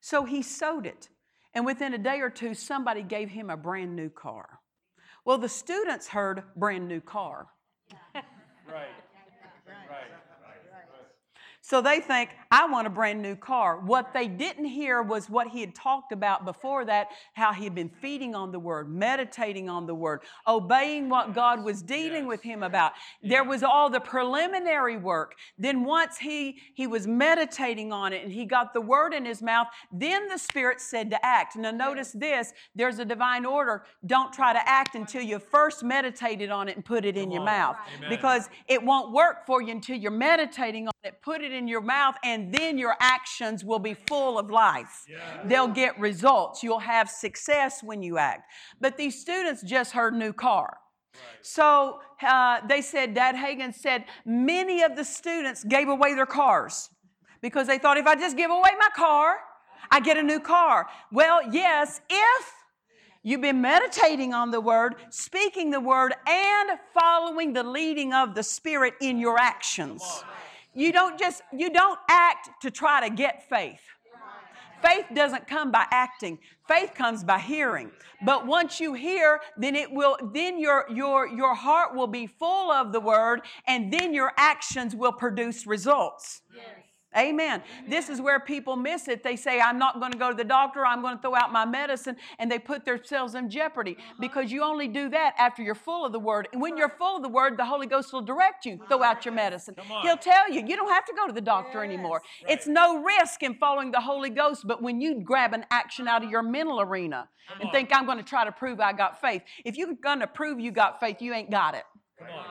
So 0.00 0.24
he 0.24 0.42
sowed 0.42 0.86
it. 0.86 1.08
And 1.54 1.64
within 1.64 1.94
a 1.94 1.98
day 1.98 2.20
or 2.20 2.30
two, 2.30 2.54
somebody 2.54 3.02
gave 3.02 3.28
him 3.28 3.50
a 3.50 3.56
brand 3.56 3.94
new 3.94 4.08
car. 4.08 4.60
Well, 5.24 5.38
the 5.38 5.48
students 5.48 6.08
heard 6.08 6.42
brand 6.56 6.88
new 6.88 7.00
car. 7.00 7.46
Right. 8.14 8.24
Right. 8.66 8.88
So 11.64 11.80
they 11.80 12.00
think, 12.00 12.30
I 12.50 12.66
want 12.66 12.88
a 12.88 12.90
brand 12.90 13.22
new 13.22 13.36
car. 13.36 13.78
What 13.78 14.12
they 14.12 14.26
didn't 14.26 14.64
hear 14.64 15.00
was 15.00 15.30
what 15.30 15.46
he 15.46 15.60
had 15.60 15.76
talked 15.76 16.10
about 16.10 16.44
before 16.44 16.84
that 16.86 17.08
how 17.34 17.52
he 17.52 17.62
had 17.62 17.74
been 17.74 17.88
feeding 17.88 18.34
on 18.34 18.50
the 18.50 18.58
word, 18.58 18.90
meditating 18.90 19.70
on 19.70 19.86
the 19.86 19.94
word, 19.94 20.22
obeying 20.48 21.08
what 21.08 21.34
God 21.34 21.62
was 21.62 21.80
dealing 21.80 22.24
Yes. 22.24 22.26
with 22.26 22.42
him 22.42 22.62
about. 22.64 22.92
There 23.22 23.44
was 23.44 23.62
all 23.62 23.88
the 23.90 24.00
preliminary 24.00 24.96
work. 24.96 25.36
Then 25.56 25.84
once 25.84 26.18
he 26.18 26.60
he 26.74 26.88
was 26.88 27.06
meditating 27.06 27.92
on 27.92 28.12
it 28.12 28.24
and 28.24 28.32
he 28.32 28.44
got 28.44 28.74
the 28.74 28.80
word 28.80 29.14
in 29.14 29.24
his 29.24 29.40
mouth, 29.40 29.68
then 29.92 30.26
the 30.28 30.38
spirit 30.38 30.80
said 30.80 31.10
to 31.10 31.24
act. 31.24 31.54
Now 31.54 31.70
notice 31.70 32.10
this, 32.10 32.52
there's 32.74 32.98
a 32.98 33.04
divine 33.04 33.46
order. 33.46 33.84
Don't 34.04 34.32
try 34.32 34.52
to 34.52 34.68
act 34.68 34.96
until 34.96 35.22
you 35.22 35.38
first 35.38 35.84
meditated 35.84 36.50
on 36.50 36.68
it 36.68 36.74
and 36.74 36.84
put 36.84 37.04
it 37.04 37.16
in 37.16 37.30
your 37.30 37.40
on. 37.42 37.46
mouth. 37.46 37.76
Amen. 37.98 38.10
Because 38.10 38.50
it 38.66 38.82
won't 38.82 39.12
work 39.12 39.46
for 39.46 39.62
you 39.62 39.70
until 39.70 39.96
you're 39.96 40.10
meditating 40.10 40.88
on 40.88 40.92
it. 41.04 41.22
Put 41.22 41.40
it 41.40 41.51
in 41.52 41.68
your 41.68 41.80
mouth, 41.80 42.16
and 42.24 42.52
then 42.52 42.78
your 42.78 42.96
actions 43.00 43.64
will 43.64 43.78
be 43.78 43.94
full 43.94 44.38
of 44.38 44.50
life. 44.50 45.04
They'll 45.44 45.68
get 45.68 45.98
results. 45.98 46.62
You'll 46.62 46.78
have 46.78 47.08
success 47.08 47.82
when 47.82 48.02
you 48.02 48.18
act. 48.18 48.50
But 48.80 48.96
these 48.96 49.20
students 49.20 49.62
just 49.62 49.92
heard 49.92 50.14
new 50.14 50.32
car. 50.32 50.78
So 51.42 52.00
uh, 52.26 52.60
they 52.66 52.80
said, 52.80 53.14
Dad 53.14 53.34
Hagin 53.34 53.74
said, 53.74 54.04
many 54.24 54.82
of 54.82 54.96
the 54.96 55.04
students 55.04 55.62
gave 55.62 55.88
away 55.88 56.14
their 56.14 56.26
cars 56.26 56.88
because 57.42 57.66
they 57.66 57.78
thought 57.78 57.98
if 57.98 58.06
I 58.06 58.14
just 58.14 58.36
give 58.36 58.50
away 58.50 58.70
my 58.78 58.88
car, 58.96 59.36
I 59.90 60.00
get 60.00 60.16
a 60.16 60.22
new 60.22 60.40
car. 60.40 60.86
Well, 61.10 61.52
yes, 61.52 62.00
if 62.08 62.52
You've 63.24 63.40
been 63.40 63.60
meditating 63.60 64.34
on 64.34 64.50
the 64.50 64.60
word, 64.60 64.96
speaking 65.10 65.70
the 65.70 65.78
word, 65.78 66.12
and 66.26 66.70
following 66.92 67.52
the 67.52 67.62
leading 67.62 68.12
of 68.12 68.34
the 68.34 68.42
Spirit 68.42 68.94
in 69.00 69.18
your 69.18 69.38
actions. 69.38 70.02
You 70.74 70.92
don't 70.92 71.18
just 71.18 71.42
you 71.52 71.70
don't 71.70 71.98
act 72.08 72.50
to 72.62 72.70
try 72.70 73.06
to 73.06 73.14
get 73.14 73.48
faith. 73.48 73.80
Faith 74.82 75.06
doesn't 75.14 75.46
come 75.46 75.70
by 75.70 75.86
acting. 75.92 76.38
Faith 76.66 76.92
comes 76.94 77.22
by 77.22 77.38
hearing. 77.38 77.92
But 78.24 78.46
once 78.46 78.80
you 78.80 78.94
hear, 78.94 79.40
then 79.56 79.76
it 79.76 79.92
will 79.92 80.16
then 80.32 80.58
your 80.58 80.86
your 80.90 81.28
your 81.28 81.54
heart 81.54 81.94
will 81.94 82.08
be 82.08 82.26
full 82.26 82.70
of 82.70 82.92
the 82.92 83.00
word 83.00 83.42
and 83.66 83.92
then 83.92 84.12
your 84.12 84.32
actions 84.36 84.94
will 84.94 85.12
produce 85.12 85.66
results. 85.66 86.42
Amen. 87.16 87.62
This 87.88 88.08
is 88.08 88.20
where 88.20 88.40
people 88.40 88.74
miss 88.74 89.06
it. 89.06 89.22
They 89.22 89.36
say, 89.36 89.60
I'm 89.60 89.78
not 89.78 90.00
going 90.00 90.12
to 90.12 90.18
go 90.18 90.30
to 90.30 90.36
the 90.36 90.44
doctor. 90.44 90.86
I'm 90.86 91.02
going 91.02 91.16
to 91.16 91.22
throw 91.22 91.34
out 91.34 91.52
my 91.52 91.66
medicine. 91.66 92.16
And 92.38 92.50
they 92.50 92.58
put 92.58 92.86
themselves 92.86 93.34
in 93.34 93.50
jeopardy 93.50 93.96
uh-huh. 93.98 94.14
because 94.20 94.50
you 94.50 94.62
only 94.62 94.88
do 94.88 95.10
that 95.10 95.34
after 95.38 95.62
you're 95.62 95.74
full 95.74 96.06
of 96.06 96.12
the 96.12 96.18
word. 96.18 96.48
And 96.52 96.62
when 96.62 96.76
you're 96.76 96.88
full 96.88 97.16
of 97.16 97.22
the 97.22 97.28
word, 97.28 97.58
the 97.58 97.66
Holy 97.66 97.86
Ghost 97.86 98.12
will 98.12 98.22
direct 98.22 98.64
you. 98.64 98.80
Throw 98.88 99.02
out 99.02 99.24
your 99.24 99.34
medicine. 99.34 99.76
He'll 100.02 100.16
tell 100.16 100.50
you, 100.50 100.64
you 100.66 100.76
don't 100.76 100.90
have 100.90 101.04
to 101.04 101.12
go 101.14 101.26
to 101.26 101.32
the 101.32 101.40
doctor 101.40 101.84
anymore. 101.84 102.22
It's 102.48 102.66
no 102.66 103.02
risk 103.02 103.42
in 103.42 103.54
following 103.54 103.90
the 103.90 104.00
Holy 104.00 104.30
Ghost. 104.30 104.64
But 104.66 104.82
when 104.82 105.00
you 105.00 105.20
grab 105.20 105.52
an 105.52 105.66
action 105.70 106.08
out 106.08 106.22
of 106.22 106.24
uh-huh. 106.24 106.30
your 106.30 106.42
mental 106.42 106.80
arena 106.80 107.28
and 107.60 107.68
on. 107.68 107.72
think, 107.72 107.90
I'm 107.92 108.06
going 108.06 108.18
to 108.18 108.24
try 108.24 108.44
to 108.44 108.52
prove 108.52 108.80
I 108.80 108.92
got 108.92 109.20
faith, 109.20 109.42
if 109.64 109.76
you're 109.76 109.94
going 110.02 110.20
to 110.20 110.26
prove 110.26 110.60
you 110.60 110.70
got 110.70 110.98
faith, 110.98 111.20
you 111.20 111.34
ain't 111.34 111.50
got 111.50 111.74
it. 111.74 111.84
Come 112.18 112.28
on. 112.28 112.46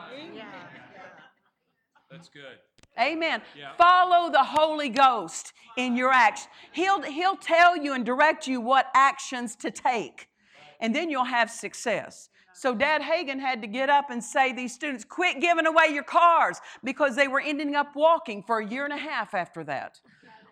That's 2.12 2.28
good. 2.28 2.60
Amen. 3.00 3.42
Yeah. 3.58 3.74
Follow 3.78 4.32
the 4.32 4.44
Holy 4.44 4.90
Ghost 4.90 5.54
in 5.78 5.96
your 5.96 6.12
actions. 6.12 6.50
He'll, 6.72 7.02
he'll 7.02 7.38
tell 7.38 7.78
you 7.78 7.94
and 7.94 8.06
direct 8.06 8.48
you 8.48 8.60
what 8.60 8.88
actions 8.94 9.56
to 9.58 9.72
take, 9.72 10.28
and 10.80 10.96
then 10.96 11.10
you'll 11.10 11.24
have 11.26 11.50
success. 11.50 12.30
So, 12.54 12.76
Dad 12.76 13.02
Hagin 13.02 13.40
had 13.40 13.62
to 13.62 13.68
get 13.68 13.90
up 13.90 14.10
and 14.10 14.22
say, 14.24 14.52
These 14.52 14.74
students, 14.74 15.06
quit 15.06 15.40
giving 15.40 15.66
away 15.66 15.88
your 15.94 16.04
cars 16.04 16.60
because 16.84 17.16
they 17.16 17.28
were 17.28 17.40
ending 17.40 17.76
up 17.76 17.96
walking 17.96 18.44
for 18.44 18.60
a 18.60 18.68
year 18.68 18.84
and 18.84 18.94
a 18.94 18.98
half 18.98 19.34
after 19.34 19.64
that. 19.64 20.00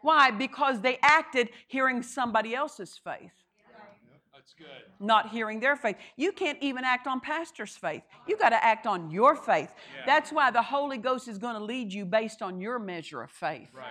Why? 0.01 0.31
Because 0.31 0.81
they 0.81 0.97
acted 1.03 1.49
hearing 1.67 2.01
somebody 2.01 2.55
else's 2.55 2.99
faith. 3.03 3.38
Not 4.99 5.29
hearing 5.29 5.59
their 5.59 5.75
faith. 5.75 5.95
You 6.17 6.31
can't 6.31 6.57
even 6.61 6.83
act 6.83 7.07
on 7.07 7.19
pastor's 7.19 7.75
faith. 7.75 8.03
You 8.27 8.37
got 8.37 8.49
to 8.49 8.63
act 8.63 8.85
on 8.85 9.09
your 9.09 9.35
faith. 9.35 9.73
Yeah. 9.95 10.03
That's 10.05 10.31
why 10.31 10.51
the 10.51 10.61
Holy 10.61 10.97
Ghost 10.97 11.27
is 11.27 11.37
going 11.37 11.55
to 11.55 11.63
lead 11.63 11.93
you 11.93 12.05
based 12.05 12.41
on 12.41 12.59
your 12.59 12.79
measure 12.79 13.21
of 13.21 13.31
faith. 13.31 13.69
Right. 13.73 13.87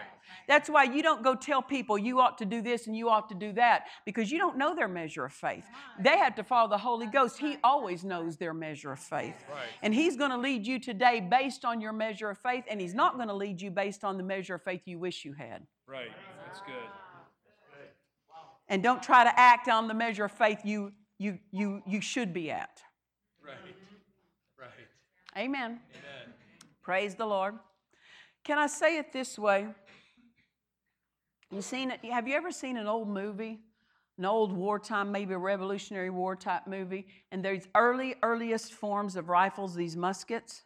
That's 0.47 0.69
why 0.69 0.85
you 0.85 1.03
don't 1.03 1.23
go 1.23 1.35
tell 1.35 1.63
people 1.63 1.99
you 1.99 2.21
ought 2.21 2.39
to 2.39 2.45
do 2.45 2.63
this 2.63 2.87
and 2.87 2.97
you 2.97 3.09
ought 3.09 3.29
to 3.29 3.35
do 3.35 3.53
that 3.55 3.87
because 4.05 4.31
you 4.31 4.39
don't 4.39 4.57
know 4.57 4.75
their 4.75 4.89
measure 4.89 5.25
of 5.25 5.33
faith. 5.33 5.65
They 5.99 6.19
have 6.19 6.35
to 6.37 6.45
follow 6.45 6.69
the 6.69 6.79
Holy 6.79 7.07
Ghost. 7.07 7.39
He 7.39 7.57
always 7.65 8.05
knows 8.05 8.37
their 8.37 8.55
measure 8.55 8.93
of 8.93 8.99
faith. 8.99 9.37
Right. 9.51 9.67
And 9.83 9.95
He's 9.95 10.17
going 10.17 10.31
to 10.31 10.39
lead 10.39 10.67
you 10.67 10.79
today 10.79 11.21
based 11.21 11.65
on 11.65 11.81
your 11.81 11.93
measure 11.93 12.31
of 12.31 12.39
faith, 12.39 12.65
and 12.71 12.81
He's 12.81 12.95
not 12.95 13.17
going 13.17 13.29
to 13.29 13.35
lead 13.35 13.61
you 13.61 13.71
based 13.71 14.05
on 14.05 14.17
the 14.17 14.23
measure 14.23 14.55
of 14.55 14.63
faith 14.63 14.83
you 14.85 14.99
wish 14.99 15.25
you 15.25 15.33
had. 15.33 15.67
Right. 15.87 16.11
That's 16.47 16.61
good. 16.61 17.08
And 18.69 18.83
don't 18.83 19.03
try 19.03 19.25
to 19.25 19.41
act 19.41 19.69
on 19.69 19.89
the 19.89 19.95
measure 19.95 20.25
of 20.25 20.33
faith 20.33 20.61
you, 20.65 20.93
you, 21.19 21.39
you, 21.51 21.83
you 21.87 22.01
should 22.01 22.33
be 22.33 22.51
at. 22.51 22.83
Right. 23.45 23.55
Right. 24.59 24.69
Amen. 25.37 25.81
Amen. 25.91 26.35
Praise 26.83 27.15
the 27.15 27.27
Lord. 27.27 27.55
Can 28.45 28.59
I 28.59 28.67
say 28.67 28.99
it 28.99 29.13
this 29.13 29.39
way? 29.39 29.69
You 31.51 31.63
seen 31.63 31.91
it? 31.91 32.05
Have 32.05 32.29
you 32.29 32.35
ever 32.35 32.51
seen 32.51 32.77
an 32.77 32.87
old 32.87 33.09
movie, 33.09 33.59
an 34.19 34.25
old 34.27 34.53
wartime, 34.53 35.11
maybe 35.11 35.33
a 35.33 35.39
Revolutionary 35.39 36.11
War 36.11 36.37
type 36.37 36.67
movie, 36.67 37.07
and 37.33 37.43
there's 37.43 37.67
early, 37.75 38.17
earliest 38.23 38.75
forms 38.75 39.17
of 39.17 39.29
rifles, 39.29 39.75
these 39.75 39.97
muskets? 39.97 40.63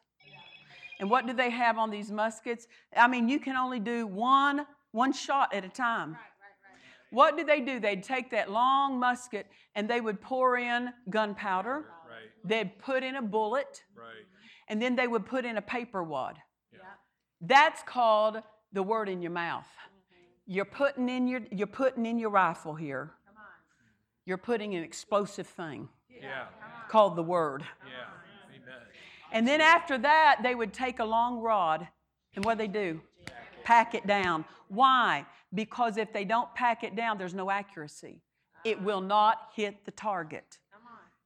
And 0.99 1.11
what 1.11 1.27
do 1.27 1.33
they 1.33 1.51
have 1.51 1.79
on 1.79 1.91
these 1.91 2.11
muskets? 2.11 2.67
I 2.97 3.09
mean, 3.09 3.29
you 3.29 3.41
can 3.41 3.57
only 3.57 3.81
do 3.81 4.07
one 4.07 4.67
one 4.93 5.13
shot 5.13 5.53
at 5.55 5.65
a 5.65 5.69
time. 5.69 6.17
What 7.13 7.37
do 7.37 7.45
they 7.45 7.61
do? 7.61 7.79
They'd 7.79 8.03
take 8.03 8.31
that 8.31 8.51
long 8.51 8.99
musket 8.99 9.47
and 9.75 9.89
they 9.89 10.01
would 10.01 10.21
pour 10.21 10.57
in 10.57 10.93
gunpowder. 11.11 11.85
Right. 12.09 12.31
They'd 12.43 12.79
put 12.79 13.03
in 13.03 13.17
a 13.17 13.23
bullet 13.23 13.85
Right. 13.95 14.25
and 14.69 14.81
then 14.81 14.97
they 14.97 15.07
would 15.07 15.27
put 15.27 15.45
in 15.45 15.59
a 15.59 15.63
paper 15.63 16.03
wad. 16.03 16.39
Yeah. 16.73 16.79
That's 17.43 17.83
called 17.83 18.43
the 18.73 18.83
word 18.83 19.11
in 19.11 19.21
your 19.21 19.31
mouth. 19.31 19.69
You're 20.47 20.65
putting 20.65 21.09
in 21.11 21.29
your 21.29 21.43
you're 21.51 21.67
putting 21.67 22.07
in 22.07 22.19
your 22.19 22.31
rifle 22.31 22.75
here. 22.75 23.13
You're 24.25 24.39
putting 24.39 24.75
an 24.75 24.83
explosive 24.83 25.47
thing 25.47 25.89
Yeah. 26.09 26.47
called 26.89 27.17
the 27.17 27.23
word. 27.23 27.63
Yeah. 27.87 28.57
Amen. 28.57 28.87
And 29.33 29.47
then 29.47 29.61
after 29.61 29.99
that, 29.99 30.41
they 30.43 30.55
would 30.55 30.73
take 30.73 30.99
a 30.99 31.05
long 31.05 31.41
rod 31.41 31.89
and 32.35 32.45
what 32.45 32.57
they 32.57 32.69
do? 32.69 33.03
Pack 33.65 33.95
it 33.95 34.07
down. 34.07 34.45
Why? 34.69 35.27
Because 35.55 35.97
if 35.97 36.13
they 36.13 36.25
don't 36.25 36.53
pack 36.55 36.83
it 36.85 36.97
down, 36.97 37.19
there's 37.19 37.35
no 37.35 37.51
accuracy. 37.51 38.21
It 38.65 38.81
will 38.81 39.01
not 39.01 39.51
hit 39.55 39.85
the 39.85 39.91
target. 39.91 40.59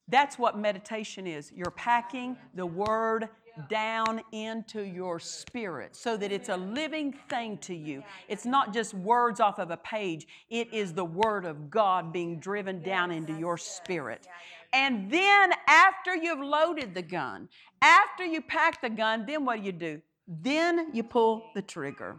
That's 0.08 0.38
what 0.38 0.56
meditation 0.56 1.26
is. 1.26 1.52
You're 1.54 1.72
packing 1.72 2.36
the 2.54 2.66
word 2.66 3.28
down 3.68 4.20
into 4.32 4.82
your 4.82 5.18
spirit 5.18 5.96
so 5.96 6.16
that 6.16 6.30
it's 6.30 6.48
a 6.48 6.56
living 6.56 7.14
thing 7.28 7.58
to 7.58 7.74
you. 7.74 8.02
It's 8.28 8.44
not 8.44 8.72
just 8.72 8.94
words 8.94 9.40
off 9.40 9.58
of 9.58 9.70
a 9.70 9.76
page, 9.78 10.26
it 10.50 10.72
is 10.72 10.92
the 10.92 11.04
word 11.04 11.44
of 11.44 11.70
God 11.70 12.12
being 12.12 12.38
driven 12.38 12.82
down 12.82 13.10
into 13.10 13.36
your 13.36 13.56
spirit. 13.56 14.26
And 14.72 15.10
then, 15.10 15.52
after 15.68 16.14
you've 16.14 16.40
loaded 16.40 16.94
the 16.94 17.02
gun, 17.02 17.48
after 17.80 18.24
you 18.24 18.42
pack 18.42 18.82
the 18.82 18.90
gun, 18.90 19.24
then 19.26 19.44
what 19.44 19.60
do 19.60 19.62
you 19.62 19.72
do? 19.72 20.02
Then 20.28 20.92
you 20.92 21.02
pull 21.02 21.44
the 21.54 21.62
trigger. 21.62 22.16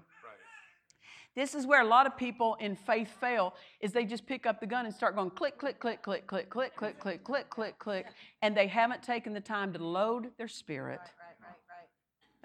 Right. 1.37 1.43
This 1.43 1.55
is 1.55 1.67
where 1.67 1.81
a 1.81 1.87
lot 1.87 2.07
of 2.07 2.17
people 2.17 2.57
in 2.59 2.75
faith 2.75 3.09
fail 3.19 3.53
is 3.79 3.91
they 3.91 4.05
just 4.05 4.25
pick 4.25 4.45
up 4.45 4.59
the 4.59 4.65
gun 4.65 4.85
and 4.85 4.93
start 4.93 5.15
going 5.15 5.29
click 5.31 5.57
click 5.57 5.79
click 5.79 6.01
click 6.01 6.27
click 6.27 6.49
click 6.49 6.75
click 6.75 6.99
click 6.99 7.23
click 7.23 7.49
click 7.49 7.79
click 7.79 8.05
and 8.41 8.55
they 8.55 8.67
haven't 8.67 9.03
taken 9.03 9.33
the 9.33 9.41
time 9.41 9.73
to 9.73 9.83
load 9.83 10.31
their 10.37 10.47
spirit. 10.47 10.99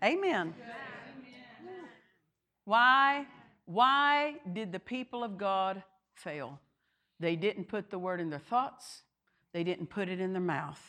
Amen. 0.04 0.54
Why 2.64 3.26
why 3.64 4.36
did 4.52 4.72
the 4.72 4.80
people 4.80 5.24
of 5.24 5.38
God 5.38 5.82
fail? 6.14 6.60
They 7.20 7.36
didn't 7.36 7.68
put 7.68 7.90
the 7.90 7.98
word 7.98 8.20
in 8.20 8.30
their 8.30 8.40
thoughts, 8.40 9.02
they 9.52 9.64
didn't 9.64 9.86
put 9.86 10.08
it 10.08 10.20
in 10.20 10.32
their 10.32 10.42
mouth, 10.42 10.80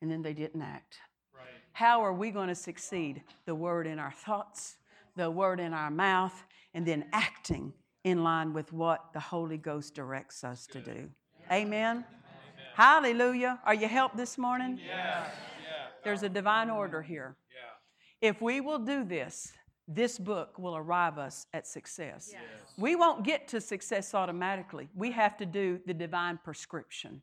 and 0.00 0.10
then 0.10 0.22
they 0.22 0.34
didn't 0.34 0.60
act. 0.60 0.98
Right. 1.34 1.46
How 1.72 2.04
are 2.04 2.12
we 2.12 2.30
going 2.30 2.48
to 2.48 2.54
succeed? 2.54 3.22
The 3.46 3.54
word 3.54 3.86
in 3.86 3.98
our 3.98 4.12
thoughts, 4.12 4.76
the 5.16 5.30
word 5.30 5.58
in 5.58 5.72
our 5.72 5.90
mouth, 5.90 6.44
and 6.78 6.86
then 6.86 7.04
acting 7.12 7.72
in 8.04 8.22
line 8.22 8.52
with 8.52 8.72
what 8.72 9.12
the 9.12 9.18
Holy 9.18 9.56
Ghost 9.56 9.96
directs 9.96 10.44
us 10.44 10.64
to 10.68 10.78
do. 10.78 11.10
Amen. 11.50 12.04
Hallelujah. 12.76 13.58
Are 13.64 13.74
you 13.74 13.88
helped 13.88 14.16
this 14.16 14.38
morning? 14.38 14.78
Yeah. 14.86 15.24
Yeah. 15.24 15.86
There's 16.04 16.22
a 16.22 16.28
divine 16.28 16.70
order 16.70 17.02
here. 17.02 17.34
Yeah. 17.50 18.28
If 18.28 18.40
we 18.40 18.60
will 18.60 18.78
do 18.78 19.02
this, 19.02 19.52
this 19.88 20.20
book 20.20 20.56
will 20.56 20.76
arrive 20.76 21.18
us 21.18 21.46
at 21.52 21.66
success. 21.66 22.32
We 22.76 22.94
won't 22.94 23.24
get 23.24 23.48
to 23.48 23.60
success 23.60 24.14
automatically. 24.14 24.88
We 24.94 25.10
have 25.10 25.36
to 25.38 25.46
do 25.46 25.80
the 25.84 25.94
divine 25.94 26.38
prescription. 26.44 27.22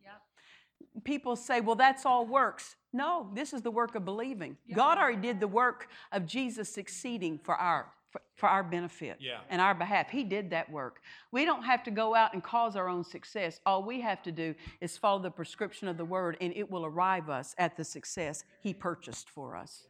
People 1.06 1.38
say, 1.38 1.62
well, 1.62 1.78
that's 1.78 2.06
all 2.06 2.26
works. 2.26 2.76
No, 2.91 3.30
this 3.34 3.53
is 3.53 3.62
the 3.62 3.72
work 3.72 3.95
of 3.95 4.03
believing. 4.03 4.58
God 4.74 4.97
already 4.97 5.22
did 5.22 5.39
the 5.39 5.47
work 5.47 5.88
of 6.12 6.26
Jesus 6.26 6.68
succeeding 6.68 7.39
for 7.41 7.56
our 7.56 7.93
for, 8.16 8.22
for 8.36 8.49
our 8.49 8.63
benefit 8.63 9.18
Yeah. 9.20 9.39
and 9.49 9.61
our 9.61 9.74
behalf. 9.74 10.09
He 10.09 10.24
did 10.24 10.49
that 10.51 10.72
work. 10.72 11.01
We 11.32 11.45
don't 11.45 11.63
have 11.63 11.84
to 11.84 11.91
go 11.91 12.16
out 12.16 12.34
and 12.34 12.43
cause 12.43 12.76
our 12.76 12.88
own 12.88 13.03
success. 13.03 13.60
All 13.65 13.84
we 13.84 14.02
have 14.02 14.22
to 14.23 14.31
do 14.31 14.56
is 14.81 14.98
follow 14.98 15.22
the 15.22 15.31
prescription 15.31 15.88
of 15.88 15.98
the 15.98 16.06
word, 16.06 16.38
and 16.39 16.53
it 16.56 16.69
will 16.69 16.85
arrive 16.85 17.30
us 17.30 17.56
at 17.57 17.76
the 17.76 17.84
success 17.84 18.44
He 18.61 18.73
purchased 18.73 19.30
for 19.30 19.56
us. 19.56 19.88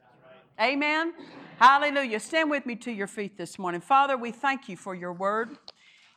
Amen. 0.60 1.14
Hallelujah. 1.60 2.20
Stand 2.20 2.50
with 2.50 2.66
me 2.66 2.76
to 2.78 2.92
your 2.92 3.08
feet 3.08 3.38
this 3.38 3.60
morning. 3.60 3.82
Father, 3.82 4.16
we 4.18 4.32
thank 4.32 4.70
you 4.70 4.78
for 4.78 4.96
your 4.96 5.12
word. 5.12 5.58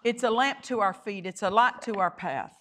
It's 0.04 0.22
a 0.22 0.30
lamp 0.30 0.62
to 0.62 0.80
our 0.80 0.94
feet, 0.94 1.26
it's 1.26 1.42
a 1.42 1.50
light 1.50 1.82
to 1.82 1.94
our 1.96 2.10
path. 2.10 2.56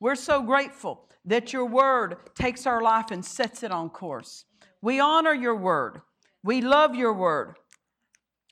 We're 0.00 0.16
so 0.16 0.42
grateful 0.42 1.08
that 1.24 1.52
your 1.52 1.64
word 1.64 2.16
takes 2.34 2.66
our 2.66 2.82
life 2.82 3.10
and 3.10 3.24
sets 3.24 3.62
it 3.62 3.72
on 3.72 3.88
course. 3.88 4.44
We 4.82 5.00
honor 5.00 5.32
your 5.32 5.56
word. 5.56 6.02
We 6.42 6.60
love 6.60 6.94
your 6.94 7.14
word. 7.14 7.56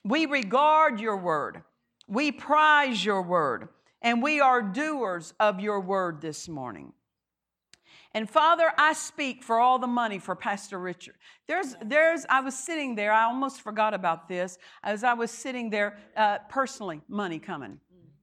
We 0.03 0.25
regard 0.25 0.99
your 0.99 1.17
word. 1.17 1.63
We 2.07 2.31
prize 2.31 3.03
your 3.03 3.21
word. 3.21 3.69
And 4.01 4.21
we 4.21 4.41
are 4.41 4.61
doers 4.61 5.33
of 5.39 5.61
your 5.61 5.79
word 5.79 6.21
this 6.21 6.49
morning. 6.49 6.91
And 8.13 8.29
Father, 8.29 8.71
I 8.77 8.93
speak 8.93 9.43
for 9.43 9.59
all 9.59 9.79
the 9.79 9.87
money 9.87 10.19
for 10.19 10.35
Pastor 10.35 10.77
Richard. 10.77 11.15
There's, 11.47 11.75
there's, 11.83 12.25
I 12.29 12.41
was 12.41 12.53
sitting 12.53 12.95
there, 12.95 13.11
I 13.11 13.23
almost 13.23 13.61
forgot 13.61 13.93
about 13.93 14.27
this. 14.27 14.57
As 14.83 15.03
I 15.03 15.13
was 15.13 15.31
sitting 15.31 15.69
there, 15.69 15.97
uh, 16.15 16.39
personally, 16.49 17.01
money 17.07 17.39
coming. 17.39 17.79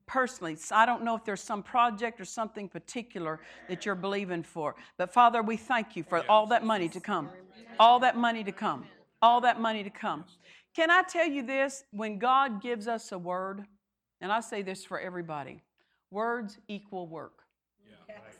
Personally, 0.06 0.56
I 0.70 0.86
don't 0.86 1.02
know 1.02 1.16
if 1.16 1.24
there's 1.24 1.42
some 1.42 1.62
project 1.62 2.20
or 2.20 2.24
something 2.24 2.68
particular 2.68 3.40
that 3.68 3.86
you're 3.86 3.94
believing 3.94 4.42
for. 4.42 4.76
But 4.96 5.12
Father, 5.12 5.42
we 5.42 5.56
thank 5.56 5.96
you 5.96 6.04
for 6.04 6.24
all 6.28 6.46
that 6.48 6.64
money 6.64 6.88
to 6.88 7.00
come. 7.00 7.30
All 7.78 8.00
that 8.00 8.16
money 8.16 8.44
to 8.44 8.52
come. 8.52 8.86
All 9.22 9.40
that 9.42 9.60
money 9.60 9.82
to 9.82 9.90
come. 9.90 10.24
Can 10.80 10.90
I 10.90 11.02
tell 11.02 11.26
you 11.26 11.42
this? 11.42 11.84
When 11.90 12.18
God 12.18 12.62
gives 12.62 12.88
us 12.88 13.12
a 13.12 13.18
word, 13.18 13.66
and 14.22 14.32
I 14.32 14.40
say 14.40 14.62
this 14.62 14.82
for 14.82 14.98
everybody, 14.98 15.60
words 16.10 16.58
equal 16.68 17.06
work. 17.06 17.42
Yeah, 17.86 17.96
right. 18.14 18.32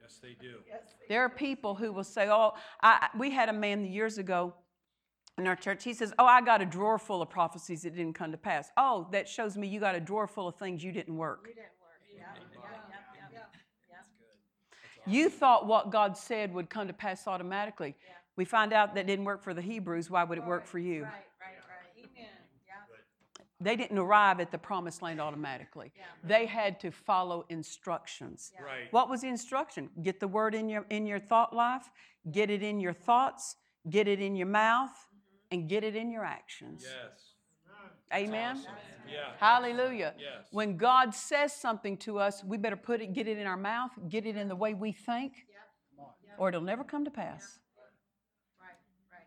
Yes, 0.00 0.18
they 0.22 0.34
do. 0.40 0.60
There 1.10 1.20
are 1.20 1.28
people 1.28 1.74
who 1.74 1.92
will 1.92 2.02
say, 2.02 2.30
"Oh, 2.30 2.54
I, 2.80 3.10
I- 3.12 3.18
we 3.18 3.30
had 3.30 3.50
a 3.50 3.52
man 3.52 3.84
years 3.84 4.16
ago 4.16 4.54
in 5.36 5.46
our 5.46 5.54
church. 5.54 5.84
He 5.84 5.92
says, 5.92 6.14
"Oh, 6.18 6.24
I 6.24 6.40
got 6.40 6.62
a 6.62 6.64
drawer 6.64 6.98
full 6.98 7.20
of 7.20 7.28
prophecies 7.28 7.82
that 7.82 7.94
didn't 7.94 8.14
come 8.14 8.32
to 8.32 8.38
pass." 8.38 8.70
Oh, 8.78 9.06
that 9.12 9.28
shows 9.28 9.58
me 9.58 9.68
you 9.68 9.78
got 9.78 9.94
a 9.94 10.00
drawer 10.00 10.26
full 10.26 10.48
of 10.48 10.56
things 10.56 10.82
you 10.82 10.92
didn't 10.92 11.18
work. 11.18 11.46
You 15.06 15.28
thought 15.28 15.66
what 15.66 15.90
God 15.90 16.16
said 16.16 16.54
would 16.54 16.70
come 16.70 16.86
to 16.86 16.94
pass 16.94 17.26
automatically. 17.28 17.96
We 18.36 18.44
find 18.44 18.72
out 18.72 18.94
that 18.94 19.06
didn't 19.06 19.24
work 19.24 19.42
for 19.42 19.54
the 19.54 19.62
Hebrews. 19.62 20.10
Why 20.10 20.24
would 20.24 20.38
it 20.38 20.44
work 20.44 20.66
for 20.66 20.78
you? 20.78 21.04
Right, 21.04 21.12
right, 21.12 21.12
right. 21.12 21.26
Amen. 23.60 23.68
Yeah. 23.68 23.72
They 23.72 23.76
didn't 23.82 23.98
arrive 23.98 24.40
at 24.40 24.50
the 24.50 24.58
promised 24.58 25.02
land 25.02 25.20
automatically. 25.20 25.92
They 26.24 26.46
had 26.46 26.80
to 26.80 26.90
follow 26.90 27.44
instructions. 27.48 28.52
Right. 28.62 28.92
What 28.92 29.08
was 29.08 29.22
the 29.22 29.28
instruction? 29.28 29.90
Get 30.02 30.20
the 30.20 30.28
word 30.28 30.54
in 30.54 30.68
your 30.68 30.84
in 30.90 31.06
your 31.06 31.20
thought 31.20 31.54
life, 31.54 31.90
get 32.30 32.50
it 32.50 32.62
in 32.62 32.80
your 32.80 32.92
thoughts, 32.92 33.56
get 33.88 34.08
it 34.08 34.20
in 34.20 34.36
your 34.36 34.46
mouth, 34.46 34.90
mm-hmm. 34.90 35.60
and 35.60 35.68
get 35.68 35.84
it 35.84 35.96
in 35.96 36.10
your 36.10 36.24
actions. 36.24 36.84
Yes. 36.84 37.32
Amen. 38.14 38.64
Yeah. 39.12 39.32
Hallelujah. 39.38 40.14
Yes. 40.18 40.46
When 40.52 40.76
God 40.76 41.12
says 41.14 41.52
something 41.52 41.96
to 41.98 42.18
us, 42.18 42.44
we 42.44 42.56
better 42.56 42.76
put 42.76 43.00
it, 43.00 43.12
get 43.12 43.26
it 43.26 43.38
in 43.38 43.46
our 43.46 43.56
mouth, 43.56 43.90
get 44.08 44.26
it 44.26 44.36
in 44.36 44.48
the 44.48 44.54
way 44.54 44.74
we 44.74 44.92
think, 44.92 45.32
or 46.38 46.48
it'll 46.48 46.60
never 46.60 46.84
come 46.84 47.04
to 47.04 47.10
pass. 47.10 47.58
Right, 48.60 48.68
right. 49.10 49.26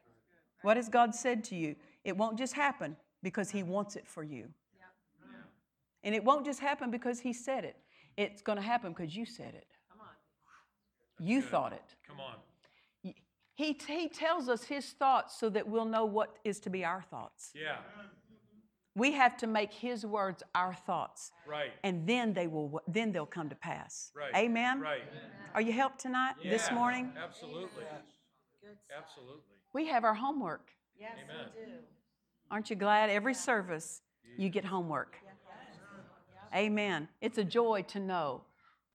What 0.62 0.78
has 0.78 0.88
God 0.88 1.14
said 1.14 1.44
to 1.46 1.56
you? 1.56 1.76
It 2.06 2.16
won't 2.16 2.38
just 2.38 2.54
happen 2.54 2.96
because 3.24 3.50
He 3.50 3.62
mm-hmm. 3.62 3.70
wants 3.72 3.96
it 3.96 4.08
for 4.08 4.24
you. 4.24 4.46
And 6.04 6.16
it 6.16 6.24
won't 6.24 6.46
just 6.46 6.60
happen 6.60 6.92
because 6.92 7.20
He 7.20 7.34
said 7.34 7.66
it. 7.66 7.76
It's 8.18 8.42
going 8.42 8.58
to 8.58 8.64
happen 8.64 8.94
because 8.94 9.16
you 9.16 9.26
said 9.26 9.54
it. 9.54 9.68
Come 9.92 10.02
on. 10.02 11.26
You 11.28 11.42
thought 11.42 11.74
it. 11.74 11.96
Come 12.08 12.20
on. 12.20 12.36
He, 13.60 13.78
he 13.86 14.08
tells 14.08 14.48
us 14.48 14.64
His 14.64 14.86
thoughts 14.92 15.38
so 15.38 15.50
that 15.50 15.68
we'll 15.68 15.84
know 15.84 16.06
what 16.06 16.38
is 16.46 16.62
to 16.62 16.70
be 16.70 16.86
our 16.86 17.02
thoughts. 17.02 17.52
Yeah. 17.54 17.76
We 18.96 19.12
have 19.12 19.36
to 19.38 19.48
make 19.48 19.74
His 19.74 20.06
words 20.06 20.44
our 20.56 20.74
thoughts, 20.74 21.32
Right. 21.46 21.72
and 21.84 22.08
then 22.08 22.34
they 22.34 22.48
will. 22.48 22.82
Then 22.88 23.12
they'll 23.12 23.26
come 23.26 23.50
to 23.50 23.56
pass. 23.56 24.12
Right. 24.16 24.34
Amen. 24.36 24.80
Right. 24.80 25.04
Are 25.54 25.62
you 25.62 25.74
helped 25.74 26.00
tonight? 26.00 26.36
This 26.42 26.72
morning, 26.72 27.12
Absolutely. 27.22 27.84
Good. 28.62 28.78
Absolutely. 28.98 29.56
we 29.74 29.88
have 29.88 30.04
our 30.04 30.14
homework. 30.14 30.72
Yes, 30.98 31.12
Amen. 31.24 31.48
we 31.56 31.66
do. 31.66 31.72
Aren't 32.52 32.70
you 32.70 32.76
glad? 32.76 33.10
Every 33.10 33.34
service, 33.34 34.02
you 34.38 34.50
get 34.50 34.66
homework. 34.66 35.18
Amen. 36.56 37.08
It's 37.22 37.38
a 37.38 37.44
joy 37.44 37.84
to 37.90 38.00
know 38.00 38.42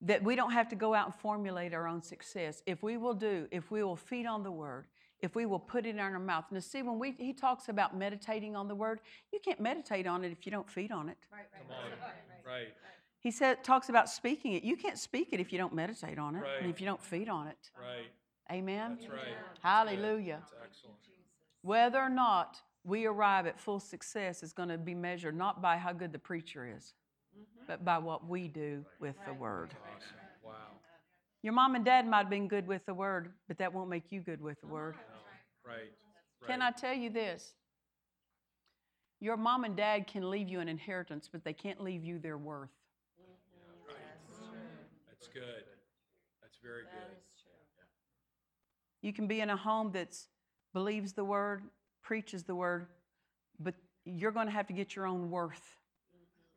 that 0.01 0.22
we 0.22 0.35
don't 0.35 0.51
have 0.51 0.68
to 0.68 0.76
go 0.76 0.93
out 0.93 1.06
and 1.06 1.14
formulate 1.14 1.72
our 1.72 1.86
own 1.86 2.02
success. 2.02 2.62
If 2.66 2.82
we 2.82 2.97
will 2.97 3.14
do, 3.14 3.47
if 3.51 3.70
we 3.70 3.82
will 3.82 3.97
feed 3.97 4.26
on 4.26 4.43
the 4.43 4.51
word, 4.51 4.86
if 5.20 5.35
we 5.35 5.47
will 5.47 5.59
put 5.59 5.86
it 5.86 5.90
in 5.90 6.01
our 6.01 6.18
mouth. 6.18 6.44
Now, 6.51 6.60
see, 6.60 6.82
when 6.82 6.98
we, 6.98 7.12
he 7.12 7.32
talks 7.32 7.68
about 7.68 7.97
meditating 7.97 8.56
on 8.56 8.68
the 8.68 8.74
word, 8.74 9.01
you 9.32 9.39
can't 9.43 9.60
meditate 9.60 10.06
on 10.06 10.24
it 10.24 10.32
if 10.32 10.44
you 10.44 10.52
don't 10.52 10.68
feed 10.68 10.93
on 10.93 11.09
it. 11.09 11.16
Right, 11.32 11.47
right, 11.52 11.68
Come 11.68 11.76
on. 11.76 12.52
Right. 12.52 12.68
He 13.20 13.31
said, 13.31 13.64
talks 13.64 13.89
about 13.89 14.10
speaking 14.10 14.52
it. 14.52 14.64
You 14.64 14.76
can't 14.76 14.98
speak 14.98 15.28
it 15.32 15.40
if 15.40 15.51
you 15.51 15.56
don't 15.56 15.72
meditate 15.72 16.18
on 16.18 16.36
it 16.36 16.44
and 16.60 16.68
if 16.68 16.78
you 16.78 16.86
don't 16.86 17.02
feed 17.02 17.31
on 17.31 17.47
it. 17.47 17.70
Right. 17.81 18.10
Amen. 18.52 18.98
That's 19.01 19.10
right. 19.10 19.20
Hallelujah. 19.62 20.40
That's 20.43 20.52
excellent. 20.62 20.97
Whether 21.62 21.98
or 21.98 22.10
not 22.10 22.60
we 22.85 23.06
arrive 23.06 23.47
at 23.47 23.59
full 23.59 23.81
success 23.81 24.43
is 24.43 24.52
going 24.52 24.69
to 24.69 24.78
be 24.78 24.94
measured 24.94 25.36
not 25.36 25.62
by 25.62 25.77
how 25.77 25.93
good 25.93 26.12
the 26.12 26.19
preacher 26.19 26.70
is, 26.77 26.93
mm-hmm. 27.35 27.65
but 27.66 27.85
by 27.85 27.98
what 27.98 28.28
we 28.28 28.47
do 28.47 28.85
with 29.01 29.16
the 29.27 29.32
word. 29.32 29.70
Awesome. 29.97 30.16
Wow. 30.44 30.52
Your 31.43 31.55
mom 31.55 31.74
and 31.74 31.85
dad 31.85 32.06
might 32.06 32.19
have 32.19 32.31
been 32.31 32.48
good 32.48 32.66
with 32.66 32.85
the 32.86 32.94
word, 32.94 33.32
but 33.48 33.59
that 33.59 33.73
won't 33.73 33.89
make 33.89 34.11
you 34.11 34.20
good 34.20 34.40
with 34.40 34.61
the 34.61 34.66
oh, 34.66 34.74
word. 34.74 34.94
No. 34.94 35.70
Right. 35.70 35.78
right. 36.40 36.48
Can 36.48 36.62
I 36.62 36.70
tell 36.70 36.94
you 36.94 37.11
this? 37.11 37.55
Your 39.20 39.36
mom 39.39 39.65
and 39.65 39.74
dad 39.74 40.06
can 40.06 40.31
leave 40.31 40.48
you 40.48 40.61
an 40.61 40.69
inheritance, 40.69 41.28
but 41.31 41.44
they 41.44 41.55
can't 41.55 41.82
leave 41.82 42.05
you 42.05 42.19
their 42.19 42.36
worth. 42.36 42.69
Mm-hmm. 43.19 43.89
Right. 43.89 43.97
That's 45.09 45.28
good. 45.28 45.65
That's 46.43 46.59
very 46.62 46.82
good. 46.82 47.16
You 49.01 49.12
can 49.12 49.27
be 49.27 49.40
in 49.40 49.51
a 49.51 49.56
home 49.56 49.93
that 49.93 50.16
believes 50.73 51.12
the 51.12 51.24
word, 51.24 51.62
preaches 52.05 52.44
the 52.44 52.55
word, 52.55 52.86
but 53.59 53.74
you're 54.05 54.31
going 54.31 54.47
to 54.47 54.52
have 54.52 54.68
to 54.68 54.72
get 54.72 54.94
your 54.94 55.06
own 55.06 55.31
worth 55.31 55.76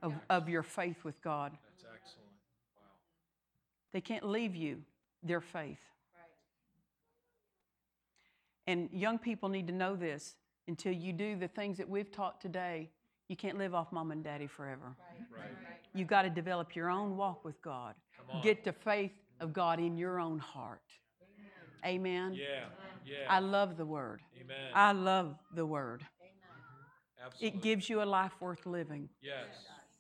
of, 0.04 0.14
of 0.30 0.48
your 0.48 0.62
faith 0.62 1.04
with 1.04 1.20
God. 1.22 1.52
That's 1.52 1.86
excellent. 1.96 2.30
Wow. 2.76 2.84
They 3.94 4.02
can't 4.02 4.28
leave 4.28 4.56
you 4.56 4.84
their 5.24 5.42
faith. 5.42 5.80
Right. 6.14 6.30
And 8.68 8.90
young 8.92 9.18
people 9.18 9.50
need 9.50 9.68
to 9.68 9.74
know 9.74 9.96
this. 9.96 10.36
Until 10.70 10.92
you 10.92 11.14
do 11.14 11.38
the 11.38 11.48
things 11.48 11.78
that 11.78 11.88
we've 11.88 12.12
taught 12.12 12.42
today, 12.42 12.90
you 13.30 13.38
can't 13.38 13.58
live 13.58 13.74
off 13.74 13.94
mom 13.94 14.12
and 14.12 14.22
daddy 14.22 14.48
forever. 14.48 14.98
Right. 15.32 15.48
You've 15.94 16.10
got 16.10 16.24
to 16.24 16.30
develop 16.30 16.76
your 16.76 16.90
own 16.90 17.16
walk 17.16 17.46
with 17.46 17.62
God. 17.62 17.96
Get 18.44 18.66
the 18.66 18.74
faith 18.74 19.14
of 19.40 19.54
God 19.54 19.80
in 19.80 19.98
your 19.98 20.20
own 20.20 20.40
heart. 20.40 20.82
Amen. 21.86 22.34
Yeah. 22.34 22.66
Yeah. 23.06 23.16
I 23.30 23.40
love 23.40 23.78
the 23.78 23.86
word. 23.86 24.22
Amen. 24.42 24.72
I 24.74 24.92
love 24.92 25.36
the 25.56 25.66
word. 25.66 26.02
Mm-hmm. 26.02 27.26
Absolutely. 27.26 27.60
It 27.60 27.64
gives 27.64 27.90
you 27.90 28.02
a 28.02 28.06
life 28.06 28.34
worth 28.40 28.66
living. 28.66 29.10
Yes. 29.22 29.46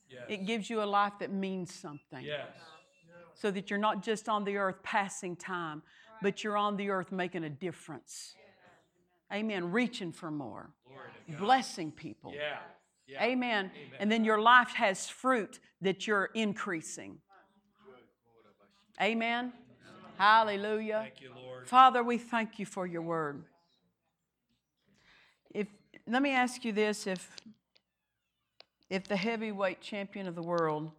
Yes. 0.10 0.24
It 0.30 0.46
gives 0.46 0.70
you 0.70 0.82
a 0.82 0.86
life 0.86 1.14
that 1.20 1.32
means 1.32 1.74
something. 1.74 2.24
Yes. 2.24 2.48
So 3.36 3.52
that 3.52 3.70
you're 3.70 3.80
not 3.80 4.02
just 4.02 4.28
on 4.30 4.44
the 4.46 4.58
earth 4.58 4.82
passing 4.84 5.36
time, 5.36 5.84
but 6.22 6.44
you're 6.44 6.58
on 6.58 6.76
the 6.78 6.90
earth 6.90 7.12
making 7.12 7.44
a 7.44 7.50
difference. 7.50 8.34
Amen. 9.32 9.72
Reaching 9.72 10.12
for 10.12 10.32
more, 10.32 10.72
Glory 10.88 11.10
to 11.28 11.32
God. 11.34 11.40
blessing 11.42 11.92
people. 11.92 12.34
Yeah. 12.34 12.58
Yeah. 13.08 13.24
Amen. 13.24 13.72
And 14.00 14.12
then 14.12 14.24
your 14.26 14.42
life 14.42 14.70
has 14.72 15.08
fruit 15.08 15.60
that 15.82 16.08
you're 16.08 16.30
increasing. 16.34 17.20
Amen. 19.02 19.54
Hallelujah. 20.18 21.02
Thank 21.04 21.22
you, 21.22 21.32
Lord. 21.36 21.68
Father, 21.68 22.04
we 22.04 22.18
thank 22.18 22.60
you 22.60 22.66
for 22.66 22.88
your 22.88 23.02
word. 23.02 23.44
If 25.54 25.68
let 26.08 26.22
me 26.22 26.32
ask 26.32 26.64
you 26.66 26.72
this 26.72 27.08
if 27.08 27.30
if 28.90 29.08
the 29.08 29.18
heavyweight 29.18 29.82
champion 29.82 30.28
of 30.28 30.36
the 30.36 30.42
world 30.42 30.92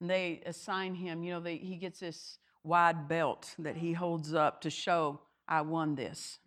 and 0.00 0.08
they 0.08 0.40
assign 0.46 0.94
him, 0.94 1.22
you 1.22 1.32
know, 1.32 1.40
they, 1.40 1.56
he 1.56 1.76
gets 1.76 2.00
this 2.00 2.38
wide 2.64 3.08
belt 3.08 3.54
that 3.58 3.76
he 3.76 3.92
holds 3.92 4.32
up 4.32 4.60
to 4.60 4.70
show 4.70 5.20
I 5.48 5.60
won 5.62 5.96
this. 5.96 6.38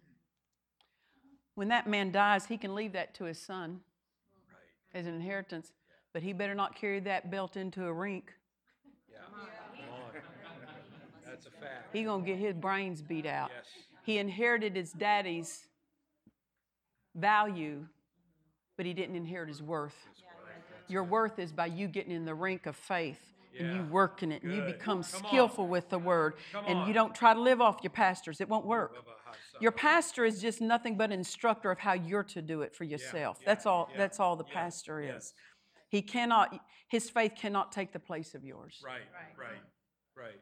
When 1.55 1.67
that 1.69 1.87
man 1.87 2.11
dies, 2.11 2.45
he 2.45 2.57
can 2.57 2.75
leave 2.75 2.93
that 2.93 3.13
to 3.15 3.25
his 3.25 3.39
son 3.39 3.81
Right. 4.49 4.99
as 4.99 5.05
an 5.05 5.15
inheritance, 5.15 5.73
but 6.13 6.23
he 6.23 6.33
better 6.33 6.55
not 6.55 6.75
carry 6.75 6.99
that 7.01 7.29
belt 7.29 7.55
into 7.57 7.85
a 7.85 7.93
rink. 7.93 8.33
Yeah. 9.09 9.19
Come. 11.35 11.43
That's 11.43 11.55
a 11.55 11.59
fact. 11.61 11.89
He 11.93 12.03
gonna 12.03 12.23
get 12.25 12.37
his 12.37 12.53
brains 12.53 13.01
beat 13.01 13.25
out. 13.25 13.51
Yes. 13.55 13.65
He 14.03 14.17
inherited 14.17 14.75
his 14.75 14.91
daddy's 14.91 15.67
value, 17.15 17.85
but 18.77 18.85
he 18.85 18.93
didn't 18.93 19.15
inherit 19.15 19.49
his 19.49 19.61
worth. 19.61 19.95
Your 20.87 21.03
worth 21.03 21.39
is 21.39 21.51
by 21.51 21.67
you 21.67 21.87
getting 21.87 22.11
in 22.11 22.25
the 22.25 22.35
rink 22.35 22.65
of 22.67 22.75
faith 22.75 23.19
and 23.57 23.69
you 23.73 23.81
Yeah. 23.83 23.87
working 23.89 24.31
it 24.31 24.43
and 24.43 24.53
you 24.53 24.61
become 24.61 25.01
Come 25.03 25.21
on. 25.23 25.27
skillful 25.29 25.67
with 25.67 25.89
the 25.89 25.97
word 25.97 26.35
Come 26.51 26.65
and 26.67 26.79
on. 26.79 26.87
you 26.87 26.93
don't 26.93 27.15
try 27.15 27.33
to 27.33 27.39
live 27.39 27.61
off 27.61 27.79
your 27.81 27.89
pastors. 27.91 28.41
It 28.41 28.49
won't 28.49 28.65
work. 28.65 28.93
Bubba 28.95 29.17
hot 29.23 29.35
sauce. 29.51 29.61
Your 29.61 29.71
pastor 29.71 30.25
is 30.25 30.41
just 30.41 30.61
nothing 30.61 30.97
but 30.97 31.05
an 31.05 31.13
instructor 31.13 31.71
of 31.71 31.79
how 31.79 31.93
you're 31.93 32.23
to 32.25 32.41
do 32.41 32.61
it 32.61 32.75
for 32.75 32.83
yourself. 32.83 33.37
yeah, 33.41 33.45
that's 33.45 33.65
all 33.65 33.89
that's 33.97 34.19
all 34.19 34.35
the 34.35 34.43
pastor 34.43 34.99
is. 35.01 35.07
yes. 35.07 35.33
He 35.89 36.01
cannot 36.01 36.59
his 36.87 37.09
faith 37.09 37.33
cannot 37.35 37.71
take 37.71 37.91
the 37.93 37.99
place 37.99 38.35
of 38.35 38.43
yours. 38.43 38.79
Right. 38.85 39.01
Right. 39.39 39.57
Right. 40.15 40.41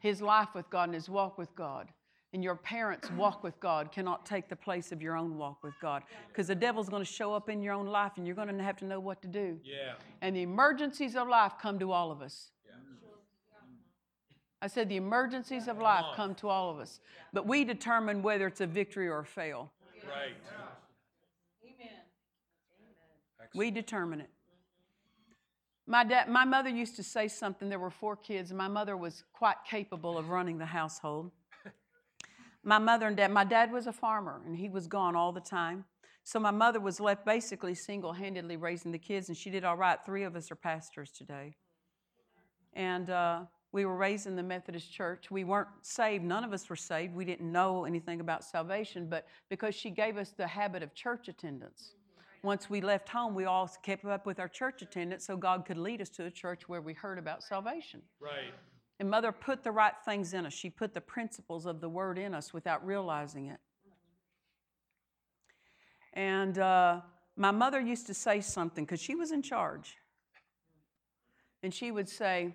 His 0.00 0.20
life 0.20 0.54
with 0.54 0.68
God 0.70 0.84
and 0.84 0.94
his 0.94 1.08
walk 1.08 1.38
with 1.38 1.54
God 1.56 1.88
and 2.36 2.44
your 2.44 2.56
parents' 2.56 3.10
walk 3.12 3.42
with 3.42 3.58
God 3.60 3.90
cannot 3.90 4.26
take 4.26 4.48
the 4.48 4.56
place 4.56 4.92
of 4.92 5.00
your 5.00 5.16
own 5.16 5.38
walk 5.38 5.62
with 5.62 5.72
God 5.80 6.02
because 6.28 6.48
the 6.48 6.54
devil's 6.54 6.88
going 6.88 7.02
to 7.02 7.10
show 7.10 7.32
up 7.32 7.48
in 7.48 7.62
your 7.62 7.72
own 7.72 7.86
life 7.86 8.12
and 8.16 8.26
you're 8.26 8.36
going 8.36 8.54
to 8.54 8.62
have 8.62 8.76
to 8.76 8.84
know 8.84 9.00
what 9.00 9.22
to 9.22 9.28
do. 9.28 9.58
Yeah. 9.64 9.94
And 10.20 10.36
the 10.36 10.42
emergencies 10.42 11.16
of 11.16 11.28
life 11.28 11.52
come 11.60 11.78
to 11.78 11.92
all 11.92 12.10
of 12.10 12.20
us. 12.20 12.50
Yeah. 12.66 12.72
I 14.60 14.66
said 14.66 14.88
the 14.90 14.96
emergencies 14.96 15.66
of 15.66 15.78
life 15.78 16.04
come 16.14 16.34
to 16.36 16.48
all 16.48 16.70
of 16.70 16.78
us, 16.78 17.00
but 17.32 17.46
we 17.46 17.64
determine 17.64 18.22
whether 18.22 18.46
it's 18.46 18.60
a 18.60 18.66
victory 18.66 19.08
or 19.08 19.20
a 19.20 19.24
fail. 19.24 19.72
Right. 20.06 20.34
Amen. 21.64 21.88
We 23.54 23.70
determine 23.70 24.20
it. 24.20 24.30
My 25.86 26.02
dad, 26.02 26.28
my 26.28 26.44
mother 26.44 26.68
used 26.68 26.96
to 26.96 27.02
say 27.04 27.28
something. 27.28 27.68
There 27.68 27.78
were 27.78 27.90
four 27.90 28.16
kids, 28.16 28.50
and 28.50 28.58
my 28.58 28.68
mother 28.68 28.96
was 28.96 29.22
quite 29.32 29.56
capable 29.68 30.18
of 30.18 30.28
running 30.28 30.58
the 30.58 30.66
household. 30.66 31.30
my 32.64 32.78
mother 32.78 33.06
and 33.06 33.16
dad, 33.16 33.30
my 33.30 33.44
dad 33.44 33.70
was 33.70 33.86
a 33.86 33.92
farmer, 33.92 34.42
and 34.44 34.56
he 34.56 34.68
was 34.68 34.88
gone 34.88 35.14
all 35.14 35.30
the 35.30 35.40
time. 35.40 35.84
So 36.24 36.40
my 36.40 36.50
mother 36.50 36.80
was 36.80 36.98
left 36.98 37.24
basically 37.24 37.74
single-handedly 37.74 38.56
raising 38.56 38.90
the 38.90 38.98
kids, 38.98 39.28
and 39.28 39.36
she 39.36 39.48
did 39.48 39.62
all 39.62 39.76
right. 39.76 39.98
Three 40.04 40.24
of 40.24 40.34
us 40.34 40.50
are 40.50 40.56
pastors 40.56 41.12
today. 41.12 41.54
And 42.72 43.08
uh, 43.08 43.42
we 43.70 43.84
were 43.84 43.94
raised 43.94 44.26
in 44.26 44.34
the 44.34 44.42
Methodist 44.42 44.92
church. 44.92 45.30
We 45.30 45.44
weren't 45.44 45.68
saved. 45.82 46.24
None 46.24 46.42
of 46.42 46.52
us 46.52 46.68
were 46.68 46.74
saved. 46.74 47.14
We 47.14 47.24
didn't 47.24 47.50
know 47.52 47.84
anything 47.84 48.18
about 48.20 48.42
salvation, 48.42 49.06
but 49.08 49.28
because 49.48 49.76
she 49.76 49.90
gave 49.90 50.16
us 50.16 50.30
the 50.30 50.48
habit 50.48 50.82
of 50.82 50.94
church 50.94 51.28
attendance. 51.28 51.92
Once 52.42 52.70
we 52.70 52.80
left 52.80 53.08
home, 53.08 53.34
we 53.34 53.44
all 53.44 53.68
kept 53.82 54.04
up 54.04 54.26
with 54.26 54.38
our 54.38 54.48
church 54.48 54.82
attendance 54.82 55.26
so 55.26 55.36
God 55.36 55.64
could 55.64 55.78
lead 55.78 56.00
us 56.00 56.08
to 56.10 56.24
a 56.26 56.30
church 56.30 56.68
where 56.68 56.80
we 56.80 56.92
heard 56.92 57.18
about 57.18 57.42
salvation. 57.42 58.02
Right. 58.20 58.52
And 58.98 59.10
Mother 59.10 59.32
put 59.32 59.62
the 59.62 59.72
right 59.72 59.94
things 60.04 60.32
in 60.32 60.46
us. 60.46 60.52
She 60.52 60.70
put 60.70 60.94
the 60.94 61.00
principles 61.00 61.66
of 61.66 61.80
the 61.80 61.88
Word 61.88 62.18
in 62.18 62.34
us 62.34 62.54
without 62.54 62.84
realizing 62.86 63.46
it. 63.46 63.58
And 66.14 66.58
uh, 66.58 67.00
my 67.36 67.50
mother 67.50 67.78
used 67.78 68.06
to 68.06 68.14
say 68.14 68.40
something 68.40 68.84
because 68.84 69.00
she 69.00 69.14
was 69.14 69.32
in 69.32 69.42
charge. 69.42 69.96
And 71.62 71.72
she 71.74 71.90
would 71.90 72.08
say, 72.08 72.54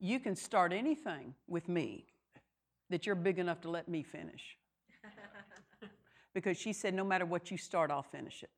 You 0.00 0.18
can 0.18 0.34
start 0.34 0.72
anything 0.72 1.34
with 1.46 1.68
me 1.68 2.06
that 2.88 3.04
you're 3.04 3.14
big 3.14 3.38
enough 3.38 3.60
to 3.62 3.70
let 3.70 3.88
me 3.88 4.02
finish. 4.02 4.56
because 6.34 6.56
she 6.56 6.72
said, 6.72 6.94
No 6.94 7.04
matter 7.04 7.26
what 7.26 7.50
you 7.50 7.58
start, 7.58 7.90
I'll 7.90 8.02
finish 8.02 8.42
it. 8.42 8.50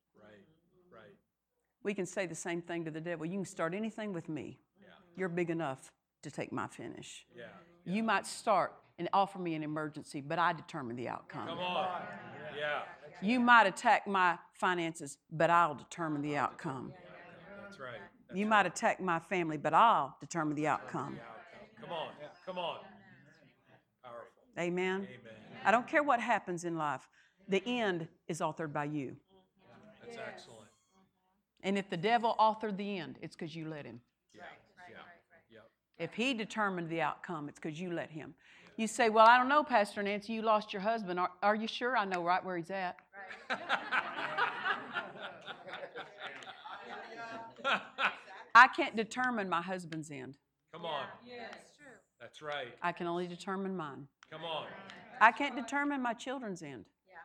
We 1.85 1.94
can 1.94 2.06
say 2.06 2.27
the 2.27 2.35
same 2.35 2.62
thing 2.62 2.85
to 2.86 2.90
the 2.90 3.01
devil. 3.01 3.27
You 3.27 3.35
can 3.35 3.44
start 3.44 3.74
anything 3.74 4.12
with 4.12 4.28
me. 4.28 4.59
You're 5.16 5.28
big 5.28 5.51
enough 5.51 5.93
to 6.23 6.31
take 6.31 6.51
my 6.51 6.66
finish. 6.66 7.24
Yeah. 7.36 7.44
You 7.85 8.02
might 8.02 8.27
start 8.27 8.73
and 8.98 9.09
offer 9.12 9.39
me 9.39 9.55
an 9.55 9.62
emergency, 9.62 10.20
but 10.20 10.39
I 10.39 10.52
determine 10.52 10.97
the 10.97 11.09
outcome. 11.09 11.47
Come 11.47 11.59
on. 11.59 12.01
Yeah. 12.59 12.82
You 13.23 13.39
might 13.39 13.66
attack 13.66 14.06
my 14.06 14.39
finances, 14.55 15.19
but 15.31 15.51
I'll 15.51 15.74
determine 15.74 16.23
the 16.23 16.36
outcome. 16.36 16.93
That's 17.62 17.78
right. 17.78 18.01
You 18.32 18.47
might 18.47 18.66
attack 18.66 19.01
my 19.01 19.20
family, 19.20 19.56
but 19.56 19.74
I'll 19.74 20.16
determine 20.20 20.56
the 20.56 20.66
outcome. 20.66 21.19
Come 21.81 21.93
on. 21.93 22.09
Come 22.47 22.59
on. 22.59 22.78
Powerful. 24.02 24.43
Amen. 24.59 25.06
Amen. 25.09 25.35
I 25.65 25.70
don't 25.70 25.86
care 25.86 26.02
what 26.02 26.20
happens 26.20 26.65
in 26.65 26.77
life, 26.77 27.09
the 27.48 27.62
end 27.66 28.09
is 28.28 28.40
authored 28.40 28.73
by 28.73 28.85
you. 28.85 29.16
That's 30.02 30.19
excellent. 30.19 30.64
And 31.65 31.77
if 31.78 31.89
the 31.89 31.97
devil 31.97 32.36
authored 32.39 32.77
the 32.77 32.99
end, 32.99 33.19
it's 33.23 33.35
because 33.35 33.57
you 33.57 33.66
let 33.69 33.86
him. 33.86 34.01
Yeah. 34.35 34.43
Yeah. 34.91 34.97
Yep. 35.51 35.62
If 35.99 36.12
he 36.12 36.35
determined 36.35 36.91
the 36.91 37.01
outcome, 37.01 37.49
it's 37.49 37.59
because 37.59 37.81
you 37.81 37.91
let 37.91 38.11
him. 38.11 38.35
You 38.77 38.86
say, 38.86 39.09
Well, 39.09 39.27
I 39.27 39.39
don't 39.39 39.49
know, 39.49 39.65
Pastor 39.65 40.03
Nancy, 40.03 40.35
you 40.35 40.43
lost 40.43 40.74
your 40.74 40.82
husband. 40.82 41.19
Are, 41.19 41.31
are 41.43 41.55
you 41.55 41.66
sure? 41.66 41.97
I 41.97 42.05
know 42.05 42.23
right 42.23 42.45
where 42.45 42.59
he's 42.59 42.70
at. 42.70 42.99
I 48.55 48.69
can't 48.69 48.95
determine 48.95 49.49
my 49.49 49.62
husband's 49.62 50.11
end. 50.11 50.36
Come 50.73 50.85
on. 50.85 51.07
That's 51.27 51.77
true. 51.77 51.86
That's 52.20 52.43
right. 52.43 52.74
I 52.82 52.93
can 52.93 53.07
only 53.07 53.27
determine 53.27 53.74
mine. 53.77 54.07
Come 54.31 54.45
on. 54.45 54.66
I 55.20 55.32
can't 55.32 55.57
determine 55.57 56.03
my 56.03 56.12
children's 56.12 56.62
end. 56.62 56.85
Yeah. 57.09 57.16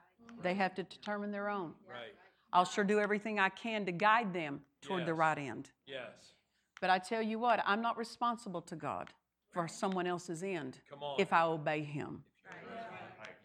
They 0.41 0.53
have 0.55 0.73
to 0.75 0.83
determine 0.83 1.31
their 1.31 1.49
own. 1.49 1.73
Right. 1.87 2.13
I'll 2.51 2.65
sure 2.65 2.83
do 2.83 2.99
everything 2.99 3.39
I 3.39 3.49
can 3.49 3.85
to 3.85 3.91
guide 3.91 4.33
them 4.33 4.61
toward 4.81 5.05
the 5.05 5.13
right 5.13 5.37
end. 5.37 5.69
Yes. 5.85 6.33
But 6.81 6.89
I 6.89 6.97
tell 6.97 7.21
you 7.21 7.39
what, 7.39 7.61
I'm 7.65 7.81
not 7.81 7.97
responsible 7.97 8.61
to 8.63 8.75
God 8.75 9.09
for 9.51 9.67
someone 9.67 10.07
else's 10.07 10.43
end 10.43 10.79
Come 10.89 11.03
on. 11.03 11.19
if 11.19 11.33
I 11.33 11.43
obey 11.43 11.83
Him. 11.83 12.23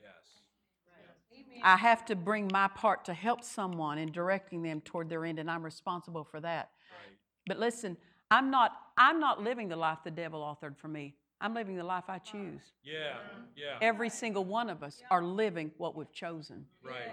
Yes. 0.02 1.62
I 1.62 1.76
have 1.76 2.04
to 2.06 2.16
bring 2.16 2.48
my 2.52 2.68
part 2.68 3.04
to 3.06 3.14
help 3.14 3.42
someone 3.42 3.98
in 3.98 4.12
directing 4.12 4.62
them 4.62 4.80
toward 4.82 5.08
their 5.08 5.24
end, 5.24 5.38
and 5.38 5.50
I'm 5.50 5.62
responsible 5.64 6.24
for 6.24 6.40
that. 6.40 6.70
Right. 6.90 7.16
But 7.46 7.58
listen, 7.58 7.96
I'm 8.30 8.50
not, 8.50 8.72
I'm 8.98 9.18
not 9.18 9.42
living 9.42 9.68
the 9.68 9.76
life 9.76 9.98
the 10.04 10.10
devil 10.10 10.40
authored 10.40 10.76
for 10.76 10.88
me. 10.88 11.14
I'm 11.40 11.54
living 11.54 11.76
the 11.76 11.84
life 11.84 12.04
I 12.08 12.18
choose. 12.18 12.60
Yeah. 12.82 13.16
Yeah. 13.56 13.78
Every 13.80 14.08
single 14.08 14.44
one 14.44 14.70
of 14.70 14.82
us 14.82 15.02
are 15.10 15.22
living 15.22 15.70
what 15.78 15.96
we've 15.96 16.12
chosen. 16.12 16.64
Right. 16.82 17.12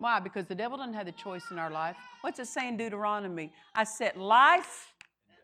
Right. 0.00 0.14
Why? 0.14 0.20
Because 0.20 0.46
the 0.46 0.54
devil 0.54 0.78
doesn't 0.78 0.94
have 0.94 1.06
the 1.06 1.12
choice 1.12 1.50
in 1.50 1.58
our 1.58 1.70
life. 1.70 1.96
What's 2.22 2.38
it 2.38 2.46
say 2.46 2.68
in 2.68 2.76
Deuteronomy? 2.76 3.52
I 3.74 3.84
set 3.84 4.16
life 4.18 4.92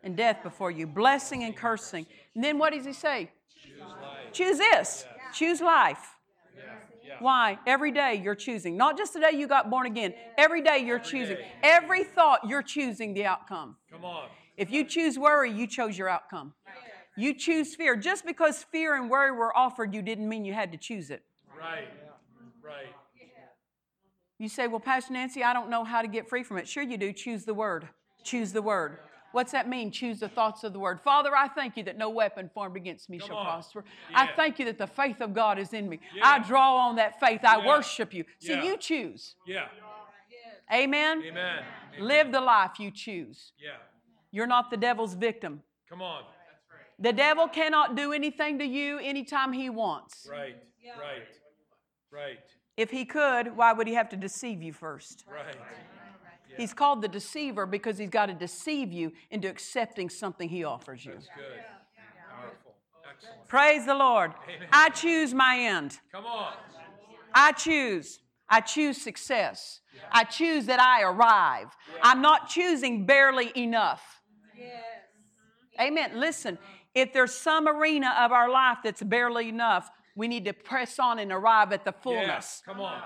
and 0.03 0.15
death 0.15 0.43
before 0.43 0.71
you, 0.71 0.87
blessing 0.87 1.43
and 1.43 1.55
cursing. 1.55 2.05
And 2.35 2.43
then 2.43 2.57
what 2.57 2.73
does 2.73 2.85
he 2.85 2.93
say? 2.93 3.31
Choose 3.63 3.79
life. 3.79 4.33
Choose 4.33 4.57
this. 4.57 5.05
Choose 5.33 5.61
life. 5.61 6.15
Yeah. 6.55 6.63
Yeah. 7.05 7.15
Why? 7.19 7.59
Every 7.65 7.91
day 7.91 8.21
you're 8.23 8.35
choosing. 8.35 8.77
Not 8.77 8.97
just 8.97 9.13
the 9.13 9.19
day 9.19 9.31
you 9.33 9.47
got 9.47 9.69
born 9.69 9.85
again. 9.85 10.13
Every 10.37 10.61
day 10.61 10.79
you're 10.79 10.99
choosing. 10.99 11.37
day. 11.37 11.47
Every 11.63 12.03
thought 12.03 12.41
you're 12.47 12.63
choosing 12.63 13.13
the 13.13 13.25
outcome. 13.25 13.75
Come 13.91 14.05
on. 14.05 14.29
If 14.55 14.71
you 14.71 14.83
choose 14.83 15.19
worry, 15.19 15.51
you 15.51 15.67
chose 15.67 15.97
your 15.97 16.09
outcome. 16.09 16.53
You 17.15 17.33
choose 17.33 17.75
fear. 17.75 17.95
Just 17.95 18.25
because 18.25 18.63
fear 18.63 18.95
and 18.95 19.09
worry 19.09 19.31
were 19.31 19.55
offered 19.57 19.93
you 19.93 20.01
didn't 20.03 20.29
mean 20.29 20.45
you 20.45 20.53
had 20.53 20.71
to 20.71 20.77
choose 20.77 21.09
it. 21.09 21.23
Right. 21.59 21.87
Right. 22.63 22.87
You 24.39 24.49
say, 24.49 24.67
Well, 24.67 24.79
Pastor 24.79 25.13
Nancy, 25.13 25.43
I 25.43 25.53
don't 25.53 25.69
know 25.69 25.83
how 25.83 26.01
to 26.01 26.07
get 26.07 26.29
free 26.29 26.43
from 26.43 26.57
it. 26.57 26.67
Sure, 26.67 26.83
you 26.83 26.97
do. 26.97 27.11
Choose 27.13 27.45
the 27.45 27.53
word. 27.53 27.87
Choose 28.23 28.51
the 28.53 28.61
word. 28.61 28.99
What's 29.33 29.51
that 29.51 29.67
mean? 29.67 29.91
Choose 29.91 30.19
the 30.19 30.29
thoughts 30.29 30.63
of 30.63 30.73
the 30.73 30.79
word. 30.79 31.01
Father, 31.01 31.35
I 31.35 31.47
thank 31.49 31.75
you 31.77 31.83
that 31.83 31.97
no 31.97 32.09
weapon 32.09 32.49
formed 32.53 32.77
against 32.77 33.09
me 33.09 33.19
Come 33.19 33.27
shall 33.27 33.37
on. 33.37 33.45
prosper. 33.45 33.83
I 34.13 34.27
thank 34.35 34.57
you 34.57 34.65
that 34.65 34.77
the 34.77 34.87
faith 34.87 35.21
of 35.21 35.33
God 35.33 35.59
is 35.59 35.73
in 35.73 35.89
me. 35.89 35.99
Yeah. 36.15 36.25
I 36.25 36.39
draw 36.39 36.75
on 36.77 36.95
that 36.95 37.19
faith. 37.19 37.41
I 37.43 37.57
Yeah. 37.57 37.67
worship 37.67 38.13
you. 38.13 38.25
See, 38.39 38.53
Yeah. 38.53 38.63
you 38.63 38.77
choose. 38.77 39.35
Yeah. 39.45 39.67
Amen? 40.73 41.23
Amen. 41.25 41.63
Live 41.99 42.31
the 42.31 42.41
life 42.41 42.79
you 42.79 42.91
choose. 42.91 43.53
Yeah. 43.57 43.77
You're 44.31 44.47
not 44.47 44.69
the 44.69 44.77
devil's 44.77 45.13
victim. 45.13 45.63
Come 45.89 46.01
on. 46.01 46.23
The 46.99 47.13
devil 47.13 47.47
cannot 47.47 47.95
do 47.95 48.11
anything 48.11 48.57
to 48.59 48.65
you 48.65 48.97
anytime 48.99 49.53
he 49.53 49.69
wants. 49.69 50.27
Right. 50.29 50.55
Right. 50.99 51.27
Right. 52.11 52.39
If 52.77 52.91
he 52.91 53.05
could, 53.05 53.57
why 53.57 53.73
would 53.73 53.87
he 53.87 53.95
have 53.95 54.09
to 54.09 54.15
deceive 54.15 54.61
you 54.61 54.71
first? 54.71 55.25
Right. 55.31 55.55
He's 56.55 56.73
called 56.73 57.01
the 57.01 57.07
deceiver 57.07 57.65
because 57.65 57.97
he's 57.97 58.09
got 58.09 58.27
to 58.27 58.33
deceive 58.33 58.91
you 58.91 59.11
into 59.29 59.47
accepting 59.47 60.09
something 60.09 60.49
he 60.49 60.63
offers 60.63 61.05
you. 61.05 61.13
That's 61.13 61.27
good. 61.35 61.61
Powerful. 62.29 62.73
Excellent. 63.11 63.47
Praise 63.47 63.85
the 63.85 63.93
Lord. 63.93 64.33
Amen. 64.47 64.67
I 64.71 64.89
choose 64.89 65.33
my 65.33 65.57
end. 65.59 65.99
Come 66.11 66.25
on. 66.25 66.53
I 67.33 67.51
choose. 67.51 68.19
I 68.49 68.61
choose 68.61 68.99
success. 68.99 69.81
I 70.11 70.23
choose 70.23 70.65
that 70.67 70.79
I 70.79 71.03
arrive. 71.03 71.75
I'm 72.01 72.21
not 72.21 72.49
choosing 72.49 73.05
barely 73.05 73.51
enough. 73.55 74.21
Yes. 74.57 74.71
Amen. 75.79 76.11
Listen, 76.15 76.57
if 76.95 77.13
there's 77.13 77.33
some 77.33 77.67
arena 77.67 78.15
of 78.19 78.31
our 78.31 78.49
life 78.49 78.79
that's 78.83 79.03
barely 79.03 79.49
enough, 79.49 79.91
we 80.17 80.27
need 80.27 80.45
to 80.45 80.53
press 80.53 80.97
on 80.97 81.19
and 81.19 81.31
arrive 81.31 81.71
at 81.71 81.85
the 81.85 81.91
fullness. 81.93 82.63
Come 82.65 82.81
on. 82.81 83.01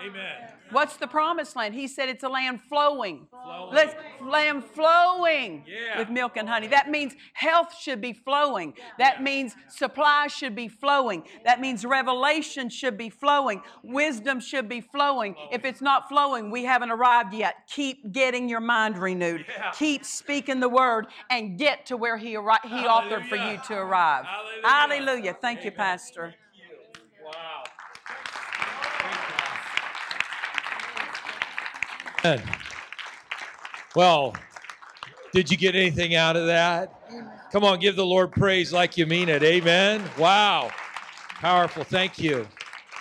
Amen. 0.00 0.52
What's 0.70 0.96
the 0.96 1.06
promised 1.06 1.54
land? 1.54 1.74
He 1.74 1.86
said 1.86 2.08
it's 2.08 2.24
a 2.24 2.28
land 2.28 2.60
flowing. 2.68 3.28
Flowing. 3.30 3.74
Let's 3.74 3.94
land 4.20 4.64
flowing 4.64 5.64
Yeah. 5.66 5.98
with 5.98 6.10
milk 6.10 6.36
and 6.36 6.48
honey. 6.48 6.66
That 6.66 6.90
means 6.90 7.14
health 7.34 7.74
should 7.78 8.00
be 8.00 8.12
flowing. 8.12 8.74
That 8.98 9.22
means 9.22 9.54
supply 9.68 10.26
should 10.26 10.56
be 10.56 10.66
flowing. 10.68 11.22
That 11.44 11.60
means 11.60 11.84
revelation 11.84 12.68
should 12.68 12.98
be 12.98 13.10
flowing. 13.10 13.62
Wisdom 13.84 14.40
should 14.40 14.68
be 14.68 14.80
flowing. 14.80 15.36
If 15.52 15.64
it's 15.64 15.80
not 15.80 16.08
flowing, 16.08 16.50
we 16.50 16.64
haven't 16.64 16.90
arrived 16.90 17.32
yet. 17.32 17.54
Keep 17.68 18.12
getting 18.12 18.48
your 18.48 18.60
mind 18.60 18.98
renewed. 18.98 19.44
Yeah. 19.48 19.70
Keep 19.70 20.04
speaking 20.04 20.58
the 20.58 20.68
word 20.68 21.06
and 21.30 21.56
get 21.58 21.86
to 21.86 21.96
where 21.96 22.16
he, 22.16 22.34
arri- 22.34 22.64
he 22.64 22.70
authored 22.86 23.28
for 23.28 23.36
you 23.36 23.60
to 23.68 23.74
arrive. 23.74 24.24
Hallelujah. 24.24 24.66
Hallelujah. 25.04 25.36
Thank 25.40 25.60
you, 25.64 25.70
Amen. 25.70 25.76
Pastor. 25.76 26.34
Wow. 27.24 27.62
Well, 33.94 34.34
did 35.32 35.50
you 35.50 35.56
get 35.56 35.74
anything 35.74 36.14
out 36.14 36.36
of 36.36 36.46
that? 36.46 36.92
Come 37.52 37.64
on, 37.64 37.78
give 37.78 37.96
the 37.96 38.04
Lord 38.04 38.32
praise 38.32 38.72
like 38.72 38.96
you 38.96 39.06
mean 39.06 39.28
it. 39.28 39.42
Amen. 39.42 40.02
Wow. 40.18 40.70
Powerful. 41.40 41.84
Thank 41.84 42.18
you. 42.18 42.46